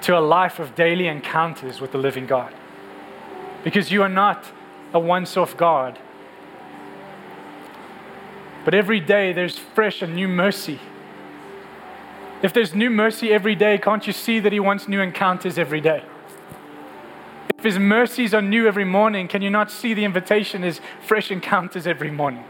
to 0.00 0.18
a 0.18 0.20
life 0.20 0.58
of 0.58 0.74
daily 0.74 1.06
encounters 1.06 1.82
with 1.82 1.92
the 1.92 1.98
living 1.98 2.26
God. 2.26 2.54
Because 3.62 3.92
you 3.92 4.02
are 4.02 4.08
not 4.08 4.46
a 4.94 4.98
once 4.98 5.36
off 5.36 5.54
God 5.54 5.98
but 8.64 8.74
every 8.74 9.00
day 9.00 9.32
there's 9.32 9.58
fresh 9.58 10.02
and 10.02 10.14
new 10.14 10.28
mercy. 10.28 10.80
If 12.42 12.52
there's 12.52 12.74
new 12.74 12.90
mercy 12.90 13.32
every 13.32 13.54
day, 13.54 13.78
can't 13.78 14.06
you 14.06 14.12
see 14.12 14.40
that 14.40 14.52
He 14.52 14.60
wants 14.60 14.88
new 14.88 15.00
encounters 15.00 15.58
every 15.58 15.80
day? 15.80 16.02
If 17.56 17.64
His 17.64 17.78
mercies 17.78 18.34
are 18.34 18.42
new 18.42 18.66
every 18.66 18.84
morning, 18.84 19.28
can 19.28 19.42
you 19.42 19.50
not 19.50 19.70
see 19.70 19.94
the 19.94 20.04
invitation 20.04 20.64
is 20.64 20.80
fresh 21.06 21.30
encounters 21.30 21.86
every 21.86 22.10
morning? 22.10 22.44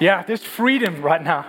Yeah, 0.00 0.22
there's 0.22 0.42
freedom 0.42 1.02
right 1.02 1.22
now. 1.22 1.46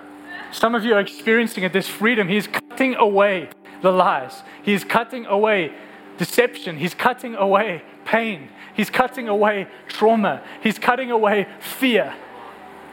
Some 0.52 0.76
of 0.76 0.84
you 0.84 0.94
are 0.94 1.00
experiencing 1.00 1.64
it. 1.64 1.72
This 1.72 1.88
freedom. 1.88 2.28
He's 2.28 2.48
cutting 2.48 2.96
away 2.96 3.50
the 3.82 3.92
lies, 3.92 4.44
He's 4.62 4.84
cutting 4.84 5.26
away 5.26 5.74
deception, 6.22 6.78
He's 6.78 6.94
cutting 6.94 7.34
away 7.34 7.82
pain, 8.06 8.50
He's 8.76 8.92
cutting 8.92 9.28
away 9.28 9.68
trauma. 9.88 10.44
He's 10.62 10.78
cutting 10.78 11.10
away 11.10 11.48
fear. 11.60 12.14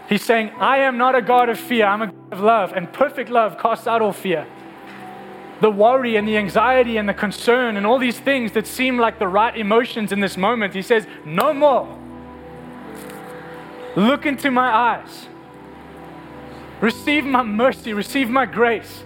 He's 0.09 0.25
saying, 0.25 0.51
I 0.59 0.79
am 0.79 0.97
not 0.97 1.15
a 1.15 1.21
God 1.21 1.51
of 1.51 1.61
fear, 1.61 1.85
I'm 1.85 2.01
a 2.01 2.07
God 2.07 2.33
of 2.33 2.41
love, 2.41 2.73
and 2.73 2.91
perfect 2.91 3.29
love 3.29 3.59
casts 3.59 3.87
out 3.87 4.01
all 4.01 4.15
fear. 4.15 4.47
The 5.61 5.71
worry 5.71 6.17
and 6.17 6.27
the 6.27 6.39
anxiety 6.39 6.97
and 6.97 7.07
the 7.07 7.13
concern 7.13 7.77
and 7.77 7.85
all 7.85 7.99
these 7.99 8.19
things 8.19 8.53
that 8.53 8.67
seem 8.67 8.97
like 8.97 9.19
the 9.19 9.29
right 9.29 9.55
emotions 9.55 10.11
in 10.11 10.21
this 10.21 10.39
moment, 10.39 10.73
he 10.73 10.81
says, 10.81 11.07
No 11.27 11.53
more. 11.53 11.99
Look 13.95 14.25
into 14.25 14.51
my 14.51 14.75
eyes. 14.75 15.27
Receive 16.81 17.27
my 17.27 17.43
mercy, 17.43 17.93
receive 17.93 18.31
my 18.31 18.47
grace. 18.47 19.05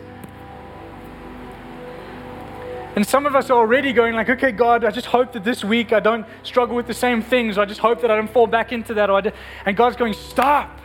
And 2.94 3.06
some 3.06 3.24
of 3.24 3.34
us 3.34 3.48
are 3.48 3.58
already 3.58 3.92
going 3.92 4.14
like, 4.14 4.28
okay, 4.28 4.52
God, 4.52 4.84
I 4.84 4.90
just 4.90 5.06
hope 5.06 5.32
that 5.32 5.44
this 5.44 5.64
week 5.64 5.92
I 5.92 6.00
don't 6.00 6.26
struggle 6.42 6.76
with 6.76 6.86
the 6.86 6.94
same 6.94 7.22
things. 7.22 7.56
I 7.56 7.64
just 7.64 7.80
hope 7.80 8.02
that 8.02 8.10
I 8.10 8.16
don't 8.16 8.30
fall 8.30 8.46
back 8.46 8.70
into 8.72 8.94
that. 8.94 9.34
and 9.64 9.76
God's 9.76 9.96
going, 9.96 10.12
stop. 10.12 10.78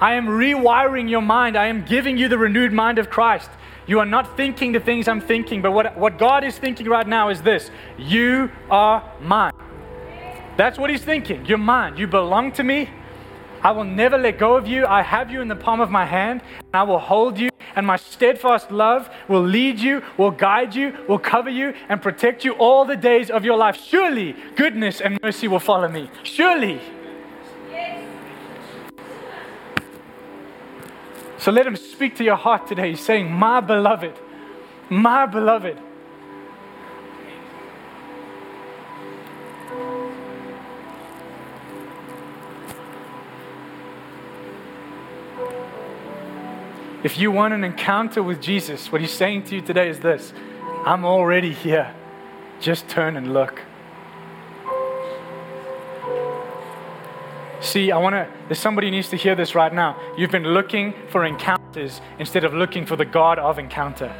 I 0.00 0.14
am 0.14 0.26
rewiring 0.26 1.10
your 1.10 1.20
mind. 1.20 1.56
I 1.56 1.66
am 1.66 1.84
giving 1.84 2.16
you 2.16 2.28
the 2.28 2.38
renewed 2.38 2.72
mind 2.72 2.98
of 2.98 3.10
Christ. 3.10 3.50
You 3.86 3.98
are 4.00 4.06
not 4.06 4.36
thinking 4.36 4.72
the 4.72 4.80
things 4.80 5.08
I'm 5.08 5.20
thinking, 5.20 5.62
but 5.62 5.72
what, 5.72 5.96
what 5.96 6.18
God 6.18 6.44
is 6.44 6.56
thinking 6.56 6.86
right 6.86 7.06
now 7.06 7.30
is 7.30 7.42
this 7.42 7.70
You 7.96 8.50
are 8.70 9.02
mine. 9.20 9.52
That's 10.56 10.78
what 10.78 10.90
He's 10.90 11.02
thinking. 11.02 11.46
You're 11.46 11.58
mine. 11.58 11.96
You 11.96 12.06
belong 12.06 12.52
to 12.52 12.62
me. 12.62 12.90
I 13.62 13.72
will 13.72 13.84
never 13.84 14.16
let 14.16 14.38
go 14.38 14.56
of 14.56 14.66
you. 14.66 14.86
I 14.86 15.02
have 15.02 15.30
you 15.30 15.40
in 15.40 15.48
the 15.48 15.56
palm 15.56 15.80
of 15.80 15.90
my 15.90 16.04
hand, 16.04 16.42
and 16.58 16.74
I 16.74 16.82
will 16.84 16.98
hold 16.98 17.38
you, 17.38 17.50
and 17.74 17.86
my 17.86 17.96
steadfast 17.96 18.70
love 18.70 19.10
will 19.28 19.42
lead 19.42 19.78
you, 19.78 20.02
will 20.16 20.30
guide 20.30 20.74
you, 20.74 20.96
will 21.08 21.18
cover 21.18 21.50
you, 21.50 21.74
and 21.88 22.00
protect 22.00 22.44
you 22.44 22.52
all 22.52 22.84
the 22.84 22.96
days 22.96 23.30
of 23.30 23.44
your 23.44 23.56
life. 23.56 23.76
Surely 23.76 24.36
goodness 24.56 25.00
and 25.00 25.18
mercy 25.22 25.48
will 25.48 25.60
follow 25.60 25.88
me. 25.88 26.10
Surely. 26.22 26.80
So 31.38 31.52
let 31.52 31.66
him 31.66 31.76
speak 31.76 32.16
to 32.16 32.24
your 32.24 32.36
heart 32.36 32.66
today, 32.66 32.90
He's 32.90 33.04
saying, 33.04 33.30
My 33.30 33.60
beloved, 33.60 34.14
my 34.90 35.26
beloved. 35.26 35.78
If 47.04 47.16
you 47.16 47.30
want 47.30 47.54
an 47.54 47.62
encounter 47.62 48.24
with 48.24 48.40
Jesus, 48.40 48.90
what 48.90 49.00
he's 49.00 49.12
saying 49.12 49.44
to 49.44 49.54
you 49.54 49.60
today 49.60 49.88
is 49.88 50.00
this 50.00 50.32
I'm 50.84 51.04
already 51.04 51.52
here. 51.52 51.94
Just 52.60 52.88
turn 52.88 53.16
and 53.16 53.32
look. 53.32 53.62
See, 57.60 57.92
I 57.92 57.98
want 57.98 58.14
to, 58.14 58.28
there's 58.48 58.58
somebody 58.58 58.90
needs 58.90 59.08
to 59.10 59.16
hear 59.16 59.36
this 59.36 59.54
right 59.54 59.72
now. 59.72 59.96
You've 60.16 60.30
been 60.30 60.54
looking 60.54 60.92
for 61.10 61.24
encounters 61.24 62.00
instead 62.18 62.42
of 62.42 62.52
looking 62.52 62.84
for 62.84 62.96
the 62.96 63.04
God 63.04 63.38
of 63.38 63.58
encounter. 63.58 64.12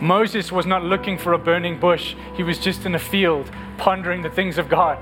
Moses 0.00 0.50
was 0.50 0.66
not 0.66 0.82
looking 0.82 1.18
for 1.18 1.32
a 1.34 1.38
burning 1.38 1.78
bush, 1.78 2.14
he 2.36 2.42
was 2.42 2.58
just 2.58 2.84
in 2.84 2.94
a 2.94 2.98
field 2.98 3.50
pondering 3.76 4.22
the 4.22 4.30
things 4.30 4.58
of 4.58 4.68
God. 4.68 4.98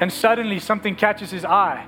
And 0.00 0.12
suddenly 0.12 0.60
something 0.60 0.94
catches 0.94 1.32
his 1.32 1.44
eye. 1.44 1.86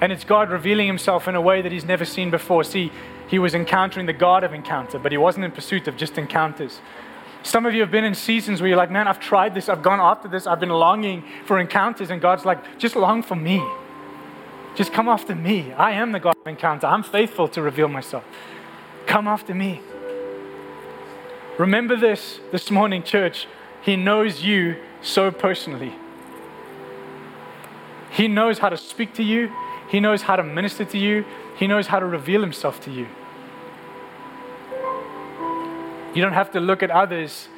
And 0.00 0.12
it's 0.12 0.24
God 0.24 0.50
revealing 0.50 0.86
himself 0.86 1.28
in 1.28 1.34
a 1.34 1.40
way 1.40 1.60
that 1.62 1.72
he's 1.72 1.84
never 1.84 2.04
seen 2.04 2.30
before. 2.30 2.64
See, 2.64 2.90
he 3.28 3.38
was 3.38 3.54
encountering 3.54 4.06
the 4.06 4.12
God 4.12 4.44
of 4.44 4.54
encounter, 4.54 4.98
but 4.98 5.12
he 5.12 5.18
wasn't 5.18 5.44
in 5.44 5.52
pursuit 5.52 5.86
of 5.88 5.96
just 5.96 6.16
encounters. 6.18 6.80
Some 7.42 7.64
of 7.64 7.74
you 7.74 7.80
have 7.80 7.90
been 7.90 8.04
in 8.04 8.14
seasons 8.14 8.60
where 8.60 8.68
you're 8.68 8.76
like, 8.76 8.90
man, 8.90 9.08
I've 9.08 9.20
tried 9.20 9.54
this, 9.54 9.68
I've 9.68 9.82
gone 9.82 10.00
after 10.00 10.28
this, 10.28 10.46
I've 10.46 10.60
been 10.60 10.68
longing 10.68 11.24
for 11.46 11.58
encounters, 11.58 12.10
and 12.10 12.20
God's 12.20 12.44
like, 12.44 12.78
just 12.78 12.96
long 12.96 13.22
for 13.22 13.36
me. 13.36 13.62
Just 14.74 14.92
come 14.92 15.08
after 15.08 15.34
me. 15.34 15.72
I 15.72 15.92
am 15.92 16.12
the 16.12 16.20
God 16.20 16.36
of 16.40 16.46
encounter. 16.46 16.86
I'm 16.86 17.02
faithful 17.02 17.48
to 17.48 17.62
reveal 17.62 17.88
myself. 17.88 18.24
Come 19.06 19.26
after 19.26 19.54
me. 19.54 19.80
Remember 21.58 21.96
this 21.96 22.40
this 22.52 22.70
morning, 22.70 23.02
church. 23.02 23.46
He 23.82 23.96
knows 23.96 24.42
you 24.42 24.76
so 25.02 25.30
personally. 25.30 25.94
He 28.10 28.28
knows 28.28 28.58
how 28.58 28.68
to 28.68 28.76
speak 28.76 29.14
to 29.14 29.22
you, 29.22 29.50
He 29.90 29.98
knows 29.98 30.22
how 30.22 30.36
to 30.36 30.44
minister 30.44 30.84
to 30.84 30.98
you, 30.98 31.24
He 31.56 31.66
knows 31.66 31.88
how 31.88 31.98
to 31.98 32.06
reveal 32.06 32.40
Himself 32.40 32.80
to 32.84 32.90
you. 32.90 33.08
You 36.14 36.22
don't 36.22 36.32
have 36.32 36.52
to 36.52 36.60
look 36.60 36.82
at 36.82 36.90
others 36.90 37.48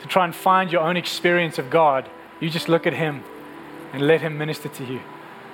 to 0.00 0.08
try 0.08 0.24
and 0.24 0.34
find 0.34 0.70
your 0.70 0.82
own 0.82 0.96
experience 0.96 1.58
of 1.58 1.70
God. 1.70 2.08
You 2.40 2.50
just 2.50 2.68
look 2.68 2.86
at 2.86 2.92
Him 2.92 3.22
and 3.92 4.06
let 4.06 4.20
Him 4.20 4.36
minister 4.36 4.68
to 4.68 4.84
you. 4.84 5.00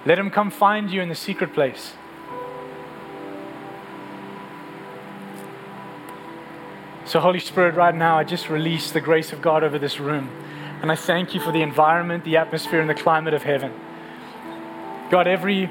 Let 0.06 0.18
Him 0.18 0.30
come 0.30 0.50
find 0.50 0.90
you 0.90 1.02
in 1.02 1.08
the 1.08 1.14
secret 1.14 1.52
place. 1.52 1.92
So, 7.04 7.20
Holy 7.20 7.40
Spirit, 7.40 7.74
right 7.74 7.94
now, 7.94 8.16
I 8.16 8.24
just 8.24 8.48
release 8.48 8.90
the 8.90 9.00
grace 9.00 9.34
of 9.34 9.42
God 9.42 9.62
over 9.62 9.78
this 9.78 10.00
room. 10.00 10.30
And 10.80 10.90
I 10.90 10.96
thank 10.96 11.34
you 11.34 11.40
for 11.40 11.52
the 11.52 11.60
environment, 11.60 12.24
the 12.24 12.38
atmosphere, 12.38 12.80
and 12.80 12.88
the 12.88 12.94
climate 12.94 13.34
of 13.34 13.42
heaven. 13.42 13.72
God, 15.10 15.26
every 15.26 15.70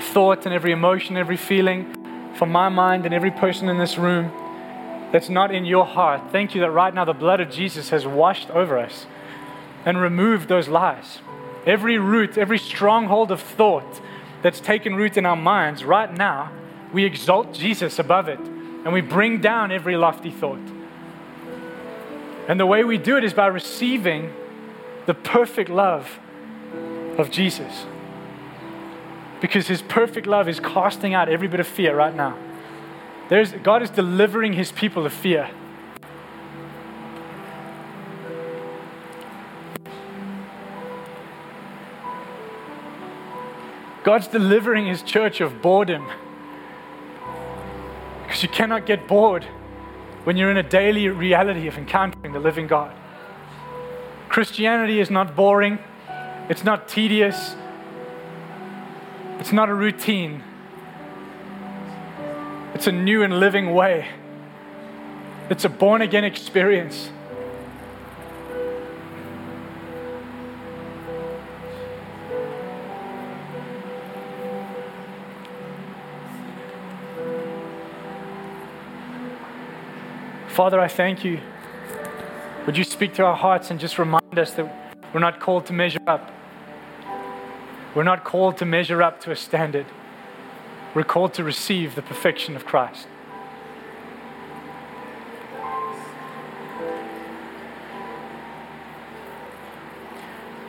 thought 0.00 0.44
and 0.46 0.54
every 0.54 0.72
emotion, 0.72 1.16
every 1.16 1.36
feeling 1.36 1.94
from 2.34 2.50
my 2.50 2.68
mind 2.68 3.04
and 3.04 3.14
every 3.14 3.30
person 3.30 3.68
in 3.68 3.78
this 3.78 3.98
room, 3.98 4.32
that's 5.12 5.28
not 5.28 5.52
in 5.52 5.64
your 5.64 5.84
heart, 5.84 6.30
thank 6.30 6.54
you 6.54 6.60
that 6.60 6.70
right 6.70 6.94
now 6.94 7.04
the 7.04 7.12
blood 7.12 7.40
of 7.40 7.50
Jesus 7.50 7.90
has 7.90 8.06
washed 8.06 8.50
over 8.50 8.78
us 8.78 9.06
and 9.84 10.00
removed 10.00 10.48
those 10.48 10.68
lies. 10.68 11.20
Every 11.66 11.98
root, 11.98 12.38
every 12.38 12.58
stronghold 12.58 13.30
of 13.30 13.40
thought 13.40 14.00
that's 14.42 14.60
taken 14.60 14.94
root 14.94 15.16
in 15.16 15.26
our 15.26 15.36
minds, 15.36 15.84
right 15.84 16.12
now, 16.12 16.52
we 16.92 17.04
exalt 17.04 17.52
Jesus 17.52 17.98
above 17.98 18.28
it 18.28 18.38
and 18.38 18.92
we 18.92 19.00
bring 19.00 19.40
down 19.40 19.70
every 19.72 19.96
lofty 19.96 20.30
thought. 20.30 20.58
And 22.48 22.58
the 22.58 22.66
way 22.66 22.84
we 22.84 22.98
do 22.98 23.16
it 23.16 23.24
is 23.24 23.34
by 23.34 23.46
receiving 23.46 24.32
the 25.06 25.14
perfect 25.14 25.70
love 25.70 26.18
of 27.18 27.30
Jesus. 27.30 27.86
Because 29.40 29.68
his 29.68 29.82
perfect 29.82 30.26
love 30.26 30.48
is 30.48 30.60
casting 30.60 31.14
out 31.14 31.28
every 31.28 31.48
bit 31.48 31.60
of 31.60 31.66
fear 31.66 31.96
right 31.96 32.14
now. 32.14 32.36
There's, 33.28 33.52
God 33.52 33.82
is 33.82 33.90
delivering 33.90 34.52
his 34.52 34.72
people 34.72 35.06
of 35.06 35.12
fear. 35.12 35.48
God's 44.02 44.28
delivering 44.28 44.86
his 44.86 45.02
church 45.02 45.40
of 45.40 45.62
boredom. 45.62 46.08
Because 48.22 48.42
you 48.42 48.48
cannot 48.48 48.86
get 48.86 49.06
bored 49.06 49.44
when 50.24 50.36
you're 50.36 50.50
in 50.50 50.56
a 50.56 50.62
daily 50.62 51.08
reality 51.08 51.66
of 51.66 51.76
encountering 51.76 52.32
the 52.32 52.40
living 52.40 52.66
God. 52.66 52.94
Christianity 54.28 55.00
is 55.00 55.10
not 55.10 55.34
boring, 55.36 55.78
it's 56.48 56.64
not 56.64 56.88
tedious, 56.88 57.54
it's 59.40 59.52
not 59.52 59.70
a 59.70 59.74
routine. 59.74 60.44
It's 62.74 62.86
a 62.86 62.92
new 62.92 63.22
and 63.22 63.40
living 63.40 63.74
way. 63.74 64.06
It's 65.48 65.64
a 65.64 65.68
born 65.68 66.02
again 66.02 66.24
experience. 66.24 67.10
Father, 80.48 80.78
I 80.78 80.88
thank 80.88 81.24
you. 81.24 81.40
Would 82.66 82.76
you 82.76 82.84
speak 82.84 83.14
to 83.14 83.24
our 83.24 83.34
hearts 83.34 83.70
and 83.70 83.80
just 83.80 83.98
remind 83.98 84.38
us 84.38 84.52
that 84.52 84.94
we're 85.14 85.20
not 85.20 85.40
called 85.40 85.64
to 85.66 85.72
measure 85.72 85.98
up? 86.06 86.30
We're 87.94 88.04
not 88.04 88.24
called 88.24 88.56
to 88.58 88.64
measure 88.64 89.02
up 89.02 89.20
to 89.22 89.32
a 89.32 89.36
standard. 89.36 89.86
We're 90.94 91.04
called 91.04 91.34
to 91.34 91.44
receive 91.44 91.94
the 91.94 92.02
perfection 92.02 92.54
of 92.54 92.64
Christ. 92.64 93.06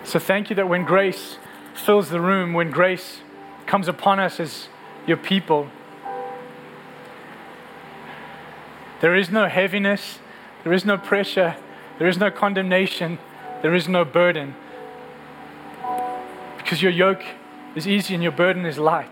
So 0.03 0.19
thank 0.19 0.49
you 0.49 0.55
that 0.57 0.67
when 0.67 0.83
grace 0.83 1.37
fills 1.73 2.09
the 2.09 2.19
room, 2.19 2.53
when 2.53 2.69
grace 2.69 3.21
comes 3.65 3.87
upon 3.87 4.19
us 4.19 4.39
as 4.39 4.67
your 5.07 5.15
people, 5.15 5.69
there 8.99 9.15
is 9.15 9.29
no 9.29 9.47
heaviness, 9.47 10.19
there 10.63 10.73
is 10.73 10.83
no 10.83 10.97
pressure, 10.97 11.55
there 11.97 12.07
is 12.07 12.17
no 12.17 12.29
condemnation, 12.29 13.19
there 13.61 13.73
is 13.73 13.87
no 13.87 14.03
burden. 14.03 14.55
Because 16.71 16.81
your 16.81 16.93
yoke 16.93 17.23
is 17.75 17.85
easy 17.85 18.13
and 18.13 18.23
your 18.23 18.31
burden 18.31 18.65
is 18.65 18.77
light. 18.77 19.11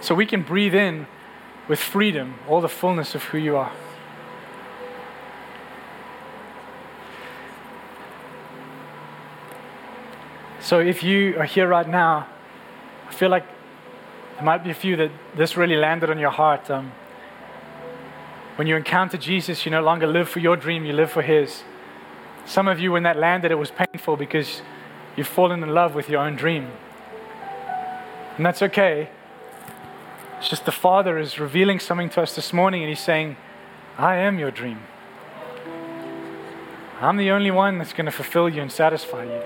So 0.00 0.14
we 0.14 0.24
can 0.24 0.42
breathe 0.42 0.72
in 0.72 1.08
with 1.66 1.80
freedom 1.80 2.36
all 2.46 2.60
the 2.60 2.68
fullness 2.68 3.16
of 3.16 3.24
who 3.24 3.38
you 3.38 3.56
are. 3.56 3.72
So 10.60 10.78
if 10.78 11.02
you 11.02 11.36
are 11.40 11.44
here 11.44 11.66
right 11.66 11.88
now, 11.88 12.28
I 13.08 13.12
feel 13.12 13.30
like 13.30 13.44
there 14.36 14.44
might 14.44 14.62
be 14.62 14.70
a 14.70 14.74
few 14.74 14.94
that 14.94 15.10
this 15.36 15.56
really 15.56 15.74
landed 15.74 16.08
on 16.08 16.20
your 16.20 16.30
heart. 16.30 16.70
Um, 16.70 16.92
when 18.54 18.68
you 18.68 18.76
encounter 18.76 19.16
Jesus, 19.16 19.66
you 19.66 19.72
no 19.72 19.82
longer 19.82 20.06
live 20.06 20.28
for 20.28 20.38
your 20.38 20.56
dream, 20.56 20.84
you 20.84 20.92
live 20.92 21.10
for 21.10 21.22
His. 21.22 21.64
Some 22.46 22.68
of 22.68 22.78
you, 22.78 22.92
when 22.92 23.02
that 23.02 23.16
landed, 23.16 23.50
it 23.50 23.56
was 23.56 23.72
painful 23.72 24.16
because 24.16 24.62
you've 25.16 25.28
fallen 25.28 25.62
in 25.62 25.68
love 25.70 25.94
with 25.94 26.08
your 26.08 26.20
own 26.20 26.36
dream 26.36 26.68
And 28.36 28.44
that's 28.44 28.62
okay. 28.62 29.08
It's 30.38 30.48
just 30.48 30.64
the 30.64 30.72
Father 30.72 31.18
is 31.18 31.38
revealing 31.38 31.78
something 31.78 32.10
to 32.10 32.22
us 32.22 32.34
this 32.34 32.52
morning 32.52 32.82
and 32.82 32.88
He's 32.88 33.00
saying, 33.00 33.36
I 33.96 34.16
am 34.16 34.38
your 34.38 34.50
dream. 34.50 34.80
I'm 37.00 37.16
the 37.16 37.30
only 37.30 37.50
one 37.50 37.78
that's 37.78 37.92
going 37.92 38.06
to 38.06 38.12
fulfill 38.12 38.48
you 38.48 38.60
and 38.62 38.70
satisfy 38.70 39.24
you. 39.24 39.42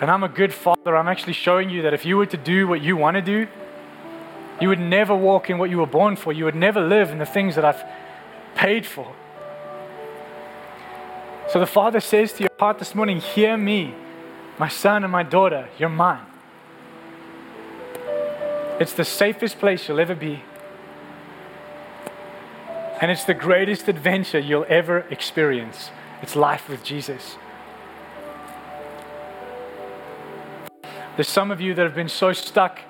And 0.00 0.10
I'm 0.10 0.22
a 0.22 0.28
good 0.28 0.52
father. 0.52 0.94
I'm 0.94 1.08
actually 1.08 1.32
showing 1.32 1.70
you 1.70 1.82
that 1.82 1.94
if 1.94 2.04
you 2.04 2.16
were 2.16 2.26
to 2.26 2.36
do 2.36 2.68
what 2.68 2.82
you 2.82 2.96
want 2.96 3.16
to 3.16 3.22
do, 3.22 3.48
you 4.60 4.68
would 4.68 4.80
never 4.80 5.14
walk 5.14 5.50
in 5.50 5.58
what 5.58 5.70
you 5.70 5.78
were 5.78 5.86
born 5.86 6.16
for. 6.16 6.32
You 6.32 6.44
would 6.44 6.54
never 6.54 6.80
live 6.80 7.10
in 7.10 7.18
the 7.18 7.26
things 7.26 7.54
that 7.54 7.64
I've 7.64 7.82
paid 8.54 8.86
for. 8.86 9.14
So 11.48 11.60
the 11.60 11.66
Father 11.66 12.00
says 12.00 12.32
to 12.34 12.42
your 12.42 12.50
heart 12.58 12.78
this 12.78 12.94
morning, 12.94 13.20
Hear 13.20 13.56
me, 13.56 13.94
my 14.58 14.68
son 14.68 15.04
and 15.04 15.12
my 15.12 15.22
daughter, 15.22 15.68
you're 15.78 15.88
mine. 15.88 16.24
It's 18.80 18.92
the 18.92 19.04
safest 19.04 19.58
place 19.58 19.88
you'll 19.88 20.00
ever 20.00 20.14
be. 20.14 20.42
And 23.00 23.10
it's 23.10 23.24
the 23.24 23.34
greatest 23.34 23.88
adventure 23.88 24.38
you'll 24.38 24.66
ever 24.68 25.00
experience. 25.10 25.90
It's 26.22 26.34
life 26.34 26.68
with 26.68 26.82
Jesus. 26.82 27.36
There's 31.16 31.28
some 31.28 31.50
of 31.50 31.60
you 31.60 31.74
that 31.74 31.82
have 31.82 31.94
been 31.94 32.08
so 32.08 32.32
stuck 32.32 32.80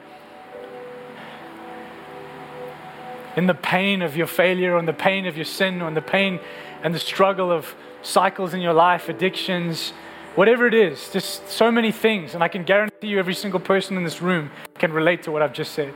in 3.37 3.47
the 3.47 3.55
pain 3.55 4.01
of 4.01 4.17
your 4.17 4.27
failure, 4.27 4.77
and 4.79 4.89
the 4.89 4.95
pain 4.95 5.27
of 5.27 5.37
your 5.37 5.45
sin, 5.45 5.83
and 5.83 5.97
the 5.97 6.03
pain 6.03 6.41
and 6.83 6.95
the 6.95 6.99
struggle 6.99 7.53
of 7.53 7.75
cycles 8.01 8.55
in 8.55 8.61
your 8.61 8.73
life, 8.73 9.09
addictions, 9.09 9.93
whatever 10.37 10.67
it 10.67 10.75
is, 10.75 11.11
just 11.11 11.49
so 11.49 11.73
many 11.73 11.91
things. 11.91 12.35
And 12.35 12.45
I 12.45 12.49
can 12.49 12.63
guarantee 12.63 13.09
you, 13.09 13.19
every 13.19 13.35
single 13.35 13.59
person 13.59 13.97
in 13.97 14.05
this 14.05 14.23
room 14.23 14.51
can 14.79 14.93
relate 14.93 15.25
to 15.25 15.33
what 15.33 15.43
I've 15.43 15.53
just 15.53 15.73
said. 15.73 15.93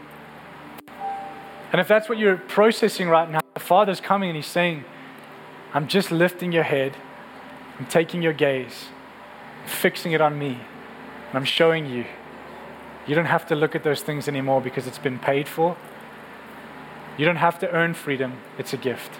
And 1.73 1.81
if 1.81 1.87
that's 1.87 2.09
what 2.09 2.19
you're 2.19 2.39
processing 2.39 3.09
right 3.09 3.31
now, 3.31 3.41
the 3.55 3.61
Father's 3.61 4.01
coming 4.01 4.31
and 4.31 4.37
He's 4.37 4.47
saying, 4.47 4.85
I'm 5.73 5.87
just 5.87 6.11
lifting 6.11 6.51
your 6.51 6.65
head, 6.65 6.97
I'm 7.79 7.87
taking 7.87 8.23
your 8.23 8.33
gaze, 8.33 8.87
fixing 9.67 10.13
it 10.13 10.21
on 10.21 10.37
me, 10.37 10.59
and 11.29 11.35
I'm 11.35 11.45
showing 11.45 11.87
you. 11.87 12.07
You 13.07 13.15
don't 13.15 13.27
have 13.27 13.47
to 13.47 13.55
look 13.55 13.77
at 13.77 13.85
those 13.85 14.03
things 14.03 14.27
anymore 14.27 14.61
because 14.61 14.87
it's 14.87 14.99
been 14.99 15.19
paid 15.19 15.49
for. 15.49 15.77
You 17.17 17.25
don't 17.25 17.37
have 17.37 17.59
to 17.61 17.71
earn 17.71 17.95
freedom, 17.95 18.39
it's 18.59 18.73
a 18.73 18.77
gift. 18.77 19.13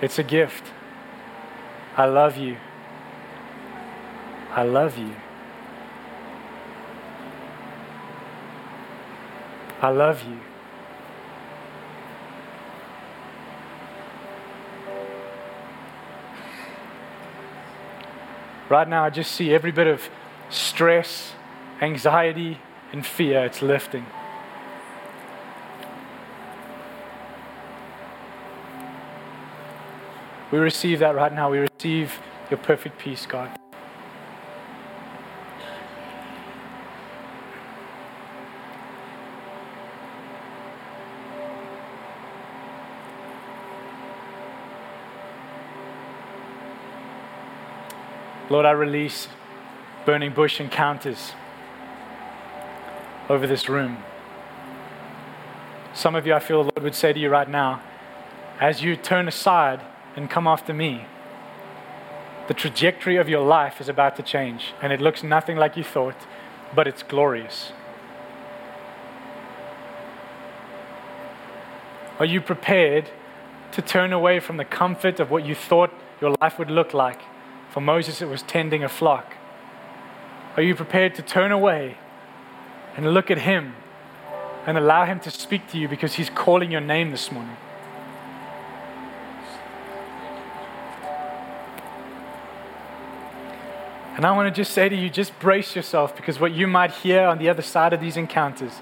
It's 0.00 0.18
a 0.18 0.22
gift. 0.22 0.64
I 1.98 2.04
love 2.04 2.36
you. 2.36 2.56
I 4.52 4.62
love 4.62 4.96
you. 4.96 5.16
I 9.82 9.88
love 9.88 10.22
you. 10.22 10.38
Right 18.68 18.86
now, 18.86 19.02
I 19.02 19.10
just 19.10 19.32
see 19.32 19.52
every 19.52 19.72
bit 19.72 19.88
of 19.88 20.08
stress, 20.50 21.32
anxiety, 21.80 22.60
and 22.92 23.04
fear, 23.04 23.44
it's 23.44 23.60
lifting. 23.60 24.06
We 30.50 30.58
receive 30.58 31.00
that 31.00 31.14
right 31.14 31.32
now. 31.32 31.50
We 31.50 31.58
receive 31.58 32.20
your 32.50 32.58
perfect 32.58 32.98
peace, 32.98 33.26
God. 33.26 33.50
Lord, 48.50 48.64
I 48.64 48.70
release 48.70 49.28
burning 50.06 50.32
bush 50.32 50.58
encounters 50.58 51.32
over 53.28 53.46
this 53.46 53.68
room. 53.68 53.98
Some 55.92 56.14
of 56.14 56.26
you, 56.26 56.32
I 56.32 56.38
feel 56.38 56.64
the 56.64 56.70
Lord 56.74 56.82
would 56.82 56.94
say 56.94 57.12
to 57.12 57.18
you 57.18 57.28
right 57.28 57.48
now, 57.48 57.82
as 58.58 58.82
you 58.82 58.96
turn 58.96 59.28
aside 59.28 59.82
and 60.18 60.28
come 60.28 60.48
after 60.48 60.74
me, 60.74 61.06
the 62.48 62.54
trajectory 62.54 63.16
of 63.16 63.28
your 63.28 63.46
life 63.46 63.80
is 63.80 63.88
about 63.88 64.16
to 64.16 64.22
change. 64.22 64.74
And 64.82 64.92
it 64.92 65.00
looks 65.00 65.22
nothing 65.22 65.56
like 65.56 65.76
you 65.76 65.84
thought, 65.84 66.16
but 66.74 66.88
it's 66.88 67.04
glorious. 67.04 67.72
Are 72.18 72.24
you 72.24 72.40
prepared 72.40 73.10
to 73.70 73.80
turn 73.80 74.12
away 74.12 74.40
from 74.40 74.56
the 74.56 74.64
comfort 74.64 75.20
of 75.20 75.30
what 75.30 75.46
you 75.46 75.54
thought 75.54 75.92
your 76.20 76.34
life 76.40 76.58
would 76.58 76.70
look 76.70 76.92
like? 76.92 77.20
For 77.70 77.80
Moses, 77.80 78.20
it 78.20 78.26
was 78.26 78.42
tending 78.42 78.82
a 78.82 78.88
flock. 78.88 79.34
Are 80.56 80.62
you 80.62 80.74
prepared 80.74 81.14
to 81.14 81.22
turn 81.22 81.52
away 81.52 81.96
and 82.96 83.14
look 83.14 83.30
at 83.30 83.38
him 83.38 83.74
and 84.66 84.76
allow 84.76 85.04
him 85.04 85.20
to 85.20 85.30
speak 85.30 85.68
to 85.68 85.78
you 85.78 85.86
because 85.86 86.14
he's 86.14 86.28
calling 86.28 86.72
your 86.72 86.80
name 86.80 87.12
this 87.12 87.30
morning? 87.30 87.56
And 94.18 94.26
I 94.26 94.32
want 94.32 94.52
to 94.52 94.60
just 94.60 94.74
say 94.74 94.88
to 94.88 94.96
you, 94.96 95.08
just 95.08 95.38
brace 95.38 95.76
yourself 95.76 96.16
because 96.16 96.40
what 96.40 96.50
you 96.50 96.66
might 96.66 96.90
hear 96.90 97.22
on 97.22 97.38
the 97.38 97.48
other 97.48 97.62
side 97.62 97.92
of 97.92 98.00
these 98.00 98.16
encounters 98.16 98.72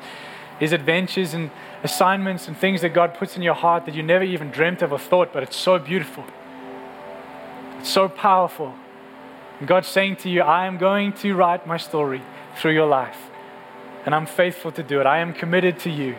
is 0.61 0.73
adventures 0.73 1.35
and 1.35 1.51
assignments 1.83 2.49
and 2.49 2.57
things 2.57 2.81
that 2.81 2.95
God 2.95 3.13
puts 3.13 3.37
in 3.37 3.43
your 3.43 3.53
heart 3.53 3.85
that 3.85 3.95
you 3.95 4.03
never 4.03 4.25
even 4.25 4.51
dreamt 4.51 4.81
of 4.81 4.93
or 4.93 4.99
thought, 4.99 5.35
but 5.35 5.43
it's 5.43 5.55
so 5.55 5.79
beautiful. 5.79 6.25
It's 7.81 7.91
so 7.91 8.09
powerful. 8.09 8.77
And 9.59 9.69
God's 9.69 9.89
saying 9.89 10.17
to 10.17 10.31
you, 10.31 10.41
I 10.41 10.65
am 10.65 10.79
going 10.79 11.13
to 11.13 11.35
write 11.35 11.67
my 11.67 11.77
story 11.77 12.23
through 12.57 12.73
your 12.73 12.87
life. 12.87 13.29
And 14.07 14.15
I'm 14.15 14.25
faithful 14.25 14.73
to 14.73 14.83
do 14.83 15.03
it. 15.03 15.07
I 15.07 15.19
am 15.19 15.35
committed 15.35 15.79
to 15.81 15.91
you. 15.91 16.17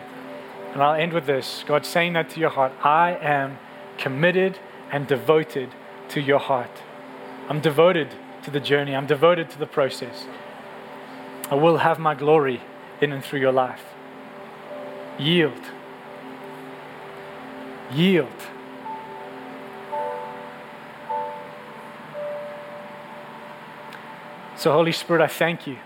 And 0.72 0.80
I'll 0.80 0.94
end 0.94 1.12
with 1.12 1.26
this 1.26 1.64
God's 1.66 1.88
saying 1.88 2.12
that 2.12 2.30
to 2.30 2.38
your 2.38 2.50
heart. 2.50 2.72
I 2.84 3.18
am 3.20 3.58
committed 3.96 4.60
and 4.92 5.08
devoted 5.08 5.70
to 6.10 6.20
your 6.20 6.38
heart. 6.38 6.70
I'm 7.48 7.60
devoted 7.60 8.14
to 8.48 8.52
the 8.52 8.64
journey, 8.64 8.96
I'm 8.96 9.06
devoted 9.06 9.50
to 9.50 9.58
the 9.58 9.66
process. 9.66 10.26
I 11.50 11.54
will 11.54 11.78
have 11.78 11.98
my 11.98 12.14
glory 12.14 12.62
in 13.00 13.12
and 13.12 13.22
through 13.22 13.40
your 13.40 13.52
life. 13.52 13.84
Yield. 15.18 15.60
Yield. 17.92 18.28
So, 24.56 24.72
Holy 24.72 24.92
Spirit, 24.92 25.22
I 25.22 25.28
thank 25.28 25.66
you. 25.66 25.76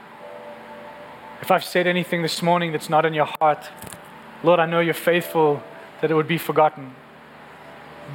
If 1.41 1.51
I've 1.51 1.65
said 1.65 1.89
anything 1.89 2.23
this 2.23 2.41
morning 2.43 2.71
that's 2.71 2.89
not 2.89 3.05
in 3.05 3.13
your 3.13 3.29
heart, 3.41 3.69
Lord, 4.45 4.61
I 4.61 4.67
know 4.67 4.79
you're 4.79 4.95
faithful 4.95 5.63
that 6.01 6.13
it 6.13 6.15
would 6.15 6.29
be 6.29 6.39
forgotten. 6.39 6.95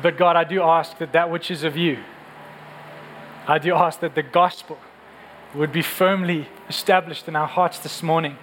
But 0.02 0.18
God, 0.18 0.38
I 0.38 0.46
do 0.46 0.62
ask 0.62 0.98
that 1.00 1.12
that 1.12 1.30
which 1.30 1.52
is 1.52 1.66
of 1.66 1.76
you, 1.76 2.00
I 3.50 3.60
do 3.60 3.74
ask 3.76 4.02
that 4.02 4.14
the 4.14 4.24
gospel 4.24 4.78
would 5.56 5.72
be 5.72 5.82
firmly 5.82 6.50
established 6.68 7.30
in 7.30 7.36
our 7.38 7.48
hearts 7.48 7.80
this 7.80 8.04
morning, 8.04 8.38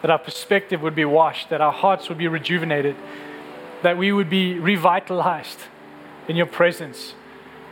that 0.00 0.10
our 0.10 0.18
perspective 0.18 0.80
would 0.80 0.94
be 0.94 1.04
washed, 1.04 1.50
that 1.50 1.60
our 1.60 1.72
hearts 1.72 2.08
would 2.08 2.16
be 2.16 2.26
rejuvenated, 2.26 2.96
that 3.82 3.98
we 3.98 4.12
would 4.12 4.30
be 4.30 4.58
revitalized 4.58 5.60
in 6.26 6.36
your 6.36 6.46
presence, 6.46 7.14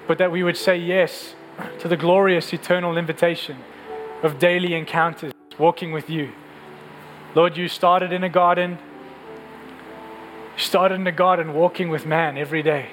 but 0.07 0.19
that 0.19 0.31
we 0.31 0.43
would 0.43 0.59
say 0.59 0.77
yes 0.77 1.35
to 1.79 1.89
the 1.89 1.97
glorious 1.97 2.53
eternal 2.53 2.99
invitation 2.99 3.57
of 4.23 4.39
daily 4.39 4.75
encounters, 4.75 5.33
walking 5.59 5.91
with 5.91 6.11
you. 6.11 6.33
Lord, 7.35 7.57
you 7.57 7.67
started 7.67 8.13
in 8.13 8.23
a 8.23 8.29
garden. 8.29 8.79
You 10.57 10.63
started 10.63 10.97
in 10.97 11.07
a 11.07 11.13
garden 11.13 11.55
walking 11.55 11.89
with 11.89 12.05
man 12.05 12.37
every 12.37 12.63
day. 12.63 12.91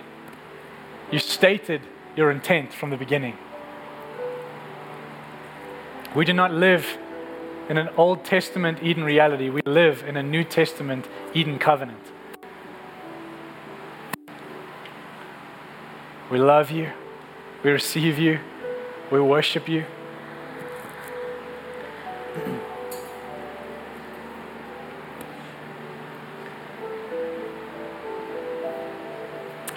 You 1.12 1.20
stated 1.20 1.82
your 2.16 2.32
intent 2.32 2.74
from 2.74 2.90
the 2.90 2.98
beginning. 2.98 3.38
We 6.14 6.26
do 6.26 6.34
not 6.34 6.52
live 6.52 6.98
in 7.70 7.78
an 7.78 7.88
Old 7.96 8.26
Testament 8.26 8.80
Eden 8.84 9.06
reality, 9.06 9.50
we 9.50 9.62
live 9.66 10.04
in 10.06 10.18
a 10.18 10.24
New 10.24 10.44
Testament 10.44 11.08
Eden 11.34 11.58
covenant. 11.58 12.02
We 16.30 16.38
love 16.38 16.70
you, 16.70 16.92
we 17.64 17.72
receive 17.72 18.20
you, 18.20 18.40
we 19.10 19.22
worship 19.22 19.70
you. 19.70 19.86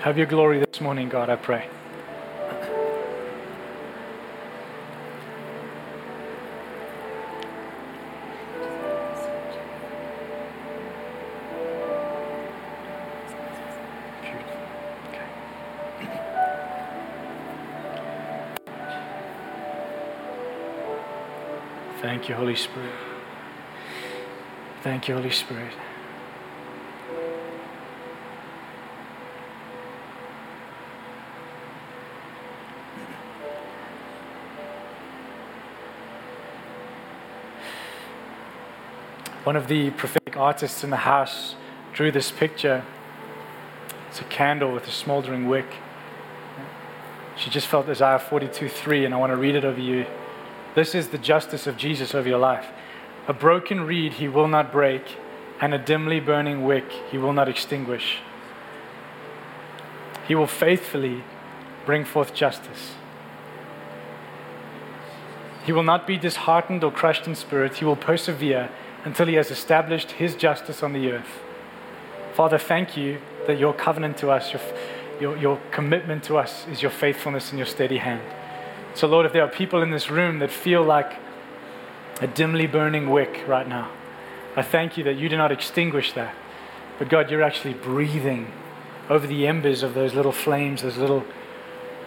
Have 0.01 0.19
your 0.19 0.27
glory 0.27 0.59
this 0.59 0.81
morning, 0.81 1.09
God, 1.09 1.31
I 1.31 1.37
pray. 1.37 1.69
Thank 22.25 22.31
you, 22.31 22.37
Holy 22.37 22.57
Spirit. 22.57 22.93
Thank 24.83 25.09
you, 25.09 25.15
Holy 25.15 25.31
Spirit. 25.31 25.75
One 39.43 39.57
of 39.57 39.69
the 39.69 39.91
prophetic 39.91 40.39
artists 40.39 40.83
in 40.83 40.89
the 40.89 40.97
house 40.97 41.57
drew 41.93 42.11
this 42.11 42.31
picture. 42.31 42.85
It's 44.09 44.23
a 44.23 44.25
candle 44.25 44.73
with 44.73 44.89
a 44.89 44.91
smoldering 44.91 45.47
wick. 45.47 45.67
She 47.37 47.51
just 47.51 47.67
felt 47.67 47.87
Isaiah 47.87 48.19
42 48.19 48.71
3, 48.71 49.05
and 49.05 49.13
I 49.13 49.19
want 49.19 49.31
to 49.31 49.37
read 49.37 49.57
it 49.57 49.67
over 49.67 49.79
you. 49.79 50.07
This 50.75 50.95
is 50.95 51.09
the 51.09 51.19
justice 51.19 51.67
of 51.67 51.77
Jesus 51.77 52.15
over 52.15 52.29
your 52.29 52.39
life. 52.39 52.67
A 53.29 53.33
broken 53.33 53.83
reed 53.83 54.15
he 54.15 54.29
will 54.29 54.49
not 54.49 54.73
break, 54.73 55.03
and 55.61 55.73
a 55.73 55.79
dimly 55.79 56.21
burning 56.21 56.65
wick 56.65 56.91
he 57.11 57.19
will 57.19 57.33
not 57.33 57.49
extinguish. 57.49 58.19
He 60.27 60.35
will 60.35 60.47
faithfully 60.47 61.23
bring 61.87 62.05
forth 62.05 62.35
justice. 62.35 62.95
He 65.65 65.73
will 65.73 65.83
not 65.83 66.07
be 66.07 66.19
disheartened 66.19 66.85
or 66.85 66.91
crushed 66.91 67.27
in 67.27 67.35
spirit. 67.35 67.77
He 67.77 67.85
will 67.85 67.97
persevere 67.97 68.71
until 69.05 69.27
he 69.27 69.35
has 69.35 69.51
established 69.51 70.13
his 70.13 70.35
justice 70.35 70.83
on 70.83 70.93
the 70.93 71.11
earth. 71.11 71.41
Father, 72.35 72.59
thank 72.59 72.97
you 72.97 73.21
that 73.47 73.59
your 73.59 73.73
covenant 73.73 74.19
to 74.19 74.31
us, 74.31 74.53
your, 74.53 74.63
your, 75.21 75.37
your 75.37 75.61
commitment 75.71 76.25
to 76.25 76.37
us 76.37 76.67
is 76.69 76.83
your 76.83 76.91
faithfulness 76.91 77.51
and 77.51 77.59
your 77.59 77.67
steady 77.67 77.99
hand. 77.99 78.23
So, 78.95 79.07
Lord, 79.07 79.27
if 79.27 79.33
there 79.33 79.43
are 79.43 79.49
people 79.49 79.83
in 79.83 79.91
this 79.91 80.11
room 80.11 80.39
that 80.39 80.51
feel 80.51 80.83
like 80.83 81.13
a 82.21 82.27
dimly 82.27 82.67
burning 82.67 83.11
wick 83.11 83.45
right 83.47 83.69
now, 83.69 83.91
I 84.57 84.63
thank 84.63 84.97
you 84.97 85.05
that 85.05 85.17
you 85.17 85.29
do 85.29 85.37
not 85.37 85.51
extinguish 85.51 86.13
that. 86.13 86.35
But 86.99 87.09
God, 87.09 87.31
you're 87.31 87.43
actually 87.43 87.75
breathing 87.75 88.53
over 89.11 89.27
the 89.27 89.47
embers 89.47 89.83
of 89.83 89.95
those 89.95 90.15
little 90.15 90.33
flames, 90.33 90.83
those 90.83 90.97
little 90.97 91.25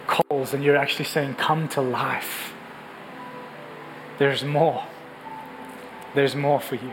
coals, 0.06 0.54
and 0.54 0.64
you're 0.64 0.76
actually 0.76 1.04
saying, 1.04 1.34
Come 1.34 1.68
to 1.68 1.82
life. 1.82 2.54
There's 4.18 4.42
more 4.42 4.84
there's 6.14 6.34
more 6.34 6.60
for 6.60 6.76
you. 6.76 6.92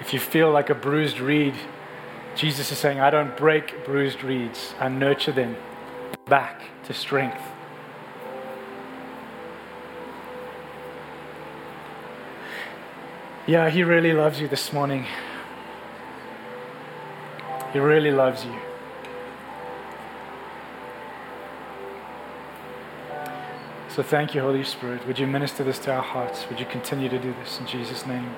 If 0.00 0.12
you 0.12 0.20
feel 0.20 0.50
like 0.50 0.70
a 0.70 0.74
bruised 0.74 1.20
reed, 1.20 1.54
Jesus 2.36 2.70
is 2.70 2.76
saying, 2.76 3.00
I 3.00 3.08
don't 3.08 3.34
break 3.34 3.86
bruised 3.86 4.22
reeds, 4.22 4.74
I 4.78 4.88
nurture 4.90 5.32
them 5.32 5.56
back 6.26 6.62
to 6.84 6.92
strength. 6.92 7.40
Yeah, 13.46 13.70
He 13.70 13.82
really 13.82 14.12
loves 14.12 14.38
you 14.38 14.48
this 14.48 14.70
morning. 14.70 15.06
He 17.72 17.78
really 17.78 18.10
loves 18.10 18.44
you. 18.44 18.54
So 23.88 24.02
thank 24.02 24.34
you, 24.34 24.42
Holy 24.42 24.62
Spirit. 24.62 25.06
Would 25.06 25.18
you 25.18 25.26
minister 25.26 25.64
this 25.64 25.78
to 25.80 25.94
our 25.94 26.02
hearts? 26.02 26.46
Would 26.50 26.60
you 26.60 26.66
continue 26.66 27.08
to 27.08 27.18
do 27.18 27.32
this 27.40 27.58
in 27.60 27.66
Jesus' 27.66 28.04
name? 28.04 28.28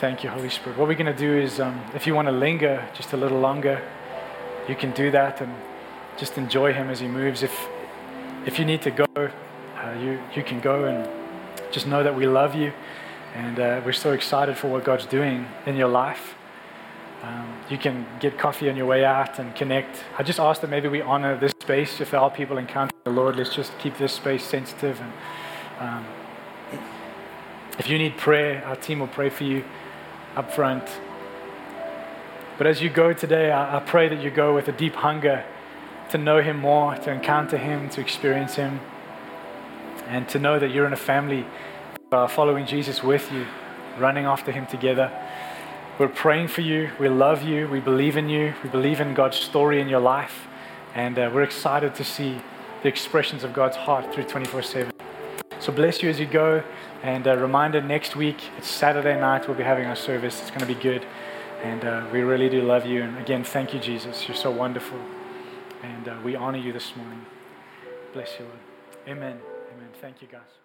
Thank 0.00 0.24
you, 0.24 0.30
Holy 0.30 0.48
Spirit. 0.48 0.78
What 0.78 0.88
we're 0.88 0.94
going 0.94 1.14
to 1.14 1.22
do 1.28 1.36
is, 1.36 1.60
um, 1.60 1.78
if 1.94 2.06
you 2.06 2.14
want 2.14 2.26
to 2.26 2.32
linger 2.32 2.88
just 2.94 3.12
a 3.12 3.18
little 3.18 3.38
longer, 3.38 3.82
you 4.66 4.74
can 4.74 4.92
do 4.92 5.10
that 5.10 5.42
and 5.42 5.54
just 6.16 6.38
enjoy 6.38 6.72
Him 6.72 6.88
as 6.88 7.00
He 7.00 7.06
moves. 7.06 7.42
If 7.42 7.52
if 8.46 8.58
you 8.58 8.64
need 8.64 8.80
to 8.80 8.90
go, 8.90 9.04
uh, 9.14 9.92
you 10.00 10.18
you 10.34 10.42
can 10.42 10.58
go 10.60 10.86
and 10.86 11.06
just 11.70 11.86
know 11.86 12.02
that 12.02 12.16
we 12.16 12.26
love 12.26 12.54
you, 12.54 12.72
and 13.34 13.60
uh, 13.60 13.82
we're 13.84 13.92
so 13.92 14.12
excited 14.12 14.56
for 14.56 14.68
what 14.68 14.84
God's 14.84 15.04
doing 15.04 15.44
in 15.66 15.76
your 15.76 15.88
life. 15.88 16.34
Um, 17.22 17.52
you 17.68 17.76
can 17.76 18.06
get 18.20 18.38
coffee 18.38 18.70
on 18.70 18.78
your 18.78 18.86
way 18.86 19.04
out 19.04 19.38
and 19.38 19.54
connect. 19.54 20.02
I 20.16 20.22
just 20.22 20.40
ask 20.40 20.62
that 20.62 20.70
maybe 20.70 20.88
we 20.88 21.02
honor 21.02 21.38
this 21.38 21.52
space. 21.60 22.00
If 22.00 22.14
are 22.14 22.30
people 22.30 22.56
encountering 22.56 23.02
the 23.04 23.10
Lord, 23.10 23.36
let's 23.36 23.54
just 23.54 23.78
keep 23.78 23.98
this 23.98 24.14
space 24.14 24.44
sensitive. 24.44 24.98
And 24.98 25.12
um, 25.78 26.06
if 27.78 27.86
you 27.90 27.98
need 27.98 28.16
prayer, 28.16 28.64
our 28.64 28.76
team 28.76 29.00
will 29.00 29.14
pray 29.20 29.28
for 29.28 29.44
you 29.44 29.62
up 30.36 30.52
front. 30.52 30.84
But 32.58 32.66
as 32.66 32.82
you 32.82 32.90
go 32.90 33.12
today, 33.12 33.50
I, 33.50 33.78
I 33.78 33.80
pray 33.80 34.08
that 34.08 34.22
you 34.22 34.30
go 34.30 34.54
with 34.54 34.68
a 34.68 34.72
deep 34.72 34.94
hunger 34.94 35.44
to 36.10 36.18
know 36.18 36.42
Him 36.42 36.58
more, 36.58 36.94
to 36.94 37.10
encounter 37.10 37.56
Him, 37.56 37.88
to 37.90 38.00
experience 38.00 38.56
Him, 38.56 38.80
and 40.06 40.28
to 40.28 40.38
know 40.38 40.58
that 40.58 40.70
you're 40.70 40.86
in 40.86 40.92
a 40.92 40.96
family 40.96 41.46
uh, 42.12 42.26
following 42.26 42.66
Jesus 42.66 43.02
with 43.02 43.30
you, 43.32 43.46
running 43.98 44.24
after 44.24 44.52
Him 44.52 44.66
together. 44.66 45.10
We're 45.98 46.08
praying 46.08 46.48
for 46.48 46.62
you. 46.62 46.90
We 46.98 47.08
love 47.08 47.42
you. 47.42 47.68
We 47.68 47.80
believe 47.80 48.16
in 48.16 48.28
you. 48.28 48.54
We 48.62 48.70
believe 48.70 49.00
in 49.00 49.14
God's 49.14 49.36
story 49.36 49.80
in 49.80 49.88
your 49.88 50.00
life. 50.00 50.46
And 50.94 51.18
uh, 51.18 51.30
we're 51.32 51.42
excited 51.42 51.94
to 51.94 52.04
see 52.04 52.40
the 52.82 52.88
expressions 52.88 53.44
of 53.44 53.52
God's 53.52 53.76
heart 53.76 54.12
through 54.12 54.24
24 54.24 54.62
7. 54.62 54.92
So 55.60 55.72
bless 55.72 56.02
you 56.02 56.08
as 56.08 56.18
you 56.18 56.26
go. 56.26 56.62
And 57.02 57.26
a 57.26 57.36
reminder 57.36 57.80
next 57.80 58.14
week, 58.14 58.36
it's 58.58 58.68
Saturday 58.68 59.18
night, 59.18 59.48
we'll 59.48 59.56
be 59.56 59.62
having 59.62 59.86
our 59.86 59.96
service. 59.96 60.40
It's 60.40 60.50
going 60.50 60.60
to 60.60 60.66
be 60.66 60.74
good. 60.74 61.06
And 61.62 61.84
uh, 61.84 62.06
we 62.12 62.20
really 62.20 62.48
do 62.48 62.62
love 62.62 62.86
you. 62.86 63.02
And 63.02 63.18
again, 63.18 63.44
thank 63.44 63.72
you, 63.72 63.80
Jesus. 63.80 64.28
You're 64.28 64.36
so 64.36 64.50
wonderful. 64.50 64.98
And 65.82 66.08
uh, 66.08 66.18
we 66.24 66.36
honor 66.36 66.58
you 66.58 66.72
this 66.72 66.94
morning. 66.96 67.24
Bless 68.12 68.38
you, 68.38 68.44
Lord. 68.44 68.58
Amen. 69.08 69.38
Amen. 69.74 69.88
Thank 70.00 70.20
you, 70.20 70.28
guys. 70.28 70.59